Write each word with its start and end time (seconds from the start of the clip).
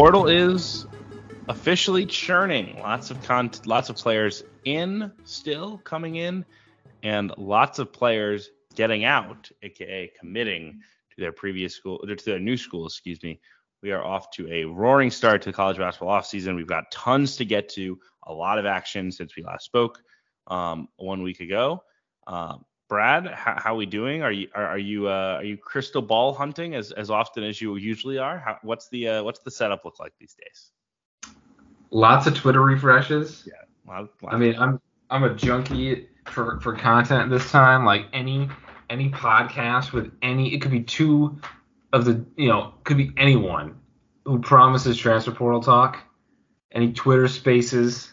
portal 0.00 0.28
is 0.28 0.86
officially 1.50 2.06
churning. 2.06 2.78
Lots 2.80 3.10
of 3.10 3.22
con- 3.22 3.50
lots 3.66 3.90
of 3.90 3.96
players 3.96 4.42
in 4.64 5.12
still 5.24 5.76
coming 5.76 6.16
in, 6.16 6.46
and 7.02 7.34
lots 7.36 7.78
of 7.78 7.92
players 7.92 8.48
getting 8.74 9.04
out, 9.04 9.50
aka 9.62 10.10
committing 10.18 10.80
to 11.10 11.20
their 11.20 11.32
previous 11.32 11.74
school 11.74 11.98
to 11.98 12.16
their 12.24 12.38
new 12.38 12.56
school. 12.56 12.86
Excuse 12.86 13.22
me. 13.22 13.40
We 13.82 13.92
are 13.92 14.02
off 14.02 14.30
to 14.36 14.50
a 14.50 14.64
roaring 14.64 15.10
start 15.10 15.42
to 15.42 15.50
the 15.50 15.52
college 15.52 15.76
basketball 15.76 16.18
offseason. 16.18 16.56
We've 16.56 16.66
got 16.66 16.90
tons 16.90 17.36
to 17.36 17.44
get 17.44 17.68
to, 17.70 17.98
a 18.22 18.32
lot 18.32 18.58
of 18.58 18.64
action 18.64 19.12
since 19.12 19.36
we 19.36 19.42
last 19.42 19.66
spoke 19.66 20.02
um, 20.46 20.88
one 20.96 21.22
week 21.22 21.40
ago. 21.40 21.82
Um, 22.26 22.64
Brad, 22.90 23.28
how, 23.28 23.54
how, 23.56 23.74
are 23.74 23.76
we 23.76 23.86
doing? 23.86 24.24
Are 24.24 24.32
you 24.32 24.48
are, 24.52 24.66
are 24.66 24.78
you 24.78 25.08
uh, 25.08 25.36
are 25.38 25.44
you 25.44 25.56
crystal 25.56 26.02
ball 26.02 26.34
hunting 26.34 26.74
as, 26.74 26.90
as 26.90 27.08
often 27.08 27.44
as 27.44 27.60
you 27.60 27.76
usually 27.76 28.18
are? 28.18 28.36
How, 28.36 28.58
what's 28.62 28.88
the 28.88 29.08
uh, 29.08 29.22
what's 29.22 29.38
the 29.38 29.50
setup 29.52 29.84
look 29.84 30.00
like 30.00 30.12
these 30.18 30.34
days? 30.34 30.72
Lots 31.92 32.26
of 32.26 32.34
Twitter 32.34 32.60
refreshes. 32.60 33.46
Yeah. 33.46 33.52
Lot, 33.86 34.10
lot 34.20 34.34
I 34.34 34.38
mean, 34.38 34.56
I'm 34.58 34.80
I'm 35.08 35.22
a 35.22 35.32
junkie 35.32 36.08
for 36.26 36.58
for 36.58 36.74
content 36.74 37.30
this 37.30 37.48
time. 37.52 37.84
Like 37.84 38.06
any 38.12 38.48
any 38.90 39.08
podcast 39.08 39.92
with 39.92 40.10
any, 40.20 40.52
it 40.52 40.60
could 40.60 40.72
be 40.72 40.82
two 40.82 41.38
of 41.92 42.04
the 42.04 42.26
you 42.36 42.48
know 42.48 42.74
could 42.82 42.96
be 42.96 43.12
anyone 43.16 43.78
who 44.24 44.40
promises 44.40 44.98
transfer 44.98 45.30
portal 45.30 45.62
talk. 45.62 46.00
Any 46.72 46.92
Twitter 46.92 47.28
Spaces, 47.28 48.12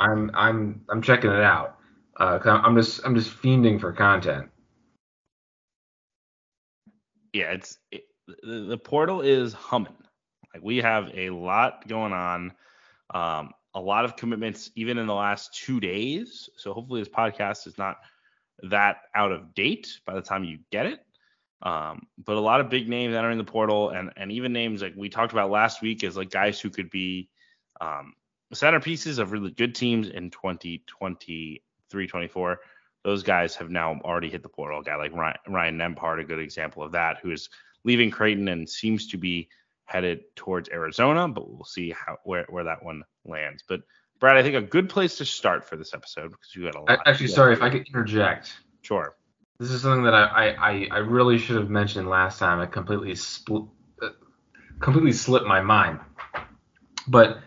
I'm 0.00 0.32
I'm 0.34 0.80
I'm 0.88 1.02
checking 1.02 1.30
it 1.30 1.40
out. 1.40 1.78
Uh, 2.22 2.38
I'm 2.46 2.76
just 2.76 3.00
I'm 3.04 3.16
just 3.16 3.30
fiending 3.30 3.80
for 3.80 3.92
content. 3.92 4.48
Yeah, 7.32 7.50
it's 7.50 7.78
it, 7.90 8.04
the, 8.44 8.78
portal 8.78 9.22
is 9.22 9.52
humming. 9.52 9.96
Like 10.54 10.62
we 10.62 10.76
have 10.76 11.10
a 11.14 11.30
lot 11.30 11.88
going 11.88 12.12
on, 12.12 12.52
um, 13.12 13.50
a 13.74 13.80
lot 13.80 14.04
of 14.04 14.14
commitments 14.14 14.70
even 14.76 14.98
in 14.98 15.08
the 15.08 15.14
last 15.14 15.52
two 15.52 15.80
days. 15.80 16.48
So 16.56 16.72
hopefully 16.72 17.00
this 17.00 17.08
podcast 17.08 17.66
is 17.66 17.76
not 17.76 17.96
that 18.70 18.98
out 19.16 19.32
of 19.32 19.52
date 19.52 19.98
by 20.06 20.14
the 20.14 20.22
time 20.22 20.44
you 20.44 20.60
get 20.70 20.86
it. 20.86 21.00
Um, 21.62 22.06
but 22.24 22.36
a 22.36 22.40
lot 22.40 22.60
of 22.60 22.70
big 22.70 22.88
names 22.88 23.16
entering 23.16 23.38
the 23.38 23.42
portal, 23.42 23.90
and 23.90 24.12
and 24.16 24.30
even 24.30 24.52
names 24.52 24.80
like 24.80 24.94
we 24.96 25.08
talked 25.08 25.32
about 25.32 25.50
last 25.50 25.82
week 25.82 26.04
as 26.04 26.16
like 26.16 26.30
guys 26.30 26.60
who 26.60 26.70
could 26.70 26.88
be 26.88 27.30
um, 27.80 28.12
centerpieces 28.54 29.18
of 29.18 29.32
really 29.32 29.50
good 29.50 29.74
teams 29.74 30.08
in 30.08 30.30
2020 30.30 31.64
324. 31.92 32.60
Those 33.04 33.22
guys 33.22 33.54
have 33.56 33.70
now 33.70 34.00
already 34.04 34.30
hit 34.30 34.42
the 34.42 34.48
portal. 34.48 34.80
A 34.80 34.82
guy 34.82 34.96
like 34.96 35.12
Ryan, 35.12 35.36
Ryan 35.48 35.80
a 35.80 36.24
good 36.24 36.38
example 36.40 36.82
of 36.82 36.92
that, 36.92 37.18
who 37.22 37.30
is 37.30 37.48
leaving 37.84 38.10
Creighton 38.10 38.48
and 38.48 38.68
seems 38.68 39.06
to 39.08 39.16
be 39.16 39.48
headed 39.84 40.20
towards 40.34 40.68
Arizona, 40.70 41.28
but 41.28 41.48
we'll 41.48 41.64
see 41.64 41.90
how 41.90 42.16
where, 42.24 42.46
where 42.48 42.64
that 42.64 42.82
one 42.84 43.02
lands. 43.24 43.62
But 43.68 43.82
Brad, 44.20 44.36
I 44.36 44.42
think 44.42 44.54
a 44.54 44.62
good 44.62 44.88
place 44.88 45.18
to 45.18 45.24
start 45.24 45.64
for 45.64 45.76
this 45.76 45.94
episode 45.94 46.30
because 46.30 46.54
you 46.54 46.64
had 46.64 46.74
a 46.76 46.80
lot. 46.80 47.00
Actually, 47.06 47.28
sorry 47.28 47.52
if 47.52 47.62
I 47.62 47.70
could 47.70 47.86
interject. 47.86 48.56
Sure. 48.82 49.16
This 49.58 49.70
is 49.70 49.82
something 49.82 50.04
that 50.04 50.14
I, 50.14 50.50
I, 50.50 50.88
I 50.90 50.98
really 50.98 51.38
should 51.38 51.56
have 51.56 51.70
mentioned 51.70 52.08
last 52.08 52.38
time. 52.38 52.58
I 52.58 52.66
completely 52.66 53.12
spl- 53.12 53.68
uh, 54.00 54.08
completely 54.80 55.12
slipped 55.12 55.46
my 55.46 55.60
mind. 55.60 56.00
But 57.06 57.38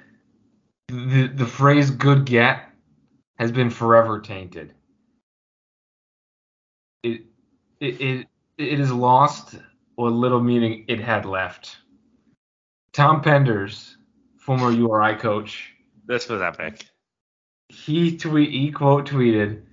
the 0.88 1.28
the 1.28 1.46
phrase 1.46 1.92
"good 1.92 2.26
get" 2.26 2.65
has 3.38 3.52
been 3.52 3.70
forever 3.70 4.20
tainted. 4.20 4.74
It 7.04 7.22
it 7.80 8.02
it, 8.02 8.28
it 8.58 8.80
is 8.80 8.92
lost 8.92 9.56
what 9.96 10.12
little 10.12 10.42
meaning 10.42 10.86
it 10.88 11.00
had 11.00 11.26
left. 11.26 11.78
Tom 12.94 13.22
Penders, 13.22 13.96
former 14.38 14.72
URI 14.72 15.16
coach. 15.16 15.74
This 16.06 16.30
was 16.30 16.42
epic. 16.42 16.86
He 17.70 18.18
tweet 18.18 18.52
he 18.52 18.72
quote 18.72 19.08
tweeted 19.08 19.64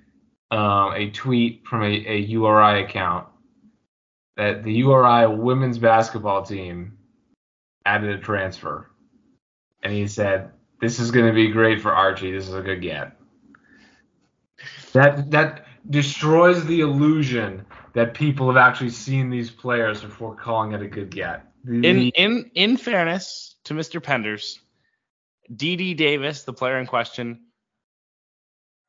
um, 0.51 0.93
a 0.95 1.11
tweet 1.11 1.67
from 1.67 1.83
a, 1.83 1.87
a 1.87 2.19
URI 2.19 2.85
account 2.85 3.29
that 4.37 4.65
the 4.65 4.73
URI 4.73 5.27
women's 5.37 5.79
basketball 5.79 6.43
team 6.43 6.99
added 7.85 8.11
a 8.11 8.19
transfer, 8.19 8.91
and 9.83 9.93
he 9.93 10.07
said, 10.07 10.51
"This 10.81 10.99
is 10.99 11.11
going 11.11 11.27
to 11.27 11.33
be 11.33 11.49
great 11.49 11.81
for 11.81 11.93
Archie. 11.93 12.33
This 12.33 12.49
is 12.49 12.55
a 12.55 12.63
good 12.63 12.83
get." 12.83 13.17
That 14.93 15.31
that 15.31 15.67
destroys 15.89 16.65
the 16.65 16.81
illusion 16.81 17.65
that 17.95 18.15
people 18.15 18.47
have 18.49 18.57
actually 18.57 18.91
seen 18.91 19.31
these 19.31 19.51
players 19.51 20.03
before 20.03 20.35
calling 20.35 20.73
it 20.73 20.83
a 20.83 20.87
good 20.87 21.11
get. 21.11 21.47
The, 21.65 21.87
in 21.87 22.11
in 22.11 22.51
in 22.55 22.77
fairness 22.77 23.57
to 23.65 23.75
Mr. 23.75 24.01
Penders, 24.01 24.59
DD 25.55 25.97
Davis, 25.97 26.43
the 26.45 26.53
player 26.53 26.79
in 26.79 26.87
question, 26.87 27.41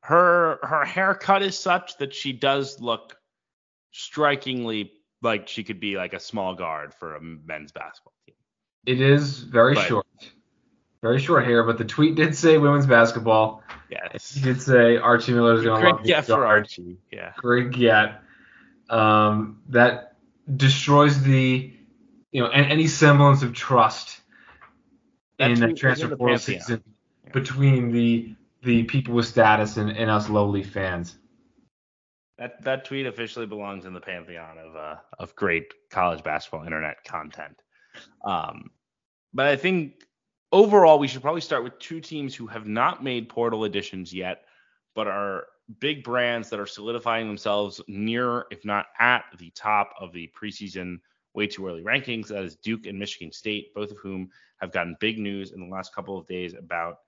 her 0.02 0.58
her 0.62 0.84
haircut 0.84 1.42
is 1.42 1.58
such 1.58 1.96
that 1.98 2.14
she 2.14 2.32
does 2.32 2.80
look 2.80 3.16
strikingly 3.92 4.92
like 5.22 5.48
she 5.48 5.64
could 5.64 5.80
be 5.80 5.96
like 5.96 6.12
a 6.12 6.20
small 6.20 6.54
guard 6.54 6.92
for 6.92 7.16
a 7.16 7.20
men's 7.20 7.72
basketball 7.72 8.12
team. 8.26 8.34
It 8.86 9.00
is 9.00 9.38
very 9.38 9.74
but, 9.74 9.86
short. 9.86 10.06
Very 11.04 11.20
short 11.20 11.44
hair, 11.44 11.62
but 11.64 11.76
the 11.76 11.84
tweet 11.84 12.14
did 12.14 12.34
say 12.34 12.56
women's 12.56 12.86
basketball. 12.86 13.62
Yes. 13.90 14.32
He 14.32 14.40
did 14.40 14.62
say 14.62 14.96
Archie 14.96 15.34
Miller 15.34 15.52
is 15.52 15.62
going 15.62 15.82
to 15.82 15.90
love 15.90 16.02
get 16.02 16.24
for 16.24 16.46
Archie. 16.46 16.96
Yeah. 17.12 17.34
Great 17.36 17.72
get. 17.72 18.22
Um, 18.88 19.60
that 19.68 20.16
destroys 20.56 21.22
the, 21.22 21.70
you 22.32 22.40
know, 22.40 22.48
any 22.48 22.86
semblance 22.86 23.42
of 23.42 23.52
trust 23.52 24.22
that 25.38 25.50
in 25.50 25.60
the 25.60 25.74
transfer 25.74 26.16
portal 26.16 26.38
season 26.38 26.82
yeah. 27.22 27.32
between 27.32 27.92
the 27.92 28.34
the 28.62 28.84
people 28.84 29.12
with 29.14 29.26
status 29.26 29.76
and, 29.76 29.90
and 29.90 30.10
us 30.10 30.30
lowly 30.30 30.62
fans. 30.62 31.18
That 32.38 32.62
that 32.62 32.86
tweet 32.86 33.04
officially 33.04 33.44
belongs 33.44 33.84
in 33.84 33.92
the 33.92 34.00
pantheon 34.00 34.56
of 34.56 34.74
uh, 34.74 34.94
of 35.18 35.36
great 35.36 35.66
college 35.90 36.24
basketball 36.24 36.64
internet 36.64 37.04
content. 37.04 37.60
Um, 38.24 38.70
but 39.34 39.48
I 39.48 39.56
think 39.56 40.00
overall, 40.54 41.00
we 41.00 41.08
should 41.08 41.20
probably 41.20 41.40
start 41.40 41.64
with 41.64 41.76
two 41.80 42.00
teams 42.00 42.32
who 42.34 42.46
have 42.46 42.66
not 42.66 43.02
made 43.02 43.28
portal 43.28 43.64
additions 43.64 44.14
yet, 44.14 44.44
but 44.94 45.08
are 45.08 45.46
big 45.80 46.04
brands 46.04 46.48
that 46.48 46.60
are 46.60 46.66
solidifying 46.66 47.26
themselves 47.26 47.80
near, 47.88 48.44
if 48.52 48.64
not 48.64 48.86
at, 49.00 49.24
the 49.38 49.50
top 49.50 49.92
of 49.98 50.12
the 50.12 50.30
preseason 50.40 50.98
way 51.34 51.48
too 51.48 51.66
early 51.66 51.82
rankings. 51.82 52.28
That 52.28 52.44
is 52.44 52.54
Duke 52.54 52.86
and 52.86 52.96
Michigan 52.96 53.32
State, 53.32 53.74
both 53.74 53.90
of 53.90 53.98
whom 53.98 54.30
have 54.58 54.70
gotten 54.70 54.96
big 55.00 55.18
news 55.18 55.50
in 55.50 55.60
the 55.60 55.66
last 55.66 55.92
couple 55.92 56.16
of 56.16 56.26
days 56.28 56.54
about 56.54 56.98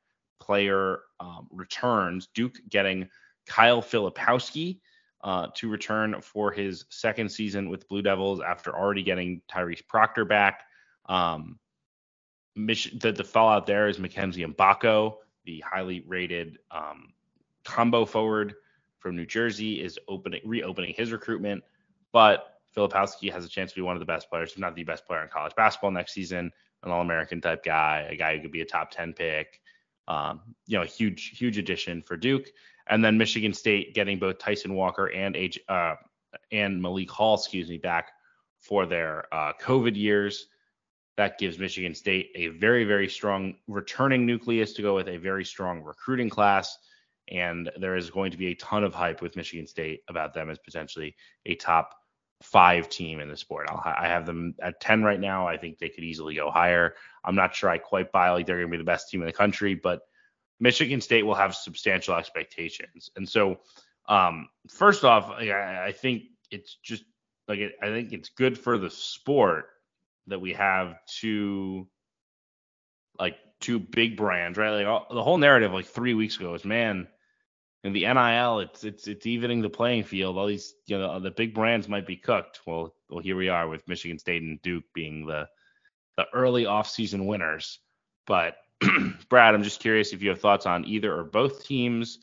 player 0.40 1.02
um, 1.20 1.46
returns. 1.52 2.28
Duke 2.34 2.56
getting 2.68 3.08
Kyle 3.46 3.80
Filipowski 3.80 4.80
uh, 5.22 5.46
to 5.54 5.68
return 5.68 6.20
for 6.20 6.50
his 6.50 6.84
second 6.88 7.30
season 7.30 7.70
with 7.70 7.88
Blue 7.88 8.02
Devils 8.02 8.40
after 8.40 8.76
already 8.76 9.04
getting 9.04 9.40
Tyrese 9.48 9.86
Proctor 9.86 10.24
back. 10.24 10.64
Um, 11.08 11.60
the, 12.56 13.12
the 13.12 13.25
fallout 13.25 13.67
there 13.67 13.89
is 13.89 13.99
Mackenzie 13.99 14.44
Mgbako, 14.44 15.17
the 15.44 15.61
highly 15.61 16.03
rated 16.06 16.59
um, 16.71 17.12
combo 17.65 18.05
forward 18.05 18.55
from 18.99 19.17
New 19.17 19.27
Jersey, 19.27 19.83
is 19.83 19.99
opening 20.09 20.41
reopening 20.44 20.94
his 20.97 21.12
recruitment. 21.12 21.62
But 22.12 22.55
Filipowski 22.75 23.31
has 23.31 23.44
a 23.44 23.49
chance 23.49 23.72
to 23.72 23.77
be 23.77 23.83
one 23.83 23.94
of 23.94 24.00
the 24.00 24.06
best 24.06 24.31
players, 24.31 24.53
if 24.53 24.59
not 24.59 24.75
the 24.75 24.84
best 24.84 25.06
player 25.06 25.22
in 25.22 25.28
college 25.28 25.55
basketball 25.55 25.91
next 25.91 26.12
season. 26.12 26.50
An 26.83 26.93
All-American 26.93 27.41
type 27.41 27.65
guy, 27.65 28.06
a 28.11 28.17
guy 28.17 28.37
who 28.37 28.43
could 28.43 28.53
be 28.53 28.61
a 28.61 28.67
top 28.67 28.91
10 28.91 29.12
pick. 29.12 29.61
Um, 30.09 30.41
you 30.67 30.79
know, 30.79 30.85
a 30.85 30.87
huge, 30.87 31.37
huge 31.37 31.59
addition 31.59 32.00
for 32.00 32.17
Duke. 32.17 32.47
And 32.87 33.05
then 33.05 33.19
Michigan 33.19 33.52
State 33.52 33.94
getting 33.94 34.19
both 34.19 34.38
Tyson 34.38 34.75
Walker 34.75 35.06
and 35.06 35.35
H, 35.35 35.59
uh, 35.69 35.97
and 36.52 36.81
Malik 36.81 37.11
Hall, 37.11 37.35
excuse 37.35 37.69
me, 37.69 37.79
back 37.79 38.12
for 38.61 38.87
their 38.87 39.26
uh, 39.35 39.52
COVID 39.61 39.97
years. 39.97 40.47
That 41.16 41.38
gives 41.38 41.58
Michigan 41.58 41.94
State 41.94 42.30
a 42.34 42.48
very, 42.48 42.84
very 42.84 43.08
strong 43.08 43.54
returning 43.66 44.26
nucleus 44.26 44.74
to 44.74 44.82
go 44.82 44.94
with 44.94 45.08
a 45.08 45.16
very 45.16 45.44
strong 45.44 45.82
recruiting 45.82 46.28
class. 46.28 46.76
And 47.28 47.70
there 47.78 47.96
is 47.96 48.10
going 48.10 48.30
to 48.32 48.36
be 48.36 48.48
a 48.48 48.54
ton 48.54 48.84
of 48.84 48.94
hype 48.94 49.22
with 49.22 49.34
Michigan 49.34 49.66
State 49.66 50.02
about 50.08 50.34
them 50.34 50.50
as 50.50 50.58
potentially 50.58 51.16
a 51.46 51.54
top 51.54 51.94
five 52.42 52.88
team 52.88 53.20
in 53.20 53.28
the 53.28 53.36
sport. 53.36 53.68
I'll, 53.70 53.82
i 53.84 54.06
have 54.06 54.26
them 54.26 54.54
at 54.60 54.80
10 54.80 55.02
right 55.02 55.18
now. 55.18 55.48
I 55.48 55.56
think 55.56 55.78
they 55.78 55.88
could 55.88 56.04
easily 56.04 56.34
go 56.34 56.50
higher. 56.50 56.94
I'm 57.24 57.34
not 57.34 57.54
sure 57.54 57.70
I 57.70 57.78
quite 57.78 58.12
buy 58.12 58.30
like 58.30 58.46
they're 58.46 58.58
going 58.58 58.70
to 58.70 58.76
be 58.76 58.82
the 58.82 58.84
best 58.84 59.08
team 59.08 59.22
in 59.22 59.26
the 59.26 59.32
country, 59.32 59.74
but 59.74 60.02
Michigan 60.60 61.00
State 61.00 61.24
will 61.24 61.34
have 61.34 61.54
substantial 61.54 62.14
expectations. 62.14 63.10
And 63.16 63.28
so, 63.28 63.60
um, 64.08 64.48
first 64.68 65.04
off, 65.04 65.30
I, 65.30 65.86
I 65.86 65.92
think 65.92 66.24
it's 66.50 66.76
just 66.82 67.04
like 67.48 67.60
I 67.82 67.86
think 67.86 68.12
it's 68.12 68.28
good 68.30 68.58
for 68.58 68.78
the 68.78 68.90
sport 68.90 69.66
that 70.28 70.40
we 70.40 70.52
have 70.55 70.99
two 71.06 71.88
like 73.19 73.37
two 73.61 73.78
big 73.78 74.17
brands, 74.17 74.58
right? 74.58 74.70
Like 74.70 74.87
all, 74.87 75.06
the 75.11 75.23
whole 75.23 75.38
narrative 75.38 75.73
like 75.73 75.87
three 75.87 76.14
weeks 76.14 76.37
ago 76.37 76.52
was 76.52 76.64
man, 76.64 77.08
in 77.84 77.93
the 77.93 78.12
NIL, 78.12 78.61
it's 78.61 78.82
it's 78.82 79.06
it's 79.06 79.26
evening 79.26 79.62
the 79.62 79.70
playing 79.70 80.02
field. 80.02 80.37
All 80.37 80.46
these 80.46 80.75
you 80.87 80.99
know 80.99 81.20
the 81.20 81.31
big 81.31 81.55
brands 81.55 81.88
might 81.88 82.06
be 82.06 82.17
cooked. 82.17 82.61
Well, 82.67 82.94
well 83.08 83.20
here 83.20 83.37
we 83.37 83.49
are 83.49 83.69
with 83.69 83.87
Michigan 83.87 84.19
State 84.19 84.43
and 84.43 84.61
Duke 84.62 84.84
being 84.93 85.26
the 85.26 85.49
the 86.17 86.26
early 86.32 86.64
offseason 86.64 87.26
winners. 87.26 87.78
But 88.26 88.56
Brad, 89.28 89.55
I'm 89.55 89.62
just 89.62 89.81
curious 89.81 90.12
if 90.12 90.23
you 90.23 90.31
have 90.31 90.40
thoughts 90.40 90.67
on 90.67 90.84
either 90.84 91.14
or 91.17 91.25
both 91.25 91.64
teams 91.64 92.19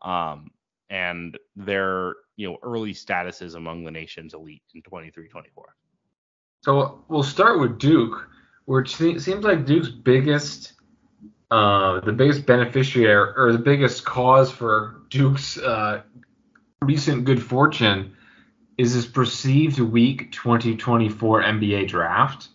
um, 0.00 0.50
and 0.88 1.38
their 1.56 2.14
you 2.36 2.48
know 2.48 2.58
early 2.62 2.94
statuses 2.94 3.54
among 3.54 3.84
the 3.84 3.90
nation's 3.90 4.34
elite 4.34 4.62
in 4.74 4.82
23-24. 4.82 5.28
So 6.62 7.02
we'll 7.08 7.24
start 7.24 7.58
with 7.58 7.78
Duke, 7.80 8.28
it 8.68 8.88
seems 8.88 9.44
like 9.44 9.66
Duke's 9.66 9.88
biggest, 9.88 10.74
uh, 11.50 12.00
the 12.00 12.12
biggest 12.12 12.46
beneficiary 12.46 13.32
or 13.36 13.52
the 13.52 13.58
biggest 13.58 14.04
cause 14.04 14.50
for 14.50 15.02
Duke's 15.10 15.58
uh, 15.58 16.02
recent 16.80 17.24
good 17.24 17.42
fortune 17.42 18.16
is 18.78 18.92
his 18.92 19.06
perceived 19.06 19.80
weak 19.80 20.30
2024 20.30 21.42
NBA 21.42 21.88
draft. 21.88 22.48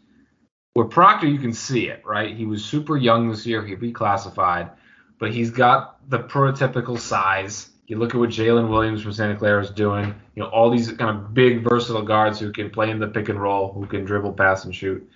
With 0.75 0.89
Proctor, 0.89 1.27
you 1.27 1.39
can 1.39 1.53
see 1.53 1.87
it, 1.87 2.01
right? 2.05 2.35
He 2.35 2.45
was 2.45 2.63
super 2.63 2.95
young 2.95 3.29
this 3.29 3.45
year. 3.45 3.65
He 3.65 3.75
reclassified, 3.75 4.71
but 5.19 5.33
he's 5.33 5.51
got 5.51 6.09
the 6.09 6.19
prototypical 6.19 6.97
size. 6.97 7.69
You 7.87 7.97
look 7.97 8.13
at 8.13 8.19
what 8.19 8.29
Jalen 8.29 8.69
Williams 8.69 9.01
from 9.01 9.13
Santa 9.13 9.35
Clara 9.37 9.63
is 9.63 9.69
doing. 9.69 10.13
You 10.35 10.43
know, 10.43 10.49
all 10.49 10.69
these 10.69 10.91
kind 10.91 11.09
of 11.09 11.33
big, 11.33 11.63
versatile 11.63 12.01
guards 12.01 12.37
who 12.37 12.51
can 12.51 12.69
play 12.69 12.91
in 12.91 12.99
the 12.99 13.07
pick 13.07 13.29
and 13.29 13.41
roll, 13.41 13.71
who 13.71 13.85
can 13.85 14.03
dribble, 14.03 14.33
pass, 14.33 14.65
and 14.65 14.75
shoot. 14.75 15.09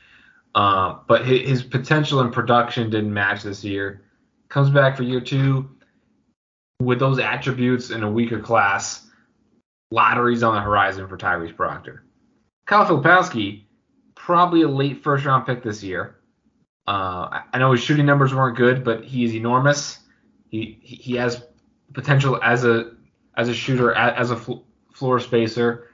Uh, 0.56 1.00
but 1.08 1.26
his, 1.26 1.50
his 1.50 1.64
potential 1.64 2.22
and 2.22 2.32
production 2.32 2.90
didn't 2.90 3.14
match 3.14 3.44
this 3.44 3.64
year. 3.64 4.04
Comes 4.48 4.70
back 4.70 4.96
for 4.96 5.04
year 5.04 5.20
two 5.20 5.70
with 6.82 7.00
those 7.00 7.20
attributes 7.20 7.90
in 7.90 8.04
a 8.04 8.12
weaker 8.12 8.40
class 8.40 9.08
lotteries 9.92 10.42
on 10.42 10.56
the 10.56 10.62
horizon 10.62 11.08
for 11.08 11.18
Tyrese 11.18 11.56
Proctor. 11.56 12.04
Kyle 12.66 12.86
Filipowski, 12.86 13.66
probably 14.16 14.62
a 14.62 14.68
late 14.68 15.04
first 15.04 15.26
round 15.26 15.46
pick 15.46 15.62
this 15.62 15.84
year. 15.84 16.18
Uh, 16.88 17.42
I 17.54 17.60
know 17.60 17.74
his 17.74 17.82
shooting 17.82 18.06
numbers 18.06 18.34
weren't 18.34 18.58
good, 18.58 18.84
but 18.84 19.04
he 19.04 19.26
is 19.26 19.36
enormous. 19.36 20.00
He 20.48 20.80
he 20.82 21.16
has 21.16 21.44
potential 21.94 22.40
as 22.42 22.66
a 22.66 22.92
as 23.38 23.50
a 23.50 23.54
shooter, 23.54 23.94
as 23.94 24.32
a 24.32 24.38
floor 24.94 25.20
spacer. 25.20 25.88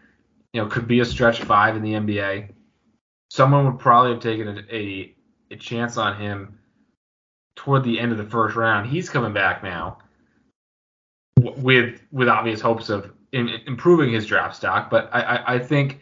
You 0.54 0.62
know, 0.62 0.68
could 0.68 0.88
be 0.88 1.02
a 1.02 1.06
stretch 1.06 1.42
five 1.42 1.76
in 1.76 1.84
the 1.84 1.94
NBA. 1.94 2.50
Someone 3.30 3.66
would 3.66 3.80
probably 3.80 4.14
have 4.14 4.22
taken 4.22 4.48
a, 4.48 4.76
a, 4.76 5.16
a 5.52 5.56
chance 5.58 5.98
on 5.98 6.20
him 6.20 6.58
toward 7.56 7.84
the 7.84 8.00
end 8.00 8.12
of 8.12 8.18
the 8.18 8.24
first 8.24 8.56
round. 8.56 8.90
He's 8.90 9.10
coming 9.10 9.34
back 9.34 9.62
now 9.64 10.00
with 11.38 12.02
with 12.12 12.30
obvious 12.30 12.62
hopes 12.62 12.90
of 12.90 13.12
in, 13.32 13.50
improving 13.68 14.12
his 14.12 14.26
draft 14.26 14.56
stock. 14.56 14.90
But 14.90 15.10
I, 15.14 15.22
I, 15.22 15.54
I 15.56 15.60
think 15.60 16.02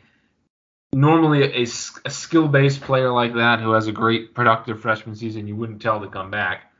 normally 0.94 1.44
a, 1.44 1.64
a 1.64 2.10
skill 2.10 2.48
based 2.48 2.82
player 2.82 3.12
like 3.12 3.34
that 3.34 3.60
who 3.60 3.72
has 3.72 3.88
a 3.88 3.92
great 3.92 4.34
productive 4.34 4.82
freshman 4.82 5.16
season, 5.16 5.48
you 5.48 5.56
wouldn't 5.56 5.82
tell 5.82 6.00
to 6.00 6.08
come 6.08 6.32
back. 6.32 6.72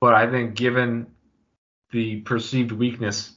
But 0.00 0.14
I 0.14 0.30
think 0.30 0.54
given 0.54 1.08
the 1.90 2.20
perceived 2.20 2.72
weakness 2.72 3.32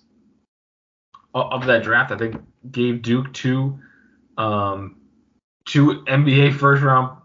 of, 1.34 1.66
that 1.66 1.84
draft, 1.84 2.12
I 2.12 2.18
think 2.18 2.36
gave 2.72 3.02
Duke 3.02 3.34
two 3.34 3.80
um, 4.38 4.98
two 5.66 6.04
NBA 6.08 6.56
first 6.56 6.84
round 6.84 7.18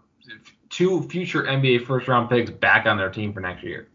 two 0.69 1.03
future 1.03 1.43
NBA 1.43 1.85
first 1.85 2.07
round 2.07 2.29
picks 2.29 2.49
back 2.49 2.85
on 2.85 2.97
their 2.97 3.09
team 3.09 3.33
for 3.33 3.39
next 3.39 3.63
year. 3.63 3.89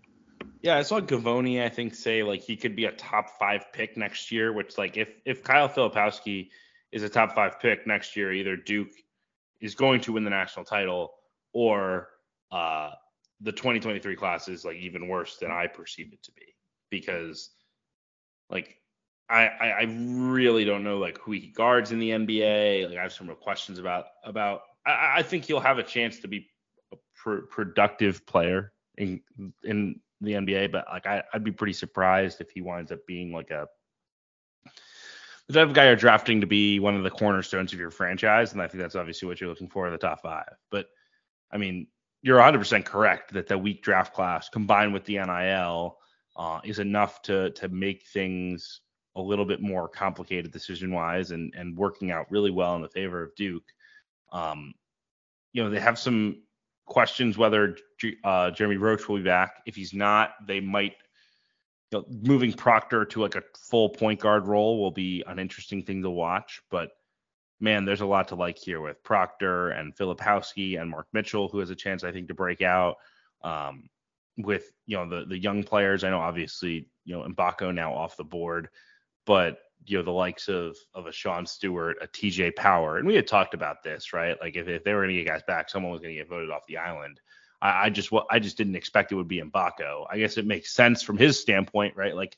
Yeah, 0.63 0.79
I 0.79 0.83
saw 0.83 1.01
Givony, 1.01 1.63
I 1.63 1.69
think, 1.69 1.95
say 1.95 2.23
like 2.23 2.43
he 2.43 2.57
could 2.57 2.75
be 2.75 2.87
a 2.87 2.93
top 2.93 3.31
five 3.39 3.67
pick 3.73 3.97
next 3.97 4.33
year, 4.33 4.53
which 4.53 4.79
like 4.79 4.97
if 4.97 5.09
if 5.25 5.43
Kyle 5.43 5.69
Filipowski 5.69 6.49
is 6.93 7.03
a 7.03 7.09
top 7.09 7.35
five 7.35 7.61
pick 7.61 7.87
next 7.87 8.17
year, 8.17 8.33
either 8.33 8.57
Duke 8.57 8.93
is 9.61 9.75
going 9.75 10.01
to 10.03 10.13
win 10.13 10.25
the 10.25 10.31
national 10.31 10.65
title 10.65 11.15
or 11.53 12.09
uh, 12.51 12.91
the 13.41 13.53
2023 13.53 14.17
class 14.17 14.49
is 14.49 14.65
like 14.65 14.77
even 14.77 15.09
worse 15.09 15.37
than 15.39 15.51
I 15.51 15.67
perceive 15.67 16.13
it 16.13 16.23
to 16.23 16.33
be 16.33 16.54
because 16.95 17.51
like 18.51 18.79
I, 19.29 19.47
I, 19.47 19.69
I 19.69 19.83
really 19.89 20.65
don't 20.65 20.85
know 20.85 20.99
like 20.99 21.19
who 21.19 21.33
he 21.33 21.49
guards 21.49 21.93
in 21.93 21.99
the 21.99 22.11
NBA. 22.11 22.89
Like 22.89 22.99
I 22.99 23.03
have 23.03 23.13
some 23.13 23.27
real 23.27 23.37
questions 23.37 23.79
about 23.79 24.07
about. 24.25 24.63
I, 24.87 25.15
I 25.17 25.23
think 25.23 25.45
he'll 25.45 25.61
have 25.61 25.79
a 25.79 25.83
chance 25.83 26.21
to 26.21 26.29
be 26.29 26.49
a 26.93 26.97
pr- 27.17 27.47
productive 27.51 28.25
player 28.27 28.73
in 28.97 29.21
in 29.65 30.01
the 30.21 30.33
NBA, 30.33 30.73
but 30.73 30.87
like 30.93 31.07
I, 31.07 31.23
would 31.33 31.45
be 31.45 31.53
pretty 31.53 31.73
surprised 31.73 32.41
if 32.41 32.51
he 32.51 32.61
winds 32.61 32.93
up 32.93 33.01
being 33.07 33.33
like 33.33 33.51
a 33.51 33.67
the 35.49 35.55
type 35.55 35.69
of 35.69 35.75
guy 35.75 35.87
you're 35.87 35.97
drafting 35.97 36.41
to 36.41 36.47
be 36.47 36.79
one 36.79 36.97
of 36.97 37.03
the 37.03 37.11
cornerstones 37.11 37.73
of 37.73 37.79
your 37.79 37.91
franchise, 37.91 38.53
and 38.53 38.63
I 38.63 38.69
think 38.69 38.83
that's 38.83 38.97
obviously 38.97 39.29
what 39.29 39.41
you're 39.41 39.51
looking 39.51 39.69
for 39.69 39.87
in 39.87 39.93
the 39.93 39.99
top 39.99 40.23
five. 40.23 40.55
But 40.71 40.87
I 41.51 41.59
mean, 41.59 41.89
you're 42.23 42.39
100% 42.39 42.85
correct 42.85 43.35
that 43.35 43.49
the 43.49 43.59
weak 43.59 43.83
draft 43.83 44.15
class 44.15 44.49
combined 44.49 44.95
with 44.95 45.05
the 45.05 45.19
NIL 45.19 45.99
uh, 46.37 46.61
is 46.65 46.79
enough 46.79 47.23
to 47.23 47.51
to 47.51 47.69
make 47.69 48.07
things 48.07 48.81
a 49.17 49.23
little 49.23 49.45
bit 49.45 49.61
more 49.61 49.89
complicated 49.89 50.51
decision 50.51 50.93
wise 50.93 51.31
and 51.31 51.55
and 51.57 51.77
working 51.77 52.11
out 52.11 52.31
really 52.31 52.51
well 52.51 52.75
in 52.77 52.83
the 52.83 52.89
favor 52.89 53.23
of 53.23 53.35
Duke. 53.35 53.65
Um, 54.33 54.75
you 55.53 55.63
know, 55.63 55.71
they 55.71 55.81
have 55.81 55.99
some 55.99 56.43
questions 56.87 57.39
whether 57.39 57.77
uh, 58.25 58.51
Jeremy 58.51 58.77
Roach 58.77 59.09
will 59.09 59.17
be 59.17 59.23
back. 59.23 59.63
If 59.67 59.77
he's 59.77 59.95
not, 59.95 60.35
they 60.47 60.61
might. 60.61 60.95
You 61.93 62.01
know, 62.01 62.07
moving 62.27 62.53
Proctor 62.53 63.05
to 63.05 63.21
like 63.21 63.37
a 63.37 63.43
full 63.57 63.89
point 63.89 64.19
guard 64.19 64.49
role 64.49 64.81
will 64.81 64.91
be 64.91 65.23
an 65.29 65.39
interesting 65.39 65.85
thing 65.85 66.03
to 66.03 66.11
watch. 66.11 66.61
But 66.69 66.91
man, 67.61 67.85
there's 67.85 68.01
a 68.01 68.07
lot 68.07 68.29
to 68.29 68.35
like 68.35 68.59
here 68.59 68.81
with 68.81 69.03
Proctor 69.05 69.71
and 69.71 69.95
Filipowski 69.97 70.81
and 70.81 70.91
Mark 70.91 71.07
Mitchell, 71.13 71.49
who 71.49 71.61
has 71.61 71.71
a 71.71 71.77
chance, 71.77 72.03
I 72.03 72.11
think, 72.11 72.29
to 72.29 72.35
break 72.35 72.63
out. 72.63 72.97
Um, 73.43 73.89
with 74.37 74.71
you 74.87 74.97
know 74.97 75.09
the 75.09 75.27
the 75.27 75.39
young 75.39 75.63
players, 75.63 76.05
I 76.05 76.11
know 76.11 76.21
obviously 76.21 76.89
you 77.05 77.17
know 77.17 77.27
Mgbako 77.29 77.75
now 77.75 77.95
off 77.95 78.17
the 78.17 78.25
board, 78.25 78.69
but 79.27 79.59
you 79.87 79.99
know 79.99 80.05
the 80.05 80.11
likes 80.11 80.49
of 80.49 80.77
of 80.95 81.07
a 81.07 81.13
Sean 81.13 81.47
Stewart, 81.47 81.97
a 82.01 82.07
TJ 82.07 82.57
Power, 82.57 82.99
and 82.99 83.07
we 83.07 83.15
had 83.15 83.27
talked 83.27 83.55
about 83.55 83.83
this, 83.83 84.13
right? 84.13 84.37
Like 84.41 84.57
if, 84.57 84.69
if 84.69 84.85
they 84.85 84.95
were 84.95 85.03
going 85.03 85.17
to 85.17 85.23
get 85.23 85.31
guys 85.31 85.43
back, 85.47 85.69
someone 85.69 85.93
was 85.93 86.01
going 86.01 86.15
to 86.15 86.21
get 86.21 86.29
voted 86.29 86.51
off 86.51 86.67
the 86.67 86.79
island. 86.79 87.21
I, 87.61 87.87
I 87.87 87.91
just 87.91 88.11
well, 88.11 88.27
I 88.31 88.39
just 88.39 88.57
didn't 88.57 88.77
expect 88.77 89.13
it 89.13 89.17
would 89.17 89.29
be 89.29 89.41
Mgbako. 89.41 90.07
I 90.11 90.19
guess 90.19 90.39
it 90.39 90.47
makes 90.47 90.75
sense 90.75 91.03
from 91.03 91.19
his 91.19 91.41
standpoint, 91.41 91.97
right? 91.97 92.15
Like 92.15 92.37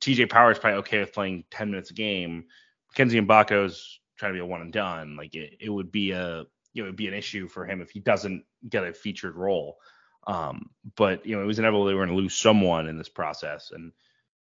TJ 0.00 0.30
Power 0.30 0.50
is 0.50 0.58
probably 0.58 0.78
okay 0.80 1.00
with 1.00 1.12
playing 1.12 1.44
10 1.50 1.70
minutes 1.70 1.90
a 1.90 1.94
game. 1.94 2.44
Mackenzie 2.90 3.20
Mgbako's 3.20 4.00
trying 4.16 4.32
to 4.32 4.36
be 4.36 4.40
a 4.40 4.46
one 4.46 4.60
and 4.62 4.72
done. 4.72 5.16
Like 5.16 5.34
it, 5.34 5.56
it 5.60 5.70
would 5.70 5.90
be 5.92 6.12
a 6.12 6.44
you 6.72 6.82
know 6.82 6.88
it 6.88 6.90
would 6.90 6.96
be 6.96 7.08
an 7.08 7.14
issue 7.14 7.48
for 7.48 7.64
him 7.64 7.80
if 7.80 7.90
he 7.90 8.00
doesn't 8.00 8.44
get 8.68 8.84
a 8.84 8.92
featured 8.92 9.36
role. 9.36 9.78
Um, 10.26 10.70
but 10.96 11.24
you 11.24 11.36
know 11.36 11.42
it 11.42 11.46
was 11.46 11.58
inevitable 11.58 11.84
they 11.84 11.94
were 11.94 12.04
going 12.04 12.16
to 12.16 12.22
lose 12.22 12.34
someone 12.34 12.88
in 12.88 12.98
this 12.98 13.08
process, 13.08 13.70
and 13.72 13.92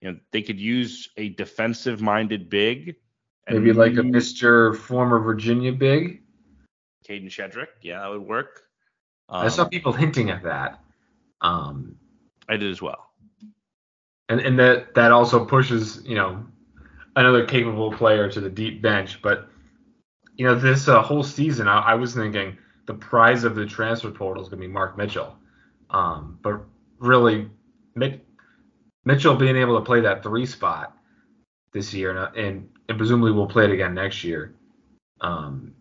you 0.00 0.10
know, 0.10 0.18
they 0.32 0.42
could 0.42 0.60
use 0.60 1.08
a 1.16 1.30
defensive 1.30 2.02
minded 2.02 2.50
big. 2.50 2.96
Maybe 3.48 3.72
like 3.72 3.92
a 3.92 3.96
Mr. 3.96 4.76
Former 4.76 5.18
Virginia 5.18 5.72
big. 5.72 6.22
Kadin 7.08 7.26
Shedrick. 7.26 7.68
Yeah, 7.82 8.00
that 8.00 8.10
would 8.10 8.22
work. 8.22 8.62
Um, 9.28 9.46
I 9.46 9.48
saw 9.48 9.62
um, 9.62 9.70
people 9.70 9.92
hinting 9.92 10.30
at 10.30 10.42
that. 10.44 10.80
Um, 11.40 11.96
I 12.48 12.56
did 12.56 12.70
as 12.70 12.80
well. 12.80 13.10
And 14.28 14.40
and 14.40 14.58
that 14.58 14.94
that 14.94 15.12
also 15.12 15.44
pushes, 15.44 16.02
you 16.04 16.14
know, 16.14 16.44
another 17.16 17.46
capable 17.46 17.92
player 17.92 18.30
to 18.30 18.40
the 18.40 18.50
deep 18.50 18.82
bench. 18.82 19.20
But 19.22 19.48
you 20.36 20.46
know, 20.46 20.54
this 20.54 20.88
uh, 20.88 21.02
whole 21.02 21.22
season, 21.22 21.68
I, 21.68 21.80
I, 21.80 21.94
was 21.94 22.14
thinking 22.14 22.58
the 22.86 22.94
prize 22.94 23.44
of 23.44 23.54
the 23.54 23.66
transfer 23.66 24.10
portal 24.10 24.42
is 24.42 24.48
going 24.48 24.60
to 24.60 24.66
be 24.66 24.72
Mark 24.72 24.98
Mitchell. 24.98 25.36
Um, 25.90 26.38
but 26.42 26.60
really, 26.98 27.48
Mitchell 29.04 29.36
being 29.36 29.56
able 29.56 29.78
to 29.78 29.84
play 29.84 30.00
that 30.00 30.22
three 30.22 30.46
spot 30.46 30.96
this 31.72 31.92
year, 31.92 32.16
and, 32.16 32.36
and, 32.36 32.68
and 32.88 32.98
presumably 32.98 33.32
will 33.32 33.46
play 33.46 33.64
it 33.64 33.70
again 33.70 33.94
next 33.94 34.24
year. 34.24 34.54
Um, 35.20 35.74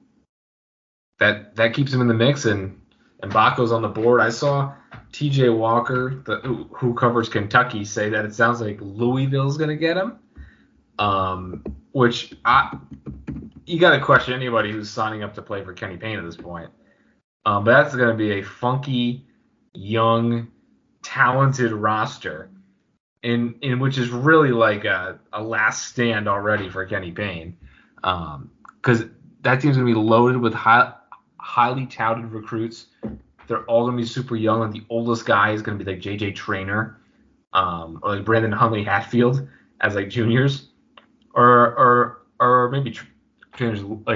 that 1.20 1.56
that 1.56 1.74
keeps 1.74 1.94
him 1.94 2.02
in 2.02 2.08
the 2.08 2.14
mix, 2.14 2.46
and 2.46 2.80
and 3.22 3.32
Mgbako's 3.32 3.72
on 3.72 3.82
the 3.82 3.88
board. 3.88 4.20
I 4.20 4.30
saw 4.30 4.74
T.J. 5.14 5.50
Walker, 5.50 6.22
the, 6.26 6.38
who, 6.40 6.68
who, 6.72 6.94
covers 6.94 7.30
Kentucky, 7.30 7.86
say 7.86 8.10
that 8.10 8.26
it 8.26 8.36
sounds 8.36 8.60
like 8.60 8.78
Louisville's 8.82 9.58
going 9.58 9.70
to 9.70 9.78
get 9.78 9.96
him. 9.96 10.20
Um, 11.00 11.64
which 11.94 12.36
I 12.44 12.78
you 13.66 13.80
got 13.80 13.92
to 13.92 14.04
question 14.04 14.34
anybody 14.34 14.72
who's 14.72 14.90
signing 14.90 15.24
up 15.24 15.34
to 15.36 15.42
play 15.42 15.64
for 15.64 15.74
Kenny 15.74 15.98
Payne 15.98 16.20
at 16.20 16.26
this 16.26 16.36
point. 16.36 16.70
Um, 17.46 17.64
but 17.64 17.72
that's 17.72 17.96
going 17.96 18.10
to 18.10 18.16
be 18.16 18.40
a 18.40 18.42
funky, 18.42 19.26
young, 19.74 20.48
talented 21.02 21.72
roster 21.72 22.50
in 23.24 23.56
in 23.62 23.80
which 23.80 23.98
is 23.98 24.10
really 24.10 24.52
like 24.52 24.86
a, 24.86 25.20
a 25.32 25.42
last 25.42 25.88
stand 25.88 26.28
already 26.28 26.70
for 26.70 26.86
Kenny 26.86 27.12
Payne, 27.12 27.58
because 27.96 29.02
um, 29.02 29.16
that 29.42 29.62
team's 29.62 29.78
gonna 29.78 29.88
be 29.88 29.94
loaded 29.94 30.38
with 30.38 30.54
high, 30.54 30.94
highly 31.38 31.86
touted 31.86 32.26
recruits. 32.26 32.88
They're 33.48 33.64
all 33.64 33.86
gonna 33.86 33.98
be 33.98 34.06
super 34.06 34.36
young. 34.36 34.60
Like 34.60 34.72
the 34.72 34.84
oldest 34.90 35.26
guy 35.26 35.52
is 35.52 35.62
gonna 35.62 35.78
be 35.78 35.86
like 35.86 36.00
JJ 36.00 36.36
Traore, 36.36 36.96
um, 37.54 38.00
or 38.04 38.16
like 38.16 38.26
Brandon 38.26 38.52
Huntley 38.52 38.84
Hatfield 38.84 39.48
as 39.82 39.96
like 39.96 40.10
juniors, 40.10 40.70
or 41.34 41.78
or 41.78 42.22
or 42.40 42.70
maybe 42.70 42.98
Traore's 43.54 43.82
a, 43.82 44.14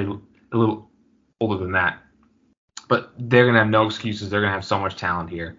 a 0.51 0.57
little 0.57 0.89
older 1.39 1.57
than 1.63 1.71
that. 1.71 1.99
But 2.87 3.11
they're 3.17 3.45
gonna 3.45 3.59
have 3.59 3.69
no 3.69 3.85
excuses. 3.85 4.29
They're 4.29 4.41
gonna 4.41 4.53
have 4.53 4.65
so 4.65 4.79
much 4.79 4.95
talent 4.95 5.29
here. 5.29 5.57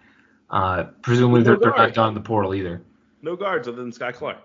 Uh, 0.51 0.85
presumably 1.03 1.43
they're, 1.43 1.57
they're 1.57 1.71
not 1.71 1.77
guard. 1.77 1.95
done 1.95 2.09
in 2.09 2.15
the 2.15 2.21
portal 2.21 2.55
either. 2.55 2.83
No 3.23 3.37
guards 3.37 3.69
other 3.69 3.77
than 3.79 3.93
Skyy 3.93 4.15
Clark. 4.15 4.39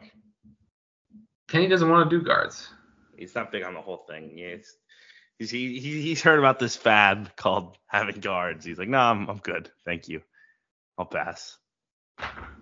Kenny 1.47 1.67
doesn't 1.67 1.89
want 1.89 2.09
to 2.09 2.19
do 2.19 2.23
guards. 2.25 2.69
He's 3.17 3.35
not 3.35 3.51
big 3.51 3.63
on 3.63 3.73
the 3.73 3.81
whole 3.81 4.05
thing. 4.09 4.31
He's 4.35 4.75
he's 5.39 5.49
he, 5.51 5.79
he- 5.79 6.01
he's 6.01 6.21
heard 6.21 6.39
about 6.39 6.59
this 6.59 6.75
fad 6.75 7.31
called 7.37 7.77
having 7.87 8.19
guards. 8.19 8.65
He's 8.65 8.77
like, 8.77 8.89
no, 8.89 8.97
I'm 8.99 9.29
I'm 9.29 9.37
good, 9.37 9.71
thank 9.85 10.09
you. 10.09 10.21
I'll 10.97 11.05
pass. 11.05 11.57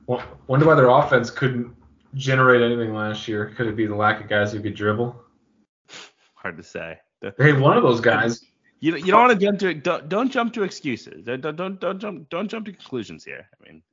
Well, 0.07 0.23
wonder 0.47 0.65
why 0.65 0.75
their 0.75 0.89
offense 0.89 1.29
couldn't 1.29 1.75
generate 2.13 2.61
anything 2.61 2.93
last 2.93 3.27
year. 3.27 3.53
Could 3.55 3.67
it 3.67 3.75
be 3.75 3.85
the 3.85 3.95
lack 3.95 4.21
of 4.21 4.29
guys 4.29 4.51
who 4.53 4.61
could 4.61 4.75
dribble? 4.75 5.15
Hard 6.35 6.57
to 6.57 6.63
say. 6.63 6.97
The- 7.21 7.33
Hey, 7.37 7.53
one 7.53 7.77
of 7.77 7.83
those 7.83 8.01
guys. 8.01 8.43
You, 8.81 8.95
you 8.95 9.11
don't 9.11 9.27
want 9.27 9.39
to 9.39 9.45
jump 9.45 9.59
to 9.59 9.73
don't, 9.75 10.09
don't 10.09 10.31
jump 10.31 10.53
to 10.53 10.63
excuses. 10.63 11.23
Don't, 11.23 11.55
don't 11.55 11.79
don't 11.79 11.99
jump 11.99 12.29
don't 12.29 12.49
jump 12.49 12.65
to 12.65 12.71
conclusions 12.71 13.23
here. 13.23 13.47
I 13.53 13.69
mean, 13.69 13.83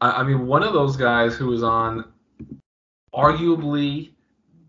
I, 0.00 0.10
I 0.10 0.22
mean, 0.24 0.48
one 0.48 0.64
of 0.64 0.72
those 0.72 0.96
guys 0.96 1.36
who 1.36 1.46
was 1.46 1.62
on 1.62 2.12
arguably, 3.14 4.10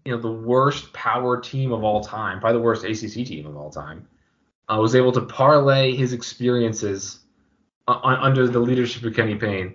you 0.06 0.12
know, 0.12 0.22
the 0.22 0.32
worst 0.32 0.94
power 0.94 1.42
team 1.42 1.72
of 1.72 1.84
all 1.84 2.04
time, 2.04 2.40
probably 2.40 2.60
the 2.60 2.64
worst 2.64 2.84
ACC 2.86 3.26
team 3.26 3.48
of 3.48 3.58
all 3.58 3.72
time, 3.72 4.08
uh, 4.72 4.78
was 4.80 4.94
able 4.96 5.12
to 5.12 5.22
parlay 5.22 5.96
his 5.96 6.14
experiences 6.14 7.22
uh, 7.88 8.00
un- 8.04 8.20
under 8.20 8.48
the 8.48 8.60
leadership 8.60 9.04
of 9.04 9.16
Kenny 9.16 9.36
Payne 9.36 9.74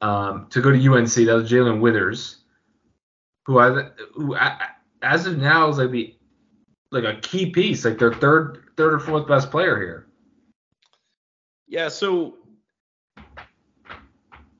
um, 0.00 0.46
to 0.48 0.62
go 0.62 0.70
to 0.70 0.78
UNC. 0.78 1.12
That 1.12 1.34
was 1.34 1.50
Jalen 1.50 1.80
Withers, 1.80 2.38
who, 3.44 3.58
I, 3.58 3.88
who 4.14 4.34
a- 4.36 4.58
as 5.02 5.26
of 5.26 5.36
now 5.36 5.68
is 5.68 5.76
like 5.76 5.90
the 5.90 6.14
like 6.90 7.04
a 7.04 7.20
key 7.20 7.50
piece, 7.50 7.84
like 7.84 7.98
their 7.98 8.12
third 8.12 8.61
third 8.76 8.94
or 8.94 9.00
fourth 9.00 9.26
best 9.28 9.50
player 9.50 9.78
here. 9.78 10.06
yeah. 11.66 11.88
So 11.88 12.36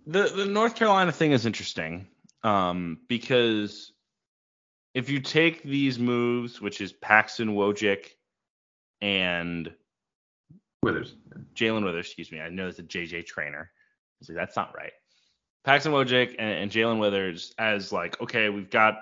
the 0.07 0.25
the 0.25 0.47
North 0.47 0.75
Carolina 0.75 1.13
thing 1.13 1.33
is 1.33 1.47
interesting 1.47 2.07
um, 2.43 2.99
because 3.09 3.93
if 4.95 5.09
you 5.09 5.21
take 5.21 5.63
these 5.63 5.99
moves, 5.99 6.61
which 6.61 6.81
is 6.81 6.93
Paxton 6.93 7.55
Wojcik 7.55 8.11
and 9.01 9.73
Withers. 10.83 11.15
Jalen 11.55 11.85
Withers, 11.85 12.07
excuse 12.07 12.33
me. 12.33 12.41
I 12.41 12.49
know 12.49 12.69
it's 12.69 12.79
a 12.79 12.83
JJ 12.83 13.27
Traore. 13.27 13.69
Like, 14.29 14.37
that's 14.37 14.57
not 14.57 14.75
right. 14.77 14.93
Paxton 15.65 15.93
Wojcik 15.93 16.35
and, 16.39 16.51
and 16.51 16.71
Jalen 16.71 16.99
Withers 16.99 17.55
as 17.59 17.93
like, 17.93 18.21
okay, 18.21 18.49
we've 18.49 18.71
got 18.71 18.99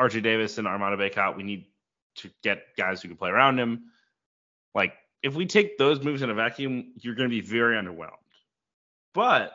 RJ 0.00 0.22
Davis 0.22 0.58
and 0.58 0.68
Armando 0.68 0.96
Bacot. 0.96 1.36
We 1.36 1.42
need 1.42 1.66
to 2.16 2.30
get 2.42 2.62
guys 2.76 3.02
who 3.02 3.08
can 3.08 3.16
play 3.16 3.30
around 3.30 3.58
him. 3.58 3.84
Like, 4.78 4.94
if 5.24 5.34
we 5.34 5.44
take 5.44 5.76
those 5.76 6.04
moves 6.04 6.22
in 6.22 6.30
a 6.30 6.34
vacuum, 6.34 6.92
you're 7.00 7.16
going 7.16 7.28
to 7.28 7.34
be 7.34 7.40
very 7.40 7.74
underwhelmed. 7.76 8.12
But 9.12 9.50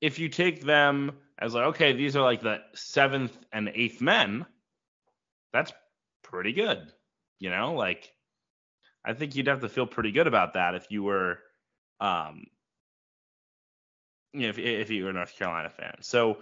if 0.00 0.20
you 0.20 0.28
take 0.28 0.62
them 0.62 1.16
as 1.36 1.52
like, 1.52 1.64
okay, 1.64 1.92
these 1.92 2.14
are 2.14 2.22
like 2.22 2.40
the 2.40 2.60
seventh 2.76 3.36
and 3.52 3.72
eighth 3.74 4.00
men, 4.00 4.46
that's 5.52 5.72
pretty 6.22 6.52
good. 6.52 6.92
You 7.40 7.50
know, 7.50 7.74
like 7.74 8.12
I 9.04 9.14
think 9.14 9.34
you'd 9.34 9.48
have 9.48 9.62
to 9.62 9.68
feel 9.68 9.86
pretty 9.86 10.12
good 10.12 10.28
about 10.28 10.54
that 10.54 10.76
if 10.76 10.86
you 10.90 11.02
were, 11.02 11.40
um, 12.00 12.44
you 14.32 14.42
know, 14.42 14.48
if, 14.50 14.58
if 14.58 14.90
you 14.90 15.02
were 15.02 15.10
a 15.10 15.12
North 15.12 15.36
Carolina 15.36 15.70
fan. 15.70 15.96
So 16.02 16.38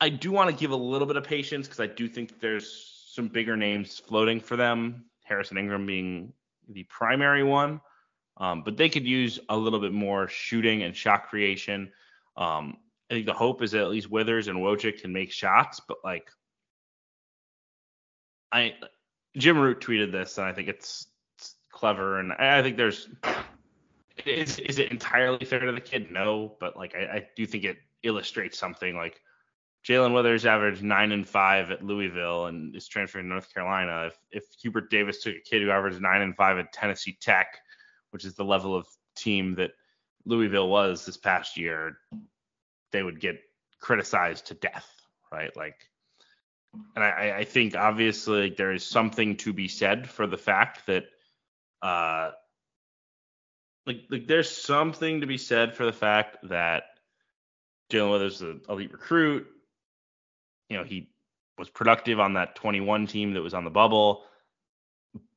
I 0.00 0.10
do 0.10 0.30
want 0.30 0.48
to 0.48 0.56
give 0.56 0.70
a 0.70 0.76
little 0.76 1.08
bit 1.08 1.16
of 1.16 1.24
patience 1.24 1.66
because 1.66 1.80
I 1.80 1.88
do 1.88 2.06
think 2.06 2.38
there's 2.38 3.08
some 3.12 3.26
bigger 3.26 3.56
names 3.56 3.98
floating 3.98 4.38
for 4.38 4.54
them. 4.54 5.06
Harrison 5.30 5.56
Ingram 5.56 5.86
being 5.86 6.32
the 6.68 6.82
primary 6.84 7.44
one, 7.44 7.80
um, 8.36 8.62
but 8.64 8.76
they 8.76 8.88
could 8.88 9.06
use 9.06 9.38
a 9.48 9.56
little 9.56 9.80
bit 9.80 9.92
more 9.92 10.28
shooting 10.28 10.82
and 10.82 10.94
shot 10.94 11.28
creation. 11.28 11.90
Um, 12.36 12.76
I 13.10 13.14
think 13.14 13.26
the 13.26 13.32
hope 13.32 13.62
is 13.62 13.70
that 13.70 13.82
at 13.82 13.90
least 13.90 14.10
Withers 14.10 14.48
and 14.48 14.58
Wojcik 14.58 15.00
can 15.00 15.12
make 15.12 15.32
shots, 15.32 15.80
but 15.86 15.98
like 16.04 16.30
I 18.52 18.74
Jim 19.36 19.58
Root 19.58 19.80
tweeted 19.80 20.12
this, 20.12 20.38
and 20.38 20.46
I 20.46 20.52
think 20.52 20.68
it's, 20.68 21.06
it's 21.38 21.54
clever, 21.70 22.18
and 22.18 22.32
I 22.32 22.62
think 22.62 22.76
there's 22.76 23.08
is 24.26 24.58
is 24.58 24.78
it 24.78 24.90
entirely 24.90 25.44
fair 25.44 25.60
to 25.60 25.72
the 25.72 25.80
kid? 25.80 26.10
No, 26.10 26.56
but 26.60 26.76
like 26.76 26.94
I, 26.94 27.16
I 27.16 27.28
do 27.36 27.46
think 27.46 27.64
it 27.64 27.78
illustrates 28.02 28.58
something. 28.58 28.96
Like 28.96 29.20
Jalen 29.86 30.14
Withers 30.14 30.44
averaged 30.44 30.82
nine 30.82 31.12
and 31.12 31.26
five 31.26 31.70
at 31.70 31.84
Louisville 31.84 32.46
and 32.46 32.76
is 32.76 32.86
transferring 32.86 33.24
to 33.24 33.30
North 33.30 33.52
Carolina. 33.52 34.08
If 34.08 34.18
if 34.30 34.44
Hubert 34.60 34.90
Davis 34.90 35.22
took 35.22 35.34
a 35.34 35.40
kid 35.40 35.62
who 35.62 35.70
averaged 35.70 36.02
nine 36.02 36.20
and 36.20 36.36
five 36.36 36.58
at 36.58 36.72
Tennessee 36.72 37.16
Tech, 37.20 37.58
which 38.10 38.24
is 38.24 38.34
the 38.34 38.44
level 38.44 38.76
of 38.76 38.86
team 39.16 39.54
that 39.54 39.72
Louisville 40.26 40.68
was 40.68 41.06
this 41.06 41.16
past 41.16 41.56
year, 41.56 41.98
they 42.92 43.02
would 43.02 43.20
get 43.20 43.40
criticized 43.80 44.46
to 44.46 44.54
death, 44.54 44.86
right? 45.32 45.56
Like, 45.56 45.76
and 46.94 47.02
I, 47.02 47.38
I 47.38 47.44
think 47.44 47.74
obviously 47.74 48.42
like, 48.42 48.56
there 48.56 48.72
is 48.72 48.84
something 48.84 49.36
to 49.38 49.52
be 49.54 49.68
said 49.68 50.08
for 50.08 50.26
the 50.26 50.36
fact 50.36 50.86
that, 50.86 51.04
uh, 51.80 52.32
like, 53.86 54.02
like 54.10 54.26
there's 54.26 54.50
something 54.50 55.22
to 55.22 55.26
be 55.26 55.38
said 55.38 55.74
for 55.74 55.86
the 55.86 55.92
fact 55.92 56.36
that 56.50 56.84
Jalen 57.90 58.12
Withers 58.12 58.34
is 58.36 58.42
an 58.42 58.60
elite 58.68 58.92
recruit. 58.92 59.46
You 60.70 60.78
know, 60.78 60.84
he 60.84 61.10
was 61.58 61.68
productive 61.68 62.18
on 62.18 62.34
that 62.34 62.54
21 62.56 63.06
team 63.06 63.34
that 63.34 63.42
was 63.42 63.52
on 63.52 63.64
the 63.64 63.70
bubble, 63.70 64.24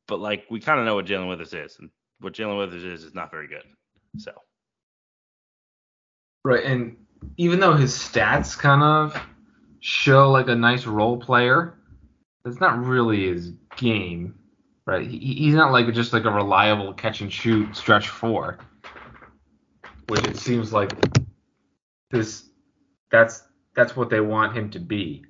but 0.07 0.19
like 0.19 0.45
we 0.49 0.59
kind 0.59 0.79
of 0.79 0.85
know 0.85 0.95
what 0.95 1.05
Jalen 1.05 1.27
Withers 1.27 1.53
is, 1.53 1.77
and 1.79 1.89
what 2.19 2.33
Jalen 2.33 2.57
Withers 2.57 2.83
is 2.83 3.03
is 3.03 3.13
not 3.13 3.31
very 3.31 3.47
good. 3.47 3.63
So. 4.17 4.31
Right, 6.45 6.63
and 6.63 6.97
even 7.37 7.59
though 7.59 7.73
his 7.73 7.93
stats 7.93 8.57
kind 8.57 8.83
of 8.83 9.19
show 9.79 10.31
like 10.31 10.47
a 10.47 10.55
nice 10.55 10.85
role 10.85 11.17
player, 11.17 11.77
that's 12.43 12.59
not 12.59 12.85
really 12.85 13.27
his 13.27 13.53
game, 13.77 14.35
right? 14.85 15.07
He, 15.07 15.17
he's 15.17 15.55
not 15.55 15.71
like 15.71 15.91
just 15.93 16.13
like 16.13 16.25
a 16.25 16.31
reliable 16.31 16.93
catch 16.93 17.21
and 17.21 17.31
shoot 17.31 17.75
stretch 17.75 18.09
four, 18.09 18.59
which 20.09 20.25
it 20.25 20.37
seems 20.37 20.73
like 20.73 20.93
this 22.11 22.49
that's 23.11 23.43
that's 23.75 23.95
what 23.95 24.09
they 24.09 24.21
want 24.21 24.55
him 24.55 24.69
to 24.71 24.79
be. 24.79 25.25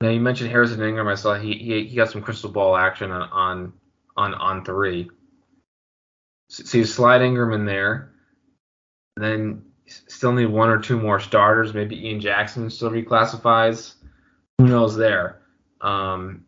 Now 0.00 0.08
you 0.10 0.20
mentioned 0.20 0.50
Harrison 0.50 0.82
Ingram. 0.82 1.08
I 1.08 1.14
saw 1.14 1.34
he 1.34 1.54
he, 1.54 1.86
he 1.86 1.96
got 1.96 2.10
some 2.10 2.22
crystal 2.22 2.50
ball 2.50 2.76
action 2.76 3.10
on 3.10 3.22
on 3.30 3.72
on, 4.16 4.34
on 4.34 4.64
three. 4.64 5.10
So 6.48 6.78
you 6.78 6.84
slide 6.84 7.22
Ingram 7.22 7.52
in 7.52 7.64
there, 7.64 8.12
then 9.16 9.62
still 9.86 10.32
need 10.32 10.46
one 10.46 10.68
or 10.68 10.78
two 10.78 10.98
more 10.98 11.20
starters. 11.20 11.74
Maybe 11.74 12.08
Ian 12.08 12.20
Jackson 12.20 12.70
still 12.70 12.90
reclassifies. 12.90 13.94
Who 14.58 14.66
knows 14.66 14.96
there? 14.96 15.42
Um, 15.80 16.44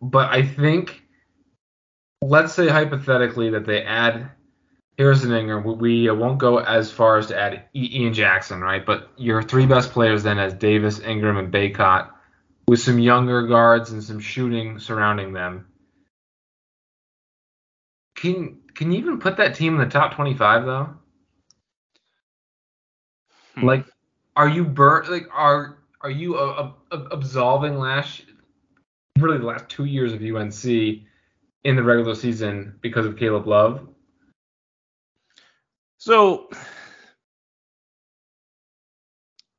but 0.00 0.30
I 0.30 0.46
think, 0.46 1.02
let's 2.22 2.54
say 2.54 2.68
hypothetically 2.68 3.50
that 3.50 3.66
they 3.66 3.82
add 3.82 4.30
Harrison 4.98 5.32
Ingram. 5.32 5.64
We 5.64 5.74
we 5.74 6.10
won't 6.10 6.38
go 6.38 6.58
as 6.58 6.90
far 6.90 7.18
as 7.18 7.28
to 7.28 7.38
add 7.38 7.64
Ian 7.74 8.12
Jackson, 8.12 8.60
right? 8.60 8.84
But 8.84 9.10
your 9.16 9.42
three 9.42 9.66
best 9.66 9.92
players 9.92 10.22
then 10.22 10.38
as 10.38 10.54
Davis, 10.54 11.00
Ingram, 11.00 11.38
and 11.38 11.52
Bacot, 11.52 12.10
with 12.68 12.80
some 12.80 12.98
younger 12.98 13.46
guards 13.46 13.90
and 13.90 14.02
some 14.02 14.20
shooting 14.20 14.78
surrounding 14.78 15.32
them. 15.32 15.66
Can 18.16 18.60
can 18.74 18.92
you 18.92 18.98
even 18.98 19.18
put 19.18 19.38
that 19.38 19.54
team 19.54 19.74
in 19.74 19.80
the 19.80 19.90
top 19.90 20.14
25 20.14 20.64
though? 20.64 20.94
Hmm. 23.56 23.66
Like, 23.66 23.86
are 24.36 24.48
you 24.48 24.64
burnt? 24.64 25.10
Like, 25.10 25.28
are 25.32 25.78
are 26.00 26.10
you 26.10 26.36
uh, 26.36 26.72
uh, 26.90 27.04
absolving 27.10 27.78
last, 27.78 28.22
really 29.18 29.38
the 29.38 29.46
last 29.46 29.68
two 29.68 29.84
years 29.84 30.12
of 30.12 30.22
UNC 30.22 30.64
in 30.64 31.76
the 31.76 31.82
regular 31.82 32.14
season 32.14 32.78
because 32.80 33.06
of 33.06 33.16
Caleb 33.16 33.46
Love? 33.46 33.88
So 36.04 36.48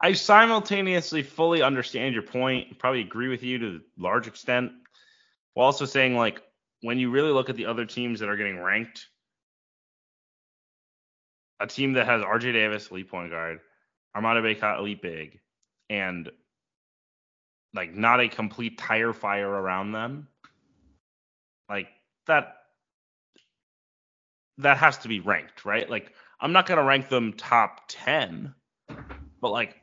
I 0.01 0.11
simultaneously 0.11 1.23
fully 1.23 1.61
understand 1.61 2.13
your 2.13 2.23
point, 2.23 2.77
probably 2.79 2.99
agree 2.99 3.29
with 3.29 3.43
you 3.43 3.59
to 3.59 3.67
a 3.77 4.01
large 4.03 4.27
extent, 4.27 4.73
while 5.53 5.67
also 5.67 5.85
saying 5.85 6.17
like 6.17 6.41
when 6.81 6.99
you 6.99 7.11
really 7.11 7.31
look 7.31 7.49
at 7.49 7.55
the 7.55 7.67
other 7.67 7.85
teams 7.85 8.19
that 8.19 8.27
are 8.27 8.35
getting 8.35 8.59
ranked, 8.59 9.07
a 11.61 11.67
team 11.67 11.93
that 11.93 12.07
has 12.07 12.21
RJ 12.21 12.51
Davis, 12.51 12.91
elite 12.91 13.09
point 13.09 13.31
guard, 13.31 13.61
Armando 14.13 14.41
Bacot, 14.43 14.79
elite 14.79 15.01
big, 15.01 15.39
and 15.89 16.29
like 17.73 17.95
not 17.95 18.19
a 18.19 18.27
complete 18.27 18.77
tire 18.77 19.13
fire 19.13 19.49
around 19.49 19.93
them, 19.93 20.27
like 21.69 21.87
that 22.27 22.57
that 24.57 24.75
has 24.75 24.97
to 24.99 25.07
be 25.07 25.21
ranked, 25.21 25.63
right? 25.63 25.89
Like 25.89 26.11
I'm 26.39 26.51
not 26.51 26.65
gonna 26.65 26.83
rank 26.83 27.09
them 27.09 27.33
top 27.33 27.81
ten, 27.87 28.53
but 29.41 29.51
like 29.51 29.75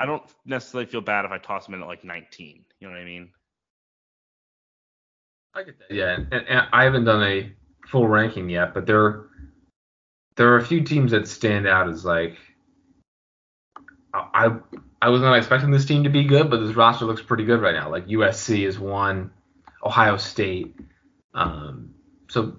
I 0.00 0.06
don't 0.06 0.22
necessarily 0.46 0.86
feel 0.90 1.02
bad 1.02 1.26
if 1.26 1.30
I 1.30 1.38
toss 1.38 1.66
them 1.66 1.74
in 1.74 1.82
at 1.82 1.86
like 1.86 2.04
19. 2.04 2.64
You 2.80 2.88
know 2.88 2.92
what 2.92 3.00
I 3.00 3.04
mean? 3.04 3.30
I 5.54 5.62
get 5.62 5.78
that. 5.78 5.94
Yeah, 5.94 6.14
and, 6.14 6.32
and 6.32 6.66
I 6.72 6.84
haven't 6.84 7.04
done 7.04 7.22
a 7.22 7.52
full 7.86 8.08
ranking 8.08 8.48
yet, 8.48 8.72
but 8.72 8.86
they're 8.86 9.26
there 10.36 10.48
are 10.48 10.56
a 10.56 10.64
few 10.64 10.82
teams 10.82 11.10
that 11.10 11.28
stand 11.28 11.66
out 11.66 11.88
as 11.88 12.04
like 12.04 12.38
I 14.14 14.56
I 15.02 15.08
was 15.10 15.20
not 15.20 15.36
expecting 15.36 15.70
this 15.70 15.84
team 15.84 16.04
to 16.04 16.10
be 16.10 16.24
good, 16.24 16.50
but 16.50 16.60
this 16.60 16.76
roster 16.76 17.04
looks 17.04 17.22
pretty 17.22 17.44
good 17.44 17.60
right 17.60 17.74
now. 17.74 17.90
Like 17.90 18.06
USC 18.06 18.66
is 18.66 18.78
one, 18.78 19.32
Ohio 19.84 20.16
State. 20.16 20.74
Um, 21.34 21.94
so 22.28 22.56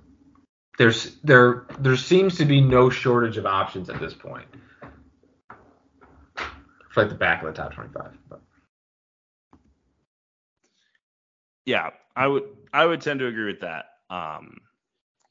there's 0.82 1.18
there 1.18 1.68
there 1.78 1.96
seems 1.96 2.36
to 2.38 2.44
be 2.44 2.60
no 2.60 2.90
shortage 2.90 3.38
of 3.38 3.46
options 3.46 3.88
at 3.88 4.00
this 4.00 4.16
point. 4.16 4.48
For 6.36 7.04
like 7.04 7.10
the 7.10 7.16
back 7.16 7.44
of 7.44 7.48
the 7.50 7.54
top 7.54 7.72
25. 7.76 8.18
But. 8.28 8.42
Yeah, 11.66 11.92
I 12.16 12.26
would 12.26 12.46
I 12.74 12.88
would 12.88 13.00
tend 13.00 13.20
to 13.20 13.28
agree 13.28 13.46
with 13.46 13.60
that. 13.60 13.86
Um, 14.10 14.58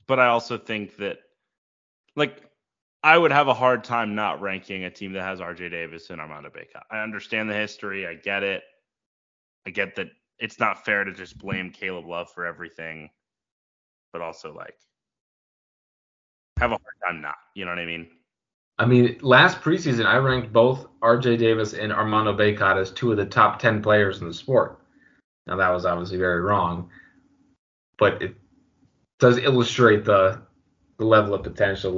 but 0.07 0.21
I 0.21 0.29
also 0.29 0.57
think 0.57 0.97
that 0.99 1.19
like 2.15 2.45
I 3.03 3.19
would 3.19 3.33
have 3.33 3.49
a 3.49 3.55
hard 3.55 3.83
time 3.83 4.15
not 4.15 4.41
ranking 4.41 4.85
a 4.85 4.91
team 4.91 5.15
that 5.15 5.23
has 5.23 5.41
RJ 5.41 5.73
Davis 5.73 6.11
and 6.11 6.21
Armando 6.21 6.51
Bacot. 6.51 6.85
I 6.93 7.01
understand 7.01 7.51
the 7.51 7.55
history. 7.55 8.07
I 8.07 8.15
get 8.15 8.45
it. 8.45 8.63
I 9.67 9.71
get 9.71 9.97
that 9.97 10.11
it's 10.39 10.61
not 10.61 10.85
fair 10.85 11.03
to 11.03 11.13
just 11.13 11.39
blame 11.39 11.73
Caleb 11.73 12.07
Love 12.07 12.31
for 12.31 12.47
everything, 12.47 13.11
but 14.13 14.23
also 14.23 14.55
like 14.55 14.77
have 16.61 16.73
a 16.73 16.75
hard 16.75 16.95
time 17.07 17.23
not. 17.23 17.37
You 17.55 17.65
know 17.65 17.73
what 17.73 17.79
I 17.79 17.87
mean? 17.87 18.07
I 18.79 18.87
mean, 18.87 19.19
last 19.21 19.61
preseason 19.61 20.07
I 20.07 20.17
ranked 20.17 20.53
both 20.53 20.87
RJ 21.03 21.39
Davis 21.39 21.75
and 21.75 21.93
Armando 21.93 22.37
Bacot 22.37 22.81
as 22.81 22.91
two 22.91 23.11
of 23.11 23.17
the 23.17 23.27
top 23.27 23.59
10 23.59 23.83
players 23.83 24.21
in 24.21 24.29
the 24.29 24.35
sport. 24.35 24.81
Now 25.47 25.57
that 25.57 25.71
was 25.71 25.85
obviously 25.85 26.19
very 26.19 26.41
wrong, 26.41 26.91
but 27.99 28.23
it 28.23 28.37
does 29.19 29.39
illustrate 29.39 30.05
the 30.05 30.43
the 30.99 31.05
level 31.07 31.35
of 31.35 31.43
potential 31.43 31.93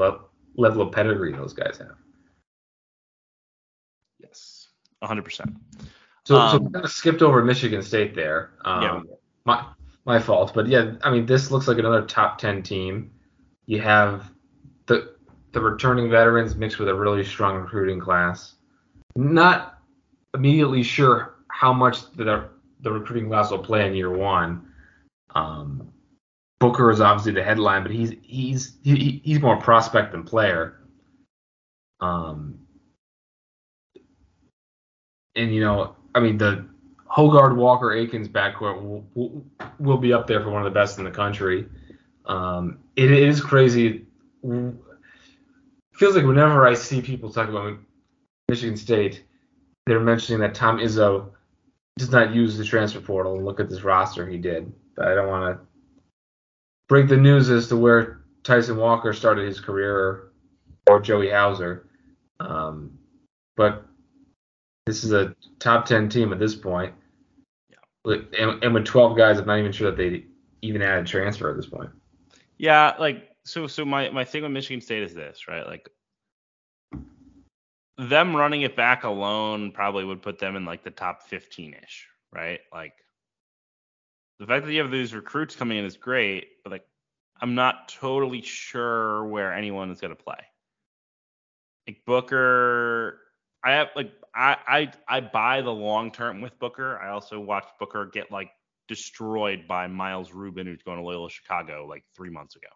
level 0.56 0.82
of 0.82 0.92
pedigree 0.92 1.32
those 1.32 1.52
guys 1.52 1.76
have. 1.78 1.96
Yes, 4.20 4.68
100%. 5.02 5.56
So, 6.24 6.36
um, 6.36 6.50
so 6.50 6.58
we 6.58 6.72
kind 6.72 6.84
of 6.84 6.90
skipped 6.90 7.20
over 7.20 7.44
Michigan 7.44 7.82
State 7.82 8.14
there. 8.14 8.52
Um, 8.64 8.82
yeah. 8.82 9.00
My 9.44 9.66
my 10.04 10.18
fault, 10.18 10.52
but 10.54 10.68
yeah, 10.68 10.94
I 11.02 11.10
mean 11.10 11.26
this 11.26 11.50
looks 11.50 11.68
like 11.68 11.78
another 11.78 12.02
top 12.02 12.38
10 12.38 12.62
team. 12.62 13.10
You 13.66 13.80
have 13.80 14.32
the 14.86 15.14
the 15.52 15.60
returning 15.60 16.10
veterans 16.10 16.56
mixed 16.56 16.78
with 16.78 16.88
a 16.88 16.94
really 16.94 17.24
strong 17.24 17.56
recruiting 17.56 18.00
class. 18.00 18.54
Not 19.16 19.78
immediately 20.34 20.82
sure 20.82 21.36
how 21.48 21.72
much 21.72 22.10
the 22.12 22.48
the 22.80 22.90
recruiting 22.90 23.28
class 23.28 23.50
will 23.50 23.58
play 23.58 23.86
in 23.86 23.94
year 23.94 24.10
one. 24.10 24.66
Um, 25.34 25.92
Booker 26.60 26.90
is 26.90 27.00
obviously 27.00 27.32
the 27.32 27.42
headline, 27.42 27.82
but 27.82 27.92
he's 27.92 28.12
he's 28.22 28.76
he, 28.82 29.20
he's 29.24 29.40
more 29.40 29.56
prospect 29.56 30.12
than 30.12 30.22
player. 30.22 30.78
Um, 32.00 32.60
and 35.34 35.54
you 35.54 35.60
know, 35.60 35.96
I 36.14 36.20
mean, 36.20 36.38
the 36.38 36.66
Hoggard 37.10 37.56
Walker 37.56 37.92
Akins 37.92 38.28
backcourt 38.28 38.82
will, 38.82 39.06
will, 39.14 39.44
will, 39.78 39.98
be 39.98 40.12
up 40.12 40.26
there 40.26 40.40
for 40.40 40.50
one 40.50 40.64
of 40.64 40.72
the 40.72 40.78
best 40.78 40.98
in 40.98 41.04
the 41.04 41.10
country. 41.10 41.66
Um, 42.26 42.78
it 42.96 43.10
is 43.10 43.40
crazy. 43.40 44.06
Feels 44.42 46.16
like 46.16 46.24
whenever 46.24 46.66
I 46.66 46.74
see 46.74 47.00
people 47.00 47.30
talk 47.30 47.48
about 47.48 47.78
Michigan 48.48 48.76
State, 48.76 49.24
they're 49.86 50.00
mentioning 50.00 50.40
that 50.40 50.54
Tom 50.54 50.78
Izzo 50.78 51.30
does 51.96 52.10
not 52.10 52.34
use 52.34 52.56
the 52.56 52.64
transfer 52.64 53.00
portal 53.00 53.36
and 53.36 53.44
look 53.44 53.60
at 53.60 53.68
this 53.68 53.82
roster 53.82 54.26
he 54.26 54.38
did. 54.38 54.72
But 54.96 55.08
I 55.08 55.14
don't 55.14 55.28
want 55.28 55.56
to 55.56 55.66
break 56.88 57.08
the 57.08 57.16
news 57.16 57.50
as 57.50 57.68
to 57.68 57.76
where 57.76 58.22
Tyson 58.42 58.76
Walker 58.76 59.12
started 59.12 59.46
his 59.46 59.60
career 59.60 60.32
or 60.88 61.00
Joey 61.00 61.30
Hauser. 61.30 61.88
Um, 62.40 62.98
but 63.56 63.86
this 64.86 65.04
is 65.04 65.12
a 65.12 65.34
top 65.58 65.86
10 65.86 66.08
team 66.08 66.32
at 66.32 66.38
this 66.38 66.54
point. 66.54 66.94
Yeah. 67.70 68.16
And, 68.38 68.62
and 68.64 68.74
with 68.74 68.84
12 68.84 69.16
guys, 69.16 69.38
I'm 69.38 69.46
not 69.46 69.58
even 69.58 69.72
sure 69.72 69.90
that 69.90 69.96
they 69.96 70.24
even 70.62 70.82
added 70.82 71.06
transfer 71.06 71.50
at 71.50 71.56
this 71.56 71.66
point. 71.66 71.90
Yeah, 72.58 72.94
like 72.98 73.31
so 73.44 73.66
so 73.66 73.84
my 73.84 74.10
my 74.10 74.24
thing 74.24 74.42
with 74.42 74.52
Michigan 74.52 74.80
State 74.80 75.02
is 75.02 75.14
this, 75.14 75.48
right? 75.48 75.66
Like 75.66 75.88
them 77.98 78.34
running 78.34 78.62
it 78.62 78.76
back 78.76 79.04
alone 79.04 79.72
probably 79.72 80.04
would 80.04 80.22
put 80.22 80.38
them 80.38 80.56
in 80.56 80.64
like 80.64 80.82
the 80.82 80.90
top 80.90 81.28
15ish, 81.30 82.04
right? 82.32 82.60
Like 82.72 82.94
the 84.38 84.46
fact 84.46 84.66
that 84.66 84.72
you 84.72 84.82
have 84.82 84.90
these 84.90 85.14
recruits 85.14 85.56
coming 85.56 85.78
in 85.78 85.84
is 85.84 85.96
great, 85.96 86.46
but 86.64 86.70
like 86.70 86.84
I'm 87.40 87.54
not 87.54 87.88
totally 87.88 88.42
sure 88.42 89.24
where 89.26 89.52
anyone 89.52 89.90
is 89.90 90.00
going 90.00 90.14
to 90.14 90.22
play. 90.22 90.38
Like 91.86 91.98
Booker, 92.06 93.18
I 93.64 93.72
have 93.72 93.88
like 93.96 94.12
I 94.34 94.56
I 94.66 94.92
I 95.16 95.20
buy 95.20 95.60
the 95.62 95.72
long 95.72 96.12
term 96.12 96.40
with 96.40 96.58
Booker. 96.58 96.98
I 96.98 97.10
also 97.10 97.40
watched 97.40 97.78
Booker 97.78 98.06
get 98.06 98.30
like 98.30 98.50
destroyed 98.88 99.66
by 99.68 99.86
Miles 99.88 100.32
Rubin, 100.32 100.66
who's 100.66 100.82
going 100.82 100.98
to 100.98 101.04
Loyola 101.04 101.30
Chicago 101.30 101.86
like 101.88 102.04
three 102.16 102.30
months 102.30 102.56
ago. 102.56 102.68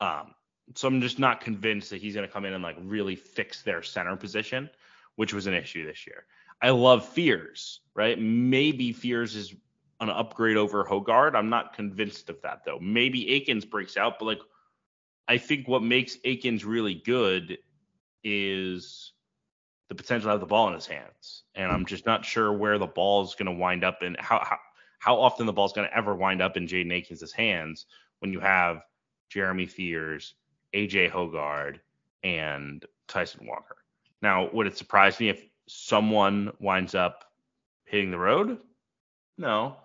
Um, 0.00 0.34
so 0.74 0.88
I'm 0.88 1.00
just 1.00 1.18
not 1.18 1.40
convinced 1.40 1.90
that 1.90 2.00
he's 2.00 2.14
going 2.14 2.26
to 2.26 2.32
come 2.32 2.44
in 2.44 2.52
and 2.52 2.62
like 2.62 2.76
really 2.80 3.16
fix 3.16 3.62
their 3.62 3.82
center 3.82 4.16
position, 4.16 4.68
which 5.16 5.32
was 5.32 5.46
an 5.46 5.54
issue 5.54 5.86
this 5.86 6.06
year. 6.06 6.26
I 6.60 6.70
love 6.70 7.06
Fears, 7.06 7.80
right? 7.94 8.18
Maybe 8.18 8.92
Fears 8.92 9.36
is 9.36 9.54
an 10.00 10.10
upgrade 10.10 10.56
over 10.56 10.84
Hoggard. 10.84 11.34
I'm 11.34 11.48
not 11.48 11.74
convinced 11.74 12.28
of 12.30 12.40
that 12.42 12.64
though. 12.64 12.78
Maybe 12.80 13.34
Akins 13.34 13.64
breaks 13.64 13.96
out, 13.96 14.18
but 14.18 14.26
like 14.26 14.40
I 15.28 15.38
think 15.38 15.68
what 15.68 15.82
makes 15.82 16.18
Akins 16.24 16.64
really 16.64 16.94
good 16.94 17.58
is 18.24 19.12
the 19.88 19.94
potential 19.94 20.26
to 20.26 20.32
have 20.32 20.40
the 20.40 20.46
ball 20.46 20.68
in 20.68 20.74
his 20.74 20.86
hands. 20.86 21.44
And 21.54 21.70
I'm 21.70 21.86
just 21.86 22.06
not 22.06 22.24
sure 22.24 22.52
where 22.52 22.78
the 22.78 22.86
ball 22.86 23.24
is 23.24 23.34
going 23.34 23.46
to 23.46 23.60
wind 23.60 23.84
up 23.84 24.02
and 24.02 24.16
how, 24.18 24.40
how 24.42 24.58
how 24.98 25.20
often 25.20 25.46
the 25.46 25.52
ball's 25.52 25.72
going 25.72 25.88
to 25.88 25.96
ever 25.96 26.14
wind 26.14 26.42
up 26.42 26.56
in 26.56 26.66
Jaden 26.66 26.92
Akins' 26.92 27.30
hands 27.32 27.86
when 28.20 28.32
you 28.32 28.40
have 28.40 28.80
Jeremy 29.28 29.66
Fears, 29.66 30.34
AJ 30.74 31.10
Hoggard, 31.10 31.80
and 32.22 32.84
Tyson 33.08 33.46
Walker. 33.46 33.76
Now, 34.22 34.50
would 34.52 34.66
it 34.66 34.76
surprise 34.76 35.20
me 35.20 35.28
if 35.28 35.44
someone 35.68 36.52
winds 36.58 36.94
up 36.94 37.24
hitting 37.84 38.10
the 38.10 38.18
road? 38.18 38.58
No 39.38 39.76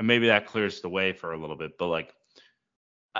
and 0.00 0.06
maybe 0.06 0.28
that 0.28 0.46
clears 0.46 0.80
the 0.80 0.88
way 0.88 1.12
for 1.12 1.34
a 1.34 1.36
little 1.36 1.56
bit. 1.56 1.76
But 1.76 1.88
like, 1.88 2.14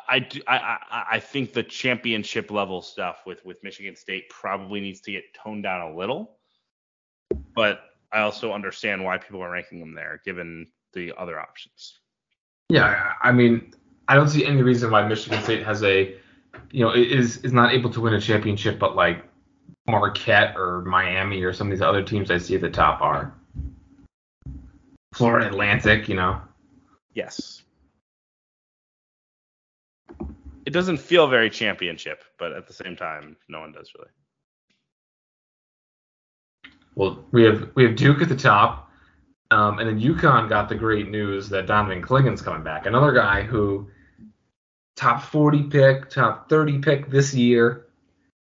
I 0.09 0.21
do, 0.21 0.41
I, 0.49 0.57
I, 0.57 1.07
I 1.13 1.21
think 1.21 1.53
the 1.53 1.63
championship 1.63 2.51
level 2.51 2.81
stuff 2.81 3.25
with 3.27 3.45
with 3.45 3.63
Michigan 3.63 3.95
State 3.95 4.31
probably 4.31 4.81
needs 4.81 5.03
to 5.03 5.13
get 5.13 5.25
toned 5.35 5.63
down 5.63 5.93
a 5.93 5.95
little. 5.95 6.39
But 7.55 7.83
I 8.11 8.21
also 8.21 8.55
understand 8.55 9.05
why 9.05 9.19
people 9.19 9.43
are 9.43 9.51
ranking 9.51 9.79
them 9.79 9.95
there, 9.95 10.23
given 10.25 10.69
the 10.95 11.13
other 11.19 11.39
options. 11.39 11.99
Yeah, 12.71 13.13
I 13.21 13.31
mean, 13.31 13.75
I 14.11 14.17
don't 14.17 14.29
see 14.29 14.45
any 14.45 14.61
reason 14.61 14.91
why 14.91 15.07
Michigan 15.07 15.41
State 15.45 15.63
has 15.63 15.85
a, 15.85 16.17
you 16.73 16.85
know, 16.85 16.93
is 16.93 17.37
is 17.45 17.53
not 17.53 17.73
able 17.73 17.91
to 17.91 18.01
win 18.01 18.13
a 18.15 18.21
championship, 18.21 18.77
but 18.81 18.97
like 18.97 19.25
Marquette 19.87 20.57
or 20.57 20.83
Miami 20.83 21.45
or 21.45 21.53
some 21.53 21.69
of 21.69 21.71
these 21.71 21.81
other 21.81 22.03
teams 22.03 22.29
I 22.29 22.39
see 22.39 22.57
at 22.57 22.61
the 22.61 22.71
top 22.71 23.01
are. 23.03 23.33
Florida 25.15 25.47
Atlantic, 25.47 26.09
you 26.09 26.17
know. 26.17 26.41
Yes. 27.15 27.63
It 30.67 30.71
doesn't 30.71 30.99
feel 30.99 31.29
very 31.29 31.49
championship, 31.49 32.25
but 32.37 32.53
at 32.53 32.67
the 32.67 32.73
same 32.73 32.97
time, 32.97 33.37
no 33.49 33.61
one 33.61 33.71
does 33.71 33.93
really. 33.97 34.11
Well, 36.97 37.25
we 37.31 37.45
have 37.45 37.71
we 37.77 37.85
have 37.85 37.95
Duke 37.95 38.23
at 38.23 38.29
the 38.29 38.35
top, 38.35 38.91
um, 39.53 39.79
and 39.79 39.89
then 39.89 40.01
UConn 40.01 40.49
got 40.49 40.69
the 40.69 40.75
great 40.75 41.09
news 41.09 41.49
that 41.51 41.69
Donovan 41.69 42.03
Clingan's 42.03 42.43
coming 42.43 42.65
back. 42.65 42.87
Another 42.87 43.13
guy 43.13 43.43
who 43.43 43.89
top 45.01 45.23
40 45.23 45.63
pick, 45.65 46.11
top 46.11 46.51
30 46.51 46.81
pick 46.81 47.11
this 47.11 47.33
year, 47.33 47.87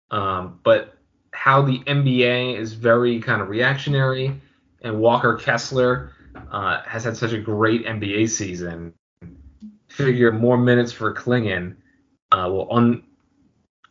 um, 0.10 0.60
but 0.64 0.98
how 1.32 1.62
the 1.62 1.78
NBA 1.80 2.58
is 2.58 2.74
very 2.74 3.20
kind 3.20 3.40
of 3.40 3.50
reactionary, 3.50 4.42
and 4.82 5.00
Walker 5.00 5.36
Kessler 5.36 6.12
uh, 6.52 6.82
has 6.88 7.04
had 7.04 7.16
such 7.16 7.34
a 7.34 7.38
great 7.38 7.86
NBA 7.86 8.30
season, 8.30 8.96
figure 9.90 10.32
more 10.32 10.58
minutes 10.58 10.92
for 10.92 11.14
Clingan 11.14 11.76
uh, 12.32 12.50
will 12.52 12.68
un, 12.72 13.04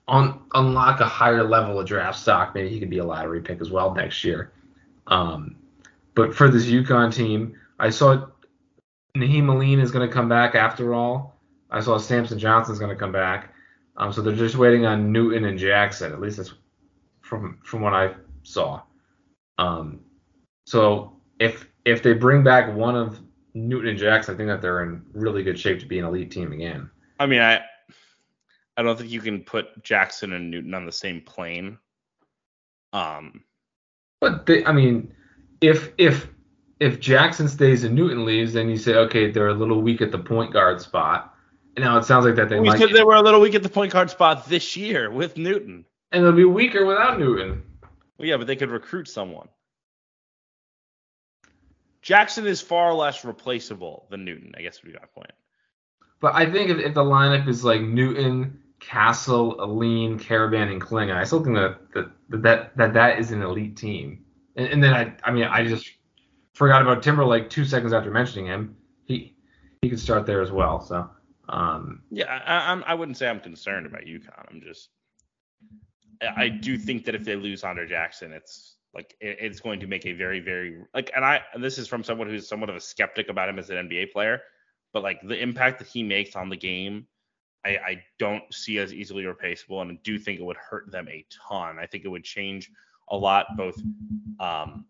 un, 0.08 0.40
unlock 0.52 0.98
a 0.98 1.06
higher 1.06 1.44
level 1.44 1.78
of 1.78 1.86
draft 1.86 2.18
stock. 2.18 2.56
Maybe 2.56 2.70
he 2.70 2.80
could 2.80 2.90
be 2.90 2.98
a 2.98 3.04
lottery 3.04 3.40
pick 3.40 3.60
as 3.60 3.70
well 3.70 3.94
next 3.94 4.24
year. 4.24 4.50
Um, 5.06 5.54
but 6.16 6.34
for 6.34 6.48
this 6.48 6.66
UConn 6.66 7.14
team, 7.14 7.56
I 7.78 7.90
saw 7.90 8.26
Nahiem 9.16 9.48
Alleyne 9.48 9.78
is 9.78 9.92
going 9.92 10.08
to 10.08 10.12
come 10.12 10.28
back 10.28 10.56
after 10.56 10.92
all. 10.92 11.37
I 11.70 11.80
saw 11.80 11.98
Samson 11.98 12.38
Johnson's 12.38 12.78
going 12.78 12.90
to 12.90 12.96
come 12.96 13.12
back. 13.12 13.52
Um, 13.96 14.12
so 14.12 14.22
they're 14.22 14.34
just 14.34 14.56
waiting 14.56 14.86
on 14.86 15.12
Newton 15.12 15.44
and 15.44 15.58
Jackson. 15.58 16.12
At 16.12 16.20
least 16.20 16.36
that's 16.36 16.54
from 17.20 17.58
from 17.64 17.82
what 17.82 17.94
I 17.94 18.14
saw. 18.42 18.82
Um, 19.58 20.00
so 20.66 21.20
if 21.40 21.66
if 21.84 22.02
they 22.02 22.12
bring 22.12 22.42
back 22.42 22.74
one 22.74 22.96
of 22.96 23.20
Newton 23.54 23.90
and 23.90 23.98
Jackson, 23.98 24.34
I 24.34 24.36
think 24.36 24.48
that 24.48 24.62
they're 24.62 24.82
in 24.82 25.02
really 25.12 25.42
good 25.42 25.58
shape 25.58 25.80
to 25.80 25.86
be 25.86 25.98
an 25.98 26.04
elite 26.04 26.30
team 26.30 26.52
again. 26.52 26.90
I 27.18 27.26
mean, 27.26 27.40
I 27.40 27.62
I 28.76 28.82
don't 28.82 28.96
think 28.96 29.10
you 29.10 29.20
can 29.20 29.42
put 29.42 29.82
Jackson 29.82 30.32
and 30.32 30.50
Newton 30.50 30.74
on 30.74 30.86
the 30.86 30.92
same 30.92 31.20
plane. 31.20 31.78
Um, 32.92 33.42
but 34.20 34.46
they, 34.46 34.64
I 34.64 34.72
mean, 34.72 35.12
if 35.60 35.90
if 35.98 36.28
if 36.80 37.00
Jackson 37.00 37.48
stays 37.48 37.84
and 37.84 37.94
Newton 37.94 38.24
leaves, 38.24 38.52
then 38.52 38.68
you 38.68 38.76
say, 38.76 38.94
okay, 38.94 39.30
they're 39.30 39.48
a 39.48 39.54
little 39.54 39.82
weak 39.82 40.00
at 40.00 40.12
the 40.12 40.18
point 40.18 40.52
guard 40.52 40.80
spot. 40.80 41.34
Now 41.80 41.98
it 41.98 42.04
sounds 42.04 42.24
like 42.24 42.36
that 42.36 42.48
they 42.48 42.60
we 42.60 42.70
said 42.76 42.90
they 42.90 43.04
were 43.04 43.14
a 43.14 43.22
little 43.22 43.40
weak 43.40 43.54
at 43.54 43.62
the 43.62 43.68
point 43.68 43.92
guard 43.92 44.10
spot 44.10 44.48
this 44.48 44.76
year 44.76 45.10
with 45.10 45.36
Newton. 45.36 45.84
And 46.12 46.24
they'll 46.24 46.32
be 46.32 46.44
weaker 46.44 46.86
without 46.86 47.18
Newton. 47.18 47.62
Well, 48.18 48.28
yeah, 48.28 48.36
but 48.36 48.46
they 48.46 48.56
could 48.56 48.70
recruit 48.70 49.08
someone. 49.08 49.48
Jackson 52.02 52.46
is 52.46 52.60
far 52.60 52.94
less 52.94 53.24
replaceable 53.24 54.06
than 54.10 54.24
Newton. 54.24 54.54
I 54.56 54.62
guess 54.62 54.82
would 54.82 54.92
be 54.92 54.98
my 54.98 55.06
point. 55.14 55.32
But 56.20 56.34
I 56.34 56.50
think 56.50 56.70
if, 56.70 56.78
if 56.78 56.94
the 56.94 57.04
lineup 57.04 57.46
is 57.48 57.64
like 57.64 57.80
Newton, 57.80 58.60
Castle, 58.80 59.56
Alleyne, 59.60 60.18
Karaban, 60.18 60.72
and 60.72 60.80
Clingan, 60.80 61.14
I 61.14 61.24
still 61.24 61.44
think 61.44 61.56
that 61.56 61.78
that 61.94 62.10
that 62.42 62.76
that, 62.76 62.94
that 62.94 63.18
is 63.18 63.30
an 63.30 63.42
elite 63.42 63.76
team. 63.76 64.24
And, 64.56 64.66
and 64.68 64.82
then 64.82 64.94
I 64.94 65.12
I 65.22 65.32
mean 65.32 65.44
I 65.44 65.64
just 65.64 65.90
forgot 66.54 66.82
about 66.82 67.02
Timberlake 67.02 67.50
two 67.50 67.64
seconds 67.64 67.92
after 67.92 68.10
mentioning 68.10 68.46
him. 68.46 68.76
He 69.04 69.36
he 69.82 69.90
could 69.90 70.00
start 70.00 70.26
there 70.26 70.40
as 70.40 70.50
well. 70.50 70.80
So 70.80 71.08
um, 71.48 72.02
yeah, 72.10 72.40
I, 72.46 72.72
I'm 72.72 72.84
I 72.86 72.94
wouldn't 72.94 73.16
say 73.16 73.28
I'm 73.28 73.40
concerned 73.40 73.86
about 73.86 74.02
UConn. 74.02 74.46
I'm 74.50 74.60
just 74.60 74.90
I 76.36 76.48
do 76.48 76.76
think 76.76 77.04
that 77.04 77.14
if 77.14 77.24
they 77.24 77.36
lose 77.36 77.62
Andre 77.64 77.88
Jackson, 77.88 78.32
it's 78.32 78.76
like 78.94 79.14
it, 79.20 79.38
it's 79.40 79.60
going 79.60 79.80
to 79.80 79.86
make 79.86 80.04
a 80.06 80.12
very 80.12 80.40
very 80.40 80.78
like 80.94 81.10
and 81.14 81.24
I 81.24 81.42
and 81.54 81.62
this 81.62 81.78
is 81.78 81.88
from 81.88 82.02
someone 82.02 82.28
who's 82.28 82.48
somewhat 82.48 82.70
of 82.70 82.76
a 82.76 82.80
skeptic 82.80 83.28
about 83.28 83.48
him 83.48 83.58
as 83.58 83.70
an 83.70 83.88
NBA 83.88 84.12
player, 84.12 84.40
but 84.92 85.02
like 85.02 85.20
the 85.22 85.40
impact 85.40 85.78
that 85.78 85.88
he 85.88 86.02
makes 86.02 86.36
on 86.36 86.48
the 86.48 86.56
game. 86.56 87.06
I, 87.66 87.70
I 87.70 88.04
don't 88.20 88.44
see 88.54 88.78
as 88.78 88.94
easily 88.94 89.26
replaceable, 89.26 89.82
and 89.82 89.90
I 89.90 89.98
do 90.04 90.16
think 90.16 90.38
it 90.38 90.44
would 90.44 90.56
hurt 90.56 90.92
them 90.92 91.08
a 91.08 91.26
ton. 91.48 91.76
I 91.78 91.86
think 91.86 92.04
it 92.04 92.08
would 92.08 92.22
change 92.22 92.70
a 93.08 93.16
lot, 93.16 93.46
both 93.56 93.76
um, 94.38 94.84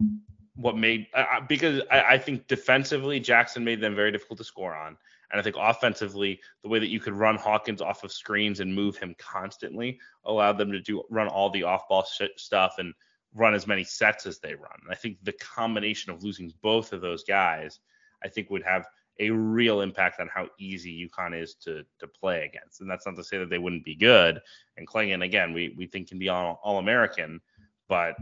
what 0.54 0.76
made 0.76 1.06
uh, 1.14 1.40
because 1.48 1.82
I, 1.90 2.02
I, 2.02 2.18
think 2.18 2.46
defensively 2.46 3.20
Jackson 3.20 3.64
made 3.64 3.80
them 3.80 3.94
very 3.94 4.12
difficult 4.12 4.38
to 4.38 4.44
score 4.44 4.74
on, 4.74 4.98
and 5.30 5.40
I 5.40 5.42
think 5.42 5.56
offensively 5.58 6.40
the 6.62 6.68
way 6.68 6.78
that 6.78 6.88
you 6.88 7.00
could 7.00 7.12
run 7.12 7.36
Hawkins 7.36 7.82
off 7.82 8.04
of 8.04 8.12
screens 8.12 8.60
and 8.60 8.74
move 8.74 8.96
him 8.96 9.14
constantly 9.18 9.98
allowed 10.24 10.58
them 10.58 10.72
to 10.72 10.80
do 10.80 11.02
run 11.10 11.28
all 11.28 11.50
the 11.50 11.64
off-ball 11.64 12.04
sh- 12.04 12.22
stuff 12.36 12.74
and 12.78 12.94
run 13.34 13.54
as 13.54 13.66
many 13.66 13.84
sets 13.84 14.26
as 14.26 14.38
they 14.38 14.54
run. 14.54 14.78
And 14.82 14.90
I 14.90 14.94
think 14.94 15.18
the 15.22 15.32
combination 15.32 16.12
of 16.12 16.22
losing 16.22 16.52
both 16.62 16.92
of 16.92 17.00
those 17.00 17.24
guys, 17.24 17.80
I 18.24 18.28
think 18.28 18.50
would 18.50 18.64
have 18.64 18.86
a 19.20 19.30
real 19.30 19.80
impact 19.80 20.20
on 20.20 20.28
how 20.32 20.48
easy 20.58 21.08
UConn 21.08 21.40
is 21.40 21.54
to 21.56 21.84
to 21.98 22.06
play 22.06 22.44
against. 22.44 22.80
And 22.80 22.90
that's 22.90 23.06
not 23.06 23.16
to 23.16 23.24
say 23.24 23.38
that 23.38 23.50
they 23.50 23.58
wouldn't 23.58 23.84
be 23.84 23.96
good. 23.96 24.40
And 24.76 24.86
Clingan 24.86 25.24
again, 25.24 25.52
we 25.52 25.74
we 25.76 25.86
think 25.86 26.08
can 26.08 26.18
be 26.18 26.28
all, 26.28 26.60
all 26.62 26.78
American, 26.78 27.40
but 27.88 28.16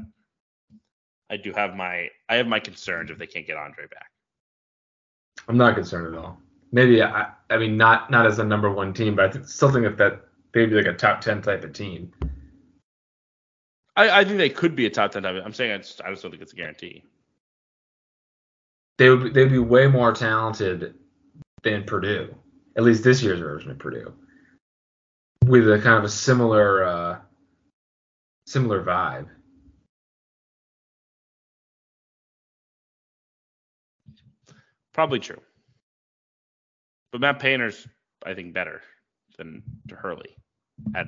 I 1.31 1.37
do 1.37 1.53
have 1.53 1.77
my 1.77 2.09
I 2.29 2.37
have 2.37 2.47
my 2.47 2.61
concerns 2.61 3.11
if 3.11 3.19
they 3.19 3.27
can't 3.27 3.47
get 3.47 3.57
Andre 3.57 3.87
back. 3.87 4.11
I'm 5.49 5.59
not 5.59 5.75
concerned 5.75 6.15
at 6.15 6.21
all. 6.21 6.41
Maybe 6.77 7.03
I 7.03 7.31
I 7.49 7.57
mean 7.57 7.79
not 7.79 8.11
not 8.11 8.27
as 8.27 8.39
a 8.39 8.45
number 8.45 8.71
one 8.71 8.93
team, 8.93 9.17
but 9.17 9.35
I 9.35 9.43
still 9.45 9.73
think 9.73 9.85
that 9.85 9.97
that 9.97 10.21
they'd 10.53 10.67
be 10.67 10.77
like 10.77 10.85
a 10.85 10.93
top 10.93 11.23
ten 11.23 11.41
type 11.41 11.65
of 11.65 11.73
team. 11.73 12.13
I, 13.97 14.21
I 14.21 14.25
think 14.25 14.37
they 14.37 14.51
could 14.51 14.77
be 14.77 14.85
a 14.85 14.91
top 14.91 15.11
ten 15.11 15.23
type. 15.23 15.37
Of, 15.37 15.47
I'm 15.47 15.55
saying 15.55 15.73
I 15.73 15.79
just, 15.79 16.03
I 16.03 16.11
just 16.11 16.21
don't 16.23 16.33
think 16.33 16.43
it's 16.43 16.53
a 16.53 16.57
guarantee. 16.57 17.03
They 18.99 19.09
would 19.09 19.25
be, 19.25 19.31
they'd 19.31 19.51
be 19.51 19.59
way 19.59 19.87
more 19.87 20.13
talented 20.13 20.97
than 21.63 21.85
Purdue, 21.85 22.35
at 22.77 22.85
least 22.85 23.03
this 23.03 23.23
year's 23.23 23.41
version 23.41 23.71
of 23.71 23.79
Purdue, 23.79 24.13
with 25.47 25.67
a 25.73 25.79
kind 25.79 25.97
of 25.97 26.05
a 26.05 26.11
similar 26.11 26.85
uh, 26.85 27.19
similar 28.47 28.85
vibe. 28.85 29.29
Probably 34.93 35.21
true. 35.21 35.41
But 37.17 37.23
Matt 37.23 37.39
Painter's, 37.39 37.89
I 38.27 38.35
think, 38.35 38.53
better 38.53 38.83
than 39.39 39.63
Hurley 39.91 40.37
at 40.95 41.07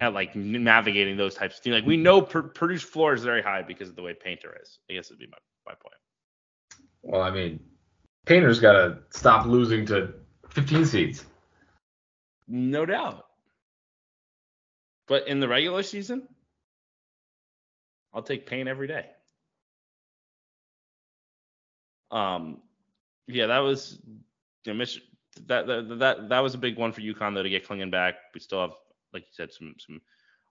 at 0.00 0.12
like 0.12 0.36
navigating 0.36 1.16
those 1.16 1.34
types 1.34 1.56
of 1.56 1.62
things. 1.62 1.72
Like 1.72 1.86
we 1.86 1.96
know 1.96 2.20
Purdue's 2.20 2.82
floor 2.82 3.14
is 3.14 3.24
very 3.24 3.40
high 3.40 3.62
because 3.62 3.88
of 3.88 3.96
the 3.96 4.02
way 4.02 4.12
Painter 4.12 4.54
is. 4.62 4.80
I 4.90 4.92
guess 4.92 5.08
would 5.08 5.18
be 5.18 5.28
my, 5.28 5.38
my 5.66 5.72
point. 5.72 5.94
Well, 7.00 7.22
I 7.22 7.30
mean, 7.30 7.58
Painter's 8.26 8.60
got 8.60 8.72
to 8.72 8.98
stop 9.08 9.46
losing 9.46 9.86
to 9.86 10.12
15 10.50 10.84
seeds. 10.84 11.24
No 12.46 12.84
doubt. 12.84 13.24
But 15.06 15.26
in 15.26 15.40
the 15.40 15.48
regular 15.48 15.82
season, 15.82 16.28
I'll 18.12 18.20
take 18.20 18.44
Pain 18.44 18.68
every 18.68 18.88
day. 18.88 19.06
Um, 22.10 22.58
yeah, 23.28 23.46
that 23.46 23.58
was 23.58 23.98
you 24.64 24.74
know, 24.74 24.84
that, 25.46 25.66
that 25.66 25.98
that 25.98 26.28
that 26.28 26.40
was 26.40 26.54
a 26.54 26.58
big 26.58 26.76
one 26.76 26.92
for 26.92 27.00
UConn 27.00 27.34
though 27.34 27.42
to 27.42 27.50
get 27.50 27.66
Clingan 27.66 27.90
back. 27.90 28.16
We 28.34 28.40
still 28.40 28.60
have, 28.60 28.72
like 29.12 29.22
you 29.22 29.32
said, 29.32 29.52
some 29.52 29.74
some 29.78 30.00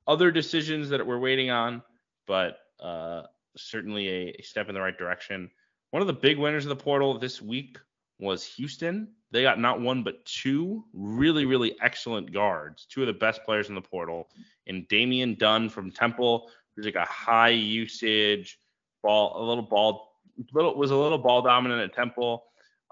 other 0.08 0.32
decisions 0.32 0.90
that 0.90 1.06
we're 1.06 1.20
waiting 1.20 1.50
on, 1.50 1.82
but 2.26 2.60
uh, 2.80 3.24
certainly 3.58 4.08
a, 4.08 4.36
a 4.40 4.42
step 4.44 4.70
in 4.70 4.76
the 4.76 4.82
right 4.82 4.98
direction. 4.98 5.50
One 5.92 6.02
of 6.02 6.08
the 6.08 6.14
big 6.14 6.38
winners 6.38 6.66
of 6.66 6.70
the 6.70 6.84
portal 6.84 7.18
this 7.18 7.42
week 7.42 7.78
was 8.20 8.44
Houston. 8.44 9.10
They 9.32 9.42
got 9.42 9.60
not 9.60 9.82
one 9.82 10.04
but 10.04 10.24
two 10.26 10.86
really, 10.94 11.46
really 11.46 11.76
excellent 11.82 12.32
guards, 12.32 12.86
two 12.86 13.02
of 13.02 13.08
the 13.08 13.14
best 13.14 13.44
players 13.44 13.70
in 13.70 13.76
the 13.76 13.82
portal, 13.82 14.30
and 14.68 14.88
Damian 14.88 15.36
Dunn 15.36 15.70
from 15.70 15.92
Temple, 15.92 16.50
who's 16.76 16.86
like 16.86 16.96
a 16.96 17.06
high 17.06 17.50
usage 17.50 18.60
ball, 19.04 19.42
a 19.42 19.44
little 19.44 19.64
ball 19.64 20.08
little 20.54 20.76
was 20.76 20.92
a 20.92 20.96
little 20.96 21.18
ball 21.18 21.42
dominant 21.42 21.82
at 21.82 21.94
Temple, 21.94 22.46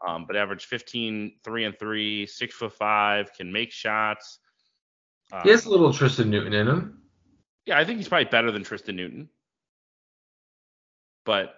um, 0.05 0.25
but 0.25 0.35
averaged 0.35 0.65
15, 0.65 1.33
three 1.43 1.65
and 1.65 1.77
three, 1.77 2.25
six 2.25 2.55
foot 2.55 2.73
five, 2.73 3.31
can 3.33 3.51
make 3.51 3.71
shots. 3.71 4.39
Um, 5.31 5.41
he 5.43 5.49
has 5.49 5.65
a 5.65 5.69
little 5.69 5.93
Tristan 5.93 6.29
Newton 6.29 6.53
in 6.53 6.67
him. 6.67 7.01
Yeah, 7.65 7.79
I 7.79 7.85
think 7.85 7.97
he's 7.97 8.07
probably 8.07 8.25
better 8.25 8.51
than 8.51 8.63
Tristan 8.63 8.95
Newton, 8.95 9.29
but 11.25 11.55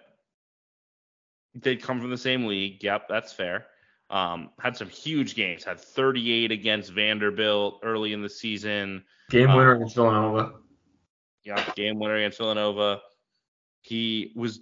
they 1.54 1.76
come 1.76 2.00
from 2.00 2.10
the 2.10 2.18
same 2.18 2.46
league. 2.46 2.82
Yep, 2.82 3.08
that's 3.08 3.32
fair. 3.32 3.66
Um, 4.10 4.50
had 4.58 4.76
some 4.76 4.88
huge 4.88 5.34
games. 5.34 5.64
Had 5.64 5.80
38 5.80 6.50
against 6.50 6.92
Vanderbilt 6.92 7.80
early 7.82 8.14
in 8.14 8.22
the 8.22 8.28
season. 8.28 9.04
Game 9.28 9.54
winner 9.54 9.72
um, 9.72 9.76
against 9.76 9.96
Villanova. 9.96 10.52
Yep, 11.44 11.76
game 11.76 11.98
winner 11.98 12.16
against 12.16 12.38
Villanova. 12.38 13.00
He 13.82 14.32
was 14.34 14.60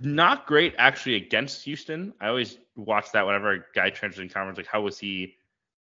not 0.00 0.46
great 0.46 0.74
actually 0.78 1.16
against 1.16 1.64
Houston. 1.64 2.12
I 2.20 2.28
always 2.28 2.58
watch 2.76 3.12
that 3.12 3.26
whenever 3.26 3.52
a 3.52 3.64
guy 3.74 3.90
transfers 3.90 4.22
in 4.22 4.28
conference. 4.28 4.56
Like, 4.56 4.66
how 4.66 4.82
was 4.82 4.98
he 4.98 5.34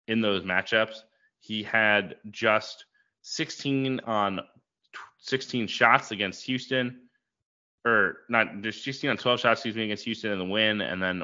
in 0.09 0.21
those 0.21 0.43
matchups? 0.43 0.97
He 1.41 1.63
had 1.63 2.17
just 2.31 2.85
16 3.23 4.01
on 4.01 4.41
16 5.19 5.67
shots 5.67 6.11
against 6.13 6.45
Houston, 6.47 7.01
or 7.85 8.19
not 8.29 8.63
just 8.63 8.85
16 8.85 9.11
on 9.11 9.17
12 9.17 9.41
shots, 9.41 9.61
excuse 9.61 9.77
me, 9.77 9.85
against 9.85 10.05
Houston 10.05 10.33
in 10.33 10.39
the 10.39 10.45
win, 10.45 10.81
and 10.81 11.03
then 11.03 11.23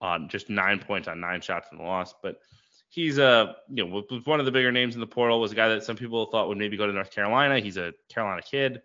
on 0.00 0.28
just 0.28 0.48
nine 0.48 0.78
points 0.78 1.08
on 1.08 1.20
nine 1.20 1.40
shots 1.40 1.68
in 1.72 1.78
the 1.78 1.84
loss. 1.84 2.14
But 2.22 2.40
he's 2.88 3.18
a 3.18 3.56
you 3.68 3.86
know 3.86 4.02
one 4.24 4.40
of 4.40 4.46
the 4.46 4.52
bigger 4.52 4.72
names 4.72 4.94
in 4.94 5.00
the 5.00 5.06
portal. 5.06 5.40
Was 5.40 5.52
a 5.52 5.56
guy 5.56 5.68
that 5.68 5.84
some 5.84 5.96
people 5.96 6.26
thought 6.26 6.48
would 6.48 6.58
maybe 6.58 6.76
go 6.76 6.86
to 6.86 6.92
North 6.92 7.10
Carolina. 7.10 7.60
He's 7.60 7.76
a 7.76 7.92
Carolina 8.08 8.42
kid. 8.42 8.82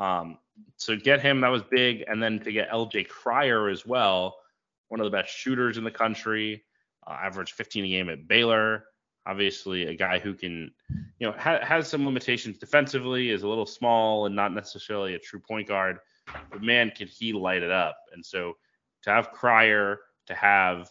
Um, 0.00 0.38
so 0.76 0.96
get 0.96 1.20
him, 1.20 1.40
that 1.42 1.48
was 1.48 1.62
big. 1.62 2.04
And 2.08 2.22
then 2.22 2.40
to 2.40 2.52
get 2.52 2.70
LJ 2.70 3.08
Cryer 3.08 3.68
as 3.68 3.86
well, 3.86 4.36
one 4.88 5.00
of 5.00 5.04
the 5.04 5.16
best 5.16 5.32
shooters 5.32 5.78
in 5.78 5.84
the 5.84 5.90
country, 5.90 6.64
uh, 7.06 7.16
averaged 7.22 7.54
15 7.54 7.84
a 7.84 7.88
game 7.88 8.08
at 8.08 8.26
Baylor. 8.26 8.84
Obviously, 9.26 9.86
a 9.86 9.94
guy 9.94 10.18
who 10.18 10.34
can, 10.34 10.72
you 11.18 11.26
know, 11.26 11.32
ha- 11.38 11.62
has 11.62 11.86
some 11.86 12.04
limitations 12.06 12.58
defensively, 12.58 13.30
is 13.30 13.42
a 13.42 13.48
little 13.48 13.66
small 13.66 14.26
and 14.26 14.34
not 14.34 14.54
necessarily 14.54 15.14
a 15.14 15.18
true 15.18 15.38
point 15.38 15.68
guard. 15.68 15.98
But 16.50 16.62
man, 16.62 16.90
can 16.90 17.06
he 17.06 17.32
light 17.32 17.62
it 17.62 17.70
up? 17.70 17.98
And 18.12 18.24
so 18.24 18.56
to 19.02 19.10
have 19.10 19.30
Cryer, 19.30 20.00
to 20.26 20.34
have 20.34 20.90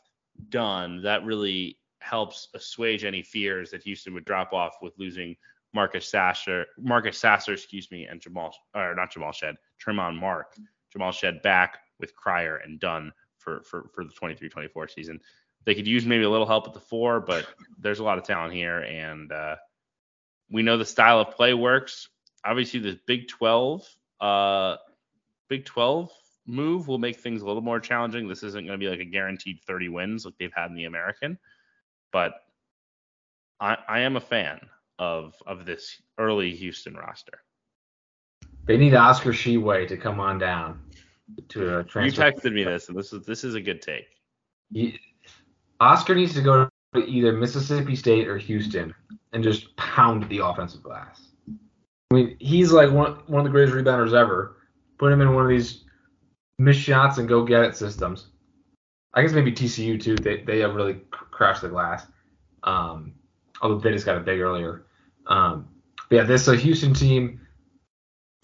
Dunn, 0.49 1.01
that 1.01 1.25
really 1.25 1.79
helps 2.01 2.49
assuage 2.53 3.03
any 3.03 3.21
fears 3.21 3.71
that 3.71 3.83
Houston 3.83 4.13
would 4.13 4.25
drop 4.25 4.53
off 4.53 4.75
with 4.81 4.93
losing 4.97 5.35
Marcus 5.73 6.09
Sasser, 6.09 6.65
Marcus 6.77 7.17
Sasser, 7.17 7.53
excuse 7.53 7.91
me, 7.91 8.05
and 8.05 8.19
Jamal, 8.19 8.55
or 8.75 8.95
not 8.95 9.11
Jamal 9.11 9.31
Shead, 9.31 9.55
Tramon 9.83 10.15
Mark, 10.15 10.55
Jamal 10.91 11.11
Shead 11.11 11.41
back 11.41 11.79
with 11.99 12.15
Cryer 12.15 12.57
and 12.57 12.79
Dunn 12.79 13.11
for 13.37 13.61
for 13.63 13.89
for 13.93 14.03
the 14.03 14.13
23-24 14.13 14.91
season. 14.91 15.19
They 15.65 15.75
could 15.75 15.87
use 15.87 16.05
maybe 16.05 16.23
a 16.23 16.29
little 16.29 16.47
help 16.47 16.67
at 16.67 16.73
the 16.73 16.79
four, 16.79 17.19
but 17.19 17.45
there's 17.77 17.99
a 17.99 18.03
lot 18.03 18.17
of 18.17 18.23
talent 18.23 18.53
here, 18.53 18.79
and 18.79 19.31
uh, 19.31 19.57
we 20.49 20.63
know 20.63 20.77
the 20.77 20.85
style 20.85 21.19
of 21.19 21.35
play 21.35 21.53
works. 21.53 22.09
Obviously, 22.45 22.79
this 22.79 22.95
Big 23.05 23.27
12, 23.27 23.85
uh, 24.21 24.77
Big 25.49 25.65
12 25.65 26.11
move 26.47 26.87
will 26.87 26.97
make 26.97 27.17
things 27.17 27.41
a 27.41 27.45
little 27.45 27.61
more 27.61 27.79
challenging. 27.79 28.27
This 28.27 28.41
isn't 28.43 28.65
going 28.65 28.79
to 28.79 28.83
be 28.83 28.89
like 28.89 29.01
a 29.01 29.05
guaranteed 29.05 29.59
30 29.67 29.89
wins 29.89 30.25
like 30.25 30.35
they've 30.39 30.53
had 30.55 30.71
in 30.71 30.75
the 30.75 30.85
American, 30.85 31.37
but 32.11 32.33
I, 33.59 33.77
I 33.87 33.99
am 33.99 34.15
a 34.15 34.21
fan 34.21 34.61
of 34.99 35.33
of 35.47 35.65
this 35.65 36.01
early 36.17 36.55
Houston 36.55 36.93
roster. 36.93 37.39
They 38.65 38.77
need 38.77 38.93
Oscar 38.93 39.31
Tshiebwe 39.31 39.87
to 39.87 39.97
come 39.97 40.19
on 40.19 40.37
down 40.37 40.81
to 41.49 41.79
a 41.79 41.83
transfer. 41.83 42.23
You 42.25 42.31
texted 42.31 42.53
me 42.53 42.63
this, 42.63 42.89
and 42.89 42.97
this 42.97 43.11
is 43.13 43.25
this 43.25 43.43
is 43.43 43.55
a 43.55 43.61
good 43.61 43.81
take. 43.81 44.05
Oscar 45.79 46.13
needs 46.13 46.33
to 46.35 46.41
go 46.41 46.69
to 46.93 47.05
either 47.05 47.33
Mississippi 47.33 47.95
State 47.95 48.27
or 48.27 48.37
Houston 48.37 48.93
and 49.33 49.43
just 49.43 49.75
pound 49.77 50.27
the 50.29 50.45
offensive 50.45 50.83
glass. 50.83 51.21
I 52.11 52.15
mean, 52.15 52.37
he's 52.39 52.71
like 52.71 52.91
one, 52.91 53.21
one 53.27 53.39
of 53.39 53.45
the 53.45 53.51
greatest 53.51 53.75
rebounders 53.75 54.13
ever. 54.13 54.57
Put 54.97 55.11
him 55.11 55.21
in 55.21 55.33
one 55.33 55.45
of 55.45 55.49
these 55.49 55.85
miss 56.57 56.75
shots 56.75 57.19
and 57.19 57.29
go 57.29 57.43
get 57.43 57.63
it 57.63 57.75
systems. 57.75 58.27
I 59.13 59.21
guess 59.21 59.31
maybe 59.31 59.51
TCU 59.51 60.01
too. 60.01 60.15
They 60.15 60.41
they 60.41 60.59
have 60.59 60.75
really 60.75 60.99
crashed 61.09 61.61
the 61.61 61.69
glass. 61.69 62.05
Um, 62.63 63.13
although 63.61 63.79
they 63.79 63.91
just 63.91 64.05
got 64.05 64.17
a 64.17 64.21
big 64.21 64.39
earlier. 64.39 64.85
Um, 65.29 65.67
but 66.09 66.15
yeah, 66.17 66.23
this 66.23 66.41
is 66.41 66.47
a 66.49 66.55
Houston 66.55 66.93
team 66.93 67.39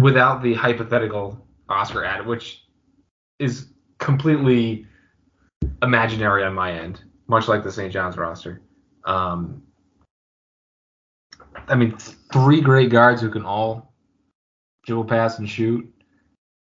without 0.01 0.41
the 0.41 0.53
hypothetical 0.53 1.45
Oscar 1.67 2.05
ad, 2.05 2.25
which 2.25 2.63
is 3.39 3.67
completely 3.97 4.85
imaginary 5.81 6.43
on 6.43 6.53
my 6.53 6.71
end, 6.71 7.01
much 7.27 7.47
like 7.47 7.63
the 7.63 7.71
St. 7.71 7.91
John's 7.91 8.17
roster. 8.17 8.61
Um, 9.05 9.63
I 11.67 11.75
mean, 11.75 11.97
three 12.31 12.61
great 12.61 12.89
guards 12.89 13.21
who 13.21 13.29
can 13.29 13.45
all 13.45 13.93
dribble, 14.85 15.05
pass, 15.05 15.39
and 15.39 15.49
shoot. 15.49 15.91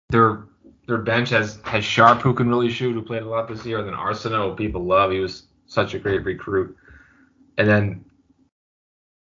Their 0.10 0.46
their 0.88 1.00
bench 1.00 1.30
has 1.30 1.60
has 1.63 1.84
Sharp 1.84 2.22
who 2.22 2.34
can 2.34 2.48
really 2.48 2.70
shoot, 2.70 2.94
who 2.94 3.02
played 3.02 3.24
a 3.24 3.28
lot 3.28 3.48
this 3.48 3.65
year. 3.65 3.80
And 3.80 3.88
then 3.88 3.96
Arceneaux, 3.96 4.56
people 4.56 4.84
love. 4.84 5.12
He 5.12 5.20
was 5.20 5.48
such 5.65 5.94
a 5.96 6.00
great 6.00 6.24
recruit. 6.24 6.76
And 7.58 7.68
then 7.68 8.06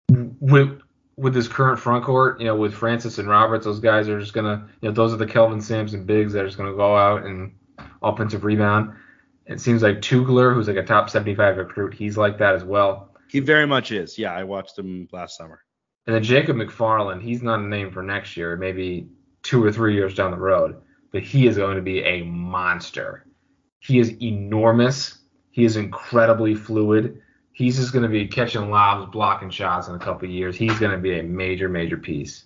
with 0.09 0.81
with 1.17 1.33
this 1.33 1.47
current 1.47 1.79
front 1.79 2.05
court, 2.05 2.39
you 2.39 2.45
know, 2.45 2.55
with 2.55 2.73
Francis 2.73 3.17
and 3.17 3.27
Roberts, 3.27 3.65
those 3.65 3.79
guys 3.79 4.07
are 4.07 4.19
just 4.19 4.33
gonna, 4.33 4.69
you 4.81 4.89
know, 4.89 4.93
those 4.93 5.13
are 5.13 5.17
the 5.17 5.25
Kelvin 5.25 5.59
Sampson 5.59 6.05
bigs 6.05 6.33
that 6.33 6.43
are 6.43 6.47
just 6.47 6.57
gonna 6.57 6.75
go 6.75 6.95
out 6.95 7.25
and 7.25 7.53
offensive 8.01 8.43
rebound. 8.43 8.93
It 9.47 9.59
seems 9.59 9.81
like 9.81 9.97
Tugler, 9.97 10.53
who's 10.53 10.67
like 10.67 10.77
a 10.77 10.83
top 10.83 11.09
75 11.09 11.57
recruit, 11.57 11.93
he's 11.93 12.17
like 12.17 12.37
that 12.37 12.53
as 12.53 12.63
well. 12.63 13.15
He 13.29 13.39
very 13.39 13.65
much 13.65 13.91
is. 13.91 14.17
Yeah, 14.17 14.33
I 14.33 14.43
watched 14.43 14.77
him 14.77 15.07
last 15.11 15.37
summer. 15.37 15.63
And 16.05 16.15
then 16.15 16.23
Jacob 16.23 16.55
McFarland, 16.55 17.21
he's 17.21 17.41
not 17.41 17.59
a 17.59 17.63
name 17.63 17.91
for 17.91 18.01
next 18.01 18.37
year, 18.37 18.55
maybe 18.55 19.09
two 19.43 19.63
or 19.63 19.71
three 19.71 19.93
years 19.93 20.13
down 20.13 20.31
the 20.31 20.37
road, 20.37 20.81
but 21.11 21.23
he 21.23 21.47
is 21.47 21.57
going 21.57 21.75
to 21.75 21.81
be 21.81 21.99
a 21.99 22.23
monster. 22.23 23.25
He 23.79 23.99
is 23.99 24.21
enormous. 24.21 25.19
He 25.51 25.65
is 25.65 25.75
incredibly 25.75 26.55
fluid. 26.55 27.21
He's 27.57 27.77
just 27.77 27.91
going 27.91 28.03
to 28.03 28.09
be 28.09 28.27
catching 28.27 28.69
lobs, 28.69 29.11
blocking 29.11 29.49
shots 29.49 29.87
in 29.87 29.95
a 29.95 29.99
couple 29.99 30.29
years. 30.29 30.55
He's 30.55 30.77
going 30.77 30.91
to 30.91 30.99
be 30.99 31.17
a 31.17 31.23
major, 31.23 31.67
major 31.67 31.97
piece. 31.97 32.45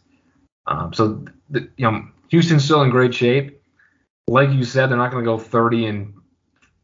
Um, 0.67 0.93
so, 0.93 1.25
the, 1.49 1.69
you 1.75 1.91
know, 1.91 2.07
Houston's 2.29 2.63
still 2.63 2.81
in 2.83 2.91
great 2.91 3.13
shape. 3.13 3.61
Like 4.29 4.51
you 4.51 4.63
said, 4.63 4.87
they're 4.87 4.97
not 4.97 5.11
going 5.11 5.25
to 5.25 5.29
go 5.29 5.37
30 5.37 5.85
and 5.87 6.13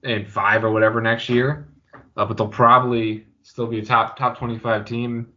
and 0.04 0.28
five 0.28 0.66
or 0.66 0.72
whatever 0.72 1.00
next 1.00 1.30
year, 1.30 1.70
uh, 2.18 2.26
but 2.26 2.36
they'll 2.36 2.50
probably 2.50 3.26
still 3.44 3.66
be 3.66 3.80
a 3.80 3.86
top 3.86 4.18
top 4.18 4.38
25 4.38 4.84
team, 4.84 5.32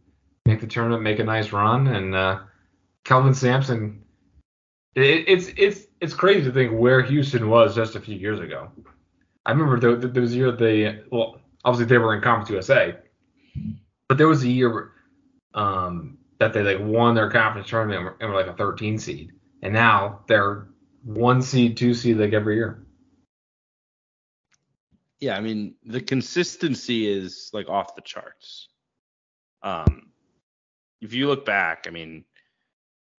make 0.45 0.59
the 0.59 0.67
tournament, 0.67 1.01
make 1.01 1.19
a 1.19 1.23
nice 1.23 1.53
run, 1.53 1.87
and 1.87 2.13
uh, 2.13 2.39
Kelvin 3.05 3.33
Sampson. 3.33 4.03
It, 4.95 5.29
it's 5.29 5.47
it's 5.55 5.87
it's 6.01 6.13
crazy 6.13 6.43
to 6.43 6.51
think 6.51 6.77
where 6.77 7.01
Houston 7.01 7.47
was 7.47 7.73
just 7.73 7.95
a 7.95 8.01
few 8.01 8.17
years 8.17 8.41
ago. 8.41 8.69
I 9.45 9.51
remember 9.51 9.79
there, 9.79 9.95
there 9.95 10.21
was 10.21 10.33
a 10.33 10.37
year 10.37 10.51
they 10.51 11.03
well 11.09 11.40
obviously 11.63 11.85
they 11.85 11.97
were 11.97 12.15
in 12.15 12.21
Conference 12.21 12.49
USA, 12.49 12.95
but 14.07 14.17
there 14.17 14.27
was 14.27 14.43
a 14.43 14.49
year 14.49 14.91
um, 15.53 16.17
that 16.39 16.53
they 16.53 16.63
like 16.63 16.79
won 16.79 17.15
their 17.15 17.29
conference 17.29 17.69
tournament 17.69 18.15
and 18.19 18.29
were 18.29 18.35
like 18.35 18.47
a 18.47 18.53
13 18.53 18.97
seed, 18.97 19.31
and 19.61 19.73
now 19.73 20.21
they're 20.27 20.67
one 21.03 21.41
seed, 21.41 21.77
two 21.77 21.93
seed 21.93 22.17
like 22.17 22.33
every 22.33 22.55
year. 22.55 22.85
Yeah, 25.19 25.37
I 25.37 25.41
mean 25.41 25.75
the 25.85 26.01
consistency 26.01 27.07
is 27.07 27.51
like 27.53 27.69
off 27.69 27.95
the 27.95 28.01
charts. 28.01 28.69
Um, 29.61 30.11
if 31.01 31.13
you 31.13 31.27
look 31.27 31.45
back, 31.45 31.85
I 31.87 31.91
mean, 31.91 32.25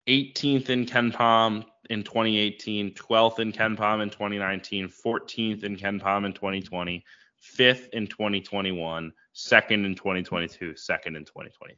18th 0.07 0.69
in 0.69 0.85
KenPom 0.85 1.65
in 1.89 2.03
2018, 2.03 2.93
12th 2.93 3.39
in 3.39 3.51
KenPom 3.51 4.01
in 4.01 4.09
2019, 4.09 4.89
14th 4.89 5.63
in 5.63 5.77
KenPom 5.77 6.25
in 6.25 6.33
2020, 6.33 7.03
fifth 7.41 7.89
in 7.91 8.07
2021, 8.07 9.11
second 9.33 9.85
in 9.85 9.95
2022, 9.95 10.75
second 10.75 11.15
in 11.15 11.25
2023. 11.25 11.75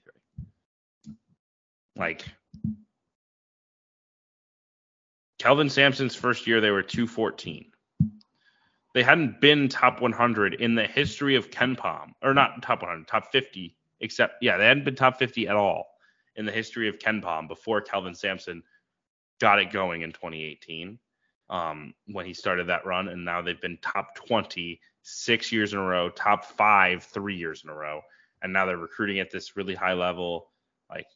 Like 1.96 2.26
Kelvin 5.40 5.70
Sampson's 5.70 6.16
first 6.16 6.46
year, 6.46 6.62
they 6.62 6.72
were 6.72 6.84
214. 6.84 7.72
They 8.94 9.04
hadn't 9.04 9.42
been 9.42 9.70
top 9.70 10.02
100 10.02 10.56
in 10.56 10.76
the 10.76 10.86
history 10.86 11.36
of 11.36 11.50
KenPom, 11.50 12.12
or 12.22 12.34
not 12.34 12.62
top 12.62 12.82
100, 12.82 13.08
top 13.08 13.32
50, 13.32 13.76
except, 14.02 14.36
yeah, 14.42 14.58
they 14.58 14.66
hadn't 14.66 14.86
been 14.86 14.96
top 14.96 15.18
50 15.18 15.48
at 15.48 15.56
all 15.56 15.88
in 16.36 16.46
the 16.46 16.52
history 16.52 16.88
of 16.88 17.00
KenPom 17.00 17.48
before 17.48 17.82
Kelvin 17.82 18.14
Sampson 18.14 18.62
got 19.40 19.60
it 19.60 19.72
going 19.72 20.02
in 20.02 20.12
2018 20.12 21.00
um, 21.50 21.94
when 22.08 22.26
he 22.26 22.34
started 22.34 22.68
that 22.68 22.86
run. 22.86 23.08
And 23.08 23.26
now 23.26 23.42
they've 23.42 23.60
been 23.60 23.78
top 23.82 24.16
20 24.16 24.80
six 25.04 25.52
years 25.52 25.74
in 25.74 25.80
a 25.80 25.84
row, 25.84 26.10
top 26.10 26.46
five 26.46 27.04
three 27.04 27.36
years 27.36 27.64
in 27.64 27.70
a 27.70 27.76
row, 27.76 28.02
and 28.42 28.52
now 28.52 28.66
they're 28.66 28.78
recruiting 28.78 29.20
at 29.20 29.30
this 29.30 29.56
really 29.56 29.76
high 29.76 29.94
level. 29.94 30.50
Like 30.90 31.08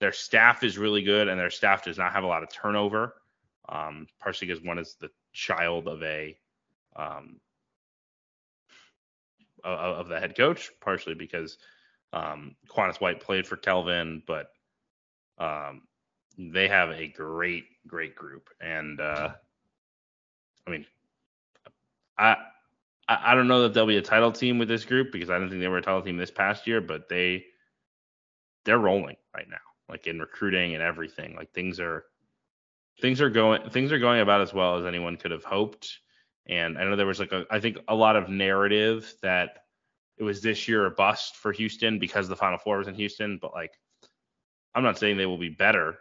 their 0.00 0.12
staff 0.12 0.64
is 0.64 0.78
really 0.78 1.02
good, 1.02 1.28
and 1.28 1.38
their 1.38 1.50
staff 1.50 1.84
does 1.84 1.98
not 1.98 2.12
have 2.12 2.24
a 2.24 2.28
lot 2.28 2.42
of 2.42 2.52
turnover. 2.52 3.14
Um, 3.68 4.08
partially 4.18 4.48
because 4.48 4.64
one 4.64 4.78
is 4.78 4.96
the 5.00 5.10
child 5.32 5.86
of 5.86 6.02
a 6.02 6.36
um, 6.96 7.36
of, 9.62 10.08
the 10.08 10.18
head 10.18 10.36
coach, 10.36 10.70
partially 10.80 11.14
because 11.14 11.58
um, 12.12 12.56
Quannas 12.68 13.00
White 13.00 13.20
played 13.20 13.46
for 13.46 13.56
Kelvin, 13.56 14.22
but 14.26 14.50
um, 15.38 15.82
they 16.38 16.68
have 16.68 16.90
a 16.90 17.06
great, 17.08 17.64
great 17.86 18.16
group. 18.16 18.48
And 18.60 19.00
uh, 19.00 19.30
I 20.66 20.70
mean, 20.70 20.86
I 22.18 22.36
I, 23.10 23.34
don't 23.34 23.48
know 23.48 23.62
that 23.62 23.74
they'll 23.74 23.86
be 23.86 23.96
a 23.96 24.02
title 24.02 24.30
team 24.30 24.58
with 24.58 24.68
this 24.68 24.84
group 24.84 25.10
because 25.10 25.30
I 25.30 25.38
don't 25.38 25.48
think 25.48 25.60
they 25.60 25.68
were 25.68 25.78
a 25.78 25.82
title 25.82 26.02
team 26.02 26.16
this 26.16 26.30
past 26.30 26.66
year, 26.66 26.80
but 26.80 27.08
they 27.08 27.44
they're 28.64 28.78
rolling 28.78 29.16
right 29.34 29.48
now, 29.48 29.56
like 29.88 30.06
in 30.06 30.20
recruiting 30.20 30.74
and 30.74 30.82
everything. 30.82 31.34
Like 31.34 31.52
things 31.52 31.80
are 31.80 32.04
things 33.00 33.20
are 33.20 33.30
going 33.30 33.68
things 33.70 33.90
are 33.90 33.98
going 33.98 34.20
about 34.20 34.42
as 34.42 34.54
well 34.54 34.78
as 34.78 34.86
anyone 34.86 35.16
could 35.16 35.32
have 35.32 35.44
hoped. 35.44 35.98
And 36.46 36.78
I 36.78 36.84
know 36.84 36.94
there 36.94 37.06
was 37.06 37.18
like 37.18 37.32
a 37.32 37.46
I 37.50 37.58
think 37.58 37.78
a 37.88 37.94
lot 37.94 38.14
of 38.14 38.28
narrative 38.28 39.12
that 39.22 39.64
it 40.16 40.22
was 40.22 40.40
this 40.40 40.68
year 40.68 40.86
a 40.86 40.90
bust 40.90 41.34
for 41.34 41.50
Houston 41.52 41.98
because 41.98 42.28
the 42.28 42.36
Final 42.36 42.58
Four 42.58 42.78
was 42.78 42.88
in 42.88 42.94
Houston, 42.94 43.38
but 43.42 43.52
like 43.52 43.72
I'm 44.72 44.84
not 44.84 44.98
saying 44.98 45.16
they 45.16 45.26
will 45.26 45.38
be 45.38 45.48
better, 45.48 45.98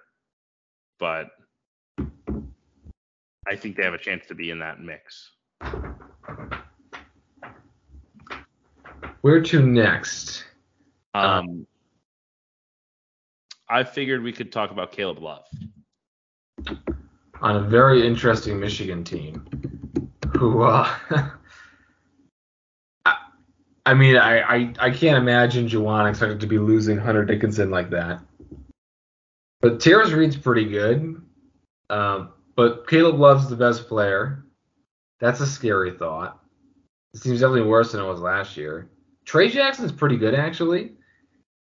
but 0.99 1.31
I 3.47 3.55
think 3.55 3.77
they 3.77 3.83
have 3.83 3.95
a 3.95 3.97
chance 3.97 4.27
to 4.27 4.35
be 4.35 4.51
in 4.51 4.59
that 4.59 4.79
mix. 4.79 5.31
Where 9.21 9.41
to 9.41 9.61
next? 9.61 10.45
Um, 11.13 11.67
I 13.67 13.83
figured 13.83 14.23
we 14.23 14.31
could 14.31 14.51
talk 14.51 14.71
about 14.71 14.91
Caleb 14.91 15.19
Love. 15.19 15.45
On 17.41 17.55
a 17.55 17.61
very 17.61 18.05
interesting 18.05 18.59
Michigan 18.59 19.03
team, 19.03 19.45
who, 20.37 20.63
uh, 20.63 20.93
I, 23.05 23.15
I 23.85 23.93
mean, 23.93 24.17
I, 24.17 24.39
I, 24.41 24.73
I 24.79 24.89
can't 24.91 25.17
imagine 25.17 25.67
Juwan 25.67 26.09
expected 26.09 26.39
to 26.41 26.47
be 26.47 26.57
losing 26.57 26.97
Hunter 26.97 27.25
Dickinson 27.25 27.69
like 27.71 27.89
that. 27.91 28.21
But 29.61 29.79
Tarris 29.79 30.13
Reed's 30.13 30.37
pretty 30.37 30.65
good. 30.65 31.21
Um, 31.89 32.33
but 32.55 32.87
Caleb 32.87 33.19
Love's 33.19 33.49
the 33.49 33.55
best 33.55 33.87
player. 33.87 34.45
That's 35.19 35.41
a 35.41 35.47
scary 35.47 35.91
thought. 35.91 36.39
It 37.13 37.21
seems 37.21 37.39
definitely 37.39 37.69
worse 37.69 37.91
than 37.91 38.01
it 38.01 38.07
was 38.07 38.21
last 38.21 38.55
year. 38.55 38.89
Tray 39.29 39.47
Jackson's 39.47 39.91
pretty 39.91 40.17
good 40.17 40.33
actually. 40.33 40.93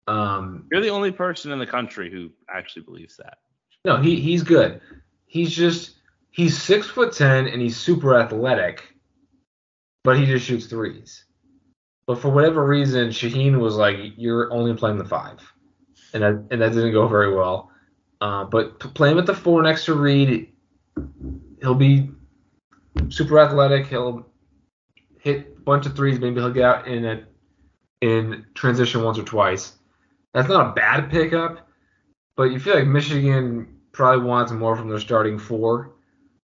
Um, 0.05 0.67
You're 0.71 0.83
the 0.83 0.89
only 0.89 1.11
person 1.11 1.51
in 1.51 1.57
the 1.57 1.65
country 1.65 2.11
who 2.11 2.29
actually 2.47 2.83
believes 2.83 3.17
that. 3.17 3.39
No, 3.83 3.97
he 3.97 4.21
he's 4.21 4.43
good. 4.43 4.81
He's 5.25 5.51
just 5.51 5.95
he's 6.29 6.61
six 6.61 6.85
foot 6.85 7.11
ten 7.11 7.47
and 7.47 7.59
he's 7.59 7.75
super 7.75 8.19
athletic, 8.19 8.93
but 10.03 10.15
he 10.15 10.27
just 10.27 10.45
shoots 10.45 10.67
threes. 10.67 11.25
But 12.05 12.19
for 12.19 12.29
whatever 12.29 12.67
reason, 12.67 13.09
Shaheen 13.09 13.57
was 13.59 13.77
like, 13.77 13.97
"You're 14.15 14.53
only 14.53 14.75
playing 14.75 14.99
the 14.99 15.05
five. 15.05 15.39
and 16.13 16.21
that 16.21 16.45
and 16.51 16.61
that 16.61 16.71
didn't 16.71 16.93
go 16.93 17.07
very 17.07 17.33
well. 17.33 17.71
Uh, 18.21 18.43
but 18.43 18.77
play 18.93 19.09
him 19.09 19.17
at 19.17 19.25
the 19.25 19.33
four 19.33 19.63
next 19.63 19.85
to 19.85 19.95
Reed. 19.95 20.53
He'll 21.61 21.73
be 21.73 22.11
super 23.09 23.39
athletic. 23.39 23.87
He'll 23.87 24.27
hit 25.19 25.55
a 25.57 25.61
bunch 25.61 25.87
of 25.87 25.95
threes. 25.95 26.19
Maybe 26.19 26.35
he'll 26.35 26.53
get 26.53 26.63
out 26.63 26.87
in 26.87 27.05
a 27.05 27.25
in 28.01 28.45
transition 28.53 29.03
once 29.03 29.17
or 29.17 29.23
twice. 29.23 29.73
That's 30.33 30.49
not 30.49 30.71
a 30.71 30.73
bad 30.73 31.09
pickup, 31.09 31.67
but 32.35 32.45
you 32.45 32.59
feel 32.59 32.75
like 32.75 32.87
Michigan 32.87 33.79
probably 33.91 34.25
wants 34.25 34.51
more 34.51 34.75
from 34.75 34.89
their 34.89 34.99
starting 34.99 35.39
four 35.39 35.95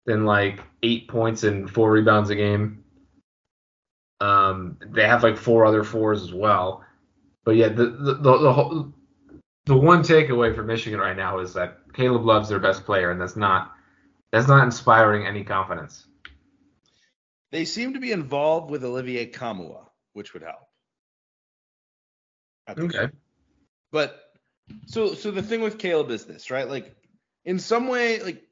than 0.05 0.25
like 0.25 0.59
eight 0.83 1.07
points 1.07 1.43
and 1.43 1.69
four 1.69 1.91
rebounds 1.91 2.29
a 2.29 2.35
game. 2.35 2.83
Um, 4.19 4.77
they 4.85 5.07
have 5.07 5.23
like 5.23 5.37
four 5.37 5.65
other 5.65 5.83
fours 5.83 6.21
as 6.21 6.33
well. 6.33 6.83
But 7.43 7.55
yeah, 7.55 7.69
the 7.69 7.85
the 7.85 8.13
the, 8.13 8.37
the, 8.37 8.53
whole, 8.53 8.93
the 9.65 9.75
one 9.75 10.03
takeaway 10.03 10.53
for 10.55 10.63
Michigan 10.63 10.99
right 10.99 11.17
now 11.17 11.39
is 11.39 11.53
that 11.53 11.79
Caleb 11.93 12.23
Love's 12.23 12.49
their 12.49 12.59
best 12.59 12.85
player, 12.85 13.09
and 13.11 13.19
that's 13.19 13.35
not 13.35 13.71
that's 14.31 14.47
not 14.47 14.63
inspiring 14.63 15.25
any 15.25 15.43
confidence. 15.43 16.05
They 17.51 17.65
seem 17.65 17.93
to 17.95 17.99
be 17.99 18.11
involved 18.11 18.69
with 18.71 18.85
Olivier 18.85 19.25
Nkamhoua, 19.25 19.87
which 20.13 20.33
would 20.33 20.43
help. 20.43 20.67
Okay. 22.69 23.09
But 23.91 24.19
so 24.85 25.13
so 25.13 25.31
the 25.31 25.41
thing 25.41 25.61
with 25.61 25.77
Caleb 25.77 26.11
is 26.11 26.25
this, 26.25 26.51
right? 26.51 26.67
Like 26.69 26.95
in 27.45 27.59
some 27.59 27.87
way, 27.87 28.21
like 28.21 28.43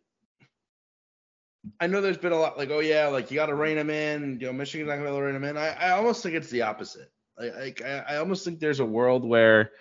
I 1.79 1.87
know 1.87 2.01
there's 2.01 2.17
been 2.17 2.31
a 2.31 2.39
lot 2.39 2.57
like, 2.57 2.69
oh 2.71 2.79
yeah, 2.79 3.07
like 3.07 3.31
you 3.31 3.35
got 3.35 3.47
to 3.47 3.55
rein 3.55 3.77
him 3.77 3.89
in. 3.89 4.39
You 4.39 4.47
know, 4.47 4.53
Michigan's 4.53 4.87
not 4.87 4.95
gonna 4.95 5.05
be 5.05 5.09
able 5.09 5.19
to 5.19 5.25
rein 5.25 5.35
him 5.35 5.43
in. 5.43 5.57
I, 5.57 5.69
I 5.69 5.91
almost 5.91 6.23
think 6.23 6.35
it's 6.35 6.49
the 6.49 6.63
opposite. 6.63 7.11
Like, 7.37 7.81
I, 7.81 8.03
I 8.09 8.17
almost 8.17 8.43
think 8.43 8.59
there's 8.59 8.81
a 8.81 8.85
world 8.85 9.23
where 9.23 9.71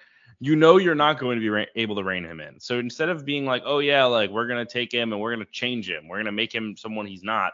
you 0.41 0.55
know 0.55 0.77
you're 0.77 0.95
not 0.95 1.19
going 1.19 1.37
to 1.37 1.41
be 1.41 1.49
re- 1.49 1.67
able 1.75 1.97
to 1.97 2.05
rein 2.05 2.25
him 2.25 2.41
in. 2.41 2.61
So 2.61 2.79
instead 2.79 3.09
of 3.09 3.25
being 3.25 3.45
like, 3.45 3.63
oh 3.65 3.81
yeah, 3.81 4.05
like 4.05 4.31
we're 4.31 4.47
gonna 4.47 4.65
take 4.67 4.93
him 4.93 5.13
and 5.13 5.21
we're 5.21 5.33
gonna 5.33 5.47
change 5.51 5.89
him, 5.89 6.09
we're 6.09 6.19
gonna 6.19 6.33
make 6.33 6.55
him 6.55 6.77
someone 6.77 7.07
he's 7.07 7.25
not. 7.25 7.53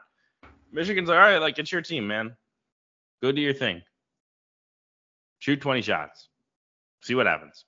Michigan's 0.73 1.09
like, 1.09 1.17
all 1.17 1.23
right, 1.23 1.39
like 1.39 1.59
it's 1.59 1.73
your 1.73 1.83
team, 1.83 2.07
man. 2.07 2.37
Go 3.23 3.33
do 3.33 3.41
your 3.41 3.55
thing. 3.55 3.83
Shoot 5.39 5.61
20 5.61 5.83
shots. 5.83 6.29
See 7.05 7.15
what 7.15 7.27
happens. 7.27 7.67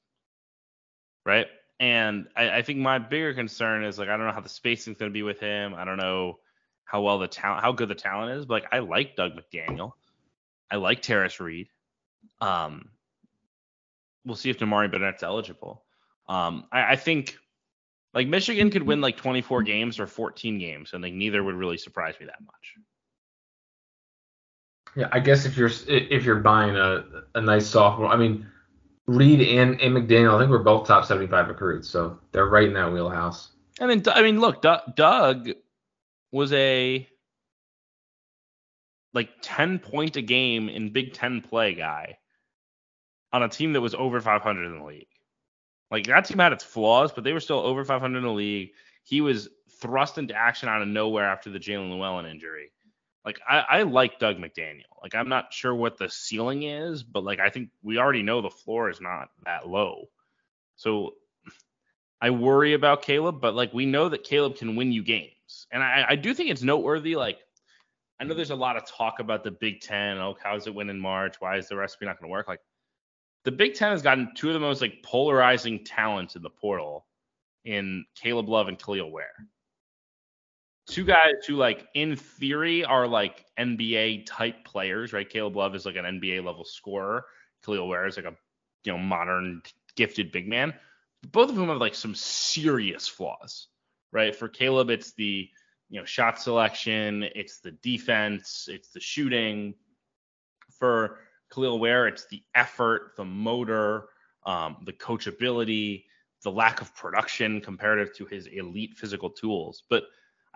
Right? 1.27 1.47
And 1.79 2.27
I, 2.35 2.59
I 2.59 2.63
think 2.63 2.79
my 2.79 2.99
bigger 2.99 3.35
concern 3.35 3.85
is 3.85 3.99
like 3.99 4.09
I 4.09 4.17
don't 4.17 4.27
know 4.27 4.33
how 4.33 4.41
the 4.41 4.49
spacing's 4.49 4.97
gonna 4.97 5.11
be 5.11 5.23
with 5.23 5.39
him. 5.39 5.75
I 5.75 5.85
don't 5.85 5.99
know 5.99 6.39
how 6.85 7.03
well 7.03 7.19
the 7.19 7.29
talent, 7.29 7.63
how 7.63 7.73
good 7.73 7.89
the 7.89 7.95
talent 7.95 8.39
is. 8.39 8.47
But 8.47 8.63
like 8.63 8.73
I 8.73 8.79
like 8.79 9.15
Doug 9.15 9.33
McDaniel. 9.33 9.93
I 10.71 10.77
like 10.77 11.03
Tarris 11.03 11.39
Reed. 11.39 11.69
Um, 12.41 12.89
we'll 14.25 14.37
see 14.37 14.49
if 14.49 14.59
Nimari 14.59 14.91
Burnett's 14.91 15.23
eligible. 15.23 15.85
Um, 16.29 16.65
I, 16.73 16.93
I, 16.93 16.97
think 16.97 17.37
like 18.15 18.27
Michigan 18.27 18.71
could 18.71 18.83
win 18.83 19.01
like 19.01 19.17
24 19.17 19.63
games 19.63 20.01
or 20.01 20.07
14 20.07 20.59
games, 20.59 20.93
and 20.93 21.03
like 21.03 21.13
neither 21.13 21.43
would 21.45 21.55
really 21.55 21.77
surprise 21.77 22.15
me 22.19 22.27
that 22.27 22.41
much. 22.45 22.75
Yeah, 24.97 25.09
I 25.13 25.21
guess 25.21 25.45
if 25.45 25.57
you're 25.57 25.71
if 25.87 26.25
you're 26.25 26.41
buying 26.41 26.75
a, 26.75 27.05
a 27.35 27.41
nice 27.41 27.67
sophomore, 27.67 28.09
I 28.09 28.17
mean, 28.17 28.47
Reed 29.07 29.41
and, 29.41 29.81
and 29.81 29.97
McDaniel, 29.97 30.35
I 30.35 30.41
think 30.41 30.51
we're 30.51 30.59
both 30.59 30.87
top 30.87 31.05
75 31.05 31.49
recruits, 31.49 31.89
so 31.89 32.19
they're 32.33 32.47
right 32.47 32.67
in 32.67 32.75
that 32.75 32.93
wheelhouse. 32.93 33.51
I 33.81 33.87
mean, 33.87 34.03
I 34.09 34.23
mean, 34.23 34.41
look, 34.41 34.63
Doug 34.63 35.51
was 36.33 36.53
a 36.53 37.09
like 39.15 39.31
10 39.43 39.79
point 39.79 40.17
a 40.17 40.23
game 40.23 40.69
in 40.69 40.93
Big 40.93 41.15
Ten 41.15 41.41
play 41.41 41.75
guy 41.75 42.19
on 43.33 43.43
a 43.43 43.49
team 43.49 43.73
that 43.73 43.81
was 43.81 43.95
over 43.95 44.21
500 44.21 44.65
in 44.65 44.79
the 44.79 44.85
league. 44.85 45.09
Like 45.91 46.07
that 46.07 46.25
team 46.25 46.39
had 46.39 46.53
its 46.53 46.65
flaws, 46.65 47.13
but 47.13 47.23
they 47.23 47.33
were 47.33 47.41
still 47.41 47.61
over 47.61 47.85
500 47.85 48.19
in 48.19 48.25
the 48.25 48.31
league. 48.31 48.71
He 49.05 49.21
was 49.21 49.49
thrust 49.81 50.19
into 50.19 50.35
action 50.35 50.69
out 50.69 50.83
of 50.83 50.89
nowhere 50.89 51.25
after 51.25 51.51
the 51.51 51.59
Jaelin 51.59 51.91
Llewellyn 51.91 52.27
injury. 52.27 52.73
Like 53.27 53.41
I, 53.47 53.65
I 53.69 53.83
like 53.83 54.21
Doug 54.21 54.39
McDaniel. 54.39 54.85
Like 55.03 55.15
I'm 55.15 55.29
not 55.29 55.53
sure 55.53 55.75
what 55.75 55.99
the 55.99 56.09
ceiling 56.09 56.63
is, 56.63 57.03
but 57.03 57.25
like 57.25 57.41
I 57.41 57.51
think 57.51 57.71
we 57.83 57.99
already 57.99 58.23
know 58.23 58.41
the 58.41 58.49
floor 58.49 58.89
is 58.89 59.01
not 59.01 59.29
that 59.45 59.69
low. 59.69 60.09
So 60.77 61.15
I 62.21 62.31
worry 62.31 62.73
about 62.73 63.03
Caleb, 63.03 63.41
but 63.41 63.55
like 63.55 63.75
we 63.75 63.85
know 63.85 64.09
that 64.09 64.25
Caleb 64.25 64.57
can 64.57 64.77
win 64.77 64.93
you 64.93 65.03
games. 65.03 65.67
And 65.71 65.83
I, 65.83 66.07
I 66.11 66.17
do 66.17 66.33
think 66.35 66.51
it's 66.51 66.63
noteworthy. 66.63 67.17
Like, 67.17 67.39
I 68.19 68.25
know 68.25 68.35
there's 68.35 68.51
a 68.51 68.57
lot 68.57 68.77
of 68.77 68.87
talk 68.87 69.21
about 69.21 69.45
the 69.45 69.51
Big 69.51 69.81
Ten. 69.81 70.19
Oh, 70.19 70.37
how's 70.43 70.67
it 70.67 70.75
win 70.75 70.89
in 70.89 70.99
March? 70.99 71.37
Why 71.41 71.57
is 71.57 71.69
the 71.69 71.77
recipe 71.77 72.07
not 72.07 72.19
going 72.19 72.29
to 72.29 72.33
work? 72.33 72.49
Like, 72.49 72.61
the 73.45 73.53
Big 73.53 73.75
Ten 73.75 73.91
has 73.91 74.03
gotten 74.03 74.33
two 74.35 74.49
of 74.49 74.55
the 74.55 74.61
most 74.61 74.81
like 74.81 75.03
polarizing 75.03 75.85
talents 75.85 76.37
in 76.37 76.43
the 76.43 76.51
portal 76.51 77.07
in 77.65 78.05
Caleb 78.15 78.49
Love 78.49 78.69
and 78.69 78.79
Kel'el 78.79 79.11
Ware. 79.11 79.35
Two 80.87 81.05
guys 81.05 81.45
who 81.47 81.57
like 81.57 81.89
in 81.95 82.17
theory 82.17 82.85
are 82.85 83.07
like 83.07 83.45
NBA 83.59 84.27
type 84.27 84.65
players, 84.65 85.13
right? 85.13 85.29
Caleb 85.29 85.57
Love 85.57 85.75
is 85.75 85.85
like 85.85 85.97
an 85.97 86.05
NBA 86.05 86.45
level 86.45 86.65
scorer. 86.65 87.27
Kel'el 87.65 87.89
Ware 87.89 88.07
is 88.07 88.17
like 88.17 88.27
a 88.27 88.37
you 88.85 88.93
know 88.93 88.99
modern 88.99 89.63
gifted 89.97 90.31
big 90.31 90.49
man. 90.49 90.75
Both 91.33 91.51
of 91.51 91.57
whom 91.57 91.69
have 91.69 91.79
like 91.79 91.95
some 91.95 92.15
serious 92.15 93.09
flaws 93.09 93.69
right? 94.13 94.35
For 94.35 94.49
Caleb, 94.49 94.91
it's 94.91 95.13
the 95.13 95.49
you 95.89 96.01
know 96.01 96.05
shot 96.05 96.41
selection, 96.41 97.25
it's 97.35 97.61
the 97.61 97.73
defense, 97.73 98.69
it's 98.71 98.89
the 98.89 99.01
shooting. 99.01 99.75
For 100.71 101.19
Kel'el 101.53 101.79
Ware, 101.79 102.09
it's 102.09 102.27
the 102.27 102.43
effort, 102.55 103.13
the 103.17 103.25
motor, 103.25 104.09
um, 104.45 104.79
the 104.85 104.93
coachability, 104.93 106.05
the 106.43 106.51
lack 106.51 106.81
of 106.81 106.95
production 106.95 107.61
comparative 107.61 108.15
to 108.17 108.27
his 108.27 108.47
elite 108.47 108.95
physical 108.97 109.31
tools. 109.31 109.85
But 109.89 110.05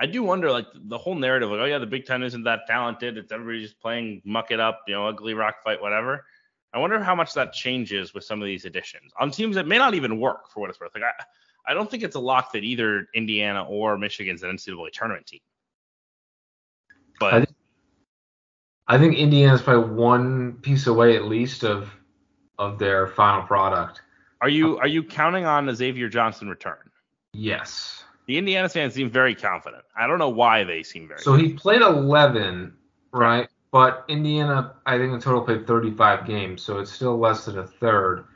I 0.00 0.06
do 0.06 0.22
wonder, 0.22 0.50
like 0.50 0.66
the 0.74 0.96
whole 0.96 1.14
narrative, 1.14 1.50
like, 1.50 1.60
oh 1.60 1.66
yeah, 1.66 1.78
the 1.78 1.86
Big 1.86 2.06
Ten 2.06 2.22
isn't 2.22 2.44
that 2.44 2.60
talented. 2.66 3.18
It's 3.18 3.30
everybody 3.30 3.62
just 3.62 3.78
playing 3.80 4.22
muck 4.24 4.50
it 4.50 4.58
up, 4.58 4.84
you 4.88 4.94
know, 4.94 5.06
ugly 5.06 5.34
rock 5.34 5.56
fight, 5.62 5.82
whatever. 5.82 6.24
I 6.72 6.78
wonder 6.78 7.02
how 7.02 7.14
much 7.14 7.34
that 7.34 7.52
changes 7.52 8.14
with 8.14 8.24
some 8.24 8.40
of 8.40 8.46
these 8.46 8.64
additions 8.64 9.12
on 9.20 9.30
teams 9.30 9.56
that 9.56 9.66
may 9.66 9.76
not 9.76 9.94
even 9.94 10.18
work 10.18 10.48
for 10.50 10.60
what 10.60 10.70
it's 10.70 10.80
worth. 10.80 10.92
Like 10.94 11.04
I, 11.04 11.70
I 11.70 11.74
don't 11.74 11.90
think 11.90 12.02
it's 12.02 12.16
a 12.16 12.20
lock 12.20 12.52
that 12.52 12.64
either 12.64 13.08
Indiana 13.14 13.64
or 13.64 13.98
Michigan's 13.98 14.42
an 14.42 14.56
NCAA 14.56 14.90
tournament 14.92 15.26
team. 15.26 15.40
But 17.18 17.34
I 17.34 17.38
think, 17.40 17.56
I 18.88 18.98
think 18.98 19.18
Indiana's 19.18 19.60
probably 19.60 19.94
one 19.94 20.54
piece 20.62 20.86
away 20.86 21.16
at 21.16 21.26
least 21.26 21.62
of 21.62 21.90
of 22.58 22.78
their 22.78 23.06
final 23.06 23.42
product. 23.42 24.00
Are 24.40 24.48
you 24.48 24.78
are 24.78 24.88
you 24.88 25.02
counting 25.02 25.44
on 25.44 25.68
a 25.68 25.74
Xavier 25.74 26.08
Johnson 26.08 26.48
return? 26.48 26.90
Yes. 27.34 27.99
The 28.30 28.38
Indiana 28.38 28.68
fans 28.68 28.94
seem 28.94 29.10
very 29.10 29.34
confident. 29.34 29.82
I 29.96 30.06
don't 30.06 30.20
know 30.20 30.28
why 30.28 30.62
they 30.62 30.84
seem 30.84 31.08
very. 31.08 31.18
So 31.18 31.34
he 31.34 31.52
played 31.52 31.82
11, 31.82 32.72
right? 33.12 33.48
But 33.72 34.04
Indiana, 34.06 34.76
I 34.86 34.98
think 34.98 35.12
in 35.12 35.20
total 35.20 35.42
played 35.42 35.66
35 35.66 36.28
games, 36.28 36.62
so 36.62 36.78
it's 36.78 36.92
still 36.92 37.18
less 37.18 37.46
than 37.46 37.58
a 37.58 37.66
third. 37.66 38.26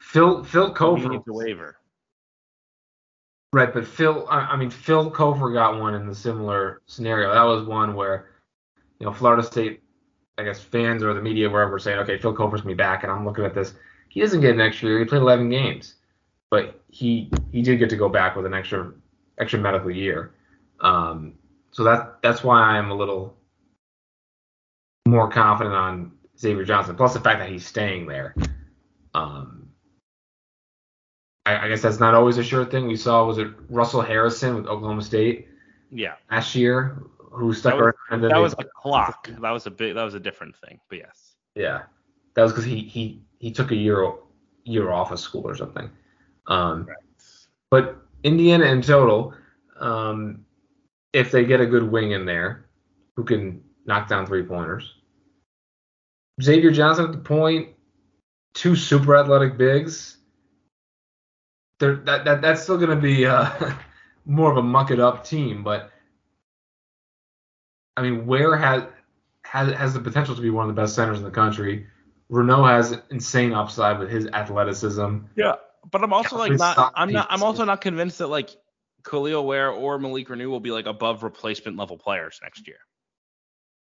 Phil 0.00 0.42
Phil 0.42 0.74
a 0.74 1.22
waiver. 1.28 1.76
Right, 3.52 3.72
but 3.72 3.86
Phil, 3.86 4.26
I, 4.28 4.38
I 4.40 4.56
mean, 4.56 4.68
Phil 4.68 5.12
Cofer 5.12 5.54
got 5.54 5.78
one 5.78 5.94
in 5.94 6.08
the 6.08 6.14
similar 6.16 6.82
scenario. 6.86 7.32
That 7.32 7.44
was 7.44 7.68
one 7.68 7.94
where, 7.94 8.30
you 8.98 9.06
know, 9.06 9.12
Florida 9.12 9.44
State, 9.44 9.80
I 10.38 10.42
guess 10.42 10.58
fans 10.58 11.04
or 11.04 11.14
the 11.14 11.22
media, 11.22 11.48
wherever, 11.48 11.70
were 11.70 11.78
saying, 11.78 12.00
okay, 12.00 12.18
Phil 12.18 12.34
Cofer's 12.34 12.62
gonna 12.62 12.74
be 12.74 12.74
back, 12.74 13.04
and 13.04 13.12
I'm 13.12 13.24
looking 13.24 13.44
at 13.44 13.54
this. 13.54 13.74
He 14.08 14.20
doesn't 14.20 14.40
get 14.40 14.54
an 14.54 14.60
extra 14.60 14.88
year. 14.88 14.98
He 14.98 15.04
played 15.04 15.22
11 15.22 15.48
games, 15.50 15.94
but 16.50 16.82
he 16.88 17.30
he 17.52 17.62
did 17.62 17.78
get 17.78 17.90
to 17.90 17.96
go 17.96 18.08
back 18.08 18.34
with 18.34 18.44
an 18.44 18.52
extra 18.52 18.92
extra 19.38 19.58
medical 19.58 19.90
year. 19.90 20.34
Um, 20.80 21.34
so 21.70 21.84
that 21.84 22.18
that's 22.22 22.42
why 22.42 22.60
I'm 22.60 22.90
a 22.90 22.94
little 22.94 23.36
more 25.06 25.30
confident 25.30 25.74
on 25.74 26.12
Xavier 26.38 26.64
Johnson. 26.64 26.96
Plus 26.96 27.14
the 27.14 27.20
fact 27.20 27.38
that 27.40 27.48
he's 27.48 27.66
staying 27.66 28.06
there. 28.06 28.34
Um, 29.14 29.68
I, 31.44 31.66
I 31.66 31.68
guess 31.68 31.82
that's 31.82 32.00
not 32.00 32.14
always 32.14 32.38
a 32.38 32.44
sure 32.44 32.64
thing. 32.64 32.86
We 32.86 32.96
saw 32.96 33.24
was 33.24 33.38
it 33.38 33.48
Russell 33.68 34.02
Harrison 34.02 34.56
with 34.56 34.66
Oklahoma 34.66 35.02
State? 35.02 35.48
Yeah. 35.90 36.14
Last 36.30 36.54
year, 36.54 37.02
who 37.30 37.52
stuck 37.52 37.74
that 37.74 37.84
was, 37.84 37.94
around. 38.10 38.22
That 38.22 38.38
was 38.38 38.54
a 38.58 38.64
clock. 38.64 39.28
That 39.28 39.50
was 39.50 39.66
a 39.66 39.70
big. 39.70 39.94
That 39.94 40.04
was 40.04 40.14
a 40.14 40.20
different 40.20 40.56
thing. 40.56 40.80
But 40.88 40.98
yes. 40.98 41.36
Yeah, 41.54 41.82
that 42.34 42.42
was 42.42 42.52
because 42.52 42.64
he 42.64 42.80
he 42.80 43.22
he 43.38 43.50
took 43.50 43.70
a 43.70 43.76
year 43.76 44.12
year 44.64 44.90
off 44.90 45.12
of 45.12 45.20
school 45.20 45.46
or 45.46 45.56
something. 45.56 45.90
Um, 46.48 46.86
right. 46.86 46.96
But 47.70 48.05
Indiana 48.26 48.66
in 48.66 48.82
total, 48.82 49.34
um, 49.78 50.44
if 51.12 51.30
they 51.30 51.44
get 51.44 51.60
a 51.60 51.66
good 51.66 51.84
wing 51.84 52.10
in 52.10 52.26
there, 52.26 52.66
who 53.14 53.24
can 53.24 53.62
knock 53.86 54.08
down 54.08 54.26
three 54.26 54.42
pointers. 54.42 54.94
Xavier 56.42 56.70
Johnson 56.70 57.06
at 57.06 57.12
the 57.12 57.18
point, 57.18 57.68
two 58.52 58.74
super 58.74 59.16
athletic 59.16 59.56
bigs 59.56 60.16
that, 61.78 62.04
that 62.04 62.42
that's 62.42 62.62
still 62.62 62.78
going 62.78 62.90
to 62.90 62.96
be 62.96 63.26
uh, 63.26 63.50
more 64.24 64.50
of 64.50 64.56
a 64.56 64.62
muck 64.62 64.90
it 64.90 65.00
up 65.00 65.24
team, 65.24 65.62
but 65.62 65.90
I 67.96 68.02
mean, 68.02 68.26
Ware 68.26 68.56
has 68.56 68.84
has 69.44 69.72
has 69.74 69.94
the 69.94 70.00
potential 70.00 70.34
to 70.34 70.42
be 70.42 70.50
one 70.50 70.68
of 70.68 70.74
the 70.74 70.80
best 70.80 70.94
centers 70.94 71.18
in 71.18 71.24
the 71.24 71.30
country. 71.30 71.86
Reneau 72.30 72.68
has 72.68 72.98
insane 73.10 73.52
upside 73.52 73.98
with 73.98 74.10
his 74.10 74.26
athleticism. 74.26 75.18
Yeah, 75.36 75.54
but 75.90 76.02
I'm 76.02 76.12
also 76.12 76.36
like 76.36 76.52
not 76.52 76.92
I'm 76.94 77.12
not 77.12 77.26
I'm 77.30 77.42
also 77.42 77.64
not 77.64 77.80
convinced 77.80 78.18
that 78.18 78.28
like 78.28 78.50
Kel'el 79.02 79.44
Ware 79.44 79.70
or 79.70 79.98
Malik 79.98 80.28
Reneau 80.28 80.48
will 80.48 80.60
be 80.60 80.72
like 80.72 80.86
above 80.86 81.22
replacement 81.22 81.76
level 81.76 81.96
players 81.96 82.40
next 82.42 82.66
year. 82.66 82.78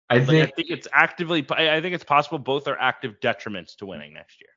I 0.09 0.25
think 0.25 0.49
I 0.49 0.51
think 0.51 0.71
it's 0.71 0.89
actively 0.93 1.47
I 1.51 1.81
think 1.81 1.95
it's 1.95 2.05
possible 2.05 2.39
both 2.39 2.67
are 2.67 2.79
active 2.79 3.21
detriments 3.21 3.77
to 3.77 3.87
winning 3.87 4.13
next 4.13 4.41
year. 4.41 4.51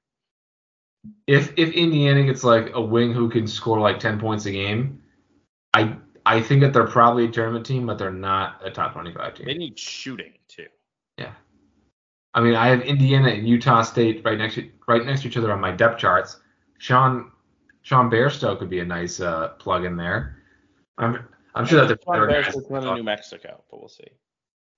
if 1.28 1.54
if 1.58 1.74
Indiana 1.74 2.24
gets 2.24 2.44
like 2.44 2.72
a 2.74 2.82
wing 2.82 3.14
who 3.14 3.30
can 3.30 3.46
score 3.48 3.80
like 3.80 4.00
10 4.00 4.20
points 4.20 4.46
a 4.46 4.52
game, 4.52 5.02
I 5.74 5.96
I 6.26 6.42
think 6.42 6.62
that 6.62 6.74
they're 6.74 6.88
probably 6.88 7.26
a 7.26 7.30
tournament 7.30 7.66
team, 7.66 7.86
but 7.86 7.98
they're 7.98 8.12
not 8.12 8.66
a 8.66 8.72
top 8.72 8.94
25 8.94 9.36
team. 9.36 9.46
They 9.46 9.56
need 9.56 9.78
shooting 9.78 10.34
too. 10.48 10.68
Yeah. 11.18 11.34
I 12.34 12.42
mean, 12.42 12.56
I 12.56 12.70
have 12.70 12.82
Indiana 12.82 13.30
and 13.30 13.48
Utah 13.48 13.84
State 13.84 14.22
right 14.26 14.38
next 14.38 14.56
to 14.56 14.70
right 14.88 15.06
next 15.06 15.22
to 15.22 15.28
each 15.28 15.38
other 15.38 15.52
on 15.52 15.60
my 15.60 15.72
depth 15.72 16.00
charts. 16.00 16.40
Sean 16.78 17.32
Sean 17.82 18.10
Bairstow 18.10 18.58
could 18.58 18.70
be 18.70 18.80
a 18.80 18.86
nice 18.86 19.20
uh, 19.20 19.50
plug 19.60 19.86
in 19.86 19.96
there. 19.98 20.38
I'm 20.98 21.26
I'm 21.56 21.66
sure 21.66 21.86
that 21.86 21.88
the 21.88 22.04
Sean 22.04 22.28
Bairstow's 22.28 22.68
going 22.68 22.84
to 22.84 22.96
New 22.96 23.04
Mexico, 23.04 23.64
but 23.70 23.80
we'll 23.80 23.90
see. 23.90 24.08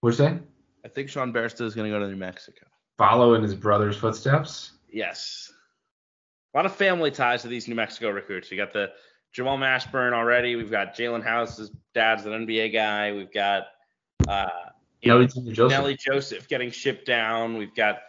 What's 0.02 0.18
that? 0.18 0.40
I 0.84 0.88
think 0.88 1.10
Sean 1.10 1.34
Bairstow 1.34 1.62
is 1.62 1.74
going 1.74 1.92
to 1.92 1.98
go 1.98 2.04
to 2.04 2.10
New 2.10 2.18
Mexico. 2.18 2.66
Follow 2.98 3.34
in 3.34 3.42
his 3.42 3.56
brother's 3.56 3.98
footsteps. 3.98 4.74
Yes. 4.90 5.52
A 6.54 6.58
lot 6.58 6.66
of 6.66 6.76
family 6.76 7.12
ties 7.12 7.42
to 7.42 7.48
these 7.48 7.68
New 7.68 7.76
Mexico 7.76 8.10
recruits. 8.12 8.52
You 8.52 8.58
got 8.58 8.72
the 8.72 8.92
Jamal 9.34 9.58
Mashburn 9.58 10.14
already. 10.14 10.56
We've 10.56 10.72
got 10.72 10.96
Jalen 10.96 11.24
House's 11.24 11.72
dad's 11.94 12.26
an 12.26 12.32
NBA 12.46 12.72
guy. 12.72 13.12
We've 13.12 13.34
got 13.34 13.64
uh, 14.28 14.48
Nelly 15.04 15.28
Joseph. 15.28 15.70
Nelly 15.70 15.98
Joseph 15.98 16.48
getting 16.48 16.72
shipped 16.72 17.06
down. 17.06 17.58
We've 17.58 17.76
got 17.76 18.00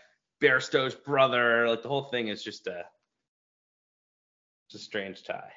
Bairstow's 0.40 0.94
brother. 0.94 1.68
Like 1.68 1.82
the 1.82 1.88
whole 1.88 2.04
thing 2.04 2.28
is 2.28 2.44
just 2.44 2.66
a, 2.68 2.84
it's 4.66 4.74
a 4.74 4.78
strange 4.78 5.24
tie. 5.24 5.52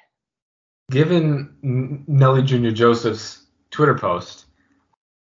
Given 0.90 1.56
Nelly 2.06 2.42
Jr. 2.42 2.70
Joseph's 2.70 3.46
Twitter 3.70 3.96
post, 3.96 4.46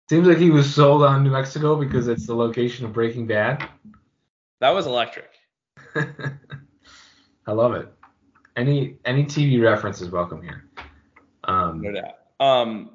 seems 0.08 0.26
like 0.26 0.38
he 0.38 0.50
was 0.50 0.72
sold 0.72 1.02
on 1.02 1.22
New 1.22 1.30
Mexico 1.30 1.76
because 1.76 2.08
it's 2.08 2.26
the 2.26 2.34
location 2.34 2.84
of 2.84 2.92
Breaking 2.92 3.26
Bad. 3.26 3.68
That 4.60 4.70
was 4.70 4.86
electric. 4.86 5.30
I 5.94 7.52
love 7.52 7.74
it. 7.74 7.92
Any 8.56 8.98
any 9.04 9.24
TV 9.24 9.62
reference 9.62 10.00
is 10.00 10.10
welcome 10.10 10.42
here. 10.42 10.68
Um, 11.44 11.80
no 11.80 11.92
doubt. 11.92 12.14
Um, 12.38 12.90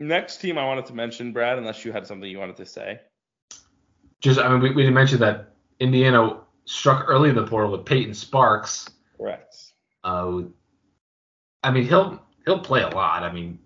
next 0.00 0.38
team 0.38 0.58
I 0.58 0.66
wanted 0.66 0.86
to 0.86 0.94
mention, 0.94 1.32
Brad, 1.32 1.58
unless 1.58 1.84
you 1.84 1.92
had 1.92 2.06
something 2.06 2.28
you 2.28 2.38
wanted 2.38 2.56
to 2.56 2.66
say. 2.66 3.00
Just, 4.20 4.38
I 4.40 4.48
mean, 4.48 4.60
we, 4.60 4.70
we 4.70 4.82
didn't 4.82 4.94
mention 4.94 5.20
that 5.20 5.54
Indiana 5.80 6.40
struck 6.64 7.04
early 7.08 7.30
in 7.30 7.36
the 7.36 7.46
portal 7.46 7.70
with 7.70 7.84
Payton 7.84 8.14
Sparks. 8.14 8.90
Correct. 9.16 9.67
Uh, 10.08 10.42
I 11.62 11.70
mean, 11.70 11.84
he'll 11.84 12.22
he'll 12.46 12.60
play 12.60 12.82
a 12.82 12.88
lot. 12.88 13.22
I 13.22 13.30
mean, 13.30 13.58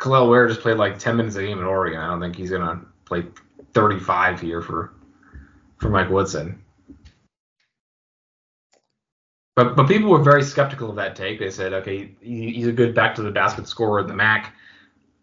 Kel'el 0.00 0.28
Ware 0.28 0.48
just 0.48 0.60
played 0.60 0.78
like 0.78 0.98
10 0.98 1.16
minutes 1.16 1.36
a 1.36 1.42
game 1.42 1.58
in 1.58 1.64
Oregon. 1.64 2.00
I 2.00 2.08
don't 2.08 2.20
think 2.20 2.34
he's 2.34 2.50
gonna 2.50 2.84
play 3.04 3.24
35 3.72 4.40
here 4.40 4.60
for 4.60 4.94
for 5.78 5.90
Mike 5.90 6.10
Woodson. 6.10 6.60
But 9.54 9.76
but 9.76 9.86
people 9.86 10.10
were 10.10 10.22
very 10.22 10.42
skeptical 10.42 10.90
of 10.90 10.96
that 10.96 11.14
take. 11.14 11.38
They 11.38 11.50
said, 11.50 11.72
okay, 11.72 12.10
he's 12.20 12.66
a 12.66 12.72
good 12.72 12.94
back 12.94 13.14
to 13.14 13.22
the 13.22 13.30
basket 13.30 13.68
scorer 13.68 14.00
in 14.00 14.08
the 14.08 14.14
MAC. 14.14 14.52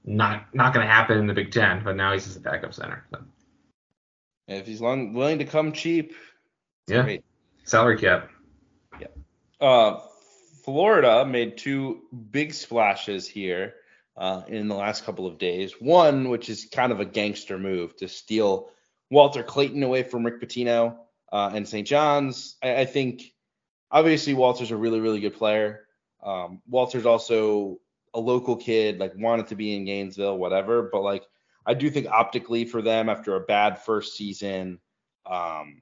Not 0.06 0.46
not 0.56 0.74
going 0.74 0.86
to 0.86 0.92
happen 0.92 1.18
in 1.18 1.28
the 1.28 1.34
Big 1.34 1.52
Ten. 1.52 1.84
But 1.84 1.98
now 1.98 2.14
he's 2.14 2.24
just 2.24 2.38
a 2.38 2.40
backup 2.40 2.74
center. 2.74 3.06
So. 3.12 3.20
If 4.48 4.66
he's 4.66 4.80
long, 4.80 5.14
willing 5.14 5.40
to 5.40 5.46
come 5.46 5.74
cheap, 5.74 6.14
yeah, 6.88 7.04
great. 7.04 7.24
salary 7.66 8.00
cap. 8.00 8.30
Yeah. 9.00 9.08
Uh, 9.60 10.00
Florida 10.64 11.26
made 11.26 11.58
two 11.58 12.02
big 12.32 12.54
splashes 12.54 13.28
here 13.28 13.76
uh, 14.18 14.44
in 14.48 14.68
the 14.68 14.76
last 14.76 15.06
couple 15.06 15.26
of 15.26 15.38
days. 15.38 15.80
One, 15.80 16.30
which 16.30 16.50
is 16.50 16.68
kind 16.72 16.92
of 16.92 17.00
a 17.00 17.06
gangster 17.06 17.58
move 17.58 17.96
to 17.98 18.08
steal 18.08 18.70
Walter 19.10 19.44
Clayton 19.44 19.84
away 19.84 20.04
from 20.04 20.26
Rick 20.26 20.42
Pitino 20.42 20.98
uh, 21.32 21.52
and 21.54 21.68
St. 21.68 21.88
John's. 21.88 22.58
I, 22.62 22.82
I 22.82 22.86
think 22.86 23.24
obviously 23.90 24.34
Walter's 24.34 24.72
a 24.72 24.78
really, 24.78 25.00
really 25.00 25.20
good 25.20 25.36
player. 25.36 25.88
Um, 26.24 26.62
Walter's 26.68 27.06
also 27.06 27.80
a 28.14 28.20
local 28.20 28.56
kid, 28.56 29.00
like 29.00 29.14
wanted 29.16 29.48
to 29.48 29.56
be 29.56 29.76
in 29.76 29.86
Gainesville, 29.86 30.38
whatever. 30.38 30.90
But 30.92 31.02
like, 31.02 31.24
I 31.66 31.74
do 31.74 31.90
think 31.90 32.08
optically 32.08 32.66
for 32.66 32.82
them 32.82 33.10
after 33.10 33.36
a 33.36 33.42
bad 33.42 33.80
first 33.80 34.16
season, 34.16 34.80
um, 35.26 35.82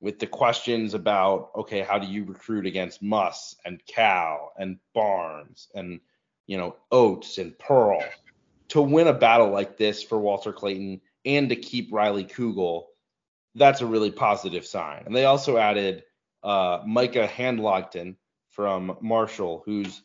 with 0.00 0.18
the 0.18 0.26
questions 0.26 0.94
about 0.94 1.50
okay, 1.56 1.80
how 1.80 1.98
do 1.98 2.06
you 2.06 2.24
recruit 2.24 2.66
against 2.66 3.02
Muss 3.02 3.56
and 3.64 3.80
Cal 3.86 4.52
and 4.58 4.78
Barnes 4.94 5.68
and 5.74 6.00
you 6.46 6.56
know 6.56 6.76
Oats 6.90 7.38
and 7.38 7.58
Pearl 7.58 8.02
to 8.68 8.82
win 8.82 9.06
a 9.06 9.12
battle 9.12 9.50
like 9.50 9.76
this 9.76 10.02
for 10.02 10.18
Walter 10.18 10.52
Clayton 10.52 11.00
and 11.24 11.48
to 11.48 11.56
keep 11.56 11.92
Riley 11.92 12.24
Kugel, 12.24 12.84
that's 13.54 13.80
a 13.80 13.86
really 13.86 14.10
positive 14.10 14.66
sign. 14.66 15.02
And 15.06 15.14
they 15.14 15.24
also 15.24 15.56
added 15.56 16.04
uh, 16.42 16.82
Micah 16.86 17.26
Handlogten 17.26 18.16
from 18.50 18.96
Marshall, 19.00 19.62
who's 19.64 20.02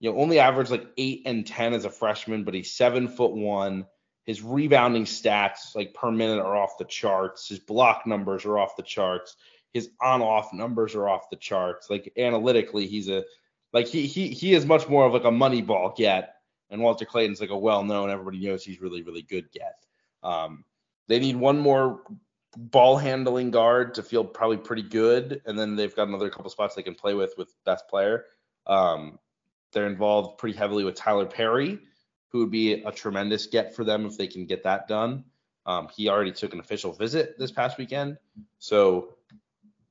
you 0.00 0.10
know 0.10 0.18
only 0.18 0.38
averaged 0.38 0.70
like 0.70 0.86
eight 0.96 1.22
and 1.26 1.46
ten 1.46 1.74
as 1.74 1.84
a 1.84 1.90
freshman, 1.90 2.44
but 2.44 2.54
he's 2.54 2.72
seven 2.72 3.08
foot 3.08 3.32
one. 3.32 3.86
His 4.28 4.42
rebounding 4.42 5.06
stats 5.06 5.74
like 5.74 5.94
per 5.94 6.10
minute 6.10 6.38
are 6.38 6.54
off 6.54 6.76
the 6.76 6.84
charts. 6.84 7.48
His 7.48 7.60
block 7.60 8.06
numbers 8.06 8.44
are 8.44 8.58
off 8.58 8.76
the 8.76 8.82
charts. 8.82 9.36
His 9.72 9.88
on-off 10.02 10.52
numbers 10.52 10.94
are 10.94 11.08
off 11.08 11.30
the 11.30 11.36
charts. 11.36 11.88
Like 11.88 12.12
analytically, 12.18 12.86
he's 12.86 13.08
a 13.08 13.24
like 13.72 13.86
he 13.86 14.06
he 14.06 14.28
he 14.28 14.52
is 14.52 14.66
much 14.66 14.86
more 14.86 15.06
of 15.06 15.14
like 15.14 15.24
a 15.24 15.30
money 15.30 15.62
ball 15.62 15.94
get, 15.96 16.34
and 16.68 16.82
Walter 16.82 17.06
Clayton's 17.06 17.40
like 17.40 17.48
a 17.48 17.56
well-known, 17.56 18.10
everybody 18.10 18.38
knows 18.46 18.62
he's 18.62 18.82
really 18.82 19.00
really 19.00 19.22
good 19.22 19.50
get. 19.50 19.76
Um, 20.22 20.66
they 21.06 21.20
need 21.20 21.36
one 21.36 21.58
more 21.58 22.02
ball 22.54 22.98
handling 22.98 23.50
guard 23.50 23.94
to 23.94 24.02
feel 24.02 24.26
probably 24.26 24.58
pretty 24.58 24.82
good, 24.82 25.40
and 25.46 25.58
then 25.58 25.74
they've 25.74 25.96
got 25.96 26.08
another 26.08 26.28
couple 26.28 26.50
spots 26.50 26.74
they 26.74 26.82
can 26.82 26.94
play 26.94 27.14
with 27.14 27.32
with 27.38 27.54
best 27.64 27.88
player. 27.88 28.26
Um, 28.66 29.18
they're 29.72 29.86
involved 29.86 30.36
pretty 30.36 30.58
heavily 30.58 30.84
with 30.84 30.96
Tyler 30.96 31.24
Perry, 31.24 31.78
who 32.30 32.40
would 32.40 32.50
be 32.50 32.82
a 32.84 32.92
tremendous 32.92 33.46
get 33.46 33.74
for 33.74 33.84
them 33.84 34.06
if 34.06 34.16
they 34.16 34.26
can 34.26 34.46
get 34.46 34.62
that 34.64 34.88
done. 34.88 35.24
Um, 35.66 35.88
he 35.94 36.08
already 36.08 36.32
took 36.32 36.54
an 36.54 36.60
official 36.60 36.92
visit 36.92 37.38
this 37.38 37.50
past 37.50 37.78
weekend, 37.78 38.16
so 38.58 39.16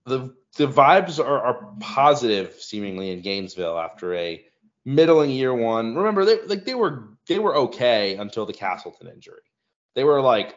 the 0.06 0.34
the 0.58 0.68
vibes 0.68 1.24
are, 1.24 1.40
are 1.40 1.70
positive 1.80 2.54
seemingly 2.54 3.12
in 3.12 3.22
Gainesville 3.22 3.78
after 3.78 4.16
a 4.16 4.44
middling 4.86 5.30
year 5.30 5.54
one. 5.54 5.96
Remember, 5.96 6.26
they 6.26 6.42
like 6.44 6.66
they 6.66 6.74
were 6.74 7.10
they 7.28 7.38
were 7.40 7.56
okay 7.56 8.16
until 8.16 8.46
the 8.46 8.54
Castleton 8.54 9.08
injury. 9.08 9.42
They 9.94 10.04
were 10.04 10.22
like 10.22 10.56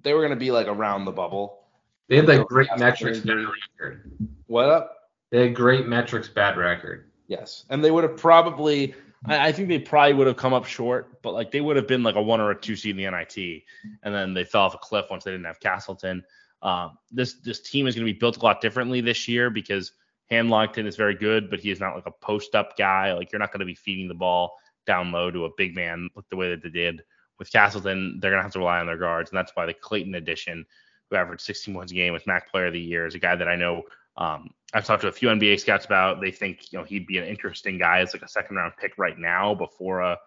they 0.00 0.14
were 0.14 0.20
going 0.20 0.30
to 0.30 0.36
be 0.36 0.50
like 0.50 0.68
around 0.68 1.04
the 1.04 1.12
bubble. 1.12 1.64
They 2.08 2.16
had 2.16 2.28
like 2.28 2.46
great 2.46 2.68
metrics, 2.78 3.18
bad 3.20 3.46
record. 3.78 4.10
What 4.46 4.68
up? 4.68 4.96
They 5.30 5.42
had 5.42 5.54
great 5.54 5.86
metrics, 5.86 6.28
bad 6.28 6.56
record. 6.56 7.10
Yes, 7.26 7.64
and 7.68 7.84
they 7.84 7.90
would 7.90 8.04
have 8.04 8.16
probably. 8.16 8.94
I, 9.26 9.48
I 9.48 9.52
think 9.52 9.68
they 9.68 9.78
probably 9.78 10.14
would 10.14 10.26
have 10.26 10.36
come 10.36 10.52
up 10.52 10.64
short, 10.64 11.22
but 11.22 11.34
like 11.34 11.50
they 11.50 11.60
would 11.60 11.76
have 11.76 11.86
been 11.86 12.02
like 12.02 12.16
a 12.16 12.22
one 12.22 12.40
or 12.40 12.50
a 12.50 12.60
two 12.60 12.76
seed 12.76 12.98
in 12.98 13.04
the 13.04 13.10
NIT, 13.10 13.62
and 14.02 14.14
then 14.14 14.34
they 14.34 14.44
fell 14.44 14.62
off 14.62 14.74
a 14.74 14.78
cliff 14.78 15.06
once 15.10 15.24
they 15.24 15.30
didn't 15.30 15.46
have 15.46 15.60
Castleton. 15.60 16.24
Um, 16.62 16.98
this 17.10 17.34
this 17.34 17.60
team 17.60 17.86
is 17.86 17.94
going 17.94 18.06
to 18.06 18.12
be 18.12 18.18
built 18.18 18.36
a 18.36 18.40
lot 18.40 18.60
differently 18.60 19.00
this 19.00 19.28
year 19.28 19.50
because 19.50 19.92
Handlogten 20.30 20.86
is 20.86 20.96
very 20.96 21.14
good, 21.14 21.50
but 21.50 21.60
he 21.60 21.70
is 21.70 21.80
not 21.80 21.94
like 21.94 22.06
a 22.06 22.10
post 22.10 22.54
up 22.54 22.76
guy. 22.76 23.12
Like 23.12 23.32
you're 23.32 23.38
not 23.38 23.52
going 23.52 23.60
to 23.60 23.66
be 23.66 23.74
feeding 23.74 24.08
the 24.08 24.14
ball 24.14 24.56
down 24.86 25.12
low 25.12 25.30
to 25.30 25.44
a 25.44 25.50
big 25.56 25.74
man 25.74 26.08
the 26.30 26.36
way 26.36 26.50
that 26.50 26.62
they 26.62 26.70
did 26.70 27.02
with 27.40 27.50
Castleton, 27.50 28.20
they're 28.20 28.30
gonna 28.30 28.42
have 28.42 28.52
to 28.52 28.60
rely 28.60 28.78
on 28.78 28.86
their 28.86 28.98
guards, 28.98 29.30
and 29.30 29.36
that's 29.36 29.50
why 29.56 29.66
the 29.66 29.74
Clayton 29.74 30.14
addition, 30.14 30.64
who 31.08 31.16
averaged 31.16 31.42
16 31.42 31.74
points 31.74 31.90
a 31.90 31.94
game 31.96 32.12
with 32.12 32.26
MAAC 32.26 32.46
Player 32.46 32.66
of 32.66 32.74
the 32.74 32.80
Year, 32.80 33.06
is 33.06 33.16
a 33.16 33.18
guy 33.18 33.34
that 33.34 33.48
I 33.48 33.56
know 33.56 33.82
um, 34.16 34.50
I've 34.72 34.84
talked 34.84 35.02
to 35.02 35.08
a 35.08 35.12
few 35.12 35.28
NBA 35.28 35.60
scouts 35.60 35.84
about. 35.84 36.20
They 36.20 36.30
think 36.30 36.72
you 36.72 36.78
know 36.78 36.84
he'd 36.84 37.06
be 37.06 37.18
an 37.18 37.24
interesting 37.24 37.78
guy 37.78 38.00
as 38.00 38.12
like 38.12 38.22
a 38.22 38.28
second 38.28 38.56
round 38.56 38.74
pick 38.78 38.98
right 38.98 39.18
now 39.18 39.54
before 39.54 40.00
a 40.00 40.18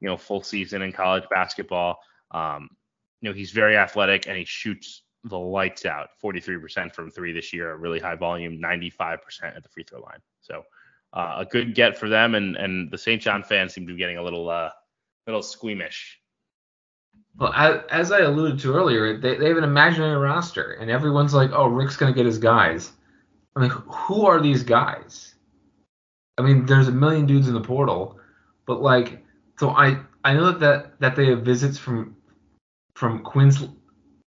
you 0.00 0.08
know 0.08 0.16
full 0.16 0.42
season 0.42 0.82
in 0.82 0.92
college 0.92 1.24
basketball. 1.30 1.98
Um, 2.30 2.70
you 3.20 3.28
know 3.28 3.34
he's 3.34 3.50
very 3.50 3.76
athletic 3.76 4.26
and 4.26 4.36
he 4.36 4.44
shoots 4.44 5.02
the 5.24 5.38
lights 5.38 5.84
out. 5.86 6.08
43% 6.22 6.92
from 6.92 7.10
three 7.10 7.32
this 7.32 7.52
year, 7.52 7.70
a 7.70 7.76
really 7.76 8.00
high 8.00 8.16
volume, 8.16 8.60
95% 8.60 9.18
at 9.44 9.62
the 9.62 9.68
free 9.68 9.84
throw 9.84 10.00
line. 10.00 10.18
So 10.40 10.64
uh, 11.12 11.34
a 11.38 11.44
good 11.44 11.74
get 11.74 11.96
for 11.96 12.08
them, 12.08 12.34
and 12.34 12.56
and 12.56 12.90
the 12.90 12.98
St. 12.98 13.20
John 13.20 13.42
fans 13.42 13.74
seem 13.74 13.86
to 13.86 13.92
be 13.92 13.98
getting 13.98 14.16
a 14.16 14.22
little 14.22 14.48
uh, 14.48 14.70
little 15.26 15.42
squeamish 15.42 16.18
well, 17.38 17.52
as, 17.54 17.80
as 17.90 18.12
I 18.12 18.20
alluded 18.20 18.58
to 18.60 18.74
earlier, 18.74 19.16
they, 19.16 19.36
they 19.36 19.48
have 19.48 19.56
an 19.56 19.64
imaginary 19.64 20.16
roster, 20.16 20.72
and 20.72 20.90
everyone's 20.90 21.34
like, 21.34 21.50
"Oh, 21.52 21.66
Rick's 21.66 21.96
gonna 21.96 22.12
get 22.12 22.26
his 22.26 22.38
guys." 22.38 22.92
I 23.54 23.60
mean, 23.60 23.70
who 23.70 24.26
are 24.26 24.40
these 24.40 24.62
guys? 24.62 25.34
I 26.38 26.42
mean, 26.42 26.66
there's 26.66 26.88
a 26.88 26.92
million 26.92 27.26
dudes 27.26 27.48
in 27.48 27.54
the 27.54 27.60
portal, 27.60 28.18
but 28.66 28.82
like, 28.82 29.22
so 29.58 29.70
I 29.70 29.98
I 30.24 30.34
know 30.34 30.52
that 30.52 30.60
that, 30.60 31.00
that 31.00 31.16
they 31.16 31.26
have 31.26 31.42
visits 31.42 31.78
from 31.78 32.16
from 32.94 33.22
Quinn 33.22 33.52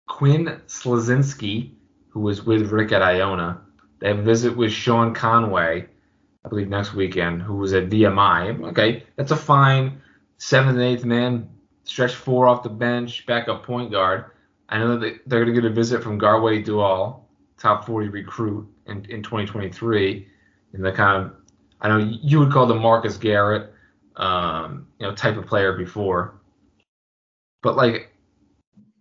Quinn 0.08 0.62
Slazinski, 0.68 1.72
who 2.10 2.20
was 2.20 2.46
with 2.46 2.72
Rick 2.72 2.92
at 2.92 3.02
Iona. 3.02 3.62
They 4.00 4.10
have 4.10 4.20
a 4.20 4.24
visit 4.24 4.56
with 4.56 4.72
Sean 4.72 5.14
Conway, 5.14 5.88
I 6.44 6.50
believe 6.50 6.70
next 6.70 6.94
weekend, 6.94 7.42
who 7.42 7.56
was 7.56 7.74
at 7.74 7.90
VMI. 7.90 8.64
Okay, 8.70 9.04
that's 9.16 9.32
a 9.32 9.36
fine 9.36 10.02
seventh 10.38 10.76
and 10.76 10.84
eighth 10.84 11.06
man 11.06 11.50
stretch 11.86 12.14
four 12.14 12.48
off 12.48 12.64
the 12.64 12.70
bench, 12.70 13.26
backup 13.26 13.64
point 13.64 13.92
guard. 13.92 14.26
I 14.70 14.80
know 14.80 14.98
that 14.98 15.22
they're 15.26 15.44
going 15.46 15.56
to 15.56 15.62
get 15.62 15.70
a 15.70 15.74
visit 15.74 16.04
from 16.04 16.20
Garwey 16.20 16.64
Dual, 16.64 17.25
top 17.66 17.84
40 17.84 18.10
recruit 18.10 18.68
in, 18.86 19.06
in 19.06 19.24
2023. 19.24 20.28
in 20.74 20.82
the 20.82 20.92
kind 20.92 21.26
of 21.26 21.36
I 21.82 21.88
know 21.88 21.98
you 21.98 22.40
would 22.40 22.52
call 22.52 22.68
the 22.68 22.76
Marcus 22.76 23.18
Garrett, 23.18 23.74
um, 24.16 24.88
you 25.00 25.08
know, 25.08 25.16
type 25.16 25.36
of 25.36 25.48
player 25.48 25.74
before, 25.74 26.40
but 27.64 27.76
like 27.76 28.12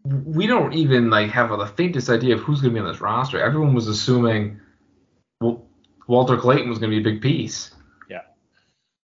we 0.05 0.47
don't 0.47 0.73
even 0.73 1.11
like 1.11 1.31
have 1.31 1.51
the 1.51 1.67
faintest 1.67 2.09
idea 2.09 2.35
of 2.35 2.41
who's 2.41 2.63
going 2.63 2.75
to 2.75 2.81
be 2.81 2.85
on 2.85 2.91
this 2.91 3.03
roster. 3.03 3.39
Everyone 3.39 3.75
was 3.75 3.87
assuming 3.87 4.61
well, 5.41 5.67
Walter 6.07 6.39
Clayton 6.39 6.71
was 6.71 6.79
going 6.79 6.91
to 6.91 6.97
be 6.97 7.07
a 7.07 7.13
big 7.13 7.21
piece. 7.21 7.71
Yeah. 8.09 8.23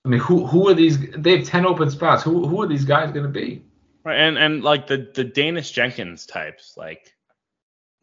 I 0.05 0.09
mean, 0.09 0.21
who 0.21 0.47
who 0.47 0.69
are 0.69 0.75
these? 0.75 0.99
They 1.17 1.39
have 1.39 1.47
ten 1.47 1.67
open 1.67 1.91
spots. 1.91 2.23
Who 2.23 2.47
who 2.47 2.63
are 2.63 2.69
these 2.69 2.85
guys 2.85 3.11
going 3.11 3.27
to 3.27 3.41
be? 3.41 3.65
Right, 4.05 4.19
and 4.19 4.39
and 4.39 4.63
like 4.63 4.87
the 4.87 5.11
the 5.13 5.25
Daniss 5.25 5.73
Jenkins 5.73 6.25
types, 6.25 6.75
like 6.77 7.13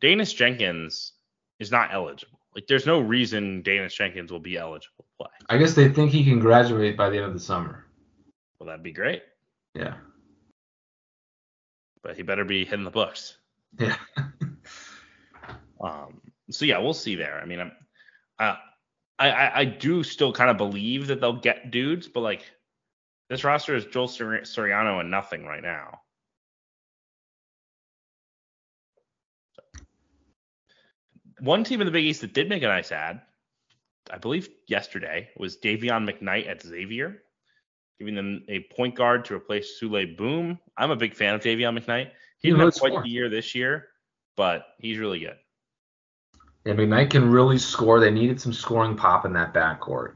Daniss 0.02 0.36
Jenkins 0.36 1.14
is 1.60 1.72
not 1.72 1.94
eligible. 1.94 2.40
Like, 2.56 2.68
there's 2.68 2.86
no 2.86 3.00
reason 3.00 3.62
Daniss 3.64 3.94
Jenkins 3.94 4.32
will 4.32 4.40
be 4.40 4.58
eligible 4.58 5.06
to 5.06 5.24
play. 5.24 5.32
I 5.50 5.58
guess 5.58 5.74
they 5.74 5.90
think 5.90 6.12
he 6.12 6.24
can 6.24 6.40
graduate 6.40 6.98
by 6.98 7.10
the 7.10 7.18
end 7.18 7.26
of 7.26 7.34
the 7.34 7.40
summer. 7.40 7.86
Well, 8.60 8.68
that'd 8.68 8.84
be 8.84 8.92
great. 8.92 9.22
Yeah. 9.76 9.96
But 12.02 12.16
he 12.16 12.24
better 12.24 12.46
be 12.46 12.66
hitting 12.66 12.86
the 12.86 12.92
books. 12.92 13.38
Yeah. 13.80 13.96
um. 15.82 16.22
So 16.50 16.66
yeah, 16.66 16.78
we'll 16.80 16.94
see 16.94 17.16
there. 17.16 17.40
I 17.42 17.46
mean, 17.46 17.60
I'm, 17.60 17.72
uh, 18.40 18.56
I 19.20 19.30
I 19.30 19.60
I 19.60 19.66
do 19.66 20.02
still 20.04 20.32
kind 20.32 20.50
of 20.50 20.58
believe 20.58 21.08
that 21.08 21.20
they'll 21.20 21.34
get 21.34 21.72
dudes, 21.72 22.08
but 22.08 22.22
like 22.22 22.50
this 23.30 23.44
roster 23.44 23.76
is 23.76 23.86
Joel 23.86 24.08
Soriano 24.08 25.00
and 25.00 25.12
nothing 25.12 25.46
right 25.46 25.62
now. 25.62 26.00
One 31.40 31.64
team 31.64 31.82
in 31.82 31.86
the 31.86 31.92
Big 31.92 32.06
East 32.06 32.22
that 32.22 32.34
did 32.34 32.50
make 32.50 32.64
a 32.64 32.68
nice 32.68 32.92
ad, 32.92 33.22
I 34.12 34.18
believe 34.18 34.50
yesterday, 34.68 35.30
was 35.38 35.58
Dayvion 35.58 36.10
McKnight 36.10 36.50
at 36.50 36.62
Xavier, 36.62 37.22
giving 38.00 38.16
them 38.16 38.44
a 38.48 38.62
point 38.76 38.96
guard 38.96 39.26
to 39.26 39.36
replace 39.36 39.80
Souley 39.80 40.18
Boum. 40.18 40.60
I'm 40.78 40.92
a 40.92 40.96
big 40.96 41.14
fan 41.14 41.36
of 41.36 41.42
Dayvion 41.42 41.78
McKnight. 41.78 42.12
He 42.40 42.50
didn't 42.50 42.62
have 42.62 42.76
quite 42.76 43.04
the 43.04 43.10
year 43.10 43.30
this 43.30 43.54
year, 43.54 43.90
but 44.36 44.66
he's 44.80 44.98
really 44.98 45.20
good. 45.20 45.38
Yeah, 46.66 46.74
McKnight 46.74 47.12
can 47.12 47.30
really 47.30 47.58
score. 47.58 48.00
They 48.00 48.12
needed 48.12 48.42
some 48.42 48.54
scoring 48.54 48.96
pop 48.96 49.26
in 49.26 49.34
that 49.34 49.54
backcourt. 49.54 50.14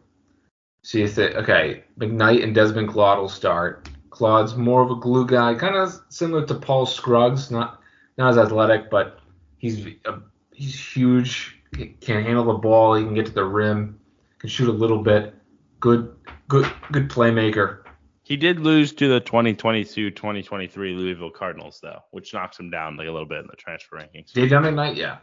So 0.84 0.98
you 0.98 1.08
think, 1.08 1.36
okay, 1.36 1.84
McKnight 2.00 2.44
and 2.44 2.56
Desmond 2.56 2.90
Claude 2.90 3.20
will 3.20 3.30
start. 3.30 3.90
Claude's 4.10 4.56
more 4.56 4.82
of 4.82 4.92
a 4.92 4.96
glue 4.96 5.26
guy, 5.26 5.54
kind 5.56 5.76
of 5.76 5.94
similar 6.10 6.46
to 6.48 6.56
Paul 6.56 6.86
Scruggs, 6.86 7.52
not 7.52 7.80
not 8.18 8.32
as 8.32 8.38
athletic, 8.38 8.90
but 8.90 9.20
he's 9.58 9.86
a 10.06 10.22
he's 10.62 10.80
huge, 10.80 11.58
can 12.02 12.24
handle 12.24 12.46
the 12.46 12.54
ball, 12.54 12.94
he 12.94 13.04
can 13.04 13.16
get 13.16 13.26
to 13.26 13.32
the 13.32 13.44
rim, 13.44 14.00
can 14.38 14.48
shoot 14.48 14.70
a 14.70 14.72
little 14.72 15.02
bit. 15.02 15.34
Good, 15.80 16.16
good, 16.48 16.72
good 16.92 17.10
playmaker. 17.10 17.80
He 18.22 18.38
did 18.38 18.60
lose 18.60 18.94
to 18.94 19.10
the 19.10 19.20
2022-2023 19.22 20.76
Louisville 20.76 21.32
Cardinals 21.32 21.80
though, 21.82 22.00
which 22.12 22.32
knocks 22.34 22.60
him 22.60 22.70
down 22.70 22.96
like 22.96 23.08
a 23.08 23.12
little 23.12 23.28
bit 23.28 23.40
in 23.40 23.48
the 23.48 23.56
transfer 23.56 23.98
rankings. 23.98 24.32
Dave 24.34 24.52
McKnight, 24.52 24.96
yeah, 24.96 25.18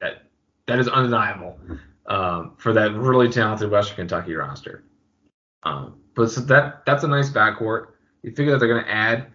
that 0.00 0.24
that 0.66 0.78
is 0.78 0.86
undeniable 0.86 1.58
um, 2.06 2.54
for 2.58 2.74
that 2.74 2.92
really 2.94 3.30
talented 3.30 3.70
Western 3.70 3.96
Kentucky 3.96 4.34
roster. 4.34 4.84
Um, 5.62 5.98
but 6.14 6.30
so 6.30 6.42
that 6.42 6.84
that's 6.84 7.04
a 7.04 7.08
nice 7.08 7.30
backcourt. 7.30 7.86
You 8.22 8.32
figure 8.32 8.52
that 8.52 8.58
they're 8.58 8.68
going 8.68 8.84
to 8.84 8.90
add 8.90 9.28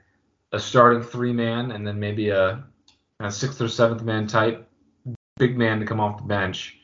a 0.52 0.60
starting 0.60 1.02
three 1.02 1.34
man 1.34 1.72
and 1.72 1.86
then 1.86 2.00
maybe 2.00 2.30
a, 2.30 2.64
a 3.20 3.32
sixth 3.32 3.60
or 3.60 3.68
seventh 3.68 4.04
man 4.04 4.28
type 4.28 4.67
big 5.38 5.58
man 5.58 5.80
to 5.80 5.86
come 5.86 6.00
off 6.00 6.18
the 6.18 6.24
bench. 6.24 6.78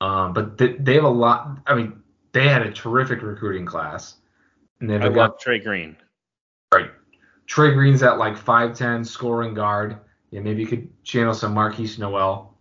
Um, 0.00 0.32
but 0.32 0.58
they, 0.58 0.74
they 0.74 0.94
have 0.94 1.04
a 1.04 1.08
lot. 1.08 1.58
I 1.66 1.74
mean, 1.74 2.02
they 2.32 2.48
had 2.48 2.62
a 2.62 2.72
terrific 2.72 3.22
recruiting 3.22 3.66
class. 3.66 4.16
And 4.80 4.90
they've 4.90 5.00
I 5.00 5.08
got 5.08 5.16
love 5.16 5.38
Trey 5.38 5.60
Green. 5.60 5.96
Right. 6.74 6.90
Trey 7.46 7.72
Green's 7.72 8.02
at 8.02 8.18
like 8.18 8.34
5'10 8.34 9.06
scoring 9.06 9.54
guard. 9.54 9.98
Yeah, 10.30 10.40
maybe 10.40 10.62
you 10.62 10.66
could 10.66 11.04
channel 11.04 11.34
some 11.34 11.54
Markquis 11.54 11.98
Nowell. 11.98 12.56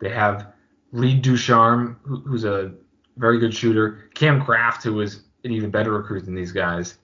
They 0.00 0.10
have 0.10 0.52
Reid 0.92 1.22
Ducharme, 1.22 1.98
who, 2.02 2.16
who's 2.20 2.44
a 2.44 2.72
very 3.16 3.38
good 3.38 3.54
shooter. 3.54 4.10
Kam 4.14 4.44
Craft, 4.44 4.82
who 4.82 4.94
was 4.94 5.22
an 5.44 5.52
even 5.52 5.70
better 5.70 5.92
recruit 5.92 6.24
than 6.24 6.34
these 6.34 6.52
guys. 6.52 6.98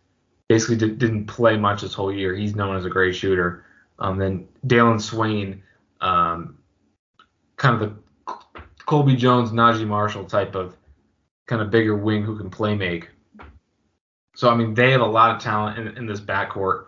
Basically 0.48 0.76
did, 0.76 1.00
not 1.00 1.26
play 1.28 1.56
much 1.56 1.82
this 1.82 1.94
whole 1.94 2.12
year. 2.12 2.34
He's 2.34 2.54
known 2.54 2.76
as 2.76 2.84
a 2.84 2.90
great 2.90 3.14
shooter. 3.14 3.64
Um, 3.98 4.18
then 4.18 4.48
Dailyn 4.66 5.00
Swain, 5.00 5.62
um, 6.00 6.58
kind 7.62 7.80
of 7.80 7.94
the 8.26 8.34
Colby 8.86 9.14
Jones, 9.14 9.52
Naji 9.52 9.86
Marshall 9.86 10.24
type 10.24 10.56
of 10.56 10.76
kind 11.46 11.62
of 11.62 11.70
bigger 11.70 11.96
wing 11.96 12.24
who 12.24 12.36
can 12.36 12.50
play 12.50 12.74
make. 12.74 13.08
So 14.34 14.50
I 14.50 14.56
mean, 14.56 14.74
they 14.74 14.90
have 14.90 15.00
a 15.00 15.06
lot 15.06 15.36
of 15.36 15.40
talent 15.40 15.78
in, 15.78 15.96
in 15.96 16.06
this 16.06 16.20
backcourt. 16.20 16.86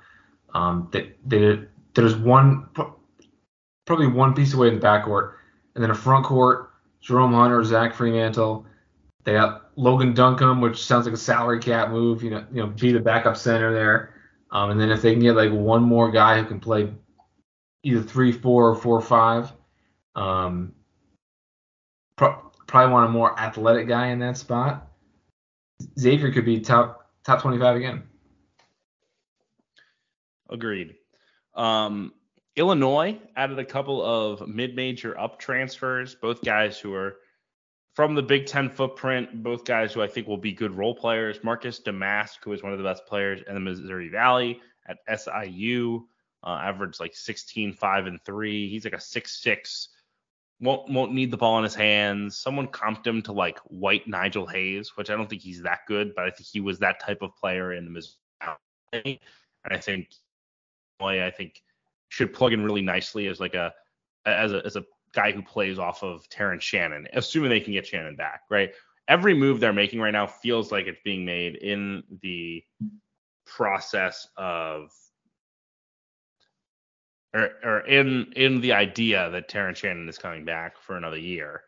Um, 0.52 0.88
that 0.92 1.16
they, 1.26 1.60
there's 1.94 2.16
one 2.16 2.68
probably 3.86 4.08
one 4.08 4.34
piece 4.34 4.54
away 4.54 4.68
in 4.68 4.80
the 4.80 4.80
backcourt, 4.80 5.34
and 5.74 5.82
then 5.82 5.90
a 5.90 5.94
front 5.94 6.26
court. 6.26 6.72
Jerome 7.00 7.34
Hunter, 7.34 7.62
Zach 7.62 7.94
Freemantle. 7.94 8.64
They 9.24 9.34
got 9.34 9.70
Logan 9.76 10.14
Duncombe, 10.14 10.60
which 10.60 10.84
sounds 10.84 11.06
like 11.06 11.14
a 11.14 11.18
salary 11.18 11.60
cap 11.60 11.90
move. 11.90 12.22
You 12.22 12.30
know, 12.30 12.46
you 12.52 12.62
know, 12.62 12.66
be 12.68 12.92
the 12.92 13.00
backup 13.00 13.36
center 13.36 13.72
there. 13.72 14.14
Um, 14.50 14.70
and 14.70 14.80
then 14.80 14.90
if 14.90 15.02
they 15.02 15.12
can 15.12 15.22
get 15.22 15.36
like 15.36 15.52
one 15.52 15.82
more 15.82 16.10
guy 16.10 16.40
who 16.40 16.46
can 16.46 16.60
play 16.60 16.92
either 17.84 18.02
three, 18.02 18.32
four, 18.32 18.70
or 18.70 18.74
four, 18.74 19.00
five, 19.00 19.52
um, 20.14 20.72
pro- 22.16 22.52
probably 22.66 22.92
want 22.92 23.08
a 23.08 23.12
more 23.12 23.38
athletic 23.38 23.88
guy 23.88 24.08
in 24.08 24.18
that 24.20 24.36
spot. 24.36 24.88
Xavier 25.98 26.32
could 26.32 26.44
be 26.44 26.60
top 26.60 27.10
top 27.24 27.42
25 27.42 27.76
again. 27.76 28.02
Agreed. 30.50 30.94
Um, 31.54 32.12
Illinois 32.56 33.18
added 33.36 33.58
a 33.58 33.64
couple 33.64 34.02
of 34.02 34.46
mid-major 34.46 35.18
up 35.18 35.38
transfers, 35.38 36.14
both 36.14 36.44
guys 36.44 36.78
who 36.78 36.94
are 36.94 37.16
from 37.94 38.14
the 38.14 38.22
Big 38.22 38.46
Ten 38.46 38.68
footprint, 38.68 39.42
both 39.42 39.64
guys 39.64 39.92
who 39.92 40.02
I 40.02 40.06
think 40.06 40.26
will 40.26 40.36
be 40.36 40.52
good 40.52 40.76
role 40.76 40.94
players. 40.94 41.42
Marcus 41.42 41.80
Domask, 41.80 42.38
who 42.42 42.52
is 42.52 42.62
one 42.62 42.72
of 42.72 42.78
the 42.78 42.84
best 42.84 43.06
players 43.06 43.40
in 43.46 43.54
the 43.54 43.60
Missouri 43.60 44.08
Valley 44.08 44.60
at 44.86 44.98
SIU, 45.18 46.06
uh, 46.44 46.60
averaged 46.62 47.00
like 47.00 47.14
16, 47.14 47.72
5, 47.72 48.06
and 48.06 48.20
3. 48.24 48.68
He's 48.68 48.84
like 48.84 48.94
a 48.94 48.98
6'6 48.98 49.88
won't 50.64 50.90
won't 50.90 51.12
need 51.12 51.30
the 51.30 51.36
ball 51.36 51.58
in 51.58 51.64
his 51.64 51.74
hands. 51.74 52.36
Someone 52.38 52.66
comped 52.68 53.06
him 53.06 53.22
to 53.22 53.32
like 53.32 53.58
white 53.66 54.08
Nigel 54.08 54.46
Hayes, 54.46 54.96
which 54.96 55.10
I 55.10 55.16
don't 55.16 55.28
think 55.28 55.42
he's 55.42 55.62
that 55.62 55.80
good, 55.86 56.14
but 56.14 56.24
I 56.24 56.30
think 56.30 56.48
he 56.50 56.60
was 56.60 56.78
that 56.78 57.00
type 57.00 57.22
of 57.22 57.36
player 57.36 57.74
in 57.74 57.84
the 57.84 57.90
Missouri. 57.90 59.20
And 59.64 59.72
I 59.72 59.78
think 59.78 60.08
I 61.00 61.30
think 61.30 61.62
should 62.08 62.32
plug 62.32 62.52
in 62.52 62.64
really 62.64 62.82
nicely 62.82 63.26
as 63.26 63.40
like 63.40 63.54
a 63.54 63.72
as 64.24 64.52
a 64.52 64.64
as 64.64 64.76
a 64.76 64.84
guy 65.12 65.32
who 65.32 65.42
plays 65.42 65.78
off 65.78 66.02
of 66.02 66.28
Terrence 66.28 66.64
Shannon, 66.64 67.06
assuming 67.12 67.50
they 67.50 67.60
can 67.60 67.72
get 67.72 67.86
Shannon 67.86 68.16
back, 68.16 68.42
right? 68.50 68.72
Every 69.06 69.34
move 69.34 69.60
they're 69.60 69.72
making 69.72 70.00
right 70.00 70.12
now 70.12 70.26
feels 70.26 70.72
like 70.72 70.86
it's 70.86 71.00
being 71.04 71.24
made 71.24 71.56
in 71.56 72.02
the 72.22 72.64
process 73.46 74.26
of 74.36 74.90
or, 77.34 77.50
or 77.64 77.80
in 77.80 78.32
in 78.36 78.60
the 78.60 78.72
idea 78.72 79.28
that 79.30 79.48
Terrence 79.48 79.78
Shannon 79.78 80.08
is 80.08 80.18
coming 80.18 80.44
back 80.44 80.78
for 80.78 80.96
another 80.96 81.18
year. 81.18 81.62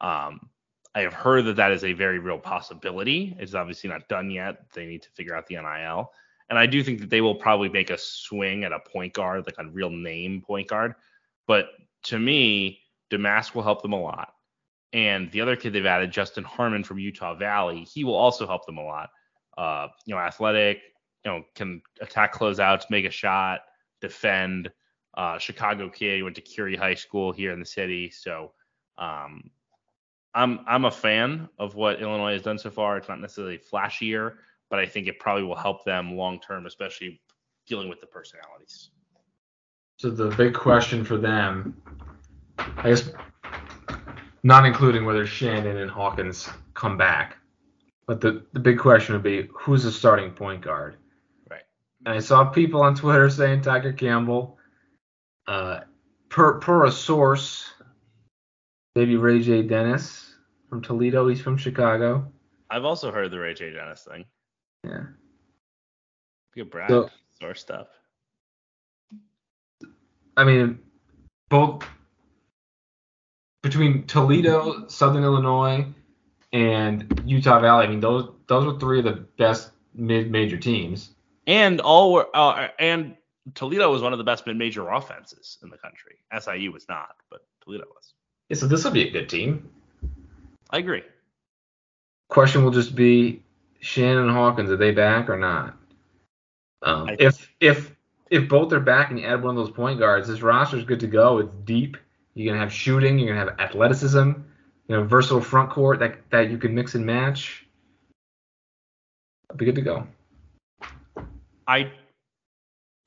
Um, 0.00 0.48
I 0.94 1.00
have 1.00 1.12
heard 1.12 1.44
that 1.46 1.56
that 1.56 1.72
is 1.72 1.84
a 1.84 1.92
very 1.92 2.18
real 2.18 2.38
possibility. 2.38 3.36
It's 3.38 3.54
obviously 3.54 3.90
not 3.90 4.08
done 4.08 4.30
yet. 4.30 4.72
They 4.72 4.86
need 4.86 5.02
to 5.02 5.10
figure 5.10 5.36
out 5.36 5.46
the 5.46 5.56
NIL, 5.56 6.12
and 6.48 6.58
I 6.58 6.66
do 6.66 6.82
think 6.82 7.00
that 7.00 7.10
they 7.10 7.20
will 7.20 7.34
probably 7.34 7.68
make 7.68 7.90
a 7.90 7.98
swing 7.98 8.64
at 8.64 8.72
a 8.72 8.80
point 8.80 9.12
guard, 9.12 9.44
like 9.44 9.56
a 9.58 9.68
real 9.70 9.90
name 9.90 10.40
point 10.40 10.68
guard. 10.68 10.94
But 11.46 11.66
to 12.04 12.18
me, 12.18 12.80
Domask 13.10 13.54
will 13.54 13.62
help 13.62 13.82
them 13.82 13.92
a 13.92 14.00
lot, 14.00 14.32
and 14.92 15.30
the 15.32 15.40
other 15.40 15.56
kid 15.56 15.72
they've 15.72 15.84
added, 15.84 16.12
Justin 16.12 16.44
Harmon 16.44 16.84
from 16.84 16.98
Utah 16.98 17.34
Valley, 17.34 17.82
he 17.82 18.04
will 18.04 18.14
also 18.14 18.46
help 18.46 18.64
them 18.66 18.78
a 18.78 18.84
lot. 18.84 19.10
Uh, 19.56 19.88
you 20.06 20.14
know, 20.14 20.20
athletic, 20.20 20.78
you 21.24 21.32
know, 21.32 21.42
can 21.56 21.82
attack 22.00 22.32
closeouts, 22.32 22.84
make 22.90 23.04
a 23.04 23.10
shot, 23.10 23.60
defend 24.00 24.70
uh, 25.18 25.36
Chicago 25.36 25.90
kid. 25.90 26.22
went 26.22 26.36
to 26.36 26.40
Curie 26.40 26.76
High 26.76 26.94
School 26.94 27.32
here 27.32 27.52
in 27.52 27.58
the 27.58 27.66
city. 27.66 28.08
So 28.08 28.52
um, 28.96 29.50
I'm 30.34 30.60
I'm 30.66 30.84
a 30.84 30.90
fan 30.90 31.48
of 31.58 31.74
what 31.74 32.00
Illinois 32.00 32.32
has 32.32 32.42
done 32.42 32.58
so 32.58 32.70
far. 32.70 32.96
It's 32.96 33.08
not 33.08 33.20
necessarily 33.20 33.58
flashier, 33.58 34.34
but 34.70 34.78
I 34.78 34.86
think 34.86 35.08
it 35.08 35.18
probably 35.18 35.42
will 35.42 35.56
help 35.56 35.84
them 35.84 36.16
long 36.16 36.40
term, 36.40 36.66
especially 36.66 37.20
dealing 37.66 37.88
with 37.88 38.00
the 38.00 38.06
personalities. 38.06 38.90
So 39.96 40.10
the 40.10 40.28
big 40.36 40.54
question 40.54 41.04
for 41.04 41.18
them, 41.18 41.76
I 42.56 42.90
guess, 42.90 43.10
not 44.44 44.64
including 44.64 45.04
whether 45.04 45.26
Shannon 45.26 45.78
and 45.78 45.90
Hawkins 45.90 46.48
come 46.74 46.96
back, 46.96 47.36
but 48.06 48.20
the, 48.20 48.44
the 48.52 48.60
big 48.60 48.78
question 48.78 49.14
would 49.14 49.24
be 49.24 49.48
who's 49.52 49.82
the 49.82 49.90
starting 49.90 50.30
point 50.30 50.60
guard? 50.60 50.96
Right. 51.50 51.62
And 52.06 52.14
I 52.14 52.20
saw 52.20 52.44
people 52.44 52.80
on 52.80 52.94
Twitter 52.94 53.28
saying 53.28 53.62
Tiger 53.62 53.92
Campbell. 53.92 54.57
Uh, 55.48 55.80
per 56.28 56.60
per 56.60 56.84
a 56.84 56.92
source, 56.92 57.72
maybe 58.94 59.16
Ray 59.16 59.40
J 59.40 59.62
Dennis. 59.62 60.26
from 60.68 60.82
Toledo. 60.82 61.26
He's 61.28 61.40
from 61.40 61.56
Chicago. 61.56 62.30
I've 62.68 62.84
also 62.84 63.10
heard 63.10 63.30
the 63.30 63.38
Ray 63.38 63.54
J 63.54 63.72
Dennis 63.72 64.06
thing. 64.08 64.26
Yeah. 64.84 65.04
Good 66.54 66.70
Brad 66.70 66.90
So- 66.90 67.08
or 67.42 67.54
stuff. 67.54 67.86
I 70.36 70.44
mean, 70.44 70.78
both 71.48 71.84
between 73.62 74.06
Toledo, 74.06 74.86
Southern 74.88 75.24
Illinois, 75.24 75.86
and 76.52 77.22
Utah 77.24 77.60
Valley. 77.60 77.86
I 77.86 77.88
mean, 77.88 78.00
those 78.00 78.30
those 78.46 78.66
were 78.66 78.78
three 78.78 78.98
of 78.98 79.04
the 79.06 79.24
best 79.38 79.70
mid-major 79.94 80.58
teams. 80.58 81.14
And 81.46 81.80
all 81.80 82.12
were 82.12 82.28
uh, 82.34 82.68
and 82.78 83.16
Toledo 83.54 83.90
was 83.90 84.02
one 84.02 84.12
of 84.12 84.18
the 84.18 84.24
best 84.24 84.46
mid-major 84.46 84.88
offenses 84.88 85.58
in 85.62 85.70
the 85.70 85.78
country. 85.78 86.16
SIU 86.38 86.72
was 86.72 86.86
not, 86.88 87.16
but 87.30 87.46
Toledo 87.62 87.84
was. 87.94 88.14
Yeah, 88.48 88.56
so 88.56 88.66
this 88.66 88.84
will 88.84 88.92
be 88.92 89.08
a 89.08 89.10
good 89.10 89.28
team. 89.28 89.70
I 90.70 90.78
agree. 90.78 91.02
Question 92.28 92.64
will 92.64 92.70
just 92.70 92.94
be 92.94 93.42
Shannon 93.80 94.28
Hawkins, 94.28 94.70
are 94.70 94.76
they 94.76 94.90
back 94.90 95.28
or 95.28 95.38
not? 95.38 95.76
Um, 96.82 97.08
I- 97.08 97.16
if 97.18 97.52
if 97.60 97.96
if 98.30 98.48
both 98.48 98.72
are 98.72 98.80
back 98.80 99.10
and 99.10 99.18
you 99.18 99.26
add 99.26 99.42
one 99.42 99.56
of 99.56 99.64
those 99.64 99.74
point 99.74 99.98
guards, 99.98 100.28
this 100.28 100.42
roster 100.42 100.76
is 100.76 100.84
good 100.84 101.00
to 101.00 101.06
go. 101.06 101.38
It's 101.38 101.54
deep. 101.64 101.96
You're 102.34 102.52
gonna 102.52 102.60
have 102.62 102.72
shooting. 102.72 103.18
You're 103.18 103.34
gonna 103.34 103.50
have 103.50 103.58
athleticism. 103.60 104.18
You 104.88 104.96
know, 104.96 105.04
versatile 105.04 105.40
front 105.40 105.70
court 105.70 105.98
that 106.00 106.30
that 106.30 106.50
you 106.50 106.58
can 106.58 106.74
mix 106.74 106.94
and 106.94 107.04
match. 107.04 107.66
Be 109.56 109.64
good 109.64 109.74
to 109.76 109.82
go. 109.82 110.06
I 111.66 111.90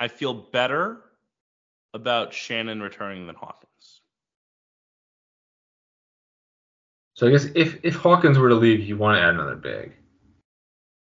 I 0.01 0.07
feel 0.07 0.33
better 0.33 0.97
about 1.93 2.33
Shannon 2.33 2.81
returning 2.81 3.27
than 3.27 3.35
Hawkins. 3.35 4.01
So 7.13 7.27
I 7.27 7.29
guess 7.29 7.45
if 7.53 7.77
if 7.83 7.93
Hawkins 7.93 8.39
were 8.39 8.49
to 8.49 8.55
leave, 8.55 8.79
you 8.79 8.97
want 8.97 9.19
to 9.19 9.21
add 9.21 9.35
another 9.35 9.55
big. 9.55 9.93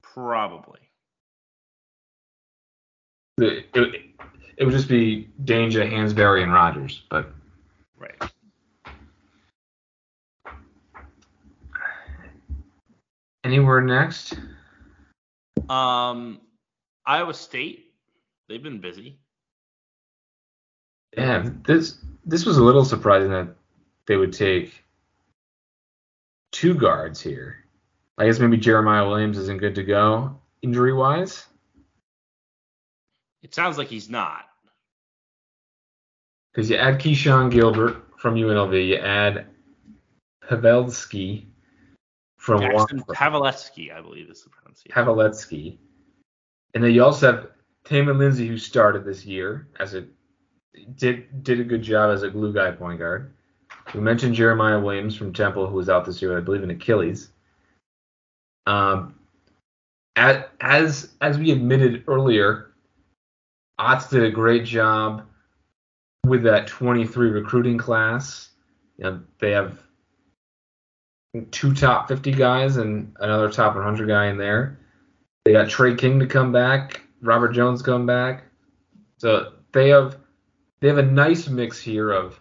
Probably. 0.00 0.78
It, 3.38 3.66
it, 3.74 4.02
it 4.58 4.64
would 4.64 4.72
just 4.72 4.88
be 4.88 5.28
Dainja, 5.42 5.90
Hansberry, 5.90 6.44
and 6.44 6.52
Rodgers. 6.52 7.02
But 7.10 7.32
Right. 7.98 8.30
anywhere 13.42 13.80
next? 13.80 14.38
Um, 15.68 16.40
Iowa 17.04 17.34
State, 17.34 17.93
they've 18.48 18.62
been 18.62 18.80
busy. 18.80 19.18
Yeah, 21.16 21.48
this 21.64 21.98
this 22.24 22.44
was 22.44 22.56
a 22.56 22.62
little 22.62 22.84
surprising 22.84 23.30
that 23.30 23.48
they 24.06 24.16
would 24.16 24.32
take 24.32 24.84
two 26.52 26.74
guards 26.74 27.20
here. 27.20 27.64
I 28.18 28.26
guess 28.26 28.38
maybe 28.38 28.56
Jeremiah 28.56 29.08
Williams 29.08 29.38
isn't 29.38 29.58
good 29.58 29.74
to 29.76 29.84
go 29.84 30.38
injury 30.62 30.92
wise. 30.92 31.46
It 33.42 33.54
sounds 33.54 33.76
like 33.76 33.88
he's 33.88 34.08
not. 34.08 34.46
Because 36.52 36.70
you 36.70 36.76
add 36.76 37.00
Keshon 37.00 37.50
Gilbert 37.50 38.04
from 38.16 38.36
UNLV, 38.36 38.88
you 38.88 38.96
add 38.96 39.46
Pavelski 40.48 41.46
from 42.38 42.60
Jackson 42.60 43.00
Pavletsky, 43.00 43.94
I 43.94 44.00
believe 44.00 44.30
is 44.30 44.44
the 44.44 44.50
pronunciation. 44.50 44.92
Paveletsky, 44.94 45.78
and 46.74 46.84
then 46.84 46.92
you 46.92 47.02
also 47.02 47.32
have 47.32 47.48
Tamin 47.84 48.16
Lipsey 48.16 48.46
who 48.46 48.58
started 48.58 49.04
this 49.04 49.24
year 49.26 49.68
as 49.78 49.94
a 49.94 50.06
did 50.96 51.44
did 51.44 51.60
a 51.60 51.64
good 51.64 51.82
job 51.82 52.12
as 52.12 52.22
a 52.22 52.30
glue 52.30 52.52
guy 52.52 52.70
point 52.70 52.98
guard. 52.98 53.32
We 53.94 54.00
mentioned 54.00 54.34
Jeremiah 54.34 54.80
Williams 54.80 55.16
from 55.16 55.32
Temple 55.32 55.66
who 55.66 55.76
was 55.76 55.88
out 55.88 56.04
this 56.04 56.22
year, 56.22 56.36
I 56.36 56.40
believe, 56.40 56.62
in 56.62 56.70
Achilles. 56.70 57.30
Um, 58.66 59.14
at, 60.16 60.50
as 60.60 61.12
as 61.20 61.38
we 61.38 61.50
admitted 61.50 62.04
earlier, 62.08 62.72
Otz 63.78 64.08
did 64.08 64.22
a 64.22 64.30
great 64.30 64.64
job 64.64 65.26
with 66.24 66.42
that 66.44 66.66
23 66.66 67.30
recruiting 67.30 67.78
class. 67.78 68.50
You 68.96 69.04
know, 69.04 69.22
they 69.40 69.50
have 69.50 69.78
two 71.50 71.74
top 71.74 72.08
50 72.08 72.32
guys 72.32 72.76
and 72.76 73.14
another 73.20 73.50
top 73.50 73.74
100 73.74 74.08
guy 74.08 74.26
in 74.26 74.38
there. 74.38 74.78
They 75.44 75.52
got 75.52 75.68
Tre 75.68 75.94
King 75.94 76.20
to 76.20 76.26
come 76.26 76.52
back, 76.52 77.02
Robert 77.22 77.52
Jones 77.52 77.82
come 77.82 78.06
back. 78.06 78.44
So 79.18 79.54
they 79.72 79.88
have 79.88 80.18
they 80.80 80.88
have 80.88 80.98
a 80.98 81.02
nice 81.02 81.48
mix 81.48 81.80
here 81.80 82.10
of 82.10 82.40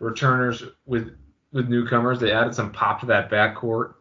returners 0.00 0.64
with 0.86 1.16
with 1.52 1.68
newcomers. 1.68 2.20
They 2.20 2.32
added 2.32 2.54
some 2.54 2.72
pop 2.72 3.00
to 3.00 3.06
that 3.06 3.30
backcourt. 3.30 3.94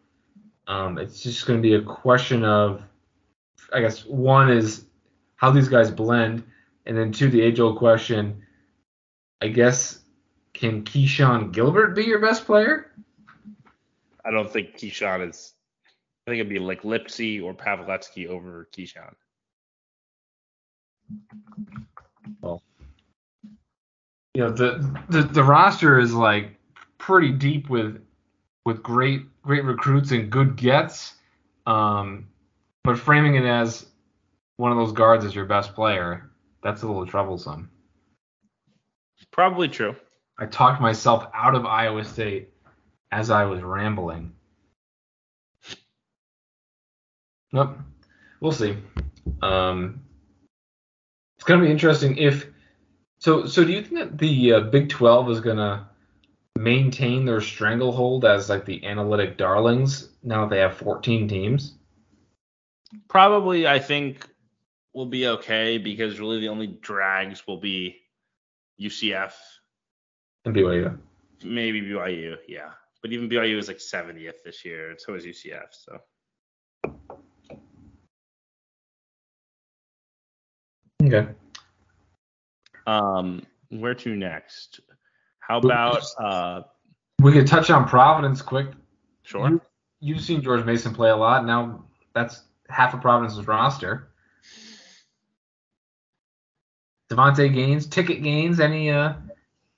Um, 0.67 0.97
it's 0.97 1.21
just 1.21 1.45
going 1.45 1.61
to 1.61 1.63
be 1.67 1.75
a 1.75 1.81
question 1.81 2.43
of, 2.43 2.83
I 3.71 3.79
guess, 3.79 4.05
one 4.05 4.49
is 4.49 4.85
how 5.37 5.51
these 5.51 5.69
guys 5.69 5.89
blend, 5.89 6.43
and 6.85 6.97
then 6.97 7.11
two, 7.11 7.29
the 7.29 7.41
age 7.41 7.59
old 7.59 7.77
question. 7.77 8.43
I 9.41 9.47
guess, 9.47 9.99
can 10.53 10.83
Keshon 10.83 11.53
Gilbert 11.53 11.95
be 11.95 12.03
your 12.03 12.19
best 12.19 12.45
player? 12.45 12.91
I 14.25 14.31
don't 14.31 14.51
think 14.51 14.75
Keshon 14.75 15.29
is. 15.29 15.53
I 16.25 16.31
think 16.31 16.41
it'd 16.41 16.49
be 16.49 16.59
like 16.59 16.81
Lipsey 16.81 17.41
or 17.41 17.53
Pavletsky 17.53 18.27
over 18.27 18.67
Keshon. 18.75 19.13
You 24.37 24.43
know 24.43 24.51
the, 24.51 25.01
the 25.09 25.23
the 25.23 25.43
roster 25.43 25.99
is 25.99 26.13
like 26.13 26.51
pretty 26.99 27.31
deep 27.31 27.69
with 27.69 27.99
with 28.65 28.83
great 28.83 29.21
great 29.41 29.63
recruits 29.63 30.11
and 30.11 30.29
good 30.29 30.55
gets 30.55 31.15
um 31.65 32.27
but 32.83 32.99
framing 32.99 33.35
it 33.35 33.45
as 33.45 33.87
one 34.57 34.71
of 34.71 34.77
those 34.77 34.91
guards 34.91 35.25
as 35.25 35.33
your 35.33 35.45
best 35.45 35.73
player 35.73 36.29
that's 36.63 36.83
a 36.83 36.87
little 36.87 37.05
troublesome. 37.05 37.69
Probably 39.31 39.67
true. 39.67 39.95
i 40.37 40.45
talked 40.45 40.81
myself 40.81 41.25
out 41.33 41.55
of 41.55 41.65
iowa 41.65 42.03
state 42.03 42.49
as 43.11 43.31
i 43.31 43.43
was 43.43 43.61
rambling. 43.61 44.33
Nope. 47.51 47.77
We'll 48.39 48.51
see. 48.51 48.77
Um 49.41 50.01
it's 50.01 50.06
going 51.47 51.59
to 51.59 51.65
be 51.65 51.71
interesting 51.71 52.17
if 52.17 52.47
so 53.19 53.45
so 53.45 53.63
do 53.63 53.71
you 53.71 53.81
think 53.81 53.95
that 53.95 54.17
the 54.17 54.53
uh, 54.53 54.59
big 54.61 54.89
12 54.89 55.31
is 55.31 55.39
going 55.39 55.57
to 55.57 55.85
maintain 56.55 57.25
their 57.25 57.41
stranglehold 57.41 58.25
as 58.25 58.49
like 58.49 58.65
the 58.65 58.85
analytic 58.85 59.37
darlings 59.37 60.09
now 60.23 60.41
that 60.41 60.49
they 60.51 60.59
have 60.59 60.77
14 60.77 61.27
teams 61.27 61.77
Probably, 63.07 63.67
I 63.67 63.79
think 63.79 64.27
we'll 64.93 65.07
be 65.07 65.27
okay 65.27 65.77
because 65.77 66.19
really 66.19 66.39
the 66.39 66.49
only 66.49 66.67
drags 66.67 67.45
will 67.45 67.59
be 67.59 67.97
UCF, 68.79 69.33
and 70.45 70.55
BYU? 70.55 70.97
maybe 71.43 71.81
BYU, 71.81 72.37
yeah. 72.47 72.71
But 73.01 73.11
even 73.11 73.29
BYU 73.29 73.57
is 73.57 73.67
like 73.67 73.77
70th 73.77 74.43
this 74.43 74.63
year, 74.63 74.91
and 74.91 74.99
so 74.99 75.15
is 75.15 75.25
UCF. 75.25 75.67
So 75.71 75.99
Okay. 81.13 81.31
um, 82.85 83.41
where 83.69 83.95
to 83.95 84.15
next? 84.15 84.79
How 85.39 85.59
about 85.59 86.03
uh, 86.19 86.61
We 87.21 87.31
could 87.31 87.47
touch 87.47 87.69
on 87.69 87.87
Providence 87.87 88.41
quick. 88.41 88.67
sure? 89.23 89.49
You, 89.49 89.61
you've 89.99 90.21
seen 90.21 90.41
George 90.41 90.65
Mason 90.65 90.93
play 90.93 91.09
a 91.09 91.15
lot. 91.15 91.45
Now 91.45 91.85
that's 92.13 92.43
half 92.69 92.93
of 92.93 93.01
Providence's 93.01 93.47
roster. 93.47 94.09
Devonte 97.09 97.53
Gaines, 97.53 97.87
ticket 97.87 98.21
Gaines. 98.21 98.59
Any 98.59 98.89
uh, 98.91 99.13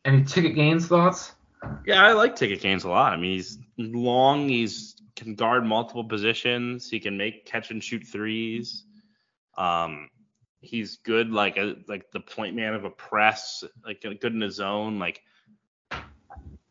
any 0.06 0.24
ticket 0.24 0.56
Gaines 0.56 0.88
thoughts? 0.88 1.34
Yeah, 1.86 2.04
I 2.04 2.14
like 2.14 2.36
Ticket 2.36 2.62
Gaines 2.62 2.86
a 2.86 2.90
lot. 2.90 3.14
I 3.14 3.18
mean, 3.18 3.34
he's 3.34 3.60
long. 3.78 4.48
He's 4.48 4.96
can 5.16 5.36
guard 5.36 5.66
multiple 5.66 6.04
positions. 6.04 6.90
He 6.90 7.00
can 7.00 7.18
make 7.18 7.46
catch 7.46 7.70
and 7.72 7.84
shoot 7.84 8.08
threes. 8.08 8.86
Um, 9.58 10.10
he's 10.62 10.98
good 10.98 11.32
like 11.32 11.58
a 11.58 11.76
like 11.88 12.12
the 12.12 12.20
point 12.20 12.56
man 12.56 12.74
of 12.74 12.86
a 12.86 12.90
press, 12.90 13.64
like 13.86 14.04
uh, 14.06 14.14
good 14.20 14.34
in 14.34 14.42
his 14.42 14.56
zone. 14.56 15.00
Like, 15.00 15.22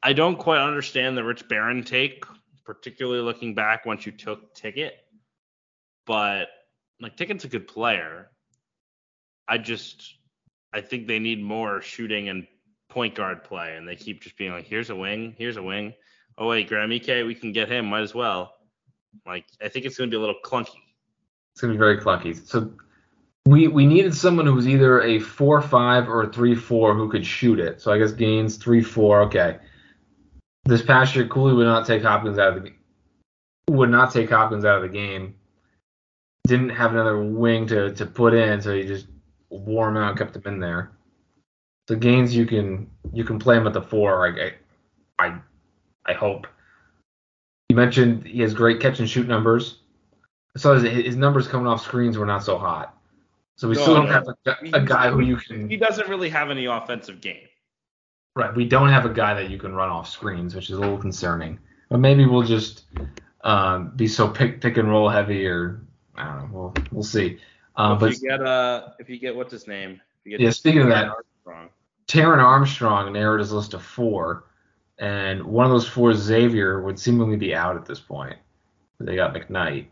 I 0.03 0.13
don't 0.13 0.39
quite 0.39 0.61
understand 0.61 1.17
the 1.17 1.25
Rich 1.25 1.49
Barron 1.49 1.83
take, 1.83 2.25
particularly 2.65 3.23
looking 3.23 3.55
back 3.55 3.87
once 3.87 4.07
you 4.07 4.13
took 4.13 4.55
Ticket. 4.55 4.95
But 6.07 6.49
like 7.01 7.17
Ticket's 7.17 7.45
a 7.45 7.49
good 7.49 7.69
player. 7.69 8.31
I 9.47 9.59
just 9.59 10.17
I 10.73 10.81
think 10.81 11.07
they 11.07 11.19
need 11.19 11.43
more 11.43 11.81
shooting 11.81 12.29
and 12.29 12.47
point 12.91 13.15
guard 13.15 13.45
play, 13.45 13.77
and 13.77 13.89
they 13.89 13.97
keep 13.97 14.23
just 14.23 14.37
being 14.37 14.53
like, 14.53 14.67
here's 14.67 14.91
a 14.91 14.97
wing, 14.97 15.35
here's 15.39 15.57
a 15.57 15.63
wing. 15.63 15.95
Oh 16.37 16.49
wait, 16.49 16.69
Graham 16.69 16.93
Ike, 16.93 17.25
we 17.27 17.35
can 17.35 17.53
get 17.53 17.69
him, 17.69 17.87
might 17.87 18.03
as 18.03 18.15
well. 18.15 18.55
Like 19.27 19.47
I 19.63 19.69
think 19.69 19.87
it's 19.87 19.97
gonna 19.97 20.11
be 20.11 20.17
a 20.17 20.21
little 20.21 20.37
clunky. 20.45 20.77
It's 21.53 21.63
gonna 21.63 21.73
be 21.73 21.79
very 21.79 21.99
clunky. 21.99 22.37
So 22.47 22.73
we 23.49 23.67
we 23.67 23.87
needed 23.87 24.15
someone 24.15 24.45
who 24.45 24.55
was 24.55 24.69
either 24.69 25.01
a 25.01 25.19
four 25.19 25.63
five 25.63 26.07
or 26.07 26.23
a 26.23 26.33
three 26.33 26.55
four 26.55 26.95
who 26.95 27.09
could 27.09 27.25
shoot 27.25 27.59
it. 27.59 27.81
So 27.81 27.91
I 27.91 27.99
guess 27.99 28.13
Gaines 28.13 28.59
three 28.59 28.83
four. 28.83 29.23
Okay. 29.23 29.57
This 30.67 30.83
past 30.83 31.17
year, 31.17 31.27
Cooley 31.27 31.55
would 31.55 31.65
not 31.65 31.87
take 31.87 32.03
Hopkins 32.03 32.39
out 32.39 32.59
of 32.59 32.63
the 32.63 32.73
would 33.71 33.89
not 33.89 34.13
take 34.13 34.29
Hopkins 34.29 34.67
out 34.67 34.77
of 34.77 34.83
the 34.83 34.89
game. 34.89 35.35
Didn't 36.47 36.69
have 36.71 36.93
another 36.93 37.23
wing 37.23 37.67
to, 37.69 37.95
to 37.95 38.05
put 38.05 38.35
in, 38.35 38.61
so 38.61 38.75
he 38.75 38.85
just 38.85 39.07
wore 39.49 39.89
him 39.89 39.97
out, 39.97 40.19
kept 40.19 40.37
him 40.37 40.43
in 40.45 40.61
there. 40.61 40.93
The 41.87 41.97
Gaines 41.97 42.37
you 42.37 42.45
can 42.45 42.91
you 43.15 43.25
can 43.25 43.39
play 43.39 43.57
him 43.57 43.67
at 43.67 43.73
the 43.73 43.81
four. 43.81 44.27
I 44.27 44.53
I 45.19 45.39
I 46.05 46.13
hope. 46.13 46.47
You 47.71 47.77
mentioned 47.77 48.27
he 48.27 48.41
has 48.41 48.53
great 48.53 48.81
catch 48.81 48.99
and 48.99 49.09
shoot 49.09 49.27
numbers. 49.27 49.79
So 50.59 50.75
his, 50.75 51.07
his 51.07 51.17
numbers 51.17 51.49
coming 51.49 51.67
off 51.67 51.83
screens 51.83 52.19
were 52.19 52.27
not 52.27 52.45
so 52.45 52.59
hot. 52.59 52.98
So 53.59 53.69
we 53.69 53.75
No, 53.75 53.83
still 53.83 53.95
don't 53.97 54.07
no. 54.07 54.13
have 54.13 54.29
a, 54.29 54.77
a 54.77 54.81
guy 54.81 55.11
who 55.11 55.21
you 55.21 55.37
can 55.37 55.69
He 55.69 55.77
doesn't 55.77 56.09
really 56.09 56.29
have 56.29 56.49
any 56.49 56.67
offensive 56.67 57.21
game. 57.21 57.43
Right. 58.37 58.55
We 58.55 58.65
don't 58.65 58.89
have 58.89 59.05
a 59.05 59.09
guy 59.09 59.35
that 59.35 59.51
you 59.51 59.59
can 59.59 59.75
run 59.75 59.89
off 59.89 60.09
screens, 60.09 60.55
which 60.55 60.71
is 60.71 60.77
a 60.77 60.81
little 60.81 60.97
concerning. 60.97 61.59
But 61.91 61.99
maybe 61.99 62.25
we'll 62.25 62.45
just 62.45 62.85
um, 63.43 63.91
be 63.97 64.07
so 64.07 64.29
pick 64.29 64.61
pick 64.61 64.77
and 64.77 64.89
roll 64.89 65.09
heavy, 65.09 65.45
or 65.45 65.81
I 66.15 66.25
don't 66.27 66.39
know. 66.39 66.49
We'll 66.53 66.75
we'll 66.93 67.03
see. 67.03 67.39
Um, 67.75 67.95
if 67.95 68.01
but 68.01 68.13
you 68.13 68.29
get 68.29 68.41
uh, 68.43 68.91
if 69.01 69.11
you 69.11 69.19
get 69.19 69.35
what's 69.35 69.51
his 69.51 69.67
name? 69.67 70.01
If 70.21 70.27
you 70.27 70.31
get 70.39 70.41
Yeah, 70.41 70.51
speaking 70.51 70.83
of 70.83 70.89
that- 70.89 71.09
Armstrong. 71.09 71.71
Taran 72.07 72.43
Armstrong 72.43 73.13
narrowed 73.13 73.41
his 73.41 73.53
list 73.53 73.73
to 73.73 73.79
four, 73.81 74.45
and 74.99 75.43
one 75.43 75.67
of 75.67 75.73
those 75.73 75.87
four, 75.89 76.15
Xavier, 76.15 76.81
would 76.83 76.99
seemingly 76.99 77.37
be 77.37 77.55
out 77.55 77.77
at 77.77 77.85
this 77.87 78.01
point. 78.01 78.37
They 79.01 79.17
got 79.17 79.35
McKnight, 79.35 79.87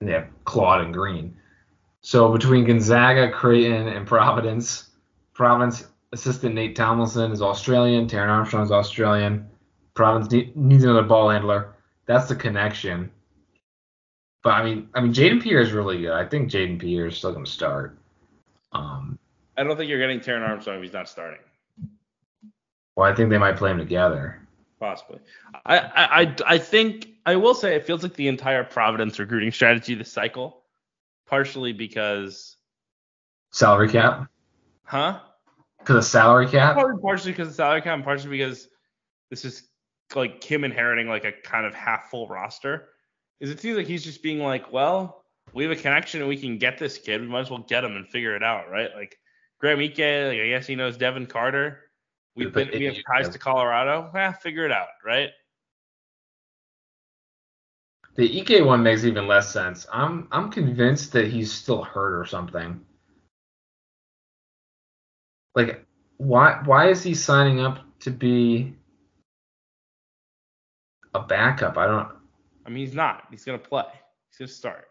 and 0.00 0.08
they 0.08 0.12
have 0.14 0.28
Claude 0.44 0.82
and 0.82 0.94
Green. 0.94 1.36
So 2.04 2.30
between 2.30 2.64
Gonzaga, 2.64 3.30
Creighton, 3.30 3.88
and 3.88 4.06
Providence, 4.06 4.90
Providence 5.32 5.86
assistant 6.12 6.54
Nate 6.54 6.76
Tomlinson 6.76 7.32
is 7.32 7.40
Australian, 7.40 8.06
Taran 8.06 8.28
Armstrong 8.28 8.62
is 8.62 8.70
Australian. 8.70 9.48
Providence 9.94 10.30
need, 10.30 10.54
needs 10.54 10.84
another 10.84 11.02
ball 11.02 11.30
handler. 11.30 11.72
That's 12.04 12.28
the 12.28 12.36
connection. 12.36 13.10
But 14.42 14.50
I 14.50 14.64
mean, 14.64 14.90
I 14.94 15.00
mean, 15.00 15.14
Jayden 15.14 15.42
Pierre 15.42 15.62
is 15.62 15.72
really 15.72 16.02
good. 16.02 16.12
I 16.12 16.26
think 16.26 16.50
Jayden 16.50 16.78
Pierre 16.78 17.06
is 17.06 17.16
still 17.16 17.32
going 17.32 17.46
to 17.46 17.50
start. 17.50 17.96
Um, 18.72 19.18
I 19.56 19.64
don't 19.64 19.74
think 19.74 19.88
you're 19.88 19.98
getting 19.98 20.20
Taran 20.20 20.46
Armstrong 20.46 20.76
if 20.76 20.82
he's 20.82 20.92
not 20.92 21.08
starting. 21.08 21.40
well, 22.96 23.10
I 23.10 23.14
think 23.14 23.30
they 23.30 23.38
might 23.38 23.56
play 23.56 23.70
him 23.70 23.78
together. 23.78 24.46
Possibly. 24.78 25.20
I, 25.64 25.78
I, 25.78 26.20
I, 26.20 26.36
I 26.46 26.58
think 26.58 27.08
I 27.24 27.36
will 27.36 27.54
say 27.54 27.74
it 27.76 27.86
feels 27.86 28.02
like 28.02 28.12
the 28.12 28.28
entire 28.28 28.62
Providence 28.62 29.18
recruiting 29.18 29.52
strategy 29.52 29.94
this 29.94 30.12
cycle, 30.12 30.63
partially 31.26 31.72
because, 31.72 32.56
Salary 33.50 33.88
cap. 33.88 34.28
huh? 34.84 35.20
Because 35.78 35.96
of 35.96 36.04
salary 36.04 36.48
cap? 36.48 36.74
Probably 36.74 37.00
partially 37.00 37.32
because 37.32 37.48
of 37.48 37.54
salary 37.54 37.82
cap, 37.82 37.94
and 37.94 38.04
partially 38.04 38.30
because 38.30 38.68
this 39.30 39.44
is 39.44 39.68
like 40.14 40.40
Kim 40.40 40.64
inheriting 40.64 41.08
like 41.08 41.24
a 41.24 41.32
kind 41.32 41.66
of 41.66 41.74
half 41.74 42.10
full 42.10 42.26
roster. 42.28 42.88
Is 43.40 43.50
it 43.50 43.60
seems 43.60 43.76
like 43.76 43.86
he's 43.86 44.04
just 44.04 44.22
being 44.22 44.38
like, 44.38 44.72
well, 44.72 45.24
we 45.52 45.64
have 45.64 45.72
a 45.72 45.76
connection 45.76 46.20
and 46.20 46.28
we 46.28 46.36
can 46.36 46.58
get 46.58 46.78
this 46.78 46.98
kid. 46.98 47.20
We 47.20 47.26
might 47.26 47.40
as 47.40 47.50
well 47.50 47.64
get 47.68 47.84
him 47.84 47.96
and 47.96 48.08
figure 48.08 48.34
it 48.34 48.42
out, 48.42 48.70
right? 48.70 48.90
Like 48.94 49.18
Graham 49.60 49.78
Ike, 49.78 49.98
like 49.98 50.40
I 50.40 50.48
guess 50.48 50.66
he 50.66 50.74
knows 50.74 50.96
Devin 50.96 51.26
Carter. 51.26 51.80
We've 52.36 52.52
been 52.52 52.70
we 52.72 52.84
have 52.86 52.96
ties 53.06 53.28
to 53.28 53.38
Colorado. 53.38 54.10
Yeah, 54.14 54.32
figure 54.32 54.64
it 54.64 54.72
out, 54.72 54.88
right? 55.04 55.30
The 58.16 58.40
Ike 58.40 58.64
one 58.64 58.82
makes 58.82 59.04
even 59.04 59.26
less 59.26 59.52
sense. 59.52 59.86
I'm 59.92 60.28
I'm 60.30 60.50
convinced 60.50 61.12
that 61.12 61.26
he's 61.28 61.52
still 61.52 61.82
hurt 61.82 62.18
or 62.18 62.24
something. 62.26 62.80
Like 65.54 65.84
why 66.16 66.60
why 66.64 66.90
is 66.90 67.02
he 67.02 67.14
signing 67.14 67.60
up 67.60 67.78
to 68.00 68.10
be 68.10 68.74
a 71.12 71.20
backup? 71.20 71.76
I 71.76 71.86
don't 71.86 72.08
I 72.66 72.70
mean, 72.70 72.86
he's 72.86 72.94
not. 72.94 73.24
He's 73.30 73.44
gonna 73.44 73.58
play. 73.58 73.84
He's 74.30 74.38
gonna 74.38 74.48
start. 74.48 74.88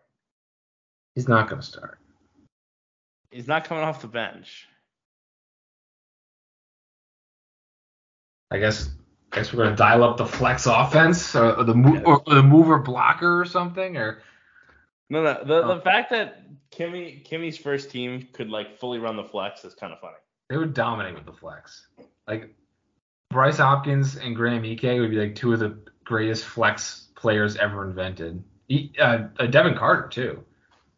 he's 1.15 1.27
not 1.27 1.49
going 1.49 1.61
to 1.61 1.67
start. 1.67 1.99
He's 3.31 3.47
not 3.47 3.65
coming 3.65 3.83
off 3.83 4.01
the 4.01 4.07
bench. 4.07 4.67
I 8.51 8.59
guess 8.59 8.89
guess 9.33 9.51
we're 9.53 9.63
going 9.63 9.71
to 9.71 9.75
dial 9.75 10.03
up 10.03 10.17
the 10.17 10.25
flex 10.25 10.65
offense 10.65 11.35
or, 11.35 11.55
or 11.57 11.63
the 11.63 11.73
mo- 11.73 12.01
or, 12.05 12.21
or 12.27 12.35
the 12.35 12.43
mover 12.43 12.79
blocker 12.79 13.41
or 13.41 13.45
something 13.45 13.97
or 13.97 14.21
No, 15.09 15.23
no. 15.23 15.43
The 15.43 15.63
Oh. 15.63 15.75
the 15.75 15.81
fact 15.81 16.11
that 16.11 16.43
Kimmy 16.71 17.27
Kimmy's 17.27 17.57
first 17.57 17.91
team 17.91 18.27
could 18.33 18.49
like 18.49 18.79
fully 18.79 18.99
run 18.99 19.15
the 19.17 19.23
flex 19.23 19.63
is 19.65 19.73
kind 19.75 19.91
of 19.93 19.99
funny. 19.99 20.15
they 20.49 20.57
would 20.57 20.73
dominate 20.73 21.15
with 21.15 21.25
the 21.25 21.33
flex. 21.33 21.87
Like 22.27 22.53
Bryce 23.29 23.57
Hopkins 23.57 24.15
and 24.17 24.35
Graham 24.35 24.63
Ike 24.63 24.83
would 24.99 25.09
be 25.09 25.17
like 25.17 25.35
two 25.35 25.53
of 25.53 25.59
the 25.59 25.77
greatest 26.03 26.45
flex 26.45 27.07
players 27.15 27.55
ever 27.57 27.87
invented. 27.87 28.43
E- 28.69 28.91
uh, 28.99 29.27
uh, 29.39 29.45
Devin 29.47 29.75
Carter 29.75 30.07
too. 30.09 30.43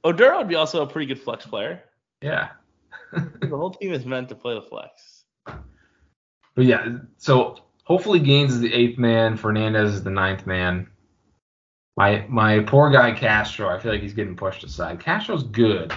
Oduro 0.03 0.37
would 0.39 0.47
be 0.47 0.55
also 0.55 0.81
a 0.83 0.87
pretty 0.87 1.07
good 1.07 1.19
flex 1.21 1.45
player. 1.45 1.83
Yeah. 2.21 2.49
The 3.39 3.47
whole 3.55 3.71
team 3.71 3.93
is 3.93 4.05
meant 4.05 4.27
to 4.29 4.35
play 4.35 4.55
the 4.55 4.61
flex. 4.61 5.23
But 5.45 6.65
yeah, 6.65 6.97
so 7.17 7.59
hopefully 7.85 8.19
Gaines 8.19 8.53
is 8.53 8.59
the 8.59 8.73
eighth 8.73 8.97
man, 8.97 9.37
Fernandez 9.37 9.93
is 9.93 10.03
the 10.03 10.09
ninth 10.09 10.45
man. 10.45 10.87
My 11.97 12.25
my 12.27 12.59
poor 12.59 12.89
guy 12.89 13.13
Castro, 13.13 13.69
I 13.69 13.79
feel 13.79 13.93
like 13.93 14.01
he's 14.01 14.13
getting 14.13 14.35
pushed 14.35 14.63
aside. 14.63 14.99
Castro's 14.99 15.43
good. 15.43 15.93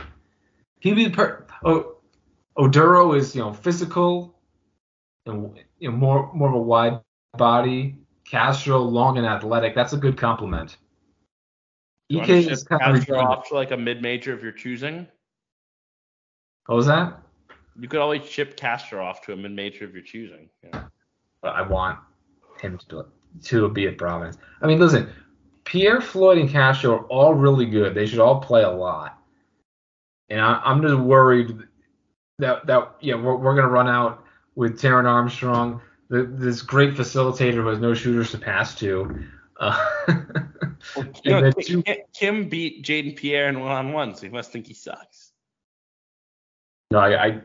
He'd 0.80 0.94
be 0.94 1.10
per- 1.10 1.44
oh, 1.64 1.96
Oduro 2.56 3.16
is 3.16 3.34
you 3.34 3.42
know 3.42 3.52
physical 3.52 4.38
and 5.26 5.58
you 5.80 5.90
know 5.90 5.96
more 5.96 6.32
more 6.32 6.48
of 6.48 6.54
a 6.54 6.60
wide 6.60 7.00
body. 7.36 7.96
Castro 8.24 8.78
long 8.78 9.16
and 9.16 9.26
athletic. 9.26 9.74
That's 9.74 9.94
a 9.94 9.96
good 9.96 10.16
compliment. 10.16 10.76
You 12.08 12.20
EK 12.20 12.46
is 12.46 12.62
kind 12.62 12.80
Castro 12.80 13.16
redundant. 13.16 13.38
off 13.38 13.48
to 13.48 13.54
like 13.54 13.70
a 13.70 13.76
mid 13.76 14.02
major 14.02 14.34
if 14.34 14.42
you're 14.42 14.52
choosing. 14.52 15.06
What 16.66 16.76
was 16.76 16.86
that? 16.86 17.22
You 17.80 17.88
could 17.88 18.00
always 18.00 18.24
ship 18.24 18.56
Castro 18.56 19.04
off 19.04 19.22
to 19.22 19.32
a 19.32 19.36
mid 19.36 19.52
major 19.52 19.84
if 19.84 19.92
you're 19.92 20.02
choosing. 20.02 20.48
Yeah. 20.62 20.84
But 21.42 21.54
I 21.54 21.62
want 21.62 21.98
him 22.60 22.78
to 22.78 22.86
do 22.86 23.00
it, 23.00 23.06
to 23.44 23.68
be 23.68 23.86
at 23.86 23.98
Providence. 23.98 24.38
I 24.60 24.66
mean, 24.66 24.78
listen, 24.78 25.08
Pierre 25.64 26.00
Floyd 26.00 26.38
and 26.38 26.48
Castro 26.50 26.92
are 26.98 27.04
all 27.04 27.34
really 27.34 27.66
good. 27.66 27.94
They 27.94 28.06
should 28.06 28.18
all 28.18 28.40
play 28.40 28.62
a 28.62 28.70
lot. 28.70 29.18
And 30.30 30.40
I, 30.40 30.60
I'm 30.64 30.82
just 30.82 30.96
worried 30.96 31.56
that 32.38 32.66
that 32.66 32.94
yeah 33.00 33.14
we're, 33.14 33.36
we're 33.36 33.54
gonna 33.54 33.68
run 33.68 33.88
out 33.88 34.24
with 34.54 34.80
Taran 34.80 35.04
Armstrong, 35.06 35.80
the, 36.08 36.24
this 36.24 36.62
great 36.62 36.94
facilitator 36.94 37.54
who 37.62 37.68
has 37.68 37.78
no 37.78 37.94
shooters 37.94 38.30
to 38.32 38.38
pass 38.38 38.74
to. 38.76 39.24
Uh, 39.60 39.86
You 41.24 41.30
know, 41.32 41.52
Kim, 41.52 41.82
two- 41.82 41.96
Kim 42.14 42.48
beat 42.48 42.84
Jayden 42.84 43.16
Pierre 43.16 43.48
in 43.48 43.58
one 43.60 43.72
on 43.72 43.92
one, 43.92 44.14
so 44.14 44.22
he 44.22 44.28
must 44.28 44.52
think 44.52 44.66
he 44.66 44.74
sucks. 44.74 45.32
no, 46.92 46.98
I, 47.00 47.26
I 47.26 47.40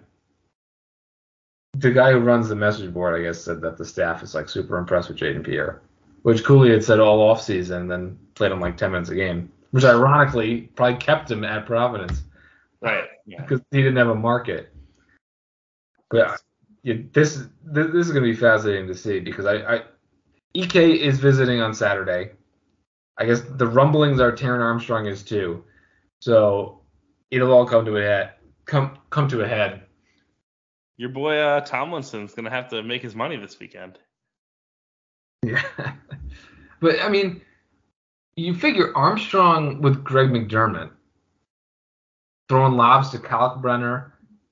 the 1.74 1.92
guy 1.92 2.12
who 2.12 2.20
runs 2.20 2.50
the 2.50 2.56
message 2.56 2.94
board, 2.94 3.20
I 3.20 3.24
guess, 3.24 3.42
said 3.42 3.62
that 3.62 3.78
the 3.78 3.86
staff 3.86 4.24
is 4.24 4.36
like 4.36 4.48
super 4.50 4.78
impressed 4.78 5.10
with 5.10 5.18
Jayden 5.18 5.44
Pierre, 5.44 5.82
which 6.22 6.44
Cooley 6.44 6.72
had 6.72 6.84
said 6.84 7.00
all 7.00 7.22
off 7.22 7.42
season, 7.42 7.88
then 7.88 8.18
played 8.36 8.52
him 8.52 8.60
like 8.60 8.78
10 8.78 8.92
minutes 8.92 9.10
a 9.10 9.16
game, 9.16 9.52
which 9.72 9.84
ironically 9.84 10.62
probably 10.76 10.98
kept 10.98 11.30
him 11.30 11.44
at 11.44 11.66
Providence 11.66 12.24
Right. 12.82 13.06
Yeah. 13.26 13.42
because 13.42 13.62
he 13.72 13.78
didn't 13.78 13.96
have 13.96 14.10
a 14.10 14.16
market. 14.16 14.74
But 16.10 16.42
yeah, 16.84 16.96
this 17.14 17.36
this, 17.64 17.88
this 17.88 18.06
is 18.08 18.12
going 18.12 18.24
to 18.24 18.30
be 18.30 18.36
fascinating 18.36 18.88
to 18.88 18.94
see 18.94 19.20
because 19.20 19.46
I, 19.46 19.56
I 19.76 19.82
Ek 20.56 20.76
is 20.76 21.18
visiting 21.18 21.62
on 21.62 21.74
Saturday. 21.74 22.32
I 23.18 23.26
guess 23.26 23.42
the 23.42 23.68
rumblings 23.68 24.20
are 24.20 24.32
Taran 24.32 24.60
Armstrong 24.60 25.06
is 25.06 25.24
too, 25.24 25.64
so 26.20 26.82
it'll 27.32 27.52
all 27.54 27.66
come 27.66 27.86
to 27.86 27.98
a 27.98 28.02
head. 28.02 28.32
Come 28.66 28.98
come 29.10 29.28
to 29.30 29.42
a 29.42 29.48
head. 29.48 29.84
Your 30.98 31.10
boy 31.10 31.38
uh, 31.38 31.62
Tomlinson's 31.62 32.34
gonna 32.34 32.50
have 32.50 32.70
to 32.70 32.84
make 32.84 33.02
his 33.02 33.16
money 33.16 33.38
this 33.38 33.60
weekend. 33.60 34.00
Yeah. 35.46 35.62
but 36.80 37.02
I 37.02 37.10
mean, 37.10 37.42
you 38.38 38.54
figure 38.54 38.96
Armstrong 38.96 39.82
with 39.82 40.02
Greg 40.02 40.30
McDermott 40.30 40.92
throwing 42.48 42.74
lobs 42.74 43.10
to 43.10 43.18
Kalkbrenner, 43.18 44.12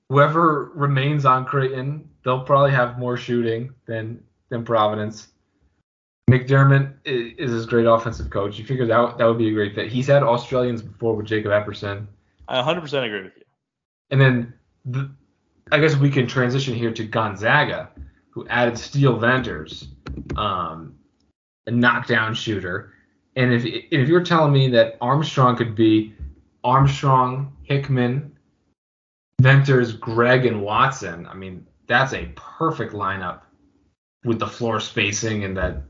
whoever 0.10 0.72
remains 0.74 1.26
on 1.26 1.46
Creighton, 1.46 2.10
they'll 2.24 2.44
probably 2.44 2.72
have 2.72 2.98
more 2.98 3.16
shooting 3.18 3.74
than 3.86 4.24
than 4.50 4.66
Providence. 4.66 5.30
McDermott 6.30 6.94
is, 7.06 7.34
is 7.38 7.52
his 7.52 7.66
great 7.66 7.86
offensive 7.86 8.30
coach. 8.30 8.58
You 8.58 8.66
figure 8.66 8.86
that 8.86 9.18
that 9.18 9.26
would 9.26 9.38
be 9.38 9.50
a 9.50 9.54
great 9.54 9.76
fit. 9.76 9.90
He's 9.92 10.08
had 10.08 10.24
Australians 10.24 10.82
before 10.82 11.16
with 11.16 11.26
Jacob 11.26 11.52
Epperson, 11.52 12.08
I 12.48 12.62
100% 12.62 13.06
agree 13.06 13.24
with 13.24 13.38
you. 13.38 13.44
and 14.10 14.20
then 14.20 14.54
the, 14.86 15.10
I 15.72 15.80
guess 15.80 15.96
we 15.96 16.10
can 16.10 16.28
transition 16.28 16.76
here 16.76 16.92
to 16.92 17.04
Gonzaga, 17.06 17.90
who 18.30 18.48
added 18.48 18.78
Steele 18.78 19.18
Venters, 19.18 19.88
um, 20.36 20.96
a 21.68 21.72
knockdown 21.72 22.34
shooter. 22.34 22.94
And 23.36 23.54
if 23.54 23.64
if 23.66 24.10
you're 24.10 24.24
telling 24.24 24.52
me 24.52 24.70
that 24.70 24.98
Armstrong 25.00 25.56
could 25.56 25.76
be 25.76 26.14
Armstrong, 26.64 27.56
Hickman, 27.64 28.38
Venters, 29.42 29.94
Gregg, 29.94 30.46
and 30.46 30.62
Watson, 30.62 31.26
I 31.26 31.34
mean 31.34 31.66
that's 31.88 32.14
a 32.14 32.32
perfect 32.36 32.94
lineup 32.94 33.42
with 34.26 34.40
the 34.40 34.48
floor 34.48 34.80
spacing 34.80 35.44
and 35.46 35.56
that 35.58 35.82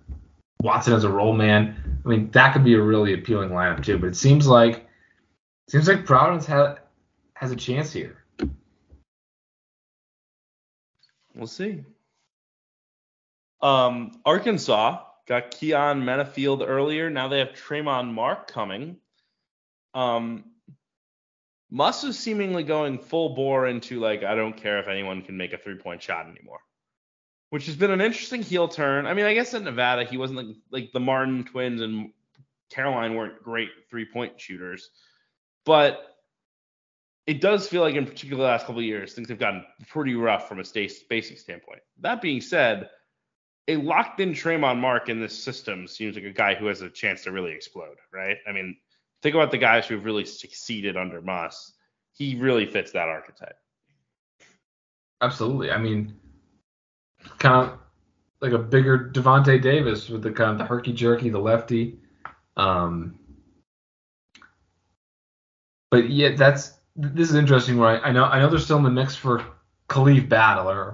Watson 0.62 0.94
as 0.94 1.04
a 1.04 1.10
role 1.10 1.34
man. 1.34 2.00
I 2.06 2.08
mean, 2.08 2.30
that 2.32 2.54
could 2.54 2.64
be 2.64 2.76
a 2.76 2.82
really 2.82 3.14
appealing 3.14 3.50
lineup 3.50 3.84
too. 3.84 3.98
But 3.98 4.08
it 4.08 4.16
seems 4.16 4.48
like 4.48 4.88
seems 5.70 5.88
like 5.88 6.06
Providence 6.06 6.46
has 6.46 6.78
has 7.34 7.52
a 7.52 7.56
chance 7.56 7.92
here. 7.92 8.21
We'll 11.36 11.48
see. 11.48 11.84
Um, 13.62 14.20
Arkansas 14.26 15.04
got 15.28 15.52
Keyon 15.52 16.04
Menifield 16.04 16.68
earlier. 16.68 17.10
Now 17.10 17.28
they 17.28 17.40
have 17.40 17.50
Tramon 17.50 18.12
Mark 18.14 18.52
coming. 18.52 18.98
Um, 19.94 20.46
Muss 21.70 22.04
is 22.04 22.20
seemingly 22.20 22.64
going 22.64 23.00
full 23.00 23.34
bore 23.34 23.68
into 23.68 24.00
like 24.00 24.24
I 24.24 24.36
don't 24.36 24.58
care 24.58 24.80
if 24.80 24.88
anyone 24.88 25.22
can 25.22 25.38
make 25.38 25.54
a 25.54 25.58
three 25.58 25.78
point 25.78 26.04
shot 26.04 26.28
anymore, 26.28 26.60
which 27.50 27.66
has 27.68 27.76
been 27.78 27.92
an 27.92 28.02
interesting 28.02 28.42
heel 28.42 28.68
turn. 28.68 29.06
I 29.06 29.14
mean, 29.14 29.26
I 29.26 29.34
guess 29.34 29.54
at 29.54 29.64
Nevada 29.64 30.04
he 30.04 30.18
wasn't 30.18 30.40
like 30.40 30.56
like 30.70 30.92
the 30.92 31.00
Martin 31.00 31.46
twins 31.46 31.80
and 31.80 32.12
Caroline 32.70 33.16
weren't 33.16 33.42
great 33.42 33.70
three 33.90 34.06
point 34.06 34.40
shooters, 34.40 34.90
but 35.66 36.11
it 37.28 37.42
does 37.42 37.68
feel 37.68 37.82
like 37.82 37.96
in 37.96 38.06
particular 38.06 38.44
the 38.44 38.50
last 38.50 38.66
couple 38.66 38.80
of 38.80 38.86
years 38.86 39.14
things 39.14 39.30
have 39.30 39.40
gotten 39.40 39.64
pretty 39.88 40.16
rough 40.16 40.48
from 40.48 40.60
a 40.60 40.66
spacing 40.66 41.38
standpoint. 41.38 41.82
That 42.00 42.22
being 42.22 42.42
said, 42.42 42.90
a 43.68 43.78
locked 43.78 44.20
in 44.20 44.32
Tramon 44.32 44.80
Mark 44.80 45.10
in 45.10 45.20
this 45.20 45.42
system 45.42 45.88
seems 45.88 46.16
like 46.16 46.26
a 46.26 46.32
guy 46.32 46.56
who 46.56 46.66
has 46.66 46.82
a 46.82 46.90
chance 46.90 47.24
to 47.24 47.32
really 47.32 47.52
explode, 47.52 47.98
right? 48.12 48.38
I 48.48 48.52
mean, 48.52 48.76
think 49.22 49.36
about 49.36 49.52
the 49.52 49.58
guys 49.58 49.86
who've 49.86 50.04
really 50.04 50.26
succeeded 50.26 50.98
under 50.98 51.22
Muss. 51.22 51.74
He 52.14 52.36
really 52.36 52.66
fits 52.66 52.92
that 52.92 53.08
archetype. 53.08 53.56
Absolutely. 55.22 55.72
I 55.72 55.78
mean, 55.78 56.16
kind 57.38 57.70
of 57.70 57.80
like 58.42 58.54
a 58.54 58.58
bigger 58.58 59.12
Davonte 59.14 59.62
Davis 59.62 60.10
with 60.10 60.24
the 60.24 60.32
kind 60.32 60.52
of 60.52 60.58
the 60.58 60.66
herky 60.66 60.92
jerky, 60.92 61.30
the 61.30 61.40
lefty. 61.40 62.00
Um, 62.58 63.20
but 65.92 66.10
yeah, 66.10 66.36
that's 66.36 66.74
this 67.02 67.30
is 67.30 67.36
interesting. 67.36 67.78
Right? 67.78 68.00
I 68.04 68.12
know 68.12 68.26
I 68.26 68.40
know 68.40 68.50
they're 68.50 68.60
still 68.60 68.78
in 68.78 68.84
the 68.84 68.90
mix 68.90 69.16
for 69.16 69.44
Khalif 69.90 70.30
Battle, 70.30 70.70
or 70.70 70.94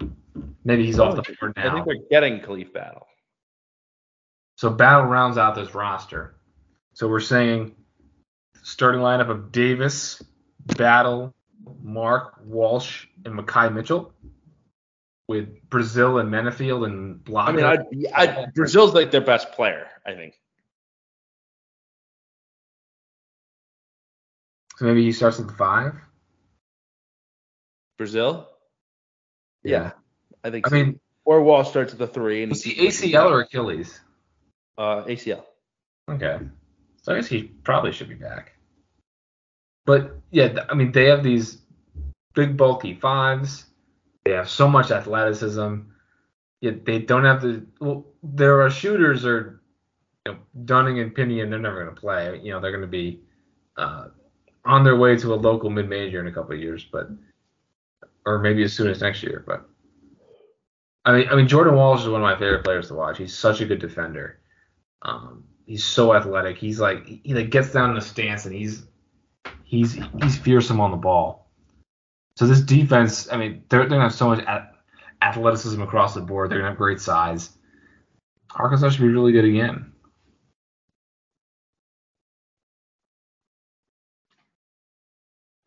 maybe 0.64 0.86
he's 0.86 1.00
off 1.00 1.16
the 1.16 1.22
oh, 1.22 1.36
board 1.40 1.54
now. 1.56 1.72
I 1.72 1.74
think 1.74 1.86
they're 1.86 2.22
getting 2.22 2.40
Khalif 2.40 2.74
Battle. 2.74 3.08
So 4.56 4.70
Battle 4.70 5.06
rounds 5.06 5.38
out 5.38 5.56
this 5.56 5.76
roster. 5.76 6.36
So 6.94 7.08
we're 7.08 7.20
saying 7.20 7.76
starting 8.64 9.02
lineup 9.02 9.30
of 9.30 9.52
Davis, 9.52 10.24
Battle, 10.78 11.34
Mark, 11.82 12.40
Walsh, 12.44 13.06
and 13.24 13.38
Makhi 13.38 13.74
Mitchell, 13.74 14.14
with 15.28 15.70
Brazile 15.70 16.20
and 16.22 16.32
Menifield 16.32 16.86
and 16.86 17.24
Block. 17.24 17.50
I 17.50 17.52
mean, 17.52 17.66
I, 17.66 17.78
I, 18.16 18.28
Brazile's 18.56 18.94
like 18.94 19.12
their 19.12 19.22
best 19.22 19.52
player, 19.52 19.88
I 20.06 20.14
think. 20.14 20.34
So 24.78 24.86
maybe 24.86 25.04
he 25.04 25.12
starts 25.12 25.40
at 25.40 25.50
five. 25.52 25.96
Brazile. 28.00 28.46
Yeah, 29.64 29.72
yeah 29.72 29.92
I 30.44 30.52
think. 30.52 30.68
I 30.68 30.70
so. 30.70 30.76
mean, 30.76 31.00
or 31.26 31.42
Wall 31.42 31.66
starts 31.66 31.94
at 31.94 32.00
the 32.00 32.08
three. 32.08 32.44
And 32.44 32.52
was 32.52 32.64
he 32.64 32.88
ACL 32.88 33.32
or 33.32 33.42
Achilles? 33.42 34.00
Uh, 34.78 35.04
ACL. 35.04 35.44
Okay, 36.10 36.40
so 37.02 37.12
I 37.12 37.16
guess 37.16 37.28
he 37.28 37.44
probably 37.44 37.92
should 37.92 38.08
be 38.08 38.16
back. 38.16 38.54
But 39.86 40.16
yeah, 40.30 40.66
I 40.70 40.76
mean, 40.76 40.92
they 40.92 41.06
have 41.06 41.24
these 41.24 41.58
big 42.36 42.56
bulky 42.56 42.94
fives. 42.94 43.66
They 44.26 44.34
have 44.34 44.50
so 44.50 44.70
much 44.70 44.92
athleticism. 44.92 45.78
Yet 46.62 46.86
they 46.86 47.00
don't 47.00 47.26
have 47.26 47.42
the. 47.42 47.66
Well, 47.82 48.06
there 48.22 48.62
are 48.62 48.70
shooters 48.70 49.26
or 49.26 49.62
you 50.26 50.34
know, 50.34 50.40
Dunning 50.66 51.00
and 51.00 51.16
Pinion. 51.16 51.50
They're 51.50 51.60
never 51.60 51.84
going 51.84 51.96
to 51.96 52.00
play. 52.00 52.40
You 52.44 52.52
know, 52.52 52.60
they're 52.60 52.72
going 52.72 52.82
to 52.82 52.88
be 52.88 53.22
uh, 53.76 54.10
on 54.66 54.84
their 54.84 54.96
way 54.96 55.16
to 55.18 55.34
a 55.34 55.36
local 55.36 55.70
mid 55.70 55.90
major 55.90 56.20
in 56.20 56.28
a 56.28 56.32
couple 56.32 56.54
of 56.54 56.60
years, 56.60 56.86
but 56.92 57.10
or 58.26 58.40
maybe 58.40 58.64
as 58.64 58.74
soon 58.74 58.88
as 58.88 59.02
next 59.02 59.24
year. 59.24 59.44
But 59.46 59.68
I 61.06 61.14
mean, 61.14 61.30
I 61.30 61.36
mean, 61.36 61.48
Jordan 61.48 61.76
Walsh 61.76 62.02
is 62.02 62.10
one 62.10 62.22
of 62.22 62.26
my 62.26 62.38
favorite 62.38 62.64
players 62.64 62.90
to 62.90 62.94
watch. 62.94 63.18
He's 63.18 63.34
such 63.36 63.62
a 63.62 63.66
good 63.66 63.80
defender. 63.80 64.40
Um, 65.04 65.46
he's 65.66 65.86
so 65.86 66.14
athletic. 66.14 66.58
He's 66.58 66.80
like 66.80 67.06
he 67.06 67.34
like 67.34 67.50
gets 67.50 67.72
down 67.72 67.90
in 67.90 67.96
the 67.96 68.02
stance 68.02 68.46
and 68.46 68.54
he's 68.54 68.84
he's 69.64 69.98
he's 70.22 70.38
fearsome 70.38 70.82
on 70.82 70.92
the 70.92 70.98
ball. 70.98 71.52
So 72.36 72.46
this 72.46 72.62
defense, 72.62 73.32
I 73.32 73.38
mean, 73.38 73.64
they're, 73.70 73.80
they're 73.80 73.90
gonna 73.90 74.04
have 74.04 74.14
so 74.14 74.28
much 74.28 74.46
athleticism 75.22 75.82
across 75.82 76.14
the 76.14 76.22
board. 76.22 76.52
They're 76.52 76.60
gonna 76.60 76.70
have 76.70 76.78
great 76.78 77.02
size. 77.02 77.50
Arkansas 78.56 78.90
should 78.90 79.02
be 79.02 79.08
really 79.08 79.32
good 79.32 79.46
again. 79.46 79.92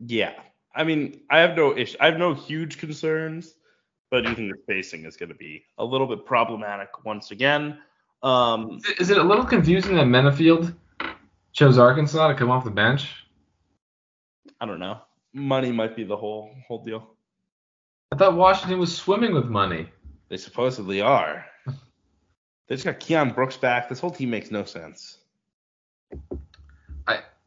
Yeah, 0.05 0.33
I 0.75 0.83
mean, 0.83 1.21
I 1.29 1.39
have 1.39 1.55
no 1.55 1.77
issue. 1.77 1.97
I 1.99 2.05
have 2.07 2.17
no 2.17 2.33
huge 2.33 2.77
concerns, 2.77 3.55
but 4.09 4.25
think 4.25 4.37
the 4.37 4.53
spacing 4.63 5.05
is 5.05 5.17
going 5.17 5.29
to 5.29 5.35
be 5.35 5.63
a 5.77 5.85
little 5.85 6.07
bit 6.07 6.25
problematic 6.25 7.05
once 7.05 7.31
again. 7.31 7.79
Um, 8.23 8.79
is 8.99 9.09
it 9.09 9.17
a 9.17 9.23
little 9.23 9.45
confusing 9.45 9.95
that 9.95 10.05
Menifield 10.05 10.75
chose 11.53 11.77
Arkansas 11.77 12.27
to 12.27 12.35
come 12.35 12.49
off 12.49 12.63
the 12.63 12.71
bench? 12.71 13.25
I 14.59 14.65
don't 14.65 14.79
know. 14.79 14.99
Money 15.33 15.71
might 15.71 15.95
be 15.95 16.03
the 16.03 16.17
whole 16.17 16.53
whole 16.67 16.83
deal. 16.83 17.15
I 18.11 18.17
thought 18.17 18.35
Washington 18.35 18.79
was 18.79 18.95
swimming 18.95 19.33
with 19.33 19.45
money. 19.45 19.89
They 20.29 20.37
supposedly 20.37 21.01
are. 21.01 21.45
they 21.65 22.75
just 22.75 22.85
got 22.85 22.99
Keion 22.99 23.33
Brooks 23.33 23.57
back. 23.57 23.89
This 23.89 23.99
whole 23.99 24.11
team 24.11 24.29
makes 24.29 24.51
no 24.51 24.65
sense. 24.65 25.19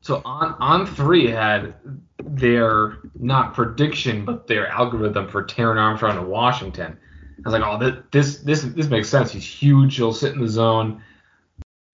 So 0.04 0.20
on 0.26 0.54
on 0.60 0.84
three 0.84 1.30
had 1.30 1.74
their 2.22 2.98
not 3.18 3.54
prediction 3.54 4.26
but 4.26 4.46
their 4.46 4.68
algorithm 4.68 5.28
for 5.28 5.42
Taran 5.42 5.78
Armstrong 5.78 6.16
to 6.16 6.22
Washington. 6.22 6.98
I 7.38 7.48
was 7.48 7.58
like, 7.58 7.62
oh, 7.62 8.02
this 8.12 8.38
this 8.40 8.62
this 8.62 8.88
makes 8.88 9.08
sense. 9.08 9.32
He's 9.32 9.46
huge. 9.46 9.96
He'll 9.96 10.12
sit 10.12 10.34
in 10.34 10.42
the 10.42 10.48
zone. 10.48 11.02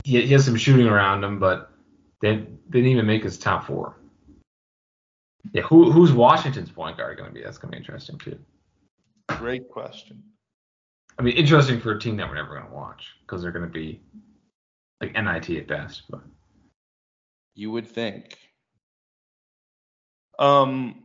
He, 0.03 0.23
he 0.23 0.33
has 0.33 0.45
some 0.45 0.57
shooting 0.57 0.89
around 0.89 1.23
him, 1.23 1.39
but 1.39 1.71
they, 2.21 2.39
they 2.39 2.47
didn't 2.81 2.89
even 2.89 3.07
make 3.07 3.23
his 3.23 3.39
top 3.39 3.65
four. 3.65 3.95
Yeah, 5.53 5.63
who 5.63 5.93
who's 5.93 6.13
Washington's 6.13 6.71
point 6.71 6.97
guard 6.97 7.17
going 7.17 7.31
to 7.31 7.35
be? 7.35 7.45
That's 7.45 7.59
going 7.59 7.71
to 7.71 7.77
be 7.77 7.81
interesting 7.81 8.19
too. 8.19 8.41
Great 9.29 9.71
question. 9.71 10.21
I 11.17 11.23
mean, 11.23 11.37
interesting 11.37 11.81
for 11.81 11.93
a 11.93 11.99
team 12.01 12.17
that 12.17 12.29
we're 12.29 12.35
never 12.35 12.57
going 12.57 12.67
to 12.67 12.75
watch 12.75 13.07
because 13.23 13.41
they're 13.41 13.53
going 13.53 13.67
to 13.67 13.71
be 13.71 14.01
like 15.01 15.13
NIT 15.13 15.49
at 15.51 15.69
best. 15.69 16.03
But 16.11 16.23
you 17.55 17.71
would 17.71 17.89
think. 17.89 18.37
Um, 20.39 21.05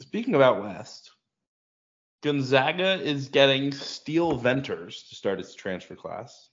speaking 0.00 0.34
about 0.34 0.62
West, 0.62 1.10
Gonzaga 2.22 3.00
is 3.00 3.28
getting 3.28 3.72
Steele 3.72 4.36
Venters 4.36 5.04
to 5.08 5.14
start 5.14 5.38
its 5.38 5.54
transfer 5.54 5.94
class, 5.94 6.48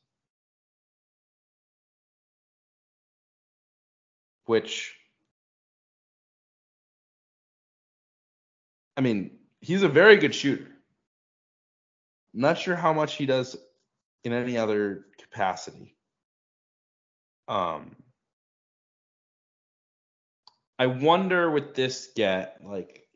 which 4.45 4.95
I 8.97 9.01
mean, 9.01 9.39
he's 9.61 9.83
a 9.83 9.89
very 9.89 10.17
good 10.17 10.33
shooter. 10.33 10.71
Not 12.33 12.57
sure 12.57 12.75
how 12.75 12.93
much 12.93 13.15
he 13.15 13.25
does 13.25 13.55
in 14.23 14.33
any 14.33 14.57
other 14.57 15.05
capacity. 15.19 15.95
Um, 17.47 17.95
I 20.78 20.88
wonder 20.88 21.49
with 21.49 21.73
this 21.73 22.11
get 22.15 22.57
like 22.63 23.07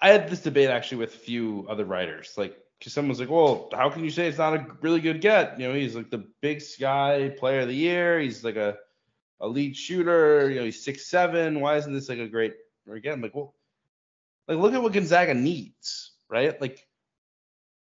I 0.00 0.10
had 0.10 0.28
this 0.28 0.42
debate 0.42 0.70
actually 0.70 0.98
with 0.98 1.14
a 1.14 1.18
few 1.18 1.66
other 1.68 1.84
writers. 1.84 2.34
Like, 2.36 2.56
because 2.78 2.92
someone's 2.92 3.20
like, 3.20 3.30
"Well, 3.30 3.70
how 3.72 3.88
can 3.88 4.04
you 4.04 4.10
say 4.10 4.26
it's 4.28 4.38
not 4.38 4.54
a 4.54 4.66
really 4.82 5.00
good 5.00 5.20
get? 5.20 5.58
You 5.58 5.68
know, 5.68 5.74
he's 5.74 5.96
like 5.96 6.10
the 6.10 6.28
Big 6.42 6.60
Sky 6.60 7.32
Player 7.38 7.60
of 7.60 7.68
the 7.68 7.74
Year. 7.74 8.20
He's 8.20 8.44
like 8.44 8.56
a 8.56 8.76
elite 9.40 9.76
shooter. 9.76 10.50
You 10.50 10.56
know, 10.56 10.64
he's 10.64 10.84
six 10.84 11.06
seven. 11.06 11.60
Why 11.60 11.76
isn't 11.76 11.92
this 11.92 12.08
like 12.08 12.18
a 12.18 12.28
great?" 12.28 12.54
Again, 12.88 13.20
like, 13.20 13.34
well, 13.34 13.54
like, 14.46 14.58
look 14.58 14.74
at 14.74 14.82
what 14.82 14.92
Gonzaga 14.92 15.34
needs, 15.34 16.12
right? 16.28 16.60
Like, 16.60 16.86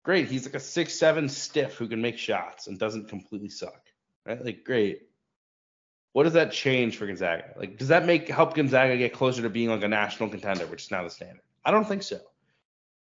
great, 0.05 0.28
he's 0.28 0.45
like 0.45 0.57
a 0.57 0.61
six 0.61 0.95
seven 0.95 1.28
stiff 1.28 1.74
who 1.74 1.86
can 1.86 2.03
make 2.03 2.18
shots 2.18 2.66
and 2.66 2.78
doesn't 2.78 3.09
completely 3.09 3.49
suck, 3.49 3.80
right? 4.26 4.45
Like, 4.45 4.64
great. 4.64 5.07
What 6.12 6.24
does 6.24 6.32
that 6.32 6.52
change 6.52 6.96
for 6.96 7.06
Gonzaga? 7.06 7.52
Like, 7.56 7.78
does 7.78 7.88
that 7.88 8.06
make 8.06 8.28
help 8.28 8.54
Gonzaga 8.54 8.96
get 8.96 9.12
closer 9.12 9.42
to 9.42 9.50
being 9.50 9.68
like 9.68 9.82
a 9.82 9.88
national 9.88 10.28
contender, 10.28 10.66
which 10.66 10.84
is 10.84 10.90
now 10.90 11.04
the 11.04 11.11
standard? 11.11 11.42
I 11.64 11.70
don't 11.70 11.86
think 11.86 12.02
so. 12.02 12.18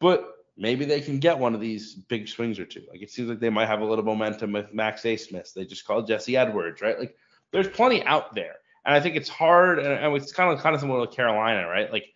But 0.00 0.34
maybe 0.56 0.84
they 0.84 1.00
can 1.00 1.18
get 1.18 1.38
one 1.38 1.54
of 1.54 1.60
these 1.60 1.94
big 1.94 2.28
swings 2.28 2.58
or 2.58 2.64
two. 2.64 2.82
Like 2.90 3.02
it 3.02 3.10
seems 3.10 3.28
like 3.28 3.40
they 3.40 3.50
might 3.50 3.66
have 3.66 3.80
a 3.80 3.84
little 3.84 4.04
momentum 4.04 4.52
with 4.52 4.72
Max 4.72 5.02
Abmas. 5.02 5.52
They 5.52 5.64
just 5.64 5.86
called 5.86 6.06
Jesse 6.06 6.36
Edwards, 6.36 6.80
right? 6.80 6.98
Like 6.98 7.16
there's 7.50 7.68
plenty 7.68 8.02
out 8.04 8.34
there. 8.34 8.56
And 8.86 8.94
I 8.94 9.00
think 9.00 9.16
it's 9.16 9.30
hard, 9.30 9.78
and, 9.78 10.14
it's 10.14 10.32
kind 10.32 10.52
of 10.52 10.60
kind 10.60 10.74
of 10.74 10.80
similar 10.80 11.06
to 11.06 11.12
Carolina, 11.12 11.66
right? 11.66 11.90
Like 11.90 12.14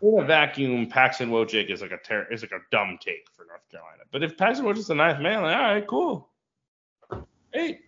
in 0.00 0.18
a 0.18 0.24
vacuum, 0.24 0.86
Paxson 0.86 1.30
Wojcik 1.30 1.70
is 1.70 1.82
like 1.82 1.92
a 1.92 1.98
ter- 1.98 2.26
is 2.30 2.42
like 2.42 2.52
a 2.52 2.60
dumb 2.70 2.98
take 3.00 3.28
for 3.32 3.44
North 3.44 3.68
Carolina. 3.70 4.02
But 4.10 4.22
if 4.22 4.36
Paxson 4.36 4.64
Wojcik's 4.64 4.86
the 4.86 4.94
ninth 4.94 5.20
man, 5.20 5.42
like, 5.42 5.56
all 5.56 5.62
right, 5.62 5.86
cool. 5.86 6.28
Hey, 7.52 7.80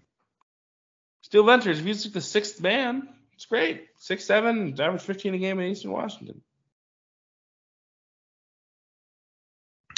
Steele 1.30 1.44
Venters, 1.44 1.78
if 1.78 1.84
he's 1.84 2.04
like 2.04 2.12
the 2.12 2.20
sixth 2.20 2.60
man, 2.60 3.08
it's 3.36 3.46
great. 3.46 3.86
Six 3.98 4.24
seven, 4.24 4.74
average 4.80 5.02
15 5.02 5.34
a 5.34 5.38
game 5.38 5.60
in 5.60 5.70
Eastern 5.70 5.92
Washington. 5.92 6.40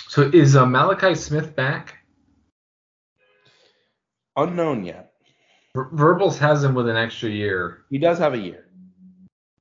So 0.09 0.31
is 0.31 0.57
uh, 0.57 0.67
Malachi 0.67 1.15
Smith 1.15 1.57
back? 1.57 2.05
Unknown 4.37 4.85
yet. 4.85 5.15
Ver- 5.75 5.89
Verbals 5.95 6.37
has 6.37 6.63
him 6.63 6.75
with 6.75 6.87
an 6.87 6.99
extra 6.99 7.31
year. 7.31 7.87
He 7.89 7.97
does 7.97 8.19
have 8.19 8.35
a 8.35 8.39
year. 8.39 8.67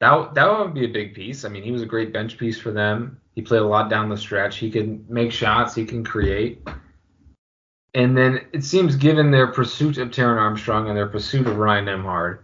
That 0.02 0.34
that 0.34 0.60
would 0.60 0.74
be 0.74 0.84
a 0.84 0.90
big 0.90 1.14
piece. 1.14 1.46
I 1.46 1.50
mean, 1.50 1.64
he 1.64 1.72
was 1.72 1.84
a 1.84 1.86
great 1.86 2.12
bench 2.12 2.38
piece 2.38 2.60
for 2.60 2.72
them. 2.72 3.22
He 3.34 3.42
played 3.42 3.62
a 3.62 3.66
lot 3.66 3.90
down 3.90 4.10
the 4.10 4.18
stretch. 4.18 4.58
He 4.58 4.70
can 4.70 5.06
make 5.08 5.32
shots. 5.32 5.74
He 5.74 5.86
can 5.86 6.04
create. 6.04 6.68
And 7.94 8.18
then 8.18 8.46
it 8.54 8.64
seems, 8.64 8.96
given 8.96 9.32
their 9.32 9.48
pursuit 9.48 9.98
of 9.98 10.10
Taran 10.10 10.38
Armstrong 10.38 10.88
and 10.88 10.96
their 10.96 11.08
pursuit 11.08 11.46
of 11.48 11.58
Ryan 11.58 11.86
Nembhard, 11.86 12.40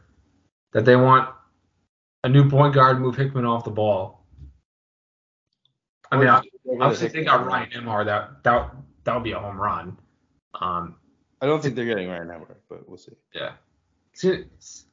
that 0.74 0.84
they 0.84 0.96
want 0.96 1.30
a 2.24 2.30
new 2.30 2.50
point 2.50 2.74
guard, 2.74 3.00
move 3.00 3.16
Hickman 3.16 3.46
off 3.46 3.64
the 3.64 3.72
ball. 3.72 4.26
I 6.12 6.18
mean, 6.18 6.28
obviously, 6.28 7.08
if 7.08 7.14
they 7.14 7.24
got 7.24 7.46
Ryan 7.46 7.70
Nembhard, 7.70 8.06
that 8.06 8.44
that 8.44 8.72
that 9.04 9.14
would 9.14 9.24
be 9.24 9.32
a 9.32 9.40
home 9.40 9.60
run. 9.60 9.98
Um, 10.60 10.96
I 11.42 11.46
don't 11.46 11.62
think 11.62 11.76
they're 11.76 11.86
getting 11.86 12.10
Ryan 12.10 12.28
Nembhard, 12.28 12.56
but 12.70 12.88
we'll 12.88 12.98
see. 12.98 13.14
yeah, 13.34 13.54
seems, 14.14 14.86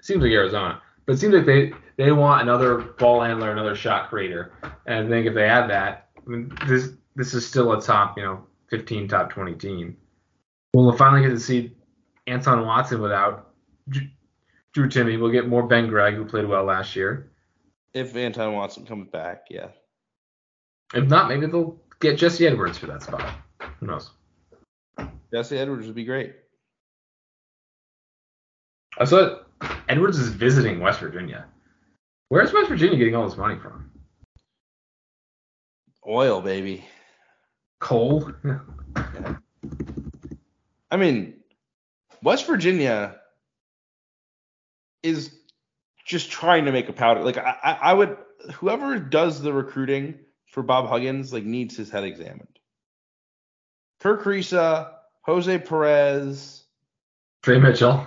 seems 0.00 0.22
like 0.22 0.32
Arizona, 0.32 0.82
but 1.06 1.14
it 1.14 1.18
seems 1.18 1.34
like 1.34 1.46
they 1.46 1.72
they 1.96 2.12
want 2.12 2.42
another 2.42 2.78
ball 2.78 3.22
handler, 3.22 3.50
another 3.50 3.74
shot 3.74 4.10
creator, 4.10 4.52
and 4.86 5.06
I 5.06 5.08
think 5.08 5.26
if 5.26 5.34
they 5.34 5.44
add 5.44 5.70
that, 5.70 6.08
I 6.18 6.30
mean, 6.30 6.52
this 6.66 6.90
this 7.14 7.32
is 7.34 7.46
still 7.46 7.72
a 7.72 7.80
top, 7.80 8.16
you 8.18 8.24
know, 8.24 8.46
15, 8.70 9.08
top 9.08 9.30
20 9.30 9.54
team. 9.54 9.96
We'll 10.74 10.96
finally 10.96 11.22
get 11.22 11.30
to 11.30 11.40
see 11.40 11.72
Anton 12.26 12.66
Watson 12.66 13.00
without 13.00 13.54
Drew, 13.88 14.06
Drew 14.72 14.88
Timme. 14.88 15.20
We'll 15.20 15.30
get 15.30 15.48
more 15.48 15.66
Ben 15.66 15.88
Gregg, 15.88 16.14
who 16.14 16.24
played 16.24 16.46
well 16.46 16.64
last 16.64 16.96
year. 16.96 17.30
If 17.94 18.14
Anton 18.14 18.52
Watson 18.52 18.84
comes 18.84 19.08
back, 19.10 19.46
yeah. 19.48 19.68
If 20.94 21.08
not, 21.08 21.28
maybe 21.28 21.46
they'll 21.46 21.80
get 22.00 22.18
Jesse 22.18 22.46
Edwards 22.46 22.78
for 22.78 22.86
that 22.86 23.02
spot. 23.02 23.34
Who 23.80 23.86
knows? 23.86 24.10
Jesse 25.32 25.58
Edwards 25.58 25.86
would 25.86 25.96
be 25.96 26.04
great. 26.04 26.34
I 28.98 29.04
saw 29.04 29.40
Edwards 29.88 30.18
is 30.18 30.28
visiting 30.28 30.80
West 30.80 31.00
Virginia. 31.00 31.46
Where's 32.28 32.52
West 32.52 32.68
Virginia 32.68 32.98
getting 32.98 33.14
all 33.14 33.28
this 33.28 33.38
money 33.38 33.58
from? 33.58 33.90
Oil, 36.06 36.40
baby. 36.40 36.84
Coal? 37.78 38.32
Yeah. 38.44 38.58
I 40.90 40.96
mean, 40.96 41.34
West 42.22 42.46
Virginia 42.46 43.16
is 45.02 45.34
just 46.04 46.30
trying 46.30 46.64
to 46.64 46.72
make 46.72 46.88
a 46.88 46.92
powder. 46.92 47.22
Like 47.22 47.36
I, 47.38 47.56
I 47.62 47.72
I 47.72 47.92
would, 47.92 48.16
whoever 48.54 48.98
does 48.98 49.42
the 49.42 49.52
recruiting 49.52 50.18
for 50.46 50.62
Bob 50.62 50.88
Huggins, 50.88 51.32
like 51.32 51.44
needs 51.44 51.76
his 51.76 51.90
head 51.90 52.04
examined. 52.04 52.58
Kerr 54.00 54.18
Kriisa, 54.18 54.92
Jose 55.22 55.58
Perez, 55.58 56.64
Tre 57.42 57.58
Mitchell. 57.58 58.06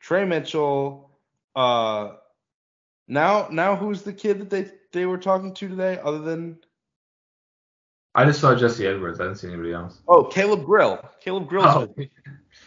Tre 0.00 0.24
Mitchell. 0.24 1.10
Uh, 1.54 2.12
now 3.08 3.48
now 3.50 3.76
who's 3.76 4.02
the 4.02 4.12
kid 4.12 4.38
that 4.40 4.50
they 4.50 4.70
they 4.92 5.06
were 5.06 5.18
talking 5.18 5.54
to 5.54 5.68
today, 5.68 5.98
other 6.02 6.18
than 6.20 6.58
I 8.16 8.24
just 8.24 8.40
saw 8.40 8.54
Jesse 8.54 8.86
Edwards. 8.86 9.20
I 9.20 9.24
didn't 9.24 9.38
see 9.38 9.48
anybody 9.48 9.72
else. 9.72 10.00
oh 10.08 10.24
Caleb 10.24 10.64
Grill. 10.64 10.98
Caleb 11.20 11.46
Grill's 11.48 11.66
Oh, 11.66 11.94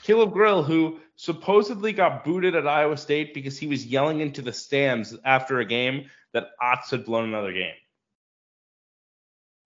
Caleb 0.04 0.32
Grill, 0.32 0.64
who 0.64 1.00
supposedly 1.16 1.92
got 1.92 2.24
booted 2.24 2.56
at 2.56 2.68
Iowa 2.68 2.96
State 2.96 3.34
because 3.34 3.58
he 3.58 3.68
was 3.68 3.86
yelling 3.86 4.20
into 4.22 4.42
the 4.42 4.54
stands 4.54 5.16
after 5.26 5.60
a 5.60 5.66
game 5.66 6.10
that 6.34 6.50
Otz 6.62 6.92
had 6.92 7.04
blown 7.06 7.26
another 7.26 7.52
game. 7.52 7.74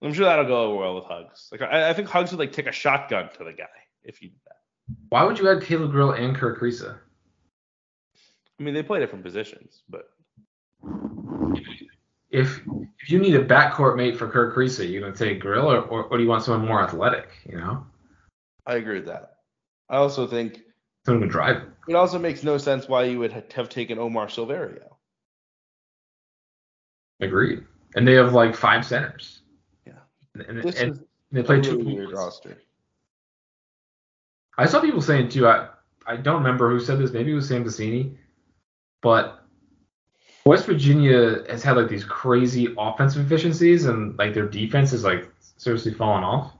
I'm 0.02 0.14
sure 0.14 0.26
that'll 0.26 0.46
go 0.46 0.64
over 0.72 0.80
well 0.80 0.96
with 0.96 1.06
Hugs. 1.06 1.50
Like 1.52 1.62
I, 1.62 1.90
I 1.90 1.94
think 1.94 2.08
Hugs 2.10 2.32
would 2.32 2.40
like 2.40 2.52
take 2.52 2.68
a 2.68 2.72
shotgun 2.72 3.30
to 3.38 3.44
the 3.44 3.54
guy 3.54 3.66
if 4.04 4.22
you 4.22 4.30
did 4.30 4.40
that. 4.48 4.58
Why 5.10 5.24
would 5.24 5.38
you 5.40 5.50
add 5.50 5.64
Caleb 5.64 5.92
Grill 5.92 6.12
and 6.12 6.36
Kerr 6.36 6.58
Kriisa? 6.58 6.98
I 8.60 8.64
mean, 8.64 8.74
they 8.74 8.84
play 8.84 9.00
different 9.00 9.24
positions, 9.24 9.84
but 9.90 10.10
If 12.34 12.62
if 13.00 13.12
you 13.12 13.20
need 13.20 13.36
a 13.36 13.46
backcourt 13.46 13.96
mate 13.96 14.18
for 14.18 14.28
Kerr 14.28 14.54
Kriisa, 14.54 14.90
you 14.90 15.00
gonna 15.00 15.16
take 15.16 15.40
Grill 15.40 15.72
or, 15.72 15.82
or, 15.82 16.04
or 16.06 16.18
do 16.18 16.24
you 16.24 16.30
want 16.30 16.44
someone 16.44 16.68
more 16.68 16.82
athletic? 16.82 17.30
You 17.48 17.58
know, 17.58 17.86
I 18.66 18.76
agree 18.76 18.96
with 18.96 19.06
that. 19.06 19.38
I 19.88 19.98
also 19.98 20.26
think 20.26 20.62
someone 21.06 21.22
can 21.22 21.30
drive. 21.30 21.62
it. 21.88 21.94
also 21.94 22.18
makes 22.18 22.44
no 22.44 22.58
sense 22.58 22.88
why 22.88 23.04
you 23.04 23.20
would 23.20 23.32
have 23.54 23.70
taken 23.70 24.00
Omar 24.00 24.28
Silverio. 24.28 24.96
Agreed. 27.22 27.64
And 27.96 28.08
they 28.08 28.14
have 28.14 28.34
like 28.34 28.56
five 28.56 28.84
centers. 28.84 29.42
Yeah. 29.86 29.94
And, 30.34 30.58
and, 30.58 30.76
and 30.76 31.06
they 31.32 31.44
play 31.44 31.58
really 31.58 31.70
two 31.70 31.86
weird 31.86 32.12
roster. 32.14 32.58
I 34.58 34.66
saw 34.66 34.82
people 34.82 35.02
saying 35.02 35.30
too. 35.30 35.48
I 35.48 35.68
I 36.08 36.18
don't 36.18 36.38
remember 36.38 36.72
who 36.72 36.80
said 36.80 36.98
this. 36.98 37.12
Maybe 37.12 37.32
it 37.32 37.36
was 37.36 37.48
Sam 37.48 37.64
Vecenie, 37.64 38.18
but 39.04 39.43
West 40.46 40.66
Virginia 40.66 41.44
has 41.50 41.64
had 41.64 41.78
like 41.78 41.88
these 41.88 42.04
crazy 42.04 42.74
offensive 42.78 43.26
efficiencies, 43.26 43.86
and 43.86 44.18
like 44.18 44.34
their 44.34 44.48
defense 44.48 44.92
is 44.92 45.04
like 45.04 45.30
seriously 45.58 45.94
falling 45.94 46.24
off, 46.24 46.54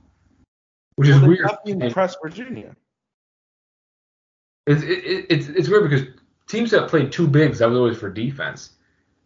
which 0.96 1.08
is 1.08 1.16
Well, 1.16 1.22
they 1.22 1.28
weird. 1.28 1.48
to 1.48 1.58
And 1.72 2.16
Virginia. 2.22 2.74
It's 4.66 4.82
it, 4.82 5.04
it, 5.04 5.26
it's 5.28 5.48
it's 5.48 5.68
weird 5.68 5.90
because 5.90 6.06
teams 6.46 6.70
that 6.70 6.88
played 6.88 7.12
two 7.12 7.28
bigs 7.28 7.58
that 7.58 7.68
was 7.68 7.78
always 7.78 7.98
for 7.98 8.10
defense. 8.10 8.70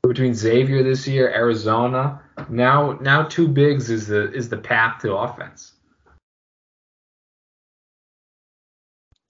Between 0.03 0.33
Xavier 0.33 0.83
this 0.83 1.07
year, 1.07 1.29
Arizona, 1.29 2.23
now 2.49 2.93
now 3.01 3.25
two 3.25 3.47
bigs 3.47 3.91
is 3.91 4.07
the 4.07 4.33
is 4.33 4.49
the 4.49 4.57
path 4.57 5.03
to 5.03 5.15
offense. 5.15 5.75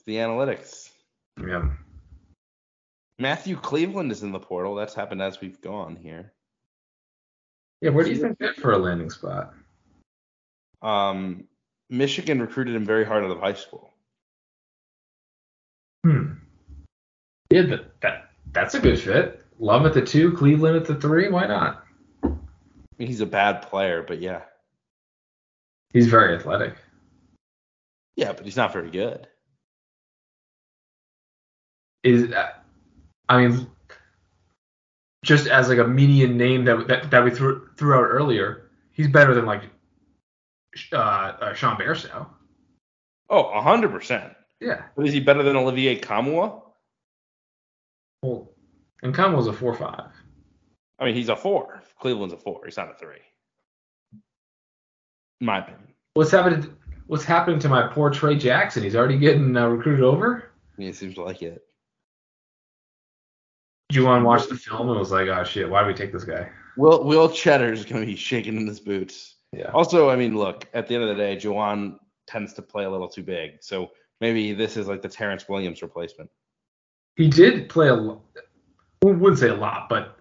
The 0.07 0.17
analytics. 0.17 0.91
Yeah. 1.39 1.69
Matthew 3.19 3.57
Cleveland 3.57 4.13
is 4.13 4.23
in 4.23 4.33
the 4.33 4.39
portal. 4.39 4.75
That's 4.75 4.95
happened 4.95 5.21
as 5.21 5.41
we've 5.41 5.61
gone 5.61 5.97
here. 5.97 6.33
Yeah. 7.81 7.91
Where 7.91 8.05
do 8.05 8.11
you 8.11 8.17
think 8.17 8.39
that 8.39 8.57
for 8.57 8.73
a 8.73 8.79
landing 8.79 9.11
spot? 9.11 9.55
Um, 10.83 11.45
Michigan 11.91 12.41
recruited 12.41 12.75
him 12.75 12.85
very 12.85 13.05
hard 13.05 13.25
out 13.25 13.31
of 13.31 13.41
high 13.41 13.55
school. 13.55 13.93
Hmm. 16.05 16.35
Yeah, 17.51 17.63
that, 17.63 18.01
that 18.01 18.31
that's 18.53 18.75
a 18.75 18.81
good 18.81 19.01
fit. 19.01 19.45
Love 19.59 19.87
at 19.87 19.95
the 19.95 20.03
two, 20.03 20.33
Cleveland 20.33 20.77
at 20.77 20.85
the 20.85 20.95
three. 20.95 21.29
Why 21.29 21.47
not? 21.47 21.85
I 22.23 22.29
mean, 22.99 23.09
he's 23.09 23.21
a 23.21 23.27
bad 23.27 23.63
player, 23.63 24.05
but 24.07 24.21
yeah. 24.21 24.43
He's 25.93 26.07
very 26.07 26.37
athletic. 26.37 26.75
Yeah, 28.17 28.33
but 28.33 28.45
he's 28.45 28.57
not 28.57 28.73
very 28.73 28.91
good. 28.91 29.27
Is 32.05 32.33
uh, 32.33 32.51
I 33.29 33.47
mean, 33.47 33.67
just 35.25 35.47
as 35.47 35.69
like 35.69 35.79
a 35.79 35.87
median 35.87 36.37
name 36.37 36.65
that 36.65 36.87
that, 36.89 37.11
that 37.11 37.25
we 37.25 37.31
threw 37.31 37.69
threw 37.77 37.95
out 37.95 38.05
earlier, 38.05 38.71
he's 38.93 39.09
better 39.09 39.35
than 39.35 39.47
like 39.47 39.63
uh, 40.93 40.97
uh 40.97 41.55
Sean 41.55 41.77
Bairstow. 41.77 42.27
Oh, 43.31 43.45
100%. 43.45 44.35
Yeah. 44.61 44.85
But 44.97 45.07
is 45.07 45.13
he 45.13 45.21
better 45.21 45.43
than 45.43 45.55
Olivier 45.57 46.01
Nkamhoua? 46.01 46.63
Well, 48.23 48.51
and 49.03 49.15
Conwell's 49.15 49.47
a 49.47 49.53
four 49.53 49.75
five. 49.75 50.11
I 50.99 51.05
mean, 51.05 51.15
he's 51.15 51.29
a 51.29 51.37
four. 51.37 51.83
Cleveland's 52.01 52.35
a 52.35 52.37
four. 52.37 52.63
He's 52.65 52.77
not 52.77 52.91
a 52.91 52.95
three. 52.95 53.21
In 55.41 55.47
my 55.47 55.59
opinion. 55.59 55.95
What's 56.15 56.33
happening? 56.33 56.75
What's 57.07 57.25
happening 57.25 57.61
to 57.61 57.69
my 57.69 57.87
poor 57.87 58.11
Trey 58.11 58.37
Jackson? 58.37 58.83
He's 58.83 58.97
already 58.97 59.19
getting 59.19 59.57
uh, 59.57 59.69
recruited 59.69 60.05
over. 60.05 60.51
I 60.77 60.81
mean, 60.81 60.89
it 60.89 60.97
seems 60.97 61.17
like 61.17 61.43
it. 61.43 61.65
Juwan 63.93 64.23
watched 64.23 64.49
the 64.49 64.57
film 64.57 64.89
and 64.91 64.99
was 64.99 65.11
like, 65.11 65.29
"Oh 65.29 65.45
shit, 65.45 65.69
why 65.69 65.81
do 65.83 65.87
we 65.87 65.95
take 65.95 66.13
this 66.13 66.25
guy?" 66.25 66.51
Will 66.77 67.05
Will 67.05 67.29
Tschetter's 67.29 67.85
going 67.85 68.01
to 68.01 68.07
be 68.07 68.17
shaking 68.17 68.57
in 68.57 68.67
his 68.67 68.81
boots. 68.81 69.37
Yeah. 69.53 69.71
Also, 69.73 70.11
I 70.11 70.17
mean, 70.17 70.37
look, 70.37 70.67
at 70.75 70.87
the 70.87 70.95
end 70.95 71.05
of 71.05 71.09
the 71.09 71.15
day, 71.15 71.37
Juwan 71.37 71.99
tends 72.27 72.53
to 72.55 72.63
play 72.63 72.85
a 72.85 72.91
little 72.91 73.09
too 73.09 73.23
big. 73.23 73.53
So 73.61 73.91
maybe 74.21 74.53
this 74.53 74.77
is 74.77 74.87
like 74.89 75.01
the 75.01 75.09
Terrence 75.09 75.49
Williams 75.49 75.81
replacement. 75.81 76.31
He 77.17 77.29
did 77.29 77.69
play 77.69 77.89
a 77.89 77.95
lot. 77.95 78.21
We 79.03 79.13
wouldn't 79.13 79.41
say 79.41 79.49
a 79.49 79.55
lot, 79.55 79.89
but 79.89 80.19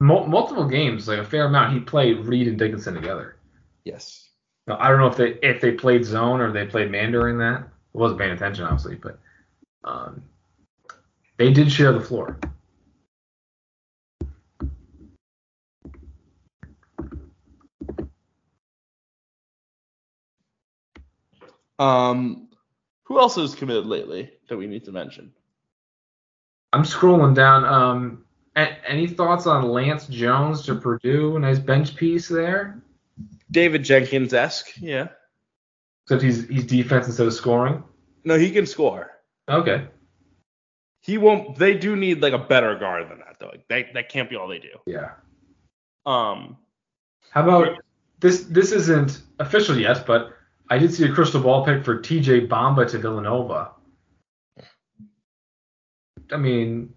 mul- 0.00 0.26
multiple 0.26 0.66
games, 0.66 1.06
like 1.06 1.18
a 1.18 1.24
fair 1.24 1.46
amount. 1.46 1.74
He 1.74 1.80
played 1.80 2.26
Reed 2.26 2.48
and 2.48 2.58
Dickinson 2.58 2.94
together. 2.94 3.36
Yes. 3.84 4.28
Now, 4.66 4.76
I 4.80 4.88
don't 4.88 4.98
know 4.98 5.06
if 5.06 5.16
they 5.16 5.38
if 5.48 5.60
they 5.60 5.72
played 5.72 6.04
zone 6.04 6.40
or 6.40 6.52
they 6.52 6.66
played 6.66 6.90
man 6.90 7.12
during 7.12 7.38
that. 7.38 7.62
I 7.62 7.98
wasn't 7.98 8.20
paying 8.20 8.32
attention, 8.32 8.64
obviously, 8.64 8.96
but 8.96 9.18
um, 9.84 10.22
they 11.38 11.52
did 11.52 11.72
share 11.72 11.92
the 11.92 12.00
floor. 12.00 12.38
Um, 21.78 22.48
who 23.04 23.18
else 23.18 23.36
has 23.36 23.54
committed 23.54 23.86
lately 23.86 24.30
that 24.48 24.56
we 24.56 24.66
need 24.66 24.84
to 24.84 24.92
mention? 24.92 25.32
I'm 26.72 26.82
scrolling 26.82 27.34
down. 27.34 27.64
Um, 27.64 28.24
any 28.56 29.06
thoughts 29.06 29.46
on 29.46 29.68
Lance 29.68 30.06
Jones 30.06 30.62
to 30.62 30.74
Purdue? 30.74 31.38
Nice 31.38 31.58
bench 31.58 31.96
piece 31.96 32.28
there. 32.28 32.82
David 33.50 33.84
Jenkins 33.84 34.34
esque, 34.34 34.72
yeah. 34.80 35.08
Except 36.04 36.22
he's 36.22 36.48
he's 36.48 36.64
defense 36.64 37.06
instead 37.06 37.26
of 37.26 37.34
scoring. 37.34 37.82
No, 38.24 38.36
he 38.38 38.50
can 38.50 38.66
score. 38.66 39.12
Okay. 39.48 39.86
He 41.00 41.16
won't. 41.16 41.56
They 41.56 41.74
do 41.74 41.96
need 41.96 42.20
like 42.20 42.32
a 42.32 42.38
better 42.38 42.76
guard 42.78 43.08
than 43.10 43.18
that, 43.20 43.36
though. 43.38 43.48
Like, 43.48 43.66
that 43.68 43.94
that 43.94 44.08
can't 44.08 44.28
be 44.28 44.36
all 44.36 44.48
they 44.48 44.58
do. 44.58 44.70
Yeah. 44.86 45.12
Um, 46.04 46.58
How 47.30 47.42
about 47.42 47.78
this? 48.20 48.42
This 48.42 48.72
isn't 48.72 49.22
official 49.38 49.78
yet, 49.78 50.06
but 50.06 50.37
I 50.70 50.78
did 50.78 50.92
see 50.92 51.04
a 51.04 51.12
crystal 51.12 51.40
ball 51.40 51.64
pick 51.64 51.84
for 51.84 51.98
TJ 51.98 52.48
Bamba 52.48 52.88
to 52.90 52.98
Villanova. 52.98 53.70
I 56.30 56.36
mean, 56.36 56.92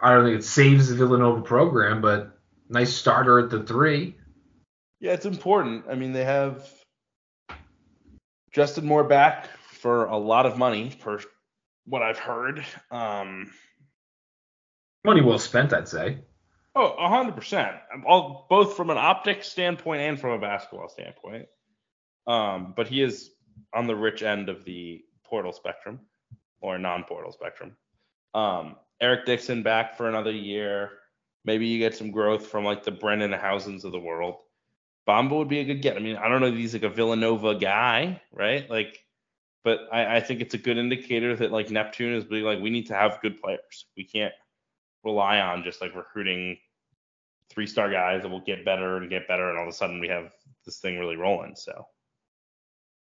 I 0.00 0.14
don't 0.14 0.24
think 0.24 0.38
it 0.38 0.44
saves 0.44 0.88
the 0.88 0.94
Villanova 0.94 1.42
program, 1.42 2.00
but 2.00 2.38
nice 2.68 2.94
starter 2.94 3.40
at 3.40 3.50
the 3.50 3.62
three. 3.64 4.16
yeah, 5.00 5.12
it's 5.12 5.26
important. 5.26 5.86
I 5.90 5.94
mean, 5.96 6.12
they 6.12 6.24
have 6.24 6.68
Justin 8.52 8.86
Moore 8.86 9.04
back 9.04 9.48
for 9.72 10.04
a 10.06 10.16
lot 10.16 10.46
of 10.46 10.56
money, 10.56 10.92
per 11.00 11.18
what 11.86 12.02
I've 12.02 12.18
heard. 12.18 12.64
Um, 12.90 13.50
Money 15.04 15.22
well 15.22 15.38
spent, 15.38 15.72
I'd 15.72 15.88
say. 15.88 16.18
oh, 16.76 16.92
a 16.92 17.08
hundred 17.08 17.34
percent. 17.34 17.76
All 18.06 18.46
both 18.48 18.76
from 18.76 18.90
an 18.90 18.98
optics 18.98 19.48
standpoint 19.48 20.02
and 20.02 20.20
from 20.20 20.30
a 20.30 20.38
basketball 20.38 20.88
standpoint. 20.88 21.46
Um, 22.28 22.74
but 22.76 22.86
he 22.86 23.02
is 23.02 23.30
on 23.74 23.86
the 23.86 23.96
rich 23.96 24.22
end 24.22 24.48
of 24.48 24.64
the 24.64 25.02
portal 25.24 25.52
spectrum 25.52 26.00
or 26.60 26.78
non-portal 26.78 27.32
spectrum. 27.32 27.76
Um, 28.34 28.76
Eric 29.00 29.26
Dixon 29.26 29.62
back 29.62 29.96
for 29.96 30.08
another 30.08 30.30
year. 30.30 30.90
Maybe 31.44 31.66
you 31.66 31.78
get 31.78 31.96
some 31.96 32.10
growth 32.10 32.46
from 32.46 32.64
like 32.64 32.84
the 32.84 32.90
Brendan 32.90 33.32
Hausens 33.32 33.84
of 33.84 33.92
the 33.92 33.98
world. 33.98 34.36
Bamba 35.08 35.38
would 35.38 35.48
be 35.48 35.60
a 35.60 35.64
good 35.64 35.80
get. 35.80 35.96
I 35.96 36.00
mean, 36.00 36.16
I 36.16 36.28
don't 36.28 36.42
know 36.42 36.48
if 36.48 36.54
he's 36.54 36.74
like 36.74 36.82
a 36.82 36.90
Villanova 36.90 37.54
guy, 37.54 38.20
right? 38.30 38.68
Like, 38.68 38.98
but 39.64 39.88
I, 39.90 40.16
I 40.16 40.20
think 40.20 40.40
it's 40.40 40.54
a 40.54 40.58
good 40.58 40.76
indicator 40.76 41.34
that 41.36 41.50
like 41.50 41.70
Neptune 41.70 42.14
is 42.14 42.24
being 42.24 42.44
like, 42.44 42.60
we 42.60 42.68
need 42.70 42.86
to 42.88 42.94
have 42.94 43.20
good 43.22 43.40
players. 43.40 43.86
We 43.96 44.04
can't 44.04 44.34
rely 45.04 45.40
on 45.40 45.64
just 45.64 45.80
like 45.80 45.94
recruiting 45.94 46.58
three 47.48 47.66
star 47.66 47.90
guys 47.90 48.22
that 48.22 48.28
will 48.28 48.40
get 48.40 48.66
better 48.66 48.98
and 48.98 49.08
get 49.08 49.26
better, 49.26 49.48
and 49.48 49.58
all 49.58 49.64
of 49.64 49.70
a 49.70 49.76
sudden 49.76 50.00
we 50.00 50.08
have 50.08 50.32
this 50.66 50.78
thing 50.80 50.98
really 50.98 51.16
rolling. 51.16 51.56
So 51.56 51.86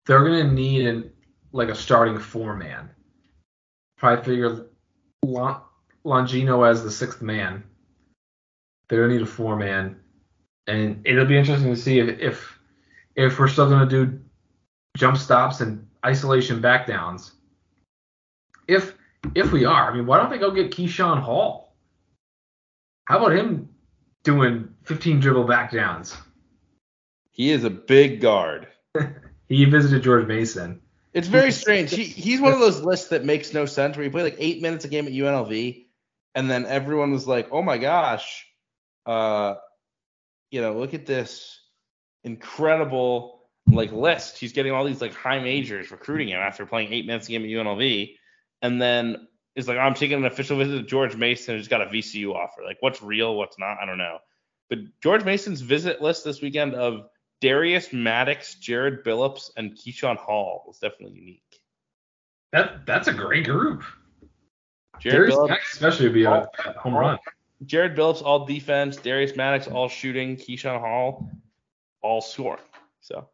They're 0.07 0.22
gonna 0.22 0.50
need 0.50 0.86
an, 0.86 1.11
like 1.52 1.68
a 1.68 1.74
starting 1.74 2.18
four 2.18 2.57
man. 2.57 2.90
Probably 3.96 4.24
figure 4.24 4.66
Lon- 5.22 5.62
Longino 6.05 6.68
as 6.68 6.82
the 6.82 6.90
sixth 6.90 7.22
man. 7.22 7.64
They're 8.88 9.02
gonna 9.02 9.14
need 9.14 9.22
a 9.22 9.26
four 9.26 9.57
man, 9.57 9.98
and 10.66 11.00
it'll 11.07 11.24
be 11.24 11.38
interesting 11.38 11.74
to 11.74 11.80
see 11.80 11.98
if 12.00 12.18
if, 12.20 12.59
if 13.16 13.38
we're 13.38 13.48
still 13.48 13.68
gonna 13.68 13.88
do 13.88 14.20
jump 14.96 15.16
stops 15.16 15.61
and 15.61 15.86
isolation 16.05 16.61
back 16.61 16.86
downs. 16.86 17.32
If 18.68 18.94
if 19.34 19.52
we 19.52 19.64
are, 19.64 19.90
I 19.90 19.94
mean, 19.94 20.07
why 20.07 20.18
don't 20.18 20.30
they 20.30 20.38
go 20.38 20.50
get 20.50 20.70
Keyshawn 20.70 21.20
Hall? 21.20 21.74
How 23.07 23.18
about 23.18 23.36
him 23.36 23.68
doing 24.22 24.68
15 24.84 25.20
dribble 25.20 25.44
back 25.44 25.72
downs? 25.72 26.16
he 27.34 27.50
is 27.50 27.64
a 27.64 27.70
big 27.70 28.20
guard. 28.20 28.68
He 29.49 29.64
visited 29.64 30.03
George 30.03 30.26
Mason. 30.26 30.80
It's 31.12 31.28
very 31.28 31.53
strange. 31.62 31.90
He 31.90 32.05
he's 32.05 32.40
one 32.40 32.53
of 32.53 32.61
those 32.61 32.80
lists 32.80 33.09
that 33.09 33.24
makes 33.24 33.53
no 33.53 33.66
sense 33.66 33.97
where 33.97 34.05
he 34.05 34.11
played 34.11 34.24
like 34.24 34.36
eight 34.38 34.62
minutes 34.62 34.84
a 34.84 34.88
game 34.88 35.07
at 35.07 35.12
UNLV, 35.12 35.86
and 36.34 36.51
then 36.51 36.66
everyone 36.66 37.12
was 37.12 37.26
like, 37.26 37.49
"Oh 37.53 37.62
my 37.62 37.78
gosh, 37.78 38.47
uh, 39.07 39.55
you 40.51 40.61
know, 40.61 40.74
look 40.74 40.95
at 40.95 41.07
this 41.07 41.61
incredible 42.24 43.42
like 43.66 43.92
list. 43.92 44.38
He's 44.38 44.53
getting 44.53 44.72
all 44.72 44.84
these 44.84 45.01
like 45.01 45.14
high 45.14 45.40
majors 45.40 45.90
recruiting 45.90 46.28
him 46.28 46.38
after 46.38 46.66
playing 46.66 46.92
eight 46.92 47.07
minutes 47.07 47.28
a 47.28 47.30
game 47.30 47.45
at 47.45 47.49
UNLV, 47.49 48.16
and 48.62 48.80
then 48.80 49.28
is 49.55 49.68
like, 49.68 49.78
I'm 49.78 49.95
taking 49.95 50.18
an 50.18 50.24
official 50.24 50.59
visit 50.59 50.76
to 50.78 50.82
George 50.82 51.16
Mason 51.16 51.59
just 51.59 51.70
got 51.70 51.82
a 51.82 51.86
VCU 51.86 52.34
offer. 52.34 52.62
Like, 52.64 52.78
what's 52.80 53.03
real, 53.03 53.36
what's 53.36 53.59
not? 53.59 53.78
I 53.80 53.86
don't 53.86 53.99
know. 53.99 54.18
But 54.68 54.78
George 55.03 55.24
Mason's 55.24 55.61
visit 55.61 56.03
list 56.03 56.24
this 56.24 56.42
weekend 56.42 56.74
of 56.74 57.07
Darius 57.41 57.93
Maddox, 57.93 58.55
Jared 58.55 59.05
Billups, 59.05 59.51
and 59.57 59.72
Keyshawn 59.72 60.16
Hall 60.16 60.64
was 60.66 60.78
definitely 60.78 61.18
unique. 61.18 61.61
That 62.53 62.87
that's 62.87 63.09
a 63.09 63.12
great 63.12 63.45
group. 63.45 63.85
Jared 65.01 65.30
Darius 65.30 65.35
Billups, 65.37 65.49
Maddox 65.49 65.72
especially 65.74 66.07
would 66.07 66.14
be 66.14 66.24
a, 66.24 66.49
a 66.66 66.72
home 66.78 66.95
run. 66.95 67.18
Jared 67.66 67.97
Billups 67.97 68.22
all 68.22 68.45
defense, 68.47 68.97
Darius 68.97 69.37
Maddox 69.37 69.66
all 69.66 69.89
shooting, 69.89 70.37
Keyshawn 70.37 70.80
Hall 70.80 71.30
all 72.03 72.20
score. 72.20 72.59
So 73.01 73.28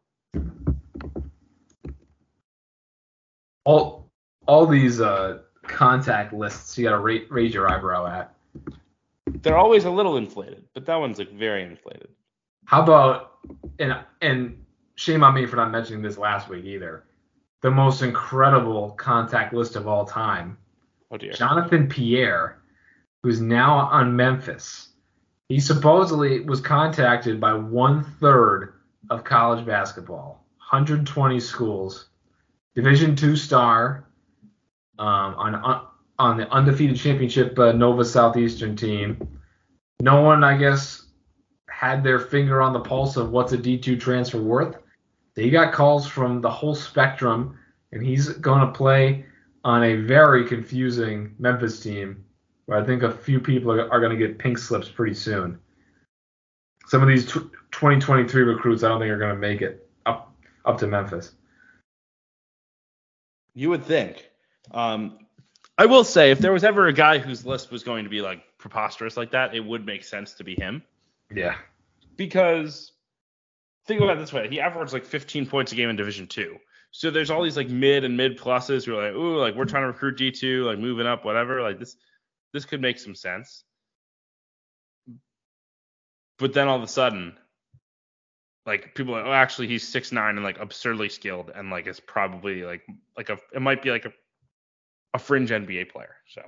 All 3.63 4.09
all 4.47 4.65
these 4.65 4.99
uh, 5.01 5.39
contact 5.63 6.33
lists 6.33 6.77
you 6.77 6.85
gotta 6.85 6.97
ra- 6.97 7.25
raise 7.29 7.53
your 7.53 7.69
eyebrow 7.69 8.07
at. 8.07 8.33
they're 9.43 9.57
always 9.57 9.85
a 9.85 9.91
little 9.91 10.17
inflated, 10.17 10.65
but 10.73 10.85
that 10.87 10.95
one's 10.95 11.19
like 11.19 11.31
very 11.31 11.63
inflated. 11.63 12.09
How 12.65 12.83
about 12.83 13.31
and 13.79 13.95
and 14.21 14.65
shame 14.95 15.23
on 15.23 15.33
me 15.33 15.45
for 15.45 15.55
not 15.55 15.71
mentioning 15.71 16.01
this 16.01 16.17
last 16.17 16.49
week 16.49 16.65
either. 16.65 17.03
The 17.61 17.71
most 17.71 18.01
incredible 18.01 18.91
contact 18.91 19.53
list 19.53 19.75
of 19.75 19.87
all 19.87 20.05
time. 20.05 20.57
Oh 21.11 21.17
dear. 21.17 21.33
Jonathan 21.33 21.87
Pierre, 21.87 22.61
who's 23.23 23.41
now 23.41 23.77
on 23.77 24.15
Memphis. 24.15 24.89
He 25.49 25.59
supposedly 25.59 26.39
was 26.41 26.61
contacted 26.61 27.39
by 27.41 27.53
one 27.53 28.03
third 28.03 28.75
of 29.09 29.23
college 29.25 29.65
basketball, 29.65 30.45
120 30.57 31.39
schools, 31.39 32.07
Division 32.73 33.17
two 33.17 33.35
star, 33.35 34.05
um, 34.97 35.35
on 35.35 35.85
on 36.17 36.37
the 36.37 36.49
undefeated 36.49 36.95
championship 36.95 37.57
uh, 37.59 37.73
Nova 37.73 38.05
Southeastern 38.05 38.75
team. 38.75 39.39
No 39.99 40.21
one, 40.21 40.43
I 40.43 40.55
guess, 40.55 41.07
had 41.81 42.03
their 42.03 42.19
finger 42.19 42.61
on 42.61 42.73
the 42.73 42.79
pulse 42.79 43.17
of 43.17 43.31
what's 43.31 43.53
a 43.53 43.57
D2 43.57 43.99
transfer 43.99 44.39
worth. 44.39 44.77
He 45.35 45.49
got 45.49 45.73
calls 45.73 46.05
from 46.05 46.39
the 46.39 46.49
whole 46.49 46.75
spectrum, 46.75 47.57
and 47.91 48.05
he's 48.05 48.29
going 48.29 48.59
to 48.59 48.71
play 48.71 49.25
on 49.63 49.83
a 49.83 49.95
very 49.95 50.47
confusing 50.47 51.33
Memphis 51.39 51.79
team 51.79 52.23
where 52.67 52.79
I 52.79 52.85
think 52.85 53.01
a 53.01 53.11
few 53.11 53.39
people 53.39 53.71
are, 53.71 53.91
are 53.91 53.99
going 53.99 54.11
to 54.11 54.27
get 54.27 54.37
pink 54.37 54.59
slips 54.59 54.89
pretty 54.89 55.15
soon. 55.15 55.59
Some 56.85 57.01
of 57.01 57.07
these 57.07 57.25
tw 57.25 57.49
2023 57.71 58.43
recruits, 58.43 58.83
I 58.83 58.89
don't 58.89 58.99
think 58.99 59.09
are 59.09 59.17
going 59.17 59.33
to 59.33 59.41
make 59.41 59.63
it 59.63 59.89
up 60.05 60.35
up 60.63 60.77
to 60.79 60.87
Memphis. 60.87 61.31
You 63.55 63.71
would 63.71 63.85
think. 63.85 64.29
Um, 64.69 65.17
I 65.79 65.87
will 65.87 66.03
say, 66.03 66.29
if 66.29 66.37
there 66.37 66.53
was 66.53 66.63
ever 66.63 66.85
a 66.85 66.93
guy 66.93 67.17
whose 67.17 67.43
list 67.43 67.71
was 67.71 67.83
going 67.83 68.03
to 68.03 68.09
be 68.11 68.21
like 68.21 68.43
preposterous 68.59 69.17
like 69.17 69.31
that, 69.31 69.55
it 69.55 69.61
would 69.61 69.83
make 69.83 70.03
sense 70.03 70.33
to 70.35 70.43
be 70.43 70.53
him. 70.53 70.83
Yeah. 71.33 71.55
Because 72.15 72.91
think 73.87 74.01
about 74.01 74.17
it 74.17 74.19
this 74.19 74.33
way: 74.33 74.47
he 74.49 74.59
averaged 74.59 74.93
like 74.93 75.05
15 75.05 75.45
points 75.47 75.71
a 75.71 75.75
game 75.75 75.89
in 75.89 75.95
Division 75.95 76.27
Two. 76.27 76.57
So 76.91 77.09
there's 77.09 77.31
all 77.31 77.41
these 77.41 77.57
like 77.57 77.69
mid 77.69 78.03
and 78.03 78.17
mid 78.17 78.37
pluses 78.37 78.85
who 78.85 78.97
are 78.97 79.05
like, 79.05 79.15
ooh, 79.15 79.37
like 79.37 79.55
we're 79.55 79.65
trying 79.65 79.83
to 79.83 79.87
recruit 79.87 80.17
D2, 80.17 80.65
like 80.65 80.77
moving 80.77 81.07
up, 81.07 81.23
whatever. 81.23 81.61
Like 81.61 81.79
this, 81.79 81.95
this 82.53 82.65
could 82.65 82.81
make 82.81 82.99
some 82.99 83.15
sense. 83.15 83.63
But 86.37 86.53
then 86.53 86.67
all 86.67 86.75
of 86.75 86.83
a 86.83 86.87
sudden, 86.87 87.37
like 88.65 88.93
people 88.93 89.15
are 89.15 89.21
like, 89.21 89.29
oh, 89.29 89.33
actually 89.33 89.67
he's 89.67 89.87
six 89.87 90.11
nine 90.11 90.35
and 90.35 90.43
like 90.43 90.59
absurdly 90.59 91.07
skilled 91.07 91.51
and 91.55 91.69
like 91.69 91.87
it's 91.87 91.99
probably 91.99 92.63
like 92.63 92.81
like 93.17 93.29
a 93.29 93.37
it 93.53 93.61
might 93.61 93.81
be 93.81 93.89
like 93.91 94.05
a 94.05 94.13
a 95.13 95.19
fringe 95.19 95.49
NBA 95.49 95.91
player. 95.91 96.15
So 96.27 96.41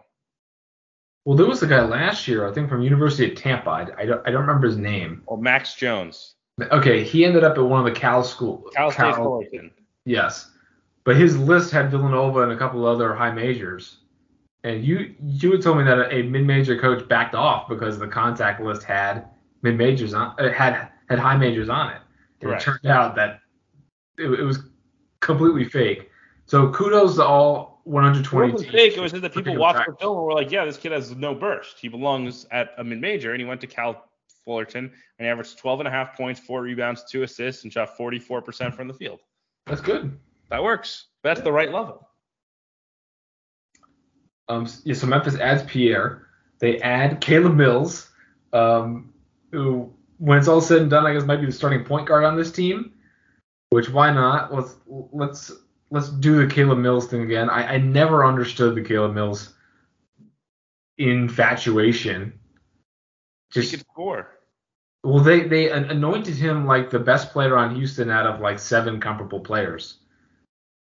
Well, 1.25 1.37
there 1.37 1.45
was 1.45 1.63
a 1.63 1.67
guy 1.67 1.81
last 1.81 2.27
year, 2.27 2.47
I 2.47 2.53
think 2.53 2.69
from 2.69 2.81
University 2.81 3.31
of 3.31 3.37
Tampa. 3.37 3.69
I, 3.69 4.01
I 4.01 4.05
don't 4.05 4.27
I 4.27 4.31
don't 4.31 4.41
remember 4.41 4.67
his 4.67 4.77
name. 4.77 5.23
or 5.25 5.37
Max 5.37 5.75
Jones, 5.75 6.35
Okay, 6.71 7.03
he 7.03 7.25
ended 7.25 7.43
up 7.43 7.57
at 7.57 7.63
one 7.63 7.79
of 7.79 7.85
the 7.93 7.99
Cal 7.99 8.23
school. 8.23 8.69
Cal 8.75 8.91
State 8.91 9.15
Fullerton. 9.15 9.71
Yes, 10.05 10.51
but 11.03 11.15
his 11.15 11.37
list 11.37 11.71
had 11.71 11.89
Villanova 11.91 12.41
and 12.41 12.51
a 12.51 12.57
couple 12.57 12.85
other 12.85 13.13
high 13.13 13.31
majors. 13.31 13.97
And 14.63 14.83
you 14.83 15.15
you 15.21 15.51
had 15.51 15.61
told 15.61 15.77
me 15.77 15.83
that 15.85 16.13
a 16.13 16.23
mid 16.23 16.45
major 16.45 16.79
coach 16.79 17.07
backed 17.07 17.35
off 17.35 17.67
because 17.67 17.97
the 17.97 18.07
contact 18.07 18.61
list 18.61 18.83
had 18.83 19.27
mid 19.61 19.77
majors 19.77 20.13
on 20.13 20.35
it 20.39 20.53
had 20.53 20.89
had 21.09 21.19
high 21.19 21.37
majors 21.37 21.69
on 21.69 21.89
it. 21.89 22.01
And 22.41 22.49
Correct. 22.49 22.61
it 22.61 22.65
turned 22.65 22.85
out 22.87 23.15
that 23.15 23.39
it, 24.17 24.27
it 24.27 24.43
was 24.43 24.59
completely 25.21 25.65
fake. 25.65 26.09
So 26.45 26.71
kudos 26.71 27.15
to 27.15 27.25
all 27.25 27.72
It 27.85 27.89
120 27.89 28.51
wasn't 28.51 28.71
fake. 28.71 28.97
It 28.97 29.01
was 29.01 29.11
that 29.11 29.21
the 29.21 29.29
people 29.29 29.53
Freaking 29.53 29.59
watched 29.59 29.87
the 29.87 29.95
film 29.95 30.17
and 30.17 30.25
were 30.25 30.33
like, 30.33 30.51
yeah, 30.51 30.65
this 30.65 30.77
kid 30.77 30.91
has 30.91 31.15
no 31.15 31.35
burst. 31.35 31.79
He 31.79 31.87
belongs 31.87 32.45
at 32.51 32.71
a 32.77 32.83
mid 32.83 33.01
major, 33.01 33.31
and 33.31 33.41
he 33.41 33.45
went 33.45 33.61
to 33.61 33.67
Cal 33.67 34.05
Fullerton 34.45 34.91
and 35.19 35.25
he 35.25 35.27
averaged 35.27 35.57
12 35.57 35.81
and 35.81 35.87
a 35.87 35.91
half 35.91 36.15
points, 36.15 36.39
four 36.39 36.61
rebounds, 36.61 37.03
two 37.03 37.23
assists, 37.23 37.63
and 37.63 37.71
shot 37.71 37.97
44% 37.97 38.73
from 38.73 38.87
the 38.87 38.93
field. 38.93 39.19
That's 39.65 39.81
good. 39.81 40.17
That 40.49 40.63
works. 40.63 41.07
That's 41.23 41.41
the 41.41 41.51
right 41.51 41.71
level. 41.71 42.07
Um, 44.49 44.67
yeah, 44.83 44.93
so 44.93 45.07
Memphis 45.07 45.35
adds 45.39 45.63
Pierre. 45.63 46.27
they 46.59 46.79
add 46.81 47.21
Caleb 47.21 47.55
Mills, 47.55 48.09
um, 48.51 49.13
who, 49.51 49.93
when 50.17 50.37
it's 50.37 50.47
all 50.47 50.61
said 50.61 50.81
and 50.81 50.89
done, 50.89 51.05
I 51.05 51.13
guess 51.13 51.23
might 51.23 51.37
be 51.37 51.45
the 51.45 51.51
starting 51.51 51.85
point 51.85 52.07
guard 52.07 52.25
on 52.25 52.35
this 52.35 52.51
team. 52.51 52.93
Which 53.69 53.89
why 53.89 54.11
not? 54.11 54.53
Let's 54.53 54.75
let's 54.85 55.51
let's 55.93 56.09
do 56.09 56.45
the 56.45 56.51
Caleb 56.51 56.79
Mills 56.79 57.07
thing 57.07 57.21
again. 57.21 57.51
I, 57.51 57.75
I 57.75 57.77
never 57.77 58.25
understood 58.25 58.73
the 58.73 58.81
Caleb 58.81 59.13
Mills 59.13 59.53
infatuation. 60.97 62.39
Just 63.51 63.71
he 63.71 63.77
could 63.77 63.85
score. 63.85 64.39
Well, 65.03 65.23
they 65.23 65.43
they 65.43 65.69
anointed 65.69 66.35
him 66.35 66.65
like 66.65 66.89
the 66.89 66.99
best 66.99 67.31
player 67.31 67.55
on 67.55 67.75
Houston 67.75 68.09
out 68.09 68.25
of 68.25 68.41
like 68.41 68.57
seven 68.57 68.99
comparable 68.99 69.39
players. 69.39 69.99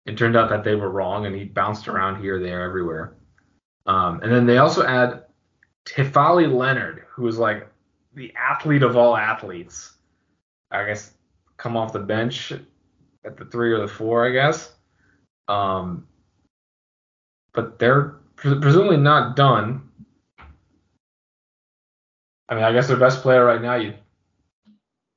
It 0.06 0.18
turned 0.18 0.38
out 0.38 0.50
that 0.50 0.64
they 0.64 0.76
were 0.76 0.90
wrong, 0.90 1.26
and 1.26 1.36
he 1.36 1.44
bounced 1.44 1.88
around 1.90 2.22
here, 2.22 2.40
there, 2.40 2.62
everywhere. 2.62 3.16
Um, 3.86 4.22
and 4.22 4.32
then 4.32 4.46
they 4.46 4.58
also 4.58 4.86
add 4.86 5.26
Tifali 5.86 6.54
Leonard, 6.54 7.06
who 7.10 7.28
is 7.28 7.38
like 7.38 7.68
the 8.14 8.34
athlete 8.36 8.84
of 8.84 8.96
all 8.96 9.18
athletes. 9.18 9.98
I 10.72 10.86
guess 10.86 11.12
come 11.58 11.76
off 11.76 11.92
the 11.92 12.00
bench 12.00 12.54
at 13.26 13.38
the 13.38 13.46
three 13.46 13.74
or 13.74 13.80
the 13.80 13.88
four, 13.88 14.26
I 14.26 14.32
guess. 14.32 14.73
Um, 15.48 16.08
but 17.54 17.80
they're 17.80 18.16
pre- 18.36 18.60
presumably 18.60 18.98
not 18.98 19.36
done. 19.36 19.90
I 22.50 22.56
mean, 22.56 22.64
I 22.64 22.72
guess 22.72 22.88
their 22.88 22.98
best 22.98 23.22
player 23.22 23.46
right 23.46 23.62
now, 23.62 23.76
you 23.76 23.94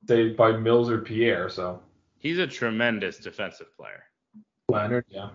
say 0.07 0.29
by 0.29 0.53
Mills 0.53 0.89
or 0.89 0.99
Pierre. 0.99 1.49
So 1.49 1.81
he's 2.17 2.37
a 2.37 2.47
tremendous 2.47 3.17
defensive 3.17 3.75
player. 3.75 4.03
Leonard, 4.69 5.05
yeah. 5.09 5.29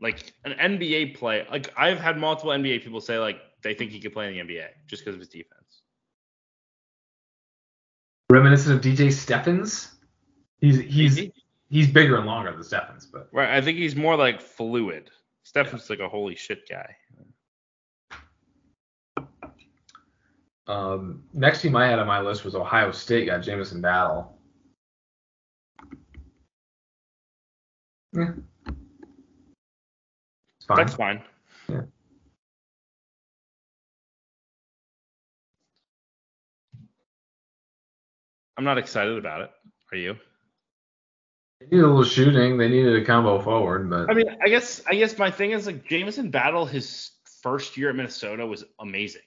Like 0.00 0.32
an 0.44 0.52
NBA 0.52 1.16
play, 1.16 1.46
like 1.50 1.72
I've 1.76 2.00
had 2.00 2.18
multiple 2.18 2.52
NBA 2.52 2.82
people 2.82 3.00
say 3.00 3.18
like 3.18 3.40
they 3.62 3.74
think 3.74 3.90
he 3.90 4.00
could 4.00 4.12
play 4.12 4.28
in 4.28 4.46
the 4.46 4.54
NBA 4.54 4.66
just 4.86 5.04
because 5.04 5.14
of 5.14 5.20
his 5.20 5.28
defense. 5.28 5.82
Reminiscent 8.30 8.76
of 8.76 8.80
DJ 8.80 9.12
Stephens. 9.12 9.96
He's 10.60 10.78
he's 10.80 11.30
he's 11.70 11.88
bigger 11.88 12.16
and 12.16 12.26
longer 12.26 12.52
than 12.52 12.62
Stephens, 12.62 13.06
but 13.06 13.28
right. 13.32 13.50
I 13.50 13.60
think 13.62 13.78
he's 13.78 13.96
more 13.96 14.16
like 14.16 14.40
fluid. 14.40 15.10
Stephens 15.44 15.86
yeah. 15.88 15.94
like 15.94 16.00
a 16.00 16.08
holy 16.08 16.34
shit 16.34 16.68
guy. 16.68 16.96
Um, 20.66 21.24
next 21.32 21.62
team 21.62 21.74
I 21.74 21.88
had 21.88 21.98
on 21.98 22.06
my 22.06 22.20
list 22.20 22.44
was 22.44 22.54
Ohio 22.54 22.92
State. 22.92 23.26
Got 23.26 23.42
Jamison 23.42 23.80
Battle. 23.80 24.38
Yeah. 28.12 28.32
Fine. 30.68 30.76
That's 30.76 30.94
fine. 30.94 31.22
Yeah. 31.68 31.80
I'm 38.56 38.64
not 38.64 38.78
excited 38.78 39.16
about 39.16 39.40
it. 39.40 39.50
Are 39.90 39.96
you? 39.96 40.16
They 41.60 41.66
needed 41.66 41.84
a 41.84 41.88
little 41.88 42.04
shooting. 42.04 42.56
They 42.56 42.68
needed 42.68 43.02
a 43.02 43.04
combo 43.04 43.38
forward, 43.38 43.90
but 43.90 44.10
I 44.10 44.14
mean, 44.14 44.34
I 44.42 44.48
guess 44.48 44.82
I 44.88 44.94
guess 44.94 45.18
my 45.18 45.30
thing 45.30 45.50
is 45.50 45.66
like 45.66 45.86
Jamison 45.86 46.30
Battle, 46.30 46.64
his 46.64 47.10
first 47.42 47.76
year 47.76 47.90
at 47.90 47.96
Minnesota 47.96 48.46
was 48.46 48.64
amazing, 48.78 49.22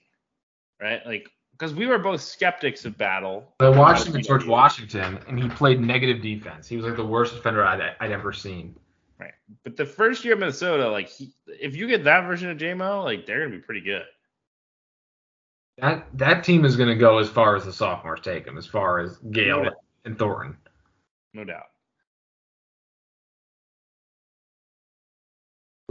right? 0.82 1.06
Like 1.06 1.30
because 1.52 1.76
we 1.76 1.86
were 1.86 2.00
both 2.00 2.22
skeptics 2.22 2.86
of 2.86 2.98
Battle. 2.98 3.54
I 3.60 3.70
watched 3.70 4.08
him 4.08 4.16
in 4.16 4.24
George 4.24 4.46
Washington, 4.46 5.20
and 5.28 5.40
he 5.40 5.48
played 5.50 5.80
negative 5.80 6.22
defense. 6.24 6.68
He 6.68 6.76
was 6.76 6.86
like 6.86 6.96
the 6.96 7.06
worst 7.06 7.36
defender 7.36 7.64
I'd, 7.64 7.96
I'd 8.00 8.12
ever 8.12 8.34
seen. 8.34 8.76
Right, 9.20 9.34
but 9.64 9.78
the 9.78 9.86
first 9.86 10.26
year 10.26 10.34
at 10.34 10.40
Minnesota, 10.40 10.90
like 10.90 11.10
he, 11.10 11.32
if 11.46 11.76
you 11.76 11.88
get 11.88 12.04
that 12.06 12.26
version 12.26 12.50
of 12.50 12.58
JMO, 12.58 13.04
like 13.04 13.28
they're 13.28 13.46
gonna 13.46 13.56
be 13.56 13.62
pretty 13.62 13.82
good. 13.82 14.06
That 15.78 16.08
that 16.18 16.44
team 16.44 16.66
is 16.66 16.76
gonna 16.76 16.96
go 16.96 17.20
as 17.20 17.30
far 17.30 17.56
as 17.56 17.64
the 17.64 17.74
sophomores 17.74 18.22
take 18.22 18.46
them, 18.46 18.58
as 18.58 18.66
far 18.66 19.00
as 19.00 19.18
Gayle 19.18 19.66
no 19.66 19.72
and 20.06 20.18
Thornton. 20.18 20.58
No 21.36 21.44
doubt. 21.44 21.66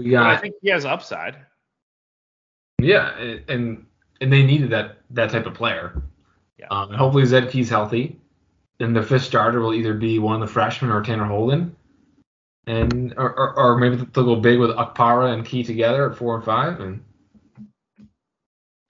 We 0.03 0.11
got. 0.11 0.25
But 0.25 0.31
I 0.31 0.37
think 0.37 0.55
he 0.63 0.71
has 0.71 0.85
upside. 0.85 1.37
Yeah, 2.81 3.17
and 3.19 3.87
and 4.21 4.33
they 4.33 4.43
needed 4.43 4.71
that 4.71 4.99
that 5.11 5.31
type 5.31 5.47
of 5.47 5.55
player. 5.55 6.03
Yeah. 6.59 6.67
Um, 6.71 6.91
and 6.91 6.99
hopefully 6.99 7.25
Zed 7.25 7.51
Key's 7.51 7.69
healthy. 7.69 8.19
And 8.81 8.97
the 8.97 9.03
fifth 9.03 9.25
starter 9.25 9.61
will 9.61 9.75
either 9.75 9.95
be 9.95 10.19
one 10.19 10.41
of 10.41 10.41
the 10.41 10.53
freshmen 10.53 10.91
or 10.91 11.03
Tanner 11.03 11.25
Holden. 11.25 11.77
And 12.67 13.13
or, 13.17 13.37
or, 13.39 13.59
or 13.59 13.77
maybe 13.77 13.97
they'll 13.97 14.25
go 14.25 14.37
big 14.37 14.59
with 14.59 14.71
Okpara 14.71 15.35
and 15.35 15.45
Key 15.45 15.65
together 15.65 16.11
at 16.11 16.17
four 16.17 16.37
and 16.37 16.45
five. 16.45 16.81
And 16.81 17.05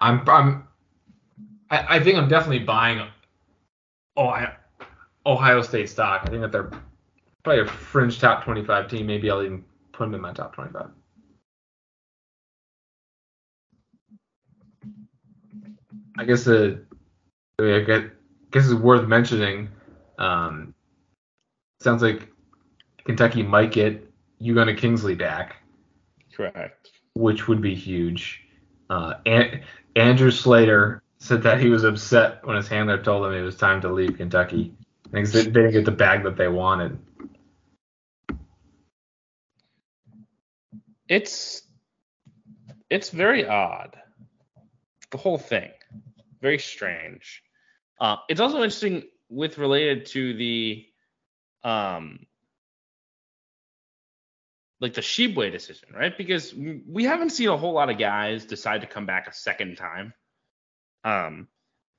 I'm 0.01 0.29
I'm 0.29 0.69
I, 1.71 1.97
I 1.97 2.01
think 2.01 2.19
I'm 2.19 2.29
definitely 2.29 2.61
buying 2.61 3.07
Ohio 4.17 4.53
Ohio 5.25 5.63
State 5.63 5.89
stock. 5.89 6.23
I 6.25 6.31
think 6.31 6.43
that 6.43 6.53
they're 6.53 6.71
probably 7.43 7.63
a 7.63 7.67
fringe 7.67 8.19
top 8.19 8.45
25 8.45 8.89
team. 8.89 9.07
Maybe 9.07 9.31
I'll 9.31 9.43
even 9.43 9.65
put 9.93 10.05
them 10.05 10.15
in 10.15 10.21
my 10.21 10.33
top 10.33 10.55
25. 10.55 10.91
I 16.19 16.25
guess 16.25 16.45
the 16.45 16.85
I 17.59 17.81
guess 18.51 18.67
it's 18.67 18.75
worth 18.75 19.07
mentioning. 19.09 19.69
Um, 20.19 20.75
sounds 21.81 22.03
like 22.03 22.29
Kentucky 23.05 23.43
might 23.43 23.73
get 23.73 24.09
Ugonna 24.41 24.77
Kingsley 24.77 25.15
back. 25.15 25.57
Correct. 26.35 26.91
Which 27.15 27.49
would 27.49 27.61
be 27.61 27.75
huge. 27.75 28.43
Uh, 28.91 29.15
An- 29.27 29.63
Andrew 29.97 30.31
Slater 30.31 31.03
said 31.19 31.43
that 31.43 31.61
he 31.61 31.69
was 31.69 31.85
upset 31.85 32.45
when 32.47 32.57
his 32.57 32.69
handler 32.69 33.03
told 33.03 33.27
him 33.27 33.33
it 33.33 33.43
was 33.43 33.57
time 33.57 33.81
to 33.83 33.93
leave 33.93 34.17
Kentucky. 34.17 34.75
They 35.13 35.23
didn't 35.23 35.73
get 35.73 35.85
the 35.85 35.91
bag 35.91 36.25
that 36.25 36.37
they 36.37 36.49
wanted. 36.49 36.99
It's 41.09 41.63
it's 42.89 43.11
very 43.11 43.47
odd. 43.47 43.97
The 45.11 45.19
whole 45.19 45.39
thing 45.39 45.71
very 46.43 46.59
strange. 46.59 47.43
Uh, 48.01 48.17
it's 48.29 48.41
also 48.41 48.57
interesting 48.57 49.05
with 49.31 49.57
related 49.57 50.07
to 50.07 50.35
the 50.35 50.85
um 51.65 52.27
like 54.81 54.95
the 54.95 55.01
Tshiebwe 55.01 55.53
decision, 55.53 55.91
right? 55.95 56.19
Because 56.19 56.53
we 56.53 57.05
haven't 57.05 57.31
seen 57.31 57.49
a 57.49 57.57
whole 57.57 57.73
lot 57.73 57.89
of 57.89 57.99
guys 57.99 58.45
decide 58.45 58.81
to 58.81 58.89
come 58.89 59.07
back 59.07 59.29
a 59.29 59.33
second 59.33 59.77
time. 59.77 60.13
Um, 61.05 61.47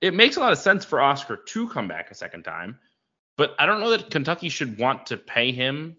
it 0.01 0.13
makes 0.13 0.35
a 0.35 0.41
lot 0.41 0.51
of 0.51 0.57
sense 0.57 0.83
for 0.83 0.99
Oscar 0.99 1.37
to 1.37 1.69
come 1.69 1.87
back 1.87 2.11
a 2.11 2.15
second 2.15 2.43
time, 2.43 2.77
but 3.37 3.55
I 3.57 3.65
don't 3.65 3.79
know 3.79 3.91
that 3.91 4.11
Kentucky 4.11 4.49
should 4.49 4.77
want 4.77 5.07
to 5.07 5.17
pay 5.17 5.53
him 5.53 5.95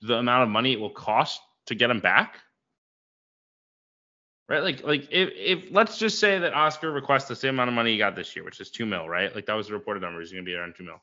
the 0.00 0.14
amount 0.14 0.44
of 0.44 0.48
money 0.48 0.72
it 0.72 0.80
will 0.80 0.90
cost 0.90 1.38
to 1.66 1.74
get 1.74 1.90
him 1.90 2.00
back 2.00 2.38
right? 4.52 4.62
Like, 4.62 4.84
like 4.84 5.08
if, 5.10 5.30
if 5.34 5.64
let's 5.70 5.96
just 5.96 6.20
say 6.20 6.38
that 6.38 6.52
Oscar 6.52 6.92
requests 6.92 7.26
the 7.26 7.34
same 7.34 7.54
amount 7.54 7.70
of 7.70 7.74
money 7.74 7.92
he 7.92 7.98
got 7.98 8.14
this 8.14 8.36
year, 8.36 8.44
which 8.44 8.60
is 8.60 8.70
two 8.70 8.84
mil, 8.84 9.08
right? 9.08 9.34
Like 9.34 9.46
that 9.46 9.54
was 9.54 9.68
the 9.68 9.72
reported 9.72 10.02
number. 10.02 10.20
He's 10.20 10.30
going 10.30 10.44
to 10.44 10.48
be 10.48 10.54
around 10.54 10.74
two 10.76 10.84
mil. 10.84 11.00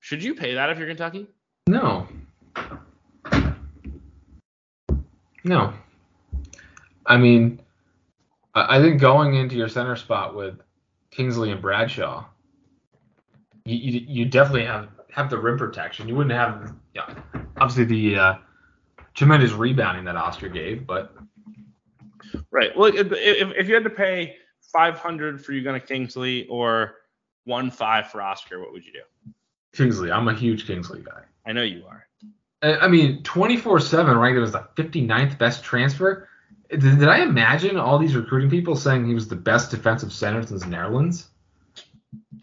Should 0.00 0.24
you 0.24 0.34
pay 0.34 0.54
that 0.54 0.70
if 0.70 0.78
you're 0.78 0.88
Kentucky? 0.88 1.26
No. 1.66 2.08
No. 5.44 5.74
I 7.04 7.18
mean, 7.18 7.60
I 8.54 8.80
think 8.80 9.00
going 9.00 9.34
into 9.34 9.56
your 9.56 9.68
center 9.68 9.96
spot 9.96 10.34
with 10.34 10.60
Kingsley 11.10 11.50
and 11.50 11.60
Bradshaw, 11.60 12.24
you, 13.66 13.76
you, 13.76 14.06
you 14.08 14.24
definitely 14.24 14.64
have 14.64 14.88
have 15.10 15.28
the 15.28 15.36
rim 15.36 15.58
protection. 15.58 16.08
You 16.08 16.14
wouldn't 16.14 16.34
have, 16.34 16.74
yeah, 16.94 17.14
obviously 17.58 17.84
the 17.84 18.16
uh, 18.16 18.34
tremendous 19.12 19.52
rebounding 19.52 20.04
that 20.04 20.16
Oscar 20.16 20.48
gave, 20.48 20.86
but 20.86 21.14
Right. 22.50 22.76
Well, 22.76 22.92
if, 22.94 23.12
if 23.12 23.68
you 23.68 23.74
had 23.74 23.84
to 23.84 23.90
pay 23.90 24.36
500 24.72 25.44
for 25.44 25.52
Ugonna 25.52 25.84
Kingsley 25.86 26.46
or 26.48 26.96
one 27.44 27.70
five 27.70 28.10
for 28.10 28.22
Oscar, 28.22 28.60
what 28.60 28.72
would 28.72 28.84
you 28.84 28.92
do? 28.92 29.32
Kingsley. 29.72 30.10
I'm 30.10 30.28
a 30.28 30.34
huge 30.34 30.66
Kingsley 30.66 31.02
guy. 31.02 31.22
I 31.46 31.52
know 31.52 31.62
you 31.62 31.84
are. 31.88 32.06
I 32.62 32.88
mean, 32.88 33.22
24/7 33.22 34.20
ranked 34.20 34.36
him 34.36 34.44
as 34.44 34.52
the 34.52 34.66
59th 34.76 35.38
best 35.38 35.64
transfer. 35.64 36.28
Did, 36.68 36.80
did, 36.80 37.08
I 37.08 37.22
imagine 37.22 37.76
all 37.76 37.98
these 37.98 38.14
recruiting 38.14 38.50
people 38.50 38.76
saying 38.76 39.06
he 39.06 39.14
was 39.14 39.28
the 39.28 39.36
best 39.36 39.70
defensive 39.70 40.12
center 40.12 40.46
since 40.46 40.64
Nerlens? 40.64 41.26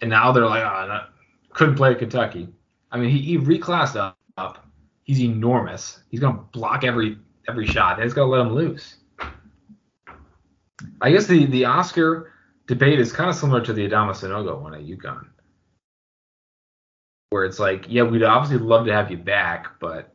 And 0.01 0.09
now 0.09 0.31
they're 0.31 0.45
like, 0.45 0.63
ah, 0.65 0.83
oh, 0.83 0.87
not, 0.87 1.09
couldn't 1.53 1.75
play 1.75 1.91
at 1.91 1.99
Kentucky. 1.99 2.49
I 2.91 2.97
mean, 2.97 3.09
he, 3.09 3.19
he 3.19 3.37
reclassed 3.37 3.95
up, 3.95 4.17
up. 4.37 4.65
He's 5.03 5.21
enormous. 5.21 5.99
He's 6.09 6.19
gonna 6.19 6.39
block 6.51 6.83
every 6.83 7.17
every 7.47 7.67
shot. 7.67 7.97
They 7.97 8.03
just 8.03 8.15
gotta 8.15 8.29
let 8.29 8.41
him 8.41 8.53
loose. 8.53 8.97
I 11.01 11.11
guess 11.11 11.27
the 11.27 11.45
the 11.45 11.65
Oscar 11.65 12.33
debate 12.67 12.99
is 12.99 13.11
kind 13.11 13.29
of 13.29 13.35
similar 13.35 13.61
to 13.61 13.73
the 13.73 13.87
Adama 13.87 14.11
Sanogo 14.11 14.61
one 14.61 14.73
at 14.73 14.85
UConn, 14.85 15.25
where 17.29 17.45
it's 17.45 17.59
like, 17.59 17.85
yeah, 17.87 18.03
we'd 18.03 18.23
obviously 18.23 18.65
love 18.65 18.85
to 18.85 18.93
have 18.93 19.09
you 19.09 19.17
back, 19.17 19.79
but 19.79 20.13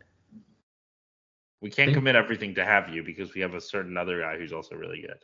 we 1.61 1.71
can't 1.71 1.89
think, 1.89 1.97
commit 1.97 2.17
everything 2.17 2.55
to 2.55 2.65
have 2.65 2.89
you 2.89 3.03
because 3.03 3.35
we 3.35 3.41
have 3.41 3.55
a 3.55 3.61
certain 3.61 3.97
other 3.97 4.21
guy 4.21 4.37
who's 4.37 4.53
also 4.53 4.75
really 4.77 5.01
good. 5.01 5.19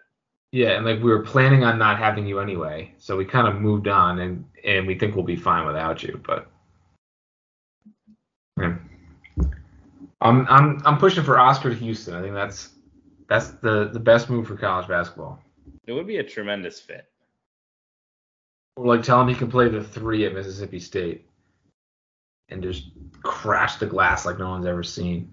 Yeah, 0.52 0.70
and 0.70 0.86
like 0.86 0.98
we 0.98 1.10
were 1.10 1.22
planning 1.22 1.62
on 1.64 1.78
not 1.78 1.98
having 1.98 2.26
you 2.26 2.40
anyway, 2.40 2.94
so 2.98 3.16
we 3.16 3.24
kind 3.24 3.46
of 3.46 3.60
moved 3.60 3.86
on, 3.86 4.20
and 4.20 4.44
and 4.64 4.86
we 4.86 4.98
think 4.98 5.14
we'll 5.14 5.24
be 5.24 5.36
fine 5.36 5.66
without 5.66 6.02
you. 6.02 6.20
But 6.26 6.50
yeah. 8.58 8.76
I'm 10.20 10.46
I'm 10.48 10.82
I'm 10.84 10.98
pushing 10.98 11.22
for 11.22 11.38
Oscar 11.38 11.70
to 11.70 11.76
Houston. 11.76 12.14
I 12.14 12.22
think 12.22 12.34
that's 12.34 12.70
that's 13.28 13.50
the 13.50 13.90
the 13.92 14.00
best 14.00 14.30
move 14.30 14.46
for 14.46 14.56
college 14.56 14.88
basketball. 14.88 15.42
It 15.86 15.92
would 15.92 16.06
be 16.06 16.18
a 16.18 16.24
tremendous 16.24 16.80
fit. 16.80 17.06
Or 18.76 18.86
like 18.86 19.02
tell 19.02 19.20
him 19.20 19.28
he 19.28 19.34
can 19.34 19.50
play 19.50 19.68
the 19.68 19.82
three 19.82 20.24
at 20.24 20.34
Mississippi 20.34 20.78
State 20.78 21.26
and 22.48 22.62
just 22.62 22.90
crash 23.22 23.76
the 23.76 23.86
glass 23.86 24.24
like 24.24 24.38
no 24.38 24.48
one's 24.48 24.66
ever 24.66 24.82
seen. 24.82 25.32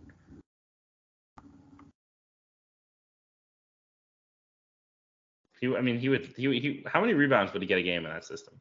He, 5.62 5.76
I 5.76 5.82
mean, 5.82 6.00
he 6.00 6.10
would. 6.10 6.34
He, 6.36 6.60
he, 6.60 6.84
how 6.86 7.02
many 7.02 7.14
rebounds 7.14 7.54
would 7.54 7.62
he 7.62 7.68
get 7.68 7.78
a 7.78 7.84
game 7.84 8.06
in 8.06 8.12
that 8.12 8.26
system? 8.26 8.60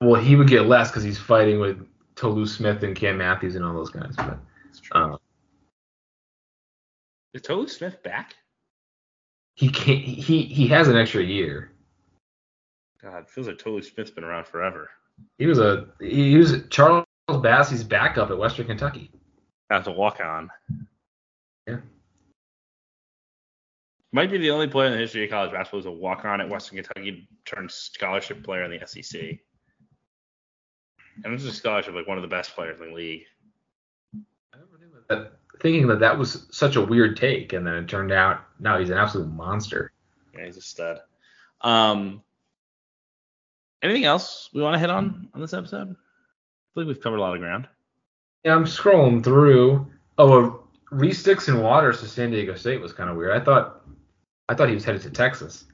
Well, 0.00 0.20
he 0.20 0.36
would 0.36 0.48
get 0.48 0.66
less 0.66 0.90
because 0.90 1.02
he's 1.02 1.18
fighting 1.18 1.60
with 1.60 1.86
Tolu 2.14 2.46
Smith 2.46 2.82
and 2.82 2.96
Cam 2.96 3.18
Matthews 3.18 3.56
and 3.56 3.64
all 3.64 3.74
those 3.74 3.90
guys. 3.90 4.14
But 4.16 4.38
uh, 4.92 5.16
is 7.34 7.42
Tolu 7.42 7.68
Smith 7.68 8.02
back? 8.02 8.34
He 9.54 9.68
can't. 9.68 10.02
He 10.02 10.42
he 10.42 10.68
has 10.68 10.88
an 10.88 10.96
extra 10.96 11.22
year. 11.22 11.72
God, 13.02 13.28
feels 13.28 13.46
like 13.46 13.58
Tolu 13.58 13.82
Smith's 13.82 14.10
been 14.10 14.24
around 14.24 14.46
forever. 14.46 14.90
He 15.38 15.46
was 15.46 15.58
a 15.58 15.86
he 16.00 16.36
was 16.36 16.62
Charles 16.70 17.04
Bassey's 17.28 17.84
backup 17.84 18.30
at 18.30 18.38
Western 18.38 18.66
Kentucky. 18.66 19.10
That's 19.68 19.86
a 19.86 19.92
walk 19.92 20.20
on. 20.20 20.50
Yeah. 21.66 21.78
Might 24.12 24.30
be 24.30 24.38
the 24.38 24.50
only 24.50 24.66
player 24.66 24.88
in 24.88 24.94
the 24.94 24.98
history 24.98 25.24
of 25.24 25.30
college 25.30 25.52
basketball 25.52 25.78
who's 25.78 25.86
a 25.86 25.90
walk 25.90 26.24
on 26.24 26.40
at 26.40 26.48
Western 26.48 26.82
Kentucky 26.82 27.28
turned 27.44 27.70
scholarship 27.70 28.42
player 28.42 28.64
in 28.64 28.70
the 28.72 28.84
SEC. 28.86 29.20
And 31.22 31.34
this 31.34 31.42
is 31.42 31.48
a 31.48 31.52
scholarship 31.52 31.94
like 31.94 32.08
one 32.08 32.18
of 32.18 32.22
the 32.22 32.28
best 32.28 32.54
players 32.54 32.80
in 32.80 32.88
the 32.88 32.94
league. 32.94 33.22
That, 35.08 35.32
thinking 35.60 35.86
that 35.88 36.00
that 36.00 36.18
was 36.18 36.46
such 36.50 36.76
a 36.76 36.80
weird 36.80 37.16
take, 37.16 37.52
and 37.52 37.66
then 37.66 37.74
it 37.74 37.88
turned 37.88 38.12
out 38.12 38.40
no, 38.58 38.78
he's 38.78 38.90
an 38.90 38.98
absolute 38.98 39.28
monster. 39.28 39.92
Yeah, 40.36 40.46
he's 40.46 40.56
a 40.56 40.62
stud. 40.62 41.00
Um, 41.60 42.22
anything 43.82 44.04
else 44.04 44.50
we 44.52 44.62
want 44.62 44.74
to 44.74 44.78
hit 44.78 44.90
on 44.90 45.28
on 45.34 45.40
this 45.40 45.54
episode? 45.54 45.90
I 45.90 46.74
think 46.74 46.88
we've 46.88 47.00
covered 47.00 47.18
a 47.18 47.20
lot 47.20 47.34
of 47.34 47.40
ground. 47.40 47.68
Yeah, 48.44 48.54
I'm 48.54 48.64
scrolling 48.64 49.22
through. 49.22 49.86
Oh, 50.18 50.44
uh, 50.44 50.52
Reese 50.90 51.22
Dixon 51.22 51.62
Waters 51.62 52.00
to 52.00 52.08
San 52.08 52.30
Diego 52.30 52.54
State 52.54 52.80
was 52.80 52.92
kind 52.92 53.10
of 53.10 53.16
weird. 53.16 53.32
I 53.32 53.44
thought, 53.44 53.82
I 54.48 54.54
thought 54.54 54.68
he 54.68 54.74
was 54.74 54.84
headed 54.84 55.02
to 55.02 55.10
Texas. 55.10 55.64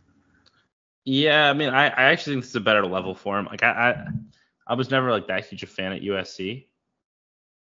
Yeah, 1.05 1.49
I 1.49 1.53
mean, 1.53 1.69
I, 1.69 1.87
I 1.87 2.05
actually 2.05 2.35
think 2.35 2.45
this 2.45 2.51
is 2.51 2.57
a 2.57 2.61
better 2.61 2.85
level 2.85 3.15
for 3.15 3.39
him. 3.39 3.47
Like 3.47 3.63
I, 3.63 3.69
I, 3.69 4.07
I 4.67 4.75
was 4.75 4.91
never 4.91 5.11
like 5.11 5.29
that 5.29 5.47
huge 5.47 5.63
a 5.63 5.67
fan 5.67 5.93
at 5.93 6.03
USC. 6.03 6.67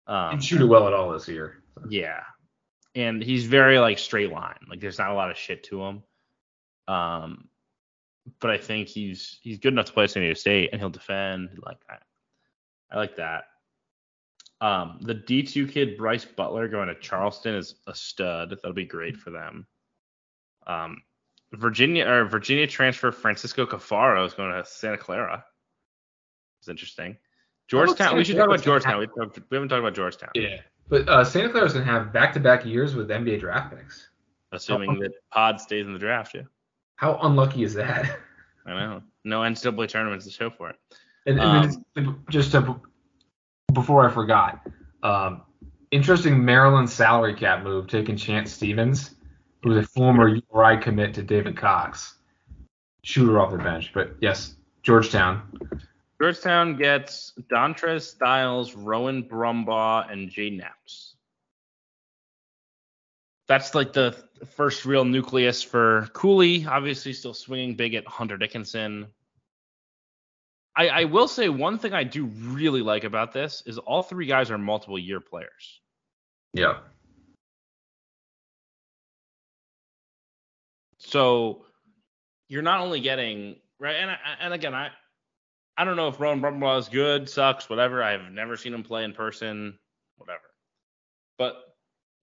Um, 0.07 0.39
shoot 0.39 0.61
it 0.61 0.65
well 0.65 0.88
at 0.88 0.93
all 0.93 1.11
this 1.11 1.27
year. 1.27 1.63
So. 1.75 1.85
Yeah, 1.89 2.21
and 2.95 3.23
he's 3.23 3.45
very 3.45 3.80
like 3.80 3.99
straight 3.99 4.31
line. 4.31 4.59
Like 4.69 4.80
there's 4.80 4.99
not 4.99 5.11
a 5.11 5.15
lot 5.15 5.31
of 5.31 5.38
shit 5.38 5.63
to 5.65 5.84
him. 5.84 6.03
Um, 6.88 7.49
but 8.39 8.51
I 8.51 8.57
think 8.57 8.88
he's 8.88 9.39
he's 9.41 9.59
good 9.59 9.73
enough 9.73 9.85
to 9.85 9.93
play 9.93 10.05
at 10.05 10.11
San 10.11 10.23
Diego 10.23 10.35
State, 10.35 10.69
and 10.71 10.81
he'll 10.81 10.89
defend. 10.89 11.59
Like 11.65 11.80
I, 11.89 11.95
I 12.91 12.97
like 12.97 13.17
that. 13.17 13.45
Um, 14.61 14.99
the 15.01 15.15
D2 15.15 15.71
kid 15.71 15.97
Bryce 15.97 16.23
Butler 16.23 16.69
going 16.69 16.88
to 16.88 16.95
Charleston 16.95 17.55
is 17.55 17.75
a 17.85 17.93
stud. 17.93 18.51
That'll 18.51 18.73
be 18.73 18.85
great 18.85 19.17
for 19.17 19.30
them. 19.30 19.67
Um, 20.65 21.01
Virginia 21.51 22.07
or 22.07 22.25
Virginia 22.25 22.65
transfer 22.65 23.11
Francisco 23.11 23.65
Caffaro 23.65 24.25
is 24.25 24.34
going 24.34 24.53
to 24.53 24.65
Santa 24.65 24.97
Clara. 24.97 25.43
It's 26.59 26.69
interesting. 26.69 27.17
Georgetown. 27.68 28.18
We 28.18 28.23
should 28.23 28.38
talk 28.38 28.48
about 28.48 28.64
Georgetown. 28.64 28.99
We, 28.99 29.07
we, 29.07 29.56
haven't 29.56 29.69
talked 29.69 29.80
about 29.80 29.95
Georgetown. 29.95 30.30
Yeah, 30.35 30.61
but 30.90 31.07
uh, 31.07 31.23
Santa 31.23 31.64
is 31.64 31.73
gonna 31.73 31.85
have 31.85 32.14
back-to-back 32.14 32.65
years 32.65 32.95
with 32.95 33.10
NBA 33.10 33.40
draft 33.40 33.76
picks. 33.76 34.10
Assuming 34.52 34.99
that 34.99 35.11
Pod 35.31 35.60
stays 35.60 35.85
in 35.85 35.94
the 35.94 35.99
draft, 35.99 36.35
yeah. 36.35 36.44
How 36.95 37.18
unlucky 37.23 37.64
is 37.64 37.73
that? 37.73 38.19
I 38.65 38.73
know. 38.73 39.02
No 39.23 39.41
NCAA 39.41 39.90
tournaments 39.90 40.26
to 40.26 40.31
show 40.31 40.49
for 40.49 40.69
it. 40.69 40.76
And, 41.26 41.40
and 41.40 41.84
um, 41.98 42.23
just 42.30 42.52
to, 42.52 42.80
before 43.73 44.07
I 44.07 44.14
forgot, 44.14 44.61
um, 45.02 45.41
interesting 45.91 46.44
Maryland 46.44 46.90
salary 46.90 47.34
cap 47.34 47.64
move 47.64 47.88
taking 47.88 48.15
Chance 48.15 48.52
Stephens, 48.52 49.15
who's 49.64 49.77
a 49.77 49.88
former 49.88 50.27
URI 50.27 50.77
commit 50.77 51.14
to 51.15 51.23
David 51.23 51.57
Cox, 51.57 52.15
shooter 53.03 53.40
off 53.40 53.52
the 53.52 53.57
bench. 53.57 53.91
But 53.94 54.15
yes, 54.22 54.56
Georgetown. 54.84 55.41
Georgetown 56.23 56.77
gets 56.77 57.33
Dontrez 57.51 58.03
Styles, 58.03 58.75
Rowan 58.75 59.23
Brumbaugh, 59.23 60.09
and 60.09 60.29
Jay 60.29 60.57
Epps. 60.57 61.17
That's 63.49 63.75
like 63.75 63.91
the 63.91 64.15
first 64.55 64.85
real 64.85 65.03
nucleus 65.03 65.61
for 65.61 66.07
Cooley. 66.13 66.65
Obviously, 66.65 67.11
still 67.11 67.33
swinging 67.33 67.75
big 67.75 67.93
at 67.93 68.07
Hunter 68.07 68.37
Dickinson. 68.37 69.07
I, 70.77 70.87
I 70.87 71.03
will 71.03 71.27
say 71.27 71.49
one 71.49 71.77
thing 71.77 71.93
I 71.93 72.05
do 72.05 72.23
really 72.23 72.81
like 72.81 73.03
about 73.03 73.33
this 73.33 73.61
is 73.65 73.77
all 73.77 74.01
three 74.01 74.25
guys 74.25 74.49
are 74.49 74.57
multiple 74.57 74.97
year 74.97 75.19
players. 75.19 75.81
Yeah. 76.53 76.77
So 80.99 81.65
you're 82.47 82.61
not 82.61 82.79
only 82.79 83.01
getting 83.01 83.57
right, 83.77 83.97
and 83.97 84.17
and 84.39 84.53
again, 84.53 84.73
I 84.73 84.91
I 85.77 85.83
don't 85.85 85.95
know 85.95 86.07
if 86.07 86.19
Rowan 86.19 86.41
Brumbaugh 86.41 86.79
is 86.79 86.89
good, 86.89 87.27
sucks, 87.27 87.69
whatever. 87.69 88.03
I've 88.03 88.31
never 88.31 88.55
seen 88.57 88.73
him 88.73 88.83
play 88.83 89.03
in 89.03 89.13
person, 89.13 89.77
whatever. 90.17 90.43
But 91.37 91.55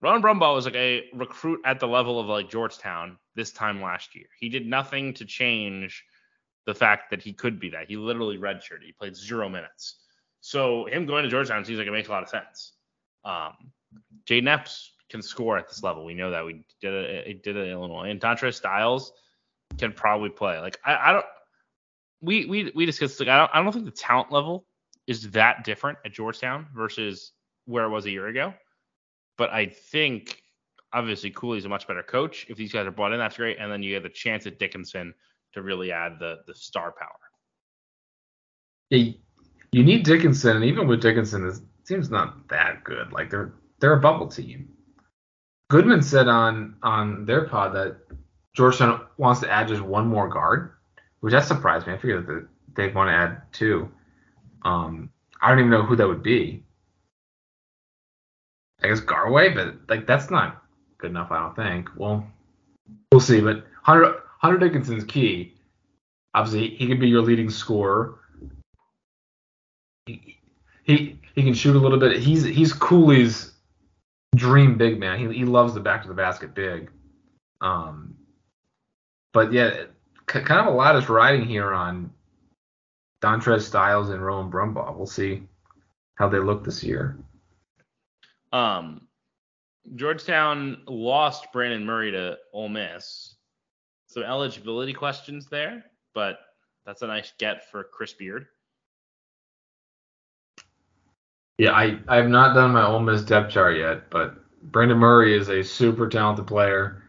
Rowan 0.02 0.22
Brumbaugh 0.22 0.54
was 0.54 0.64
like 0.64 0.76
a 0.76 1.04
recruit 1.14 1.60
at 1.64 1.80
the 1.80 1.88
level 1.88 2.20
of 2.20 2.26
like 2.26 2.48
Georgetown 2.48 3.18
this 3.34 3.50
time 3.50 3.82
last 3.82 4.14
year. 4.14 4.26
He 4.38 4.48
did 4.48 4.66
nothing 4.66 5.12
to 5.14 5.24
change 5.24 6.04
the 6.66 6.74
fact 6.74 7.10
that 7.10 7.22
he 7.22 7.32
could 7.32 7.58
be 7.58 7.70
that. 7.70 7.88
He 7.88 7.96
literally 7.96 8.38
redshirted. 8.38 8.84
He 8.84 8.92
played 8.92 9.16
zero 9.16 9.48
minutes. 9.48 9.96
So 10.40 10.86
him 10.86 11.04
going 11.04 11.24
to 11.24 11.30
Georgetown 11.30 11.64
seems 11.64 11.78
like 11.78 11.88
it 11.88 11.92
makes 11.92 12.08
a 12.08 12.12
lot 12.12 12.22
of 12.22 12.28
sense. 12.28 12.74
Um, 13.24 13.54
Jay 14.24 14.40
Epps 14.40 14.92
can 15.10 15.20
score 15.20 15.58
at 15.58 15.68
this 15.68 15.82
level. 15.82 16.04
We 16.04 16.14
know 16.14 16.30
that. 16.30 16.44
We 16.44 16.64
did 16.80 16.94
it, 16.94 17.42
did 17.42 17.56
it 17.56 17.66
in 17.66 17.70
Illinois. 17.70 18.10
And 18.10 18.20
Dontrez 18.20 18.54
Styles 18.54 19.12
can 19.76 19.92
probably 19.92 20.30
play. 20.30 20.58
Like 20.60 20.78
I, 20.84 21.10
I 21.10 21.12
don't 21.12 21.26
we 22.22 22.46
we 22.46 22.72
we 22.74 22.86
discussed 22.86 23.20
like 23.20 23.28
I 23.28 23.38
don't 23.38 23.50
I 23.54 23.62
don't 23.62 23.72
think 23.72 23.84
the 23.84 23.90
talent 23.90 24.30
level 24.30 24.66
is 25.06 25.30
that 25.30 25.64
different 25.64 25.98
at 26.04 26.12
Georgetown 26.12 26.66
versus 26.74 27.32
where 27.64 27.84
it 27.84 27.90
was 27.90 28.06
a 28.06 28.10
year 28.10 28.28
ago. 28.28 28.54
But 29.38 29.50
I 29.50 29.66
think 29.66 30.42
obviously 30.92 31.30
Cooley's 31.30 31.64
a 31.64 31.68
much 31.68 31.86
better 31.86 32.02
coach. 32.02 32.46
If 32.48 32.56
these 32.56 32.72
guys 32.72 32.86
are 32.86 32.90
brought 32.90 33.12
in, 33.12 33.18
that's 33.18 33.36
great. 33.36 33.58
And 33.58 33.72
then 33.72 33.82
you 33.82 33.94
have 33.94 34.02
the 34.02 34.08
chance 34.08 34.46
at 34.46 34.58
Dickinson 34.58 35.14
to 35.52 35.62
really 35.62 35.92
add 35.92 36.18
the 36.18 36.38
the 36.46 36.54
star 36.54 36.92
power. 36.92 37.08
Yeah, 38.90 39.12
you 39.72 39.84
need 39.84 40.04
Dickinson, 40.04 40.56
and 40.56 40.64
even 40.64 40.88
with 40.88 41.00
Dickinson, 41.00 41.46
it 41.48 41.60
seems 41.84 42.10
not 42.10 42.48
that 42.48 42.84
good. 42.84 43.12
Like 43.12 43.30
they're 43.30 43.54
they're 43.78 43.94
a 43.94 44.00
bubble 44.00 44.28
team. 44.28 44.68
Goodman 45.70 46.02
said 46.02 46.28
on 46.28 46.76
on 46.82 47.24
their 47.24 47.46
pod 47.46 47.74
that 47.74 47.98
Georgetown 48.54 49.06
wants 49.16 49.40
to 49.40 49.50
add 49.50 49.68
just 49.68 49.80
one 49.80 50.06
more 50.08 50.28
guard 50.28 50.72
which 51.20 51.32
that 51.32 51.44
surprised 51.44 51.86
me. 51.86 51.92
I 51.92 51.98
figured 51.98 52.26
that 52.26 52.46
they'd 52.74 52.94
want 52.94 53.08
to 53.08 53.14
add 53.14 53.42
two. 53.52 53.90
Um, 54.62 55.10
I 55.40 55.48
don't 55.48 55.58
even 55.58 55.70
know 55.70 55.82
who 55.82 55.96
that 55.96 56.08
would 56.08 56.22
be. 56.22 56.62
I 58.82 58.88
guess 58.88 59.00
Garwey, 59.00 59.54
but 59.54 59.76
like 59.88 60.06
that's 60.06 60.30
not 60.30 60.62
good 60.98 61.10
enough. 61.10 61.30
I 61.30 61.38
don't 61.38 61.56
think. 61.56 61.90
Well, 61.96 62.26
we'll 63.12 63.20
see. 63.20 63.40
But 63.40 63.64
Hunter 63.82 64.22
Hunter 64.38 64.58
Dickinson's 64.58 65.04
key. 65.04 65.54
Obviously, 66.34 66.76
he 66.76 66.86
could 66.86 67.00
be 67.00 67.08
your 67.08 67.22
leading 67.22 67.50
scorer. 67.50 68.18
He, 70.06 70.38
he 70.84 71.18
he 71.34 71.42
can 71.42 71.54
shoot 71.54 71.76
a 71.76 71.78
little 71.78 71.98
bit. 71.98 72.20
He's 72.20 72.44
he's 72.44 72.72
Cooley's 72.72 73.52
dream 74.34 74.78
big 74.78 74.98
man. 74.98 75.18
He 75.18 75.38
he 75.38 75.44
loves 75.44 75.74
the 75.74 75.80
back 75.80 76.02
to 76.02 76.08
the 76.08 76.14
basket 76.14 76.54
big. 76.54 76.90
Um, 77.60 78.16
but 79.32 79.52
yeah, 79.52 79.84
kind 80.30 80.60
of 80.60 80.66
a 80.66 80.76
lot 80.76 80.96
is 80.96 81.08
riding 81.08 81.44
here 81.44 81.72
on 81.72 82.10
Dontrez 83.20 83.62
Styles 83.62 84.10
and 84.10 84.24
Rowan 84.24 84.50
Brumbaugh. 84.50 84.96
We'll 84.96 85.06
see 85.06 85.42
how 86.14 86.28
they 86.28 86.38
look 86.38 86.64
this 86.64 86.82
year. 86.82 87.18
Um, 88.52 89.08
Georgetown 89.94 90.82
lost 90.86 91.52
Brandon 91.52 91.84
Murray 91.84 92.12
to 92.12 92.38
Ole 92.52 92.68
Miss. 92.68 93.34
Some 94.06 94.22
eligibility 94.22 94.92
questions 94.92 95.46
there, 95.46 95.84
but 96.14 96.38
that's 96.84 97.02
a 97.02 97.06
nice 97.06 97.32
get 97.38 97.70
for 97.70 97.84
Chris 97.84 98.12
Beard. 98.12 98.46
Yeah, 101.58 101.72
I, 101.72 101.98
I 102.08 102.16
have 102.16 102.28
not 102.28 102.54
done 102.54 102.72
my 102.72 102.86
Ole 102.86 103.00
Miss 103.00 103.22
depth 103.22 103.52
chart 103.52 103.76
yet, 103.76 104.10
but 104.10 104.36
Brandon 104.62 104.98
Murray 104.98 105.36
is 105.36 105.48
a 105.48 105.62
super 105.62 106.08
talented 106.08 106.46
player. 106.46 107.02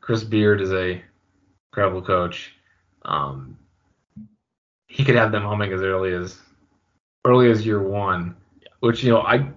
Chris 0.00 0.22
Beard 0.22 0.60
is 0.60 0.72
a 0.72 1.02
incredible 1.72 2.02
coach. 2.02 2.55
Um, 3.06 3.56
he 4.88 5.04
could 5.04 5.14
have 5.14 5.32
them 5.32 5.42
humming 5.42 5.72
as 5.72 5.80
early 5.80 6.12
as 6.12 6.38
early 7.24 7.50
as 7.50 7.64
year 7.64 7.80
one, 7.82 8.36
Yeah. 8.60 8.68
which 8.80 9.02
you 9.02 9.10
know 9.10 9.20
I 9.22 9.50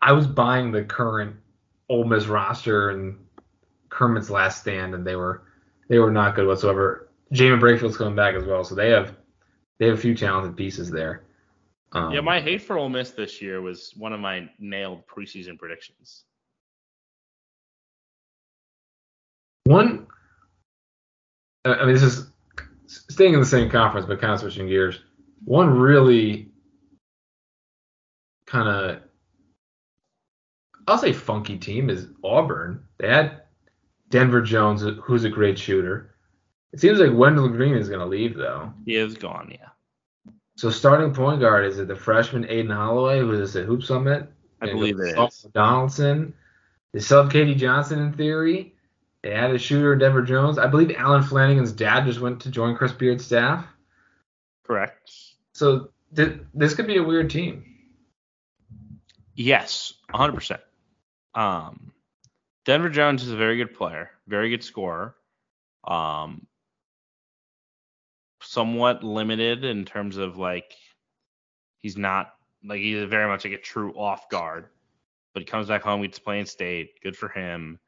I 0.00 0.12
was 0.12 0.26
buying 0.26 0.70
the 0.72 0.84
current 0.84 1.36
Ole 1.88 2.04
Miss 2.04 2.26
roster 2.26 2.90
and 2.90 3.18
Kermit's 3.90 4.30
last 4.30 4.60
stand, 4.60 4.94
and 4.94 5.06
they 5.06 5.16
were 5.16 5.42
they 5.88 5.98
were 5.98 6.10
not 6.10 6.34
good 6.34 6.46
whatsoever. 6.46 7.08
Jaemyn 7.32 7.60
Brakefield's 7.60 7.96
coming 7.96 8.14
back 8.16 8.34
as 8.34 8.44
well, 8.44 8.64
so 8.64 8.74
they 8.74 8.90
have 8.90 9.16
they 9.78 9.86
have 9.86 9.98
a 9.98 10.00
few 10.00 10.14
talented 10.14 10.56
pieces 10.56 10.90
there. 10.90 11.24
Um, 11.92 12.12
Yeah, 12.12 12.20
my 12.20 12.40
hate 12.40 12.62
for 12.62 12.78
Ole 12.78 12.88
Miss 12.88 13.10
this 13.10 13.42
year 13.42 13.60
was 13.60 13.92
one 13.96 14.12
of 14.12 14.20
my 14.20 14.48
nailed 14.58 15.06
preseason 15.06 15.58
predictions. 15.58 16.24
One, 19.64 20.06
I 21.64 21.84
mean, 21.86 21.94
this 21.94 22.02
is 22.02 22.30
staying 23.14 23.34
in 23.34 23.40
the 23.40 23.46
same 23.46 23.70
conference, 23.70 24.06
but 24.06 24.20
kind 24.20 24.34
of 24.34 24.40
switching 24.40 24.68
gears. 24.68 25.00
One 25.44 25.70
really 25.78 26.50
kind 28.46 28.68
of, 28.68 29.00
I'll 30.86 30.98
say 30.98 31.12
funky 31.12 31.56
team 31.56 31.88
is 31.88 32.08
Auburn. 32.22 32.84
They 32.98 33.08
had 33.08 33.42
Denver 34.10 34.42
Jones, 34.42 34.84
who's 35.02 35.24
a 35.24 35.30
great 35.30 35.58
shooter. 35.58 36.14
It 36.72 36.80
seems 36.80 36.98
like 36.98 37.12
Wendell 37.12 37.48
Green 37.48 37.76
is 37.76 37.88
going 37.88 38.00
to 38.00 38.06
leave, 38.06 38.36
though. 38.36 38.72
He 38.84 38.96
is 38.96 39.14
gone, 39.14 39.48
yeah. 39.50 39.68
So 40.56 40.70
starting 40.70 41.14
point 41.14 41.40
guard, 41.40 41.64
is 41.64 41.78
it 41.78 41.88
the 41.88 41.96
freshman 41.96 42.48
Aden 42.48 42.70
Holloway, 42.70 43.20
who 43.20 43.32
is 43.32 43.56
at 43.56 43.64
Hoop 43.64 43.82
Summit? 43.82 44.28
I 44.60 44.66
believe 44.66 44.98
it 45.00 45.16
Donaldson. 45.52 46.34
They 46.92 47.00
sub 47.00 47.30
K.D. 47.30 47.56
Johnson 47.56 48.00
in 48.00 48.12
theory. 48.12 48.73
They 49.24 49.30
had 49.30 49.52
a 49.52 49.58
shooter, 49.58 49.96
Denver 49.96 50.20
Jones. 50.20 50.58
I 50.58 50.66
believe 50.66 50.94
Allen 50.98 51.22
Flanigan's 51.22 51.72
dad 51.72 52.04
just 52.04 52.20
went 52.20 52.40
to 52.42 52.50
join 52.50 52.76
Chris 52.76 52.92
Beard's 52.92 53.24
staff. 53.24 53.64
Correct. 54.64 55.10
So 55.54 55.88
th- 56.14 56.40
this 56.52 56.74
could 56.74 56.86
be 56.86 56.98
a 56.98 57.02
weird 57.02 57.30
team. 57.30 57.64
Yes, 59.34 59.94
100%. 60.12 60.58
Um, 61.34 61.94
Denver 62.66 62.90
Jones 62.90 63.22
is 63.22 63.32
a 63.32 63.36
very 63.36 63.56
good 63.56 63.74
player, 63.74 64.10
very 64.28 64.50
good 64.50 64.62
scorer. 64.62 65.16
Um, 65.88 66.46
somewhat 68.42 69.02
limited 69.02 69.64
in 69.64 69.86
terms 69.86 70.18
of 70.18 70.36
like 70.36 70.74
he's 71.80 71.96
not 71.96 72.34
like 72.62 72.80
he's 72.80 73.04
very 73.04 73.26
much 73.26 73.46
like 73.46 73.54
a 73.54 73.58
true 73.58 73.94
off 73.94 74.28
guard, 74.28 74.66
but 75.32 75.40
he 75.40 75.46
comes 75.46 75.68
back 75.68 75.80
home, 75.80 76.02
gets 76.02 76.18
to 76.18 76.24
play 76.24 76.40
in 76.40 76.46
state. 76.46 77.00
Good 77.02 77.16
for 77.16 77.30
him. 77.30 77.78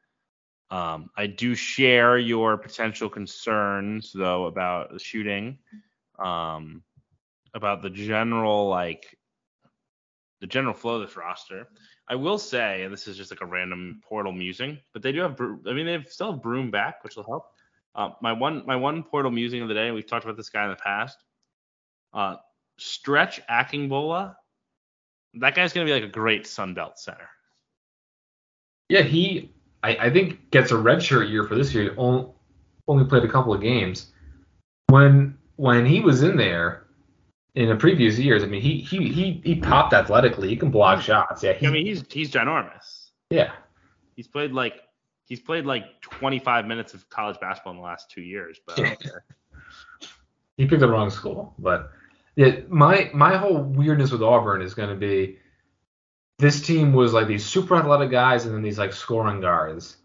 Um, 0.69 1.09
I 1.15 1.27
do 1.27 1.55
share 1.55 2.17
your 2.17 2.57
potential 2.57 3.09
concerns 3.09 4.11
though 4.13 4.45
about 4.45 4.91
the 4.91 4.99
shooting, 4.99 5.59
um, 6.19 6.83
about 7.53 7.81
the 7.81 7.89
general 7.89 8.67
like 8.67 9.17
the 10.41 10.47
general 10.47 10.73
flow 10.73 10.95
of 10.95 11.07
this 11.07 11.17
roster. 11.17 11.67
I 12.09 12.15
will 12.15 12.37
say, 12.37 12.83
and 12.83 12.93
this 12.93 13.07
is 13.07 13.17
just 13.17 13.31
like 13.31 13.41
a 13.41 13.45
random 13.45 14.01
portal 14.03 14.31
musing, 14.31 14.79
but 14.93 15.01
they 15.01 15.11
do 15.11 15.21
have. 15.21 15.39
I 15.39 15.73
mean, 15.73 15.85
they 15.85 16.03
still 16.07 16.33
have 16.33 16.41
Broome 16.41 16.71
back, 16.71 17.03
which 17.03 17.15
will 17.15 17.23
help. 17.23 17.47
Uh, 17.95 18.09
my 18.21 18.33
one, 18.33 18.63
my 18.65 18.75
one 18.75 19.03
portal 19.03 19.31
musing 19.31 19.61
of 19.61 19.67
the 19.67 19.73
day. 19.73 19.91
We've 19.91 20.05
talked 20.05 20.23
about 20.23 20.37
this 20.37 20.49
guy 20.49 20.63
in 20.65 20.69
the 20.69 20.75
past. 20.75 21.17
Uh, 22.13 22.35
Stretch 22.77 23.41
Akingbola. 23.47 24.35
That 25.35 25.55
guy's 25.55 25.73
gonna 25.73 25.85
be 25.85 25.93
like 25.93 26.03
a 26.03 26.07
great 26.07 26.45
Sun 26.47 26.73
Belt 26.73 26.99
center. 26.99 27.29
Yeah, 28.89 29.01
he 29.01 29.53
I, 29.83 29.95
I 29.97 30.09
think 30.09 30.51
gets 30.51 30.71
a 30.71 30.75
redshirt 30.75 31.29
year 31.29 31.43
for 31.43 31.55
this 31.55 31.73
year. 31.73 31.93
Only, 31.97 32.29
only 32.87 33.05
played 33.05 33.23
a 33.23 33.29
couple 33.29 33.53
of 33.53 33.61
games. 33.61 34.11
When 34.87 35.37
when 35.57 35.85
he 35.85 36.01
was 36.01 36.23
in 36.23 36.37
there 36.37 36.87
in 37.55 37.69
the 37.69 37.75
previous 37.75 38.17
years, 38.17 38.43
I 38.43 38.47
mean, 38.47 38.61
he 38.61 38.79
he 38.79 39.11
he 39.11 39.41
he 39.43 39.55
popped 39.55 39.93
athletically. 39.93 40.49
He 40.49 40.55
can 40.55 40.71
block 40.71 41.01
shots. 41.01 41.43
Yeah, 41.43 41.53
he, 41.53 41.67
I 41.67 41.71
mean, 41.71 41.85
he's 41.85 42.03
he's 42.09 42.31
ginormous. 42.31 43.09
yeah. 43.29 43.51
He's 44.15 44.27
played 44.27 44.51
like 44.51 44.81
he's 45.25 45.39
played 45.39 45.65
like 45.65 46.01
25 46.01 46.65
minutes 46.65 46.93
of 46.93 47.07
college 47.09 47.39
basketball 47.39 47.73
in 47.73 47.77
the 47.77 47.83
last 47.83 48.09
two 48.09 48.21
years. 48.21 48.59
But 48.65 48.79
I 48.79 48.83
don't 48.83 48.99
care. 48.99 49.25
he 50.57 50.65
picked 50.65 50.79
the 50.79 50.89
wrong 50.89 51.09
school. 51.09 51.53
But 51.59 51.91
yeah, 52.35 52.61
my 52.67 53.11
my 53.13 53.37
whole 53.37 53.61
weirdness 53.61 54.11
with 54.11 54.23
Auburn 54.23 54.61
is 54.61 54.73
going 54.73 54.89
to 54.89 54.95
be 54.95 55.37
this 56.39 56.61
team 56.61 56.93
was 56.93 57.13
like 57.13 57.27
these 57.27 57.45
super 57.45 57.75
athletic 57.75 58.11
guys 58.11 58.45
and 58.45 58.53
then 58.53 58.61
these 58.61 58.77
like 58.77 58.93
scoring 58.93 59.41
guards, 59.41 59.97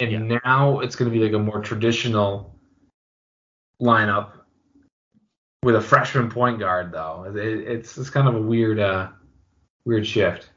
and 0.00 0.10
Yeah. 0.10 0.38
now 0.44 0.80
it's 0.80 0.96
going 0.96 1.10
to 1.10 1.16
be 1.18 1.24
like 1.24 1.32
a 1.32 1.38
more 1.38 1.60
traditional 1.60 2.54
lineup 3.80 4.32
with 5.62 5.76
a 5.76 5.80
freshman 5.80 6.30
point 6.30 6.58
guard 6.58 6.92
though. 6.92 7.24
It, 7.24 7.36
it's 7.36 7.96
it's 7.98 8.10
kind 8.10 8.28
of 8.28 8.34
a 8.34 8.40
weird 8.42 8.78
uh 8.78 9.08
weird 9.84 10.06
shift. 10.06 10.50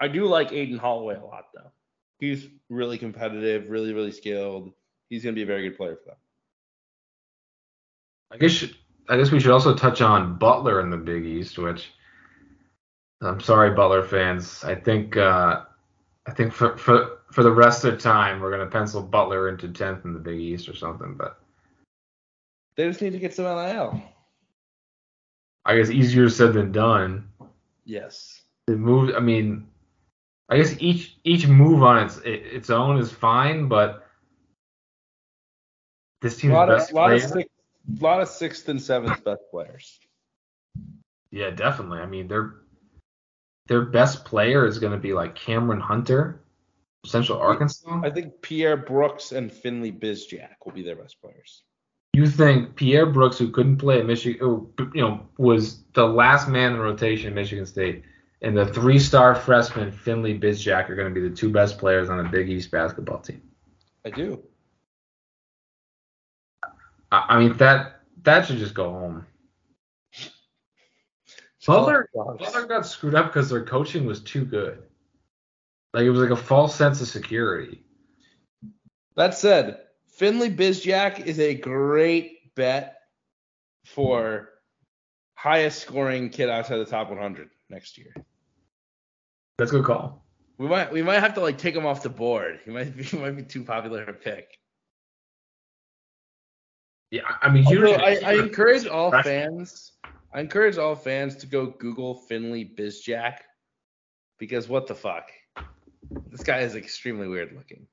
I 0.00 0.08
do 0.08 0.26
like 0.26 0.52
Aden 0.52 0.78
Holloway 0.78 1.16
a 1.16 1.24
lot 1.24 1.46
though. 1.54 1.70
He's 2.18 2.48
really 2.70 2.98
competitive, 2.98 3.68
really 3.68 3.92
really 3.92 4.12
skilled. 4.12 4.72
He's 5.10 5.22
gonna 5.22 5.34
be 5.34 5.42
a 5.42 5.46
very 5.46 5.68
good 5.68 5.76
player 5.76 5.96
for 5.96 6.10
them. 6.10 6.16
I 8.32 8.38
guess 8.38 8.64
I 9.08 9.16
guess 9.16 9.30
we 9.30 9.40
should 9.40 9.50
also 9.50 9.74
touch 9.74 10.00
on 10.00 10.38
Butler 10.38 10.80
in 10.80 10.88
the 10.90 10.96
Big 10.96 11.24
East, 11.24 11.58
which 11.58 11.90
I'm 13.22 13.40
sorry, 13.40 13.70
Butler 13.74 14.02
fans. 14.02 14.64
I 14.64 14.74
think 14.74 15.16
uh, 15.16 15.62
I 16.26 16.32
think 16.32 16.52
for, 16.52 16.76
for 16.76 17.18
for 17.30 17.42
the 17.42 17.50
rest 17.50 17.84
of 17.84 17.92
the 17.92 17.98
time 17.98 18.40
we're 18.40 18.50
gonna 18.50 18.66
pencil 18.66 19.02
Butler 19.02 19.48
into 19.48 19.68
10th 19.68 20.04
in 20.04 20.14
the 20.14 20.18
Big 20.18 20.40
East 20.40 20.68
or 20.68 20.74
something. 20.74 21.14
But 21.14 21.38
They 22.76 22.88
just 22.88 23.02
need 23.02 23.12
to 23.12 23.18
get 23.18 23.34
some 23.34 23.44
NIL. 23.44 24.02
I 25.64 25.76
guess 25.76 25.90
easier 25.90 26.28
said 26.28 26.54
than 26.54 26.72
done. 26.72 27.28
Yes. 27.84 28.42
The 28.66 28.76
move. 28.76 29.14
I 29.14 29.20
mean, 29.20 29.68
I 30.48 30.56
guess 30.56 30.74
each 30.78 31.18
each 31.24 31.46
move 31.46 31.82
on 31.82 32.04
its 32.04 32.18
its 32.24 32.70
own 32.70 32.98
is 32.98 33.12
fine, 33.12 33.68
but 33.68 34.06
this 36.22 36.38
A 36.38 36.40
team's 36.40 36.54
of, 36.54 36.68
best 36.68 36.92
lot, 36.92 37.12
of 37.12 37.22
six, 37.22 37.50
lot 38.00 38.20
of 38.20 38.28
sixth 38.28 38.68
and 38.68 38.80
seventh 38.80 39.22
best 39.24 39.42
players. 39.50 40.00
Yeah, 41.30 41.50
definitely. 41.50 42.00
I 42.00 42.06
mean, 42.06 42.26
their 42.28 42.54
their 43.70 43.82
best 43.82 44.24
player 44.24 44.66
is 44.66 44.80
going 44.80 44.92
to 44.92 44.98
be 44.98 45.12
like 45.12 45.36
Cameron 45.36 45.80
Hunter, 45.80 46.42
Central 47.06 47.38
Arkansas. 47.38 48.00
I 48.02 48.10
think 48.10 48.42
Pierre 48.42 48.76
Brooks 48.76 49.30
and 49.30 49.50
Finley 49.50 49.92
Bizjack 49.92 50.56
will 50.64 50.72
be 50.72 50.82
their 50.82 50.96
best 50.96 51.20
players. 51.22 51.62
You 52.12 52.26
think 52.26 52.74
Pierre 52.74 53.06
Brooks, 53.06 53.38
who 53.38 53.48
couldn't 53.52 53.76
play 53.76 54.00
at 54.00 54.06
Michigan, 54.06 54.44
or, 54.44 54.66
you 54.92 55.02
know, 55.02 55.20
was 55.38 55.84
the 55.94 56.04
last 56.04 56.48
man 56.48 56.72
in 56.72 56.78
the 56.78 56.82
rotation 56.82 57.28
at 57.28 57.34
Michigan 57.34 57.64
State, 57.64 58.02
and 58.42 58.56
the 58.56 58.66
three-star 58.66 59.36
freshman 59.36 59.92
Finley 59.92 60.36
Bizjack 60.36 60.90
are 60.90 60.96
going 60.96 61.14
to 61.14 61.20
be 61.20 61.26
the 61.26 61.34
two 61.34 61.48
best 61.48 61.78
players 61.78 62.10
on 62.10 62.18
a 62.18 62.28
Big 62.28 62.50
East 62.50 62.72
basketball 62.72 63.20
team? 63.20 63.40
I 64.04 64.10
do. 64.10 64.42
I, 67.12 67.24
I 67.28 67.38
mean, 67.38 67.56
that 67.58 68.00
that 68.24 68.46
should 68.46 68.58
just 68.58 68.74
go 68.74 68.90
home. 68.90 69.26
Butler, 71.70 72.10
oh, 72.16 72.36
Butler 72.36 72.66
got 72.66 72.86
screwed 72.86 73.14
up 73.14 73.26
because 73.26 73.48
their 73.48 73.64
coaching 73.64 74.04
was 74.06 74.20
too 74.20 74.44
good. 74.44 74.82
Like 75.94 76.04
it 76.04 76.10
was 76.10 76.20
like 76.20 76.30
a 76.30 76.36
false 76.36 76.74
sense 76.74 77.00
of 77.00 77.08
security. 77.08 77.82
That 79.16 79.34
said, 79.34 79.80
Finley 80.08 80.50
Bizjack 80.50 81.26
is 81.26 81.38
a 81.38 81.54
great 81.54 82.54
bet 82.54 82.98
for 83.84 84.50
highest 85.34 85.82
scoring 85.82 86.30
kid 86.30 86.48
outside 86.48 86.78
the 86.78 86.84
top 86.84 87.08
100 87.08 87.48
next 87.68 87.98
year. 87.98 88.14
That's 89.58 89.72
a 89.72 89.76
good 89.76 89.84
call. 89.84 90.24
We 90.58 90.68
might 90.68 90.92
we 90.92 91.02
might 91.02 91.20
have 91.20 91.34
to 91.34 91.40
like 91.40 91.58
take 91.58 91.74
him 91.74 91.86
off 91.86 92.02
the 92.02 92.10
board. 92.10 92.60
He 92.64 92.70
might 92.70 92.96
be 92.96 93.02
he 93.04 93.16
might 93.16 93.36
be 93.36 93.42
too 93.42 93.64
popular 93.64 94.04
to 94.04 94.12
pick. 94.12 94.58
Yeah, 97.10 97.22
I 97.42 97.50
mean, 97.50 97.66
Although 97.66 97.94
I, 97.94 98.20
I 98.24 98.34
encourage 98.34 98.86
all 98.86 99.10
fans. 99.22 99.92
I 100.32 100.40
encourage 100.40 100.78
all 100.78 100.94
fans 100.94 101.36
to 101.36 101.46
go 101.46 101.66
Google 101.66 102.14
Finley 102.14 102.64
Bizjack 102.64 103.38
because 104.38 104.68
what 104.68 104.86
the 104.86 104.94
fuck, 104.94 105.30
this 106.28 106.42
guy 106.42 106.60
is 106.60 106.76
extremely 106.76 107.26
weird 107.28 107.52
looking. 107.54 107.86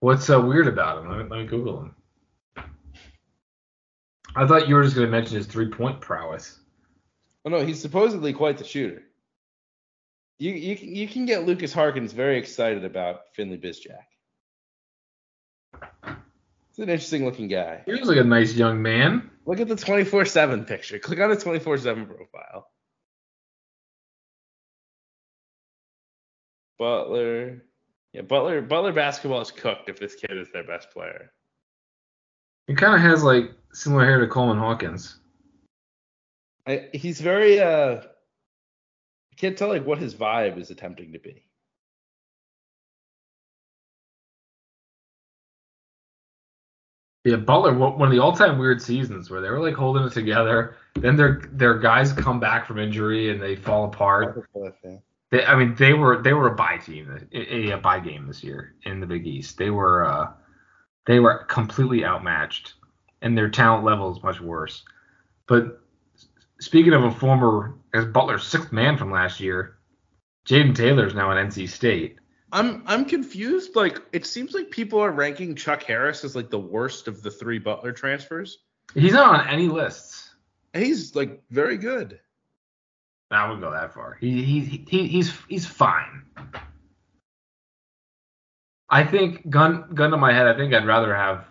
What's 0.00 0.24
so 0.24 0.40
weird 0.40 0.68
about 0.68 1.02
him? 1.04 1.10
Let 1.10 1.18
me, 1.18 1.24
let 1.30 1.40
me 1.40 1.46
Google 1.46 1.82
him. 1.82 1.94
I 4.36 4.46
thought 4.46 4.68
you 4.68 4.76
were 4.76 4.84
just 4.84 4.94
going 4.94 5.06
to 5.06 5.10
mention 5.10 5.36
his 5.36 5.46
three-point 5.46 6.00
prowess. 6.00 6.60
Oh 7.44 7.50
no, 7.50 7.64
he's 7.64 7.80
supposedly 7.80 8.32
quite 8.32 8.58
the 8.58 8.64
shooter. 8.64 9.02
You 10.38 10.52
you 10.52 10.76
can- 10.76 10.94
you 10.94 11.08
can 11.08 11.26
get 11.26 11.44
Lucas 11.46 11.72
Harkins 11.72 12.12
very 12.12 12.38
excited 12.38 12.84
about 12.84 13.34
Finley 13.34 13.58
Bizjack. 13.58 14.04
He's 16.68 16.78
an 16.84 16.88
interesting 16.88 17.24
looking 17.24 17.48
guy. 17.48 17.82
He 17.84 17.92
looks 17.92 18.06
like 18.06 18.18
a 18.18 18.24
nice 18.24 18.54
young 18.54 18.80
man. 18.80 19.29
Look 19.46 19.60
at 19.60 19.68
the 19.68 19.74
24/7 19.74 20.66
picture. 20.66 20.98
Click 20.98 21.18
on 21.20 21.30
the 21.30 21.36
24/7 21.36 22.06
profile. 22.06 22.70
Butler. 26.78 27.62
Yeah, 28.12 28.22
Butler. 28.22 28.62
Butler 28.62 28.92
basketball 28.92 29.40
is 29.40 29.50
cooked 29.50 29.88
if 29.88 29.98
this 29.98 30.14
kid 30.14 30.36
is 30.36 30.50
their 30.50 30.64
best 30.64 30.90
player. 30.90 31.32
He 32.66 32.74
kind 32.74 32.94
of 32.94 33.00
has 33.00 33.22
like 33.22 33.52
similar 33.72 34.04
hair 34.04 34.20
to 34.20 34.26
Coleman 34.26 34.58
Hawkins. 34.58 35.18
I, 36.66 36.88
he's 36.92 37.20
very. 37.20 37.60
uh 37.60 38.02
I 39.32 39.36
can't 39.36 39.56
tell 39.56 39.68
like 39.68 39.86
what 39.86 39.98
his 39.98 40.14
vibe 40.14 40.58
is 40.58 40.70
attempting 40.70 41.12
to 41.12 41.18
be. 41.18 41.49
Yeah, 47.24 47.36
Butler, 47.36 47.74
one 47.76 48.00
of 48.00 48.12
the 48.12 48.18
all-time 48.18 48.58
weird 48.58 48.80
seasons 48.80 49.28
where 49.30 49.42
they 49.42 49.50
were 49.50 49.60
like 49.60 49.74
holding 49.74 50.04
it 50.04 50.12
together. 50.12 50.76
Then 50.94 51.16
their 51.16 51.42
their 51.52 51.78
guys 51.78 52.12
come 52.12 52.40
back 52.40 52.66
from 52.66 52.78
injury 52.78 53.30
and 53.30 53.40
they 53.40 53.56
fall 53.56 53.84
apart. 53.84 54.48
They, 55.30 55.44
I 55.44 55.54
mean, 55.54 55.74
they 55.74 55.92
were 55.92 56.22
they 56.22 56.32
were 56.32 56.48
a 56.48 56.54
bye 56.54 56.78
team, 56.78 57.28
a, 57.32 57.72
a 57.72 57.78
bye 57.78 58.00
game 58.00 58.26
this 58.26 58.42
year 58.42 58.74
in 58.84 59.00
the 59.00 59.06
Big 59.06 59.26
East. 59.26 59.58
They 59.58 59.70
were 59.70 60.04
uh, 60.04 60.32
they 61.06 61.20
were 61.20 61.44
completely 61.44 62.04
outmatched, 62.04 62.74
and 63.20 63.36
their 63.36 63.50
talent 63.50 63.84
level 63.84 64.10
is 64.16 64.22
much 64.22 64.40
worse. 64.40 64.82
But 65.46 65.80
speaking 66.58 66.94
of 66.94 67.04
a 67.04 67.10
former 67.10 67.74
as 67.92 68.06
Butler's 68.06 68.46
sixth 68.46 68.72
man 68.72 68.96
from 68.96 69.12
last 69.12 69.40
year, 69.40 69.76
Jaden 70.46 70.74
Taylor 70.74 71.06
is 71.06 71.14
now 71.14 71.30
at 71.30 71.36
NC 71.36 71.68
State. 71.68 72.16
I'm 72.52 72.82
I'm 72.86 73.04
confused. 73.04 73.76
Like 73.76 74.00
it 74.12 74.26
seems 74.26 74.54
like 74.54 74.70
people 74.70 74.98
are 75.00 75.12
ranking 75.12 75.54
Chuck 75.54 75.82
Harris 75.82 76.24
as 76.24 76.34
like 76.34 76.50
the 76.50 76.58
worst 76.58 77.08
of 77.08 77.22
the 77.22 77.30
three 77.30 77.58
Butler 77.58 77.92
transfers. 77.92 78.58
He's 78.94 79.12
not 79.12 79.40
on 79.40 79.48
any 79.48 79.68
lists. 79.68 80.34
he's 80.72 81.14
like 81.14 81.42
very 81.50 81.76
good. 81.76 82.20
I 83.30 83.44
wouldn't 83.44 83.62
go 83.62 83.70
that 83.70 83.94
far. 83.94 84.16
He, 84.20 84.42
he, 84.42 84.60
he 84.60 85.06
he's 85.06 85.32
he's 85.48 85.66
fine. 85.66 86.24
I 88.88 89.04
think 89.04 89.48
gun 89.48 89.84
gun 89.94 90.10
to 90.10 90.16
my 90.16 90.32
head, 90.32 90.48
I 90.48 90.56
think 90.56 90.74
I'd 90.74 90.86
rather 90.86 91.14
have 91.14 91.46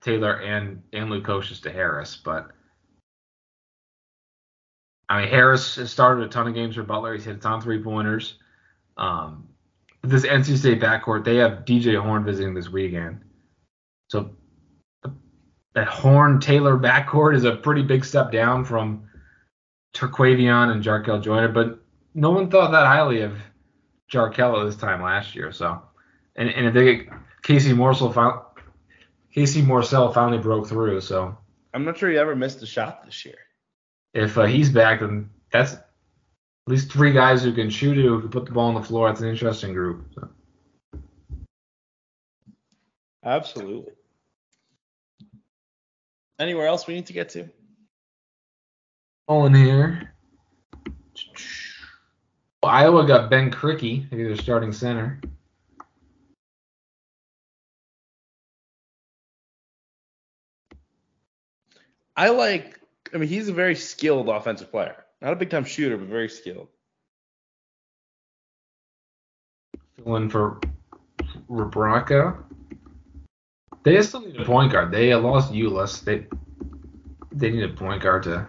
Taylor 0.00 0.40
and 0.40 0.82
and 0.92 1.10
Lukosius 1.10 1.60
to 1.62 1.72
Harris, 1.72 2.16
but 2.16 2.52
I 5.08 5.20
mean 5.20 5.28
Harris 5.28 5.74
has 5.76 5.90
started 5.90 6.24
a 6.24 6.28
ton 6.28 6.46
of 6.46 6.54
games 6.54 6.76
for 6.76 6.84
Butler. 6.84 7.14
He's 7.14 7.24
hit 7.24 7.36
a 7.36 7.40
ton 7.40 7.54
of 7.54 7.64
three 7.64 7.82
pointers. 7.82 8.38
Um, 8.96 9.48
this 10.08 10.24
NC 10.24 10.58
State 10.58 10.80
backcourt, 10.80 11.24
they 11.24 11.36
have 11.36 11.64
DJ 11.64 12.00
Horn 12.00 12.24
visiting 12.24 12.54
this 12.54 12.68
weekend. 12.68 13.20
So 14.08 14.36
that 15.74 15.88
Horn 15.88 16.40
Taylor 16.40 16.78
backcourt 16.78 17.36
is 17.36 17.44
a 17.44 17.56
pretty 17.56 17.82
big 17.82 18.04
step 18.04 18.32
down 18.32 18.64
from 18.64 19.08
Terquavion 19.94 20.70
and 20.70 20.82
Jarkel 20.82 21.22
Joiner, 21.22 21.48
but 21.48 21.80
no 22.14 22.30
one 22.30 22.50
thought 22.50 22.70
that 22.70 22.86
highly 22.86 23.22
of 23.22 23.36
Jarkel 24.10 24.60
at 24.60 24.64
this 24.64 24.76
time 24.76 25.02
last 25.02 25.34
year. 25.34 25.52
So, 25.52 25.82
and, 26.36 26.48
and 26.48 26.66
if 26.66 26.74
they 26.74 26.96
get 26.96 27.08
Casey 27.42 27.72
Morsell 27.72 28.12
found 28.12 28.40
Casey 29.32 29.60
Morsell 29.60 30.14
finally 30.14 30.38
broke 30.38 30.66
through. 30.66 31.00
So 31.02 31.36
I'm 31.74 31.84
not 31.84 31.98
sure 31.98 32.10
he 32.10 32.16
ever 32.16 32.34
missed 32.34 32.62
a 32.62 32.66
shot 32.66 33.04
this 33.04 33.24
year. 33.24 33.36
If 34.14 34.38
uh, 34.38 34.44
he's 34.44 34.70
back, 34.70 35.00
then 35.00 35.28
that's 35.52 35.76
at 36.66 36.72
least 36.72 36.90
three 36.90 37.12
guys 37.12 37.44
who 37.44 37.52
can 37.52 37.70
shoot 37.70 37.96
it, 37.96 38.02
who 38.02 38.20
can 38.20 38.28
put 38.28 38.44
the 38.44 38.50
ball 38.50 38.68
on 38.68 38.74
the 38.74 38.82
floor. 38.82 39.08
That's 39.08 39.20
an 39.20 39.28
interesting 39.28 39.72
group. 39.72 40.04
So. 40.14 40.28
Absolutely. 43.24 43.92
Anywhere 46.40 46.66
else 46.66 46.86
we 46.86 46.94
need 46.94 47.06
to 47.06 47.12
get 47.12 47.28
to? 47.30 47.48
All 49.28 49.46
in 49.46 49.54
here. 49.54 50.12
Iowa 52.62 53.06
got 53.06 53.30
Ben 53.30 53.50
Krikke, 53.50 54.10
maybe 54.10 54.24
their 54.24 54.36
starting 54.36 54.72
center. 54.72 55.20
I 62.16 62.30
like. 62.30 62.80
I 63.14 63.18
mean, 63.18 63.28
he's 63.28 63.48
a 63.48 63.52
very 63.52 63.76
skilled 63.76 64.28
offensive 64.28 64.70
player. 64.70 65.05
Not 65.20 65.32
a 65.32 65.36
big 65.36 65.50
time 65.50 65.64
shooter, 65.64 65.96
but 65.96 66.08
very 66.08 66.28
skilled. 66.28 66.68
Filling 69.96 70.28
for 70.28 70.60
Rebraca. 71.48 72.42
They 73.82 74.02
still 74.02 74.20
need 74.20 74.40
a 74.40 74.44
point 74.44 74.72
guard. 74.72 74.90
They 74.90 75.14
lost 75.14 75.52
Ulis. 75.52 76.02
They 76.04 76.26
they 77.32 77.50
need 77.50 77.62
a 77.62 77.68
point 77.68 78.02
guard 78.02 78.24
to 78.24 78.46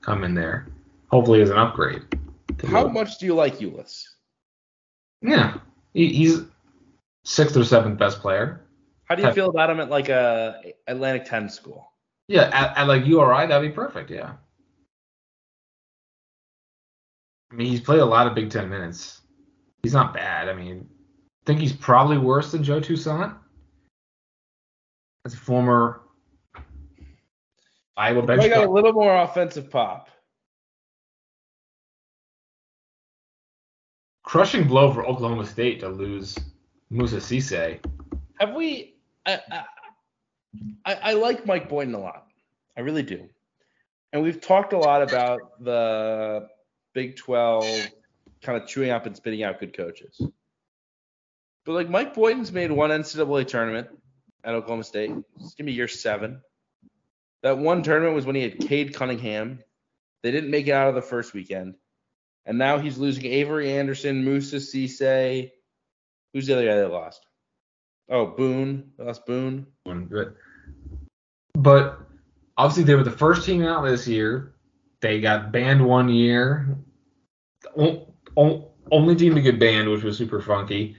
come 0.00 0.24
in 0.24 0.34
there. 0.34 0.66
Hopefully, 1.10 1.40
as 1.40 1.50
an 1.50 1.58
upgrade. 1.58 2.02
How 2.66 2.88
much 2.88 3.18
do 3.18 3.26
you 3.26 3.34
like 3.34 3.58
Ulis? 3.58 4.04
Yeah, 5.20 5.58
he, 5.94 6.12
he's 6.12 6.42
sixth 7.24 7.56
or 7.56 7.64
seventh 7.64 7.98
best 7.98 8.20
player. 8.20 8.62
How 9.04 9.14
do 9.14 9.22
you 9.22 9.26
Have, 9.26 9.34
feel 9.34 9.50
about 9.50 9.70
him 9.70 9.80
at 9.80 9.90
like 9.90 10.08
a 10.08 10.72
Atlantic 10.86 11.24
10 11.26 11.48
school? 11.48 11.86
Yeah, 12.28 12.50
at, 12.52 12.76
at 12.76 12.88
like 12.88 13.04
URI, 13.04 13.46
that'd 13.46 13.68
be 13.68 13.74
perfect. 13.74 14.10
Yeah. 14.10 14.32
I 17.52 17.54
mean, 17.54 17.66
he's 17.66 17.80
played 17.80 18.00
a 18.00 18.04
lot 18.04 18.26
of 18.26 18.34
Big 18.34 18.50
Ten 18.50 18.70
minutes. 18.70 19.20
He's 19.82 19.92
not 19.92 20.14
bad. 20.14 20.48
I 20.48 20.54
mean, 20.54 20.88
I 20.88 21.42
think 21.44 21.60
he's 21.60 21.72
probably 21.72 22.16
worse 22.16 22.50
than 22.52 22.64
Joe 22.64 22.80
Toussaint. 22.80 23.34
As 25.24 25.34
a 25.34 25.36
former 25.36 26.00
Iowa 27.96 28.22
bench. 28.22 28.42
I 28.42 28.48
got 28.48 28.66
a 28.66 28.70
little 28.70 28.92
more 28.92 29.16
offensive 29.22 29.70
pop. 29.70 30.08
Crushing 34.24 34.66
blow 34.66 34.92
for 34.92 35.04
Oklahoma 35.06 35.44
State 35.44 35.80
to 35.80 35.88
lose 35.88 36.38
Musa 36.90 37.16
Cisse. 37.16 37.84
Have 38.40 38.54
we? 38.54 38.94
I, 39.26 39.40
I, 40.86 40.94
I 40.94 41.12
like 41.12 41.44
Mike 41.44 41.68
Boynton 41.68 41.94
a 41.94 41.98
lot. 41.98 42.26
I 42.76 42.80
really 42.80 43.02
do. 43.02 43.28
And 44.12 44.22
we've 44.22 44.40
talked 44.40 44.72
a 44.72 44.78
lot 44.78 45.02
about 45.02 45.62
the 45.62 46.48
Big 46.94 47.16
12 47.16 47.64
kind 48.42 48.60
of 48.60 48.68
chewing 48.68 48.90
up 48.90 49.06
and 49.06 49.16
spitting 49.16 49.42
out 49.42 49.60
good 49.60 49.76
coaches. 49.76 50.20
But 51.64 51.72
like 51.72 51.88
Mike 51.88 52.14
Boynton's 52.14 52.52
made 52.52 52.72
one 52.72 52.90
NCAA 52.90 53.46
tournament 53.46 53.88
at 54.44 54.54
Oklahoma 54.54 54.84
State. 54.84 55.12
It's 55.40 55.54
gonna 55.54 55.66
be 55.66 55.72
year 55.72 55.88
seven. 55.88 56.40
That 57.42 57.58
one 57.58 57.82
tournament 57.82 58.14
was 58.14 58.26
when 58.26 58.36
he 58.36 58.42
had 58.42 58.58
Cade 58.58 58.94
Cunningham. 58.94 59.60
They 60.22 60.30
didn't 60.30 60.50
make 60.50 60.68
it 60.68 60.72
out 60.72 60.88
of 60.88 60.94
the 60.94 61.02
first 61.02 61.34
weekend. 61.34 61.74
And 62.44 62.58
now 62.58 62.78
he's 62.78 62.98
losing 62.98 63.24
Avery 63.26 63.72
Anderson, 63.72 64.24
Musa 64.24 64.56
Cisse. 64.56 65.50
Who's 66.32 66.46
the 66.46 66.54
other 66.54 66.66
guy 66.66 66.76
that 66.76 66.90
lost? 66.90 67.24
Oh, 68.08 68.26
Boone. 68.26 68.92
They 68.98 69.04
lost 69.04 69.26
Boone. 69.26 69.66
But 71.54 72.00
obviously 72.56 72.84
they 72.84 72.94
were 72.94 73.04
the 73.04 73.10
first 73.10 73.46
team 73.46 73.62
out 73.64 73.84
this 73.84 74.08
year. 74.08 74.54
They 75.02 75.20
got 75.20 75.52
banned 75.52 75.84
one 75.84 76.08
year. 76.08 76.78
Only 77.76 79.16
team 79.16 79.34
to 79.34 79.40
get 79.42 79.58
banned, 79.58 79.90
which 79.90 80.04
was 80.04 80.16
super 80.16 80.40
funky. 80.40 80.96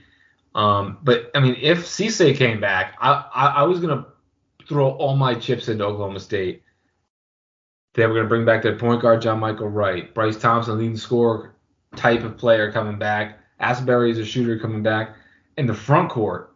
Um, 0.54 0.98
but 1.02 1.30
I 1.34 1.40
mean, 1.40 1.56
if 1.60 1.84
Cisse 1.84 2.36
came 2.36 2.60
back, 2.60 2.96
I, 3.00 3.24
I, 3.34 3.46
I 3.46 3.62
was 3.64 3.80
gonna 3.80 4.06
throw 4.68 4.90
all 4.90 5.16
my 5.16 5.34
chips 5.34 5.68
into 5.68 5.84
Oklahoma 5.84 6.20
State. 6.20 6.62
They 7.94 8.06
were 8.06 8.14
gonna 8.14 8.28
bring 8.28 8.44
back 8.44 8.62
their 8.62 8.76
point 8.76 9.02
guard 9.02 9.22
John 9.22 9.40
Michael 9.40 9.68
Wright, 9.68 10.14
Bryce 10.14 10.36
Thompson, 10.36 10.78
leading 10.78 10.96
scorer 10.96 11.56
type 11.96 12.22
of 12.22 12.36
player 12.36 12.70
coming 12.70 12.98
back. 12.98 13.38
Asbury 13.58 14.10
is 14.10 14.18
a 14.18 14.24
shooter 14.24 14.58
coming 14.58 14.82
back. 14.82 15.16
In 15.56 15.66
the 15.66 15.74
front 15.74 16.10
court, 16.10 16.54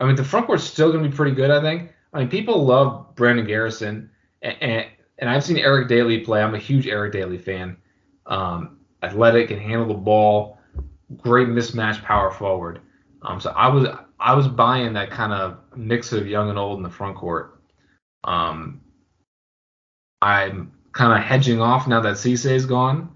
I 0.00 0.04
mean, 0.04 0.16
the 0.16 0.24
front 0.24 0.46
court's 0.46 0.64
still 0.64 0.92
gonna 0.92 1.08
be 1.08 1.14
pretty 1.14 1.34
good. 1.34 1.50
I 1.50 1.60
think. 1.62 1.92
I 2.12 2.20
mean, 2.20 2.28
people 2.28 2.64
love 2.64 3.14
Brandon 3.16 3.46
Garrison, 3.46 4.10
and, 4.42 4.56
and 4.60 4.86
and 5.18 5.30
I've 5.30 5.44
seen 5.44 5.58
Eric 5.58 5.88
Dailey 5.88 6.24
play. 6.24 6.42
I'm 6.42 6.54
a 6.54 6.58
huge 6.58 6.86
Eric 6.86 7.14
Dailey 7.14 7.40
fan. 7.40 7.76
Um, 8.26 8.78
athletic 9.02 9.50
and 9.50 9.60
handle 9.60 9.88
the 9.88 9.94
ball, 9.94 10.58
great 11.18 11.48
mismatch 11.48 12.02
power 12.02 12.30
forward. 12.30 12.80
Um, 13.22 13.40
so 13.40 13.50
I 13.50 13.68
was 13.68 13.88
I 14.18 14.34
was 14.34 14.48
buying 14.48 14.92
that 14.94 15.10
kind 15.10 15.32
of 15.32 15.58
mix 15.76 16.12
of 16.12 16.26
young 16.26 16.50
and 16.50 16.58
old 16.58 16.78
in 16.78 16.82
the 16.82 16.90
front 16.90 17.16
court. 17.16 17.60
Um, 18.24 18.80
I'm 20.22 20.72
kind 20.92 21.12
of 21.12 21.24
hedging 21.24 21.60
off 21.60 21.86
now 21.86 22.00
that 22.00 22.14
Cisse 22.14 22.50
is 22.50 22.66
gone, 22.66 23.14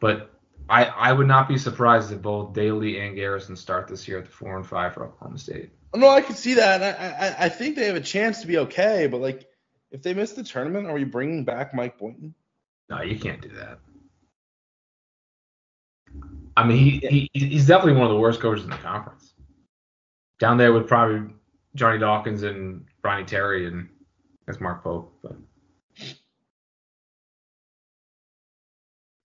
but 0.00 0.30
I 0.68 0.84
I 0.84 1.12
would 1.12 1.26
not 1.26 1.48
be 1.48 1.58
surprised 1.58 2.12
if 2.12 2.22
both 2.22 2.52
Dailey 2.52 3.00
and 3.00 3.16
Garrison 3.16 3.56
start 3.56 3.88
this 3.88 4.06
year 4.06 4.18
at 4.18 4.26
the 4.26 4.30
four 4.30 4.56
and 4.56 4.66
five 4.66 4.94
for 4.94 5.04
Oklahoma 5.04 5.38
State. 5.38 5.70
No, 5.94 6.08
I 6.08 6.20
can 6.20 6.34
see 6.34 6.54
that. 6.54 6.82
I, 6.82 7.26
I 7.26 7.44
I 7.46 7.48
think 7.48 7.76
they 7.76 7.86
have 7.86 7.96
a 7.96 8.00
chance 8.00 8.40
to 8.40 8.46
be 8.46 8.58
okay, 8.58 9.06
but 9.06 9.20
like 9.20 9.48
if 9.94 10.02
they 10.02 10.12
miss 10.12 10.32
the 10.32 10.42
tournament, 10.42 10.88
are 10.88 10.98
you 10.98 11.06
bringing 11.06 11.44
back 11.44 11.72
Mike 11.72 11.96
Boynton? 11.98 12.34
No, 12.90 13.00
you 13.00 13.16
can't 13.16 13.40
do 13.40 13.48
that. 13.50 13.78
I 16.56 16.66
mean, 16.66 16.78
he, 16.78 17.30
he 17.32 17.46
he's 17.46 17.68
definitely 17.68 17.94
one 17.94 18.08
of 18.08 18.10
the 18.10 18.18
worst 18.18 18.40
coaches 18.40 18.64
in 18.64 18.70
the 18.70 18.76
conference. 18.76 19.34
Down 20.40 20.56
there 20.56 20.72
with 20.72 20.88
probably 20.88 21.32
Johnny 21.76 21.98
Dawkins 21.98 22.42
and 22.42 22.84
Ronnie 23.04 23.24
Terry 23.24 23.68
and 23.68 23.88
that's 24.46 24.60
Mark 24.60 24.82
Pope. 24.82 25.16
But. 25.22 25.36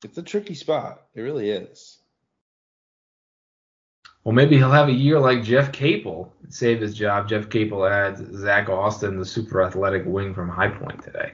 It's 0.03 0.17
a 0.19 0.23
tricky 0.23 0.53
spot. 0.53 1.07
It 1.15 1.21
really 1.21 1.49
is. 1.49 1.98
Well, 4.23 4.35
maybe 4.35 4.57
he'll 4.57 4.71
have 4.71 4.89
a 4.89 4.93
year 4.93 5.19
like 5.19 5.43
Jeff 5.43 5.71
Capel, 5.71 6.33
save 6.49 6.81
his 6.81 6.93
job. 6.93 7.29
Jeff 7.29 7.49
Capel 7.49 7.85
adds 7.85 8.21
Zack 8.37 8.69
Austin, 8.69 9.17
the 9.17 9.25
super 9.25 9.63
athletic 9.63 10.03
wing 10.05 10.33
from 10.33 10.49
High 10.49 10.69
Point 10.69 11.01
today. 11.03 11.33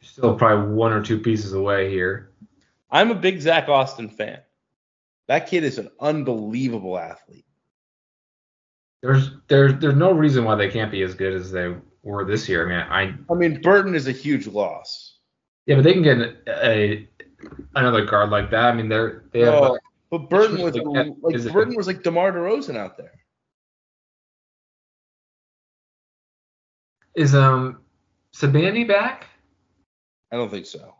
Still 0.00 0.34
probably 0.34 0.74
one 0.74 0.92
or 0.92 1.02
two 1.02 1.18
pieces 1.18 1.52
away 1.52 1.90
here. 1.90 2.30
I'm 2.90 3.10
a 3.10 3.14
big 3.14 3.40
Zack 3.40 3.68
Austin 3.68 4.08
fan. 4.08 4.40
That 5.28 5.46
kid 5.46 5.64
is 5.64 5.78
an 5.78 5.90
unbelievable 6.00 6.98
athlete. 6.98 7.46
There's 9.02 9.30
there's 9.48 9.78
there's 9.80 9.96
no 9.96 10.12
reason 10.12 10.44
why 10.44 10.54
they 10.54 10.68
can't 10.68 10.90
be 10.90 11.02
as 11.02 11.14
good 11.14 11.32
as 11.34 11.50
they 11.50 11.74
were 12.02 12.24
this 12.24 12.48
year. 12.48 12.66
I 12.66 12.68
mean, 12.68 12.86
I 12.88 13.32
I 13.32 13.36
mean 13.36 13.60
Burton 13.60 13.94
is 13.94 14.08
a 14.08 14.12
huge 14.12 14.46
loss. 14.46 15.18
yeah, 15.66 15.76
but 15.76 15.84
they 15.84 15.92
can 15.92 16.02
get 16.02 16.18
a, 16.18 16.68
a 16.68 17.08
another 17.74 18.04
guard 18.04 18.30
like 18.30 18.50
that. 18.50 18.64
I 18.66 18.72
mean, 18.72 18.88
they're 18.88 19.24
they 19.32 19.40
have 19.40 19.54
oh, 19.54 19.60
No, 19.60 19.78
but 20.12 20.28
Burton 20.28 20.60
was 20.62 20.74
Like, 20.76 20.84
like, 21.22 21.42
that- 21.42 21.52
Burton 21.54 21.74
was 21.74 21.86
like 21.86 22.02
DeMar 22.02 22.32
DeRozan 22.32 22.76
out 22.76 22.96
there. 22.98 23.12
is 27.14 27.34
um 27.34 27.80
Sibande 28.34 28.86
back? 28.86 29.26
I 30.30 30.36
don't 30.36 30.50
think 30.50 30.66
so. 30.66 30.94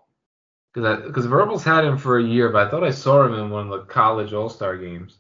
Because 0.75 1.03
because 1.07 1.27
Verbals 1.27 1.65
had 1.65 1.85
him 1.85 1.97
for 1.99 2.19
a 2.19 2.23
year, 2.25 2.49
but 2.51 2.67
I 2.67 2.71
thought 2.71 2.85
I 2.85 2.91
saw 2.91 3.25
him 3.27 3.35
in 3.35 3.51
one 3.51 3.71
of 3.71 3.71
the 3.71 3.85
college 3.87 4.33
All 4.33 4.49
Star 4.49 4.77
games. 4.77 5.19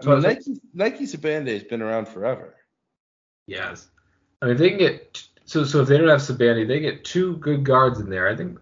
I 0.00 0.04
So 0.04 0.10
mean, 0.10 0.18
is 0.18 0.24
it- 0.24 0.28
Nike 0.28 0.60
Nike 0.74 1.04
Sibande 1.04 1.52
has 1.52 1.64
been 1.64 1.82
around 1.82 2.06
forever. 2.08 2.56
Yes. 3.46 3.88
I 4.40 4.46
mean, 4.46 4.54
if 4.54 4.58
they 4.58 4.68
can 4.70 4.78
get 4.78 5.22
so 5.44 5.64
so 5.64 5.80
if 5.82 5.88
they 5.88 5.98
don't 5.98 6.08
have 6.08 6.20
Sibande, 6.20 6.66
they 6.68 6.80
get 6.80 7.04
two 7.04 7.36
good 7.38 7.64
guards 7.64 8.00
in 8.00 8.08
there. 8.10 8.28
I 8.28 8.36
think 8.36 8.58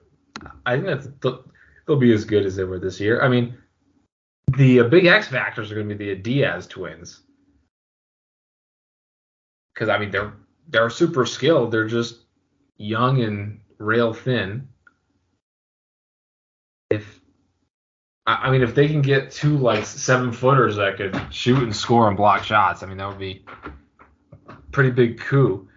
I 0.66 0.74
think 0.74 0.86
that's 0.86 1.08
they'll, 1.20 1.44
they'll 1.86 1.96
be 1.96 2.12
as 2.12 2.24
good 2.24 2.46
as 2.46 2.56
they 2.56 2.64
were 2.64 2.78
this 2.78 3.00
year. 3.00 3.20
I 3.22 3.28
mean, 3.28 3.56
the 4.56 4.80
uh, 4.80 4.84
big 4.84 5.06
X 5.06 5.28
factors 5.28 5.70
are 5.70 5.74
going 5.74 5.88
to 5.88 5.94
be 5.94 6.14
the 6.14 6.20
Diaz 6.20 6.66
twins. 6.66 7.22
Because 9.74 9.88
I 9.88 9.98
mean, 9.98 10.10
they're 10.10 10.32
they're 10.68 10.90
super 10.90 11.26
skilled. 11.26 11.72
They're 11.72 11.88
just 11.88 12.20
young 12.76 13.22
and 13.22 13.60
rail 13.78 14.12
thin. 14.12 14.68
If 16.90 17.20
I 18.26 18.34
I 18.34 18.50
mean, 18.50 18.62
if 18.62 18.74
they 18.74 18.88
can 18.88 19.02
get 19.02 19.30
two 19.30 19.56
like 19.58 19.84
seven 19.84 20.32
footers 20.32 20.76
that 20.76 20.96
could 20.96 21.18
shoot 21.32 21.62
and 21.62 21.74
score 21.74 22.08
and 22.08 22.16
block 22.16 22.44
shots, 22.44 22.82
I 22.82 22.86
mean, 22.86 22.98
that 22.98 23.08
would 23.08 23.18
be 23.18 23.44
pretty 24.72 24.90
big 24.90 25.20
coup 25.20 25.68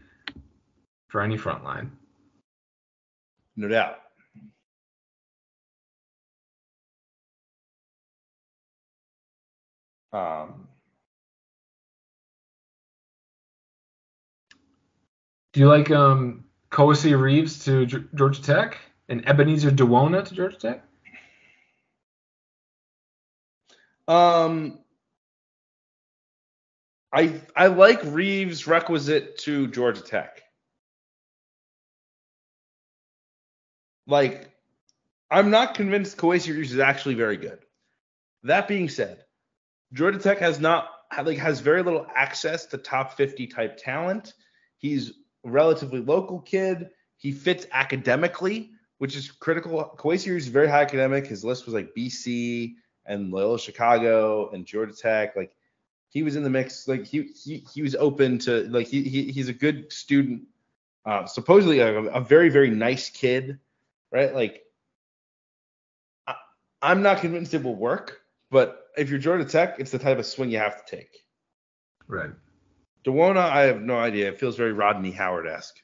for 1.08 1.22
any 1.22 1.38
front 1.38 1.64
line. 1.64 1.92
No 3.56 3.68
doubt. 3.68 4.03
Um, 10.14 10.68
Do 15.54 15.60
you 15.60 15.68
like 15.68 15.92
um 15.92 16.46
Kowacie 16.72 17.20
Reeves 17.20 17.64
to 17.66 17.86
G- 17.86 18.06
Georgia 18.16 18.42
Tech 18.42 18.78
and 19.08 19.28
Ebenezer 19.28 19.72
Dowuona 19.72 20.26
to 20.26 20.34
Georgia 20.34 20.58
Tech? 20.58 20.84
um, 24.08 24.80
I 27.12 27.42
I 27.56 27.68
like 27.68 28.04
Reeves' 28.04 28.66
requisite 28.68 29.38
to 29.40 29.68
Georgia 29.68 30.02
Tech. 30.02 30.42
Like, 34.08 34.52
I'm 35.32 35.50
not 35.52 35.76
convinced 35.76 36.18
Kowacie 36.18 36.54
Reeves 36.54 36.74
is 36.74 36.80
actually 36.80 37.16
very 37.16 37.38
good. 37.38 37.60
That 38.44 38.68
being 38.68 38.90
said, 38.90 39.24
Georgia 39.94 40.18
Tech 40.18 40.40
has 40.40 40.60
not 40.60 40.90
like 41.24 41.38
has 41.38 41.60
very 41.60 41.84
little 41.84 42.08
access 42.16 42.66
to 42.68 42.78
top 42.78 43.16
50 43.16 43.48
type 43.48 43.78
talent. 43.78 44.34
He's 44.78 45.12
a 45.46 45.50
relatively 45.50 46.02
local 46.02 46.40
kid. 46.40 46.90
He 47.18 47.32
fits 47.32 47.68
academically, 47.72 48.72
which 48.98 49.16
is 49.16 49.32
critical. 49.32 49.98
Reeves 50.04 50.28
is 50.28 50.48
very 50.48 50.68
high 50.68 50.82
academic. 50.82 51.28
His 51.28 51.46
list 51.46 51.66
was 51.66 51.76
like 51.76 51.94
BC 51.96 52.74
and 53.06 53.32
Loyola 53.32 53.60
Chicago 53.60 54.50
and 54.50 54.66
Georgia 54.66 54.96
Tech. 54.96 55.36
Like 55.36 55.56
he 56.10 56.24
was 56.24 56.36
in 56.36 56.44
the 56.44 56.50
mix. 56.50 56.88
Like 56.88 57.06
he 57.06 57.30
he, 57.44 57.64
he 57.72 57.84
was 57.84 57.96
open 57.96 58.40
to 58.40 58.64
like 58.70 58.88
he, 58.88 59.04
he 59.04 59.32
he's 59.32 59.50
a 59.50 59.54
good 59.54 59.94
student. 59.94 60.44
Uh, 61.06 61.26
supposedly 61.26 61.80
a, 61.80 61.94
a 61.94 62.22
very 62.22 62.50
very 62.50 62.70
nice 62.70 63.10
kid, 63.10 63.60
right? 64.12 64.34
Like 64.34 64.64
I, 66.26 66.36
I'm 66.82 67.04
not 67.04 67.20
convinced 67.20 67.54
it 67.54 67.62
will 67.62 67.76
work, 67.76 68.22
but 68.50 68.83
if 68.98 69.10
you're 69.10 69.20
Georgia 69.20 69.46
Tech, 69.46 69.80
it's 69.80 69.92
the 69.92 70.00
type 70.00 70.20
of 70.20 70.26
swing 70.26 70.52
you 70.52 70.60
have 70.60 70.84
to 70.86 70.96
take. 70.96 71.24
Right. 72.08 72.32
Dowuona, 73.06 73.38
I 73.38 73.62
have 73.64 73.82
no 73.82 73.98
idea. 73.98 74.30
It 74.30 74.40
feels 74.40 74.56
very 74.56 74.74
Rodney 74.74 75.12
Howard 75.12 75.48
esque. 75.48 75.76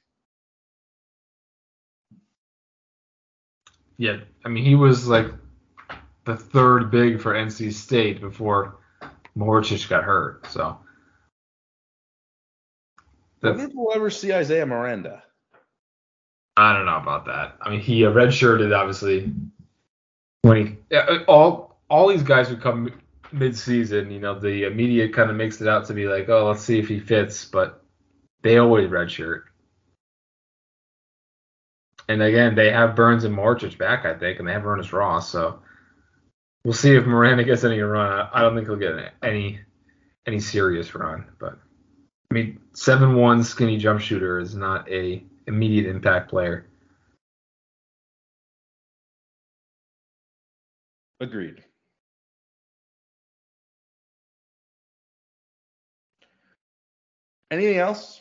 Yeah, 3.97 4.17
I 4.45 4.49
mean 4.49 4.63
he 4.63 4.75
was 4.75 5.07
like 5.07 5.27
the 6.23 6.37
third 6.37 6.89
big 6.89 7.19
for 7.19 7.33
NC 7.33 7.73
State 7.73 8.21
before 8.21 8.77
Mahorcic 9.37 9.89
got 9.89 10.05
hurt. 10.05 10.45
So 10.47 10.79
the, 13.41 13.69
we'll 13.73 13.93
ever 13.93 14.09
see 14.09 14.31
Isaiah 14.31 14.65
Miranda. 14.65 15.23
I 16.55 16.73
don't 16.73 16.85
know 16.85 16.95
about 16.95 17.25
that. 17.25 17.57
I 17.61 17.69
mean 17.69 17.81
he 17.81 18.01
redshirted 18.03 18.73
obviously 18.73 19.33
when 20.43 20.77
he 20.89 20.97
all 21.27 21.68
all 21.89 22.07
these 22.07 22.23
guys 22.23 22.47
who 22.49 22.57
come 22.57 22.91
mid-season, 23.31 24.11
you 24.11 24.19
know, 24.19 24.39
the 24.39 24.69
media 24.69 25.09
kind 25.09 25.29
of 25.29 25.35
makes 25.35 25.61
it 25.61 25.67
out 25.67 25.85
to 25.87 25.93
be 25.93 26.07
like, 26.07 26.29
oh, 26.29 26.47
let's 26.47 26.63
see 26.63 26.79
if 26.79 26.87
he 26.87 26.99
fits, 26.99 27.45
but 27.45 27.83
they 28.41 28.57
always 28.57 28.89
redshirt. 28.89 29.43
And 32.07 32.23
again, 32.23 32.55
they 32.55 32.71
have 32.71 32.95
Burns 32.95 33.23
and 33.23 33.35
Mahorcic 33.35 33.77
back, 33.77 34.05
I 34.05 34.17
think, 34.17 34.39
and 34.39 34.47
they 34.47 34.53
have 34.53 34.65
Ernest 34.65 34.93
Ross. 34.93 35.29
So 35.29 35.61
we'll 36.63 36.73
see 36.73 36.95
if 36.95 37.05
Miranda 37.05 37.43
gets 37.43 37.63
any 37.63 37.79
run. 37.81 38.11
I- 38.11 38.29
I 38.33 38.41
don't 38.41 38.55
think 38.55 38.67
he'll 38.67 38.77
get 38.77 39.13
any 39.21 39.59
any 40.25 40.39
serious 40.39 40.93
run, 40.93 41.25
but 41.39 41.57
I 42.29 42.33
mean, 42.33 42.59
seven 42.73 43.15
one 43.15 43.43
skinny 43.43 43.77
jump 43.77 43.99
shooter 44.01 44.39
is 44.39 44.55
not 44.55 44.87
a 44.91 45.23
immediate 45.47 45.87
impact 45.87 46.29
player. 46.29 46.67
Agreed. 51.19 51.63
Anything 57.51 57.77
else? 57.77 58.19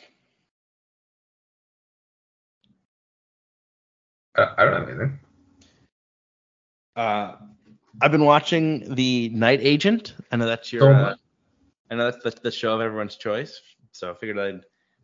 I, 4.35 4.47
I 4.57 4.65
don't 4.65 4.73
have 4.79 4.89
anything. 4.89 5.19
Uh, 6.95 7.35
I've 8.01 8.11
been 8.11 8.25
watching 8.25 8.95
The 8.95 9.29
Night 9.29 9.59
Agent. 9.61 10.15
I 10.31 10.37
know 10.37 10.47
that's 10.47 10.73
your. 10.73 10.93
Uh. 10.93 11.15
I 11.91 11.95
know 11.95 12.11
that's 12.11 12.23
the, 12.23 12.41
the 12.43 12.51
show 12.51 12.75
of 12.75 12.81
everyone's 12.81 13.15
choice. 13.15 13.61
So 13.91 14.11
I 14.11 14.13
figured 14.13 14.39
I'd 14.39 14.61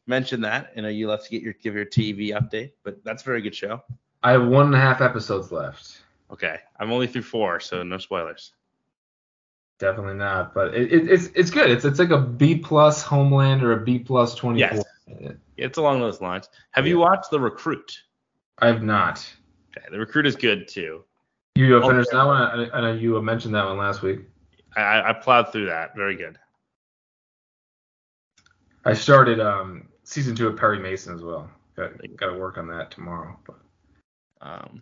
mention 0.07 0.41
that. 0.41 0.71
I 0.77 0.81
know 0.81 0.89
you 0.89 1.07
love 1.07 1.23
to 1.23 1.29
get 1.29 1.41
your 1.41 1.53
give 1.53 1.75
your 1.75 1.85
TV 1.85 2.29
update, 2.29 2.71
but 2.83 3.03
that's 3.03 3.23
a 3.23 3.25
very 3.25 3.41
good 3.41 3.55
show. 3.55 3.81
I 4.23 4.31
have 4.31 4.47
one 4.47 4.67
and 4.67 4.75
a 4.75 4.79
half 4.79 5.01
episodes 5.01 5.51
left. 5.51 6.01
Okay, 6.31 6.57
I'm 6.79 6.91
only 6.91 7.07
through 7.07 7.23
four, 7.23 7.59
so 7.59 7.83
no 7.83 7.97
spoilers. 7.97 8.53
Definitely 9.77 10.13
not, 10.15 10.53
but 10.53 10.73
it, 10.73 10.91
it, 10.93 11.09
it's 11.11 11.25
it's 11.35 11.51
good. 11.51 11.69
It's 11.69 11.83
it's 11.83 11.99
like 11.99 12.09
a 12.11 12.19
B 12.21 12.55
plus 12.55 13.01
Homeland 13.03 13.61
or 13.61 13.73
a 13.73 13.83
B 13.83 13.99
plus 13.99 14.33
twenty 14.33 14.65
four. 14.65 14.83
Yes. 15.19 15.33
It's 15.57 15.77
along 15.77 15.99
those 15.99 16.21
lines. 16.21 16.49
Have 16.71 16.87
you 16.87 16.97
watched 16.97 17.29
The 17.29 17.39
Recruit? 17.39 18.01
I 18.59 18.67
have 18.67 18.83
not. 18.83 19.25
Okay, 19.77 19.85
The 19.91 19.99
Recruit 19.99 20.25
is 20.27 20.35
good 20.37 20.67
too. 20.67 21.03
You 21.55 21.75
Oh, 21.77 21.87
finished 21.89 22.09
yeah. 22.13 22.19
that 22.19 22.25
one. 22.25 22.41
I, 22.41 22.69
I 22.77 22.81
know 22.81 22.93
you 22.93 23.21
mentioned 23.21 23.53
that 23.55 23.65
one 23.65 23.77
last 23.77 24.01
week. 24.01 24.21
I- 24.77 24.81
I, 24.81 25.09
I 25.09 25.13
plowed 25.13 25.51
through 25.51 25.67
that. 25.67 25.95
Very 25.95 26.15
good. 26.15 26.37
I 28.85 28.93
started 28.93 29.39
um 29.39 29.87
season 30.03 30.35
two 30.35 30.47
of 30.47 30.57
Perry 30.57 30.79
Mason 30.79 31.13
as 31.15 31.21
well. 31.21 31.49
Got 31.75 31.91
got 32.17 32.27
to 32.31 32.37
work 32.37 32.57
on 32.57 32.67
that 32.67 32.91
tomorrow. 32.91 33.37
But 33.45 33.59
Um, 34.41 34.81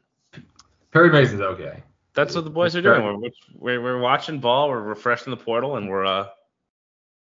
Perry 0.92 1.10
Mason's 1.12 1.42
okay. 1.42 1.82
That's 2.16 2.36
what 2.36 2.44
the 2.44 2.50
boys 2.50 2.76
are 2.76 2.82
doing. 2.82 3.04
We're, 3.04 3.32
we're 3.56 3.82
we're 3.82 4.00
watching 4.00 4.40
ball. 4.40 4.70
We're 4.70 4.82
refreshing 4.82 5.32
the 5.32 5.38
portal, 5.38 5.78
and 5.78 5.90
we're 5.90 6.06
uh 6.06 6.28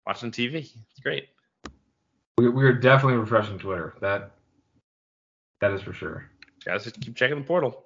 watching 0.05 0.31
TV. 0.31 0.57
It's 0.59 0.99
great. 1.01 1.27
We 2.37 2.49
we 2.49 2.63
are 2.65 2.73
definitely 2.73 3.17
refreshing 3.17 3.59
Twitter. 3.59 3.95
That 4.01 4.31
that 5.61 5.71
is 5.71 5.81
for 5.81 5.93
sure. 5.93 6.29
Guys, 6.63 6.83
just 6.83 6.99
keep 7.01 7.15
checking 7.15 7.37
the 7.37 7.43
portal. 7.43 7.85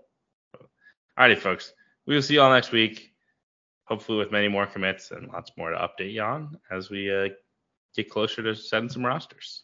Alrighty, 1.17 1.37
folks. 1.37 1.73
We 2.05 2.15
will 2.15 2.21
see 2.21 2.35
you 2.35 2.41
all 2.41 2.51
next 2.51 2.71
week. 2.71 3.11
Hopefully, 3.85 4.17
with 4.17 4.31
many 4.31 4.47
more 4.47 4.65
commits 4.65 5.11
and 5.11 5.27
lots 5.31 5.51
more 5.57 5.71
to 5.71 5.77
update 5.77 6.13
you 6.13 6.21
on 6.21 6.57
as 6.71 6.89
we 6.89 7.13
uh, 7.13 7.29
get 7.95 8.09
closer 8.09 8.41
to 8.41 8.55
setting 8.55 8.89
some 8.89 9.05
rosters. 9.05 9.63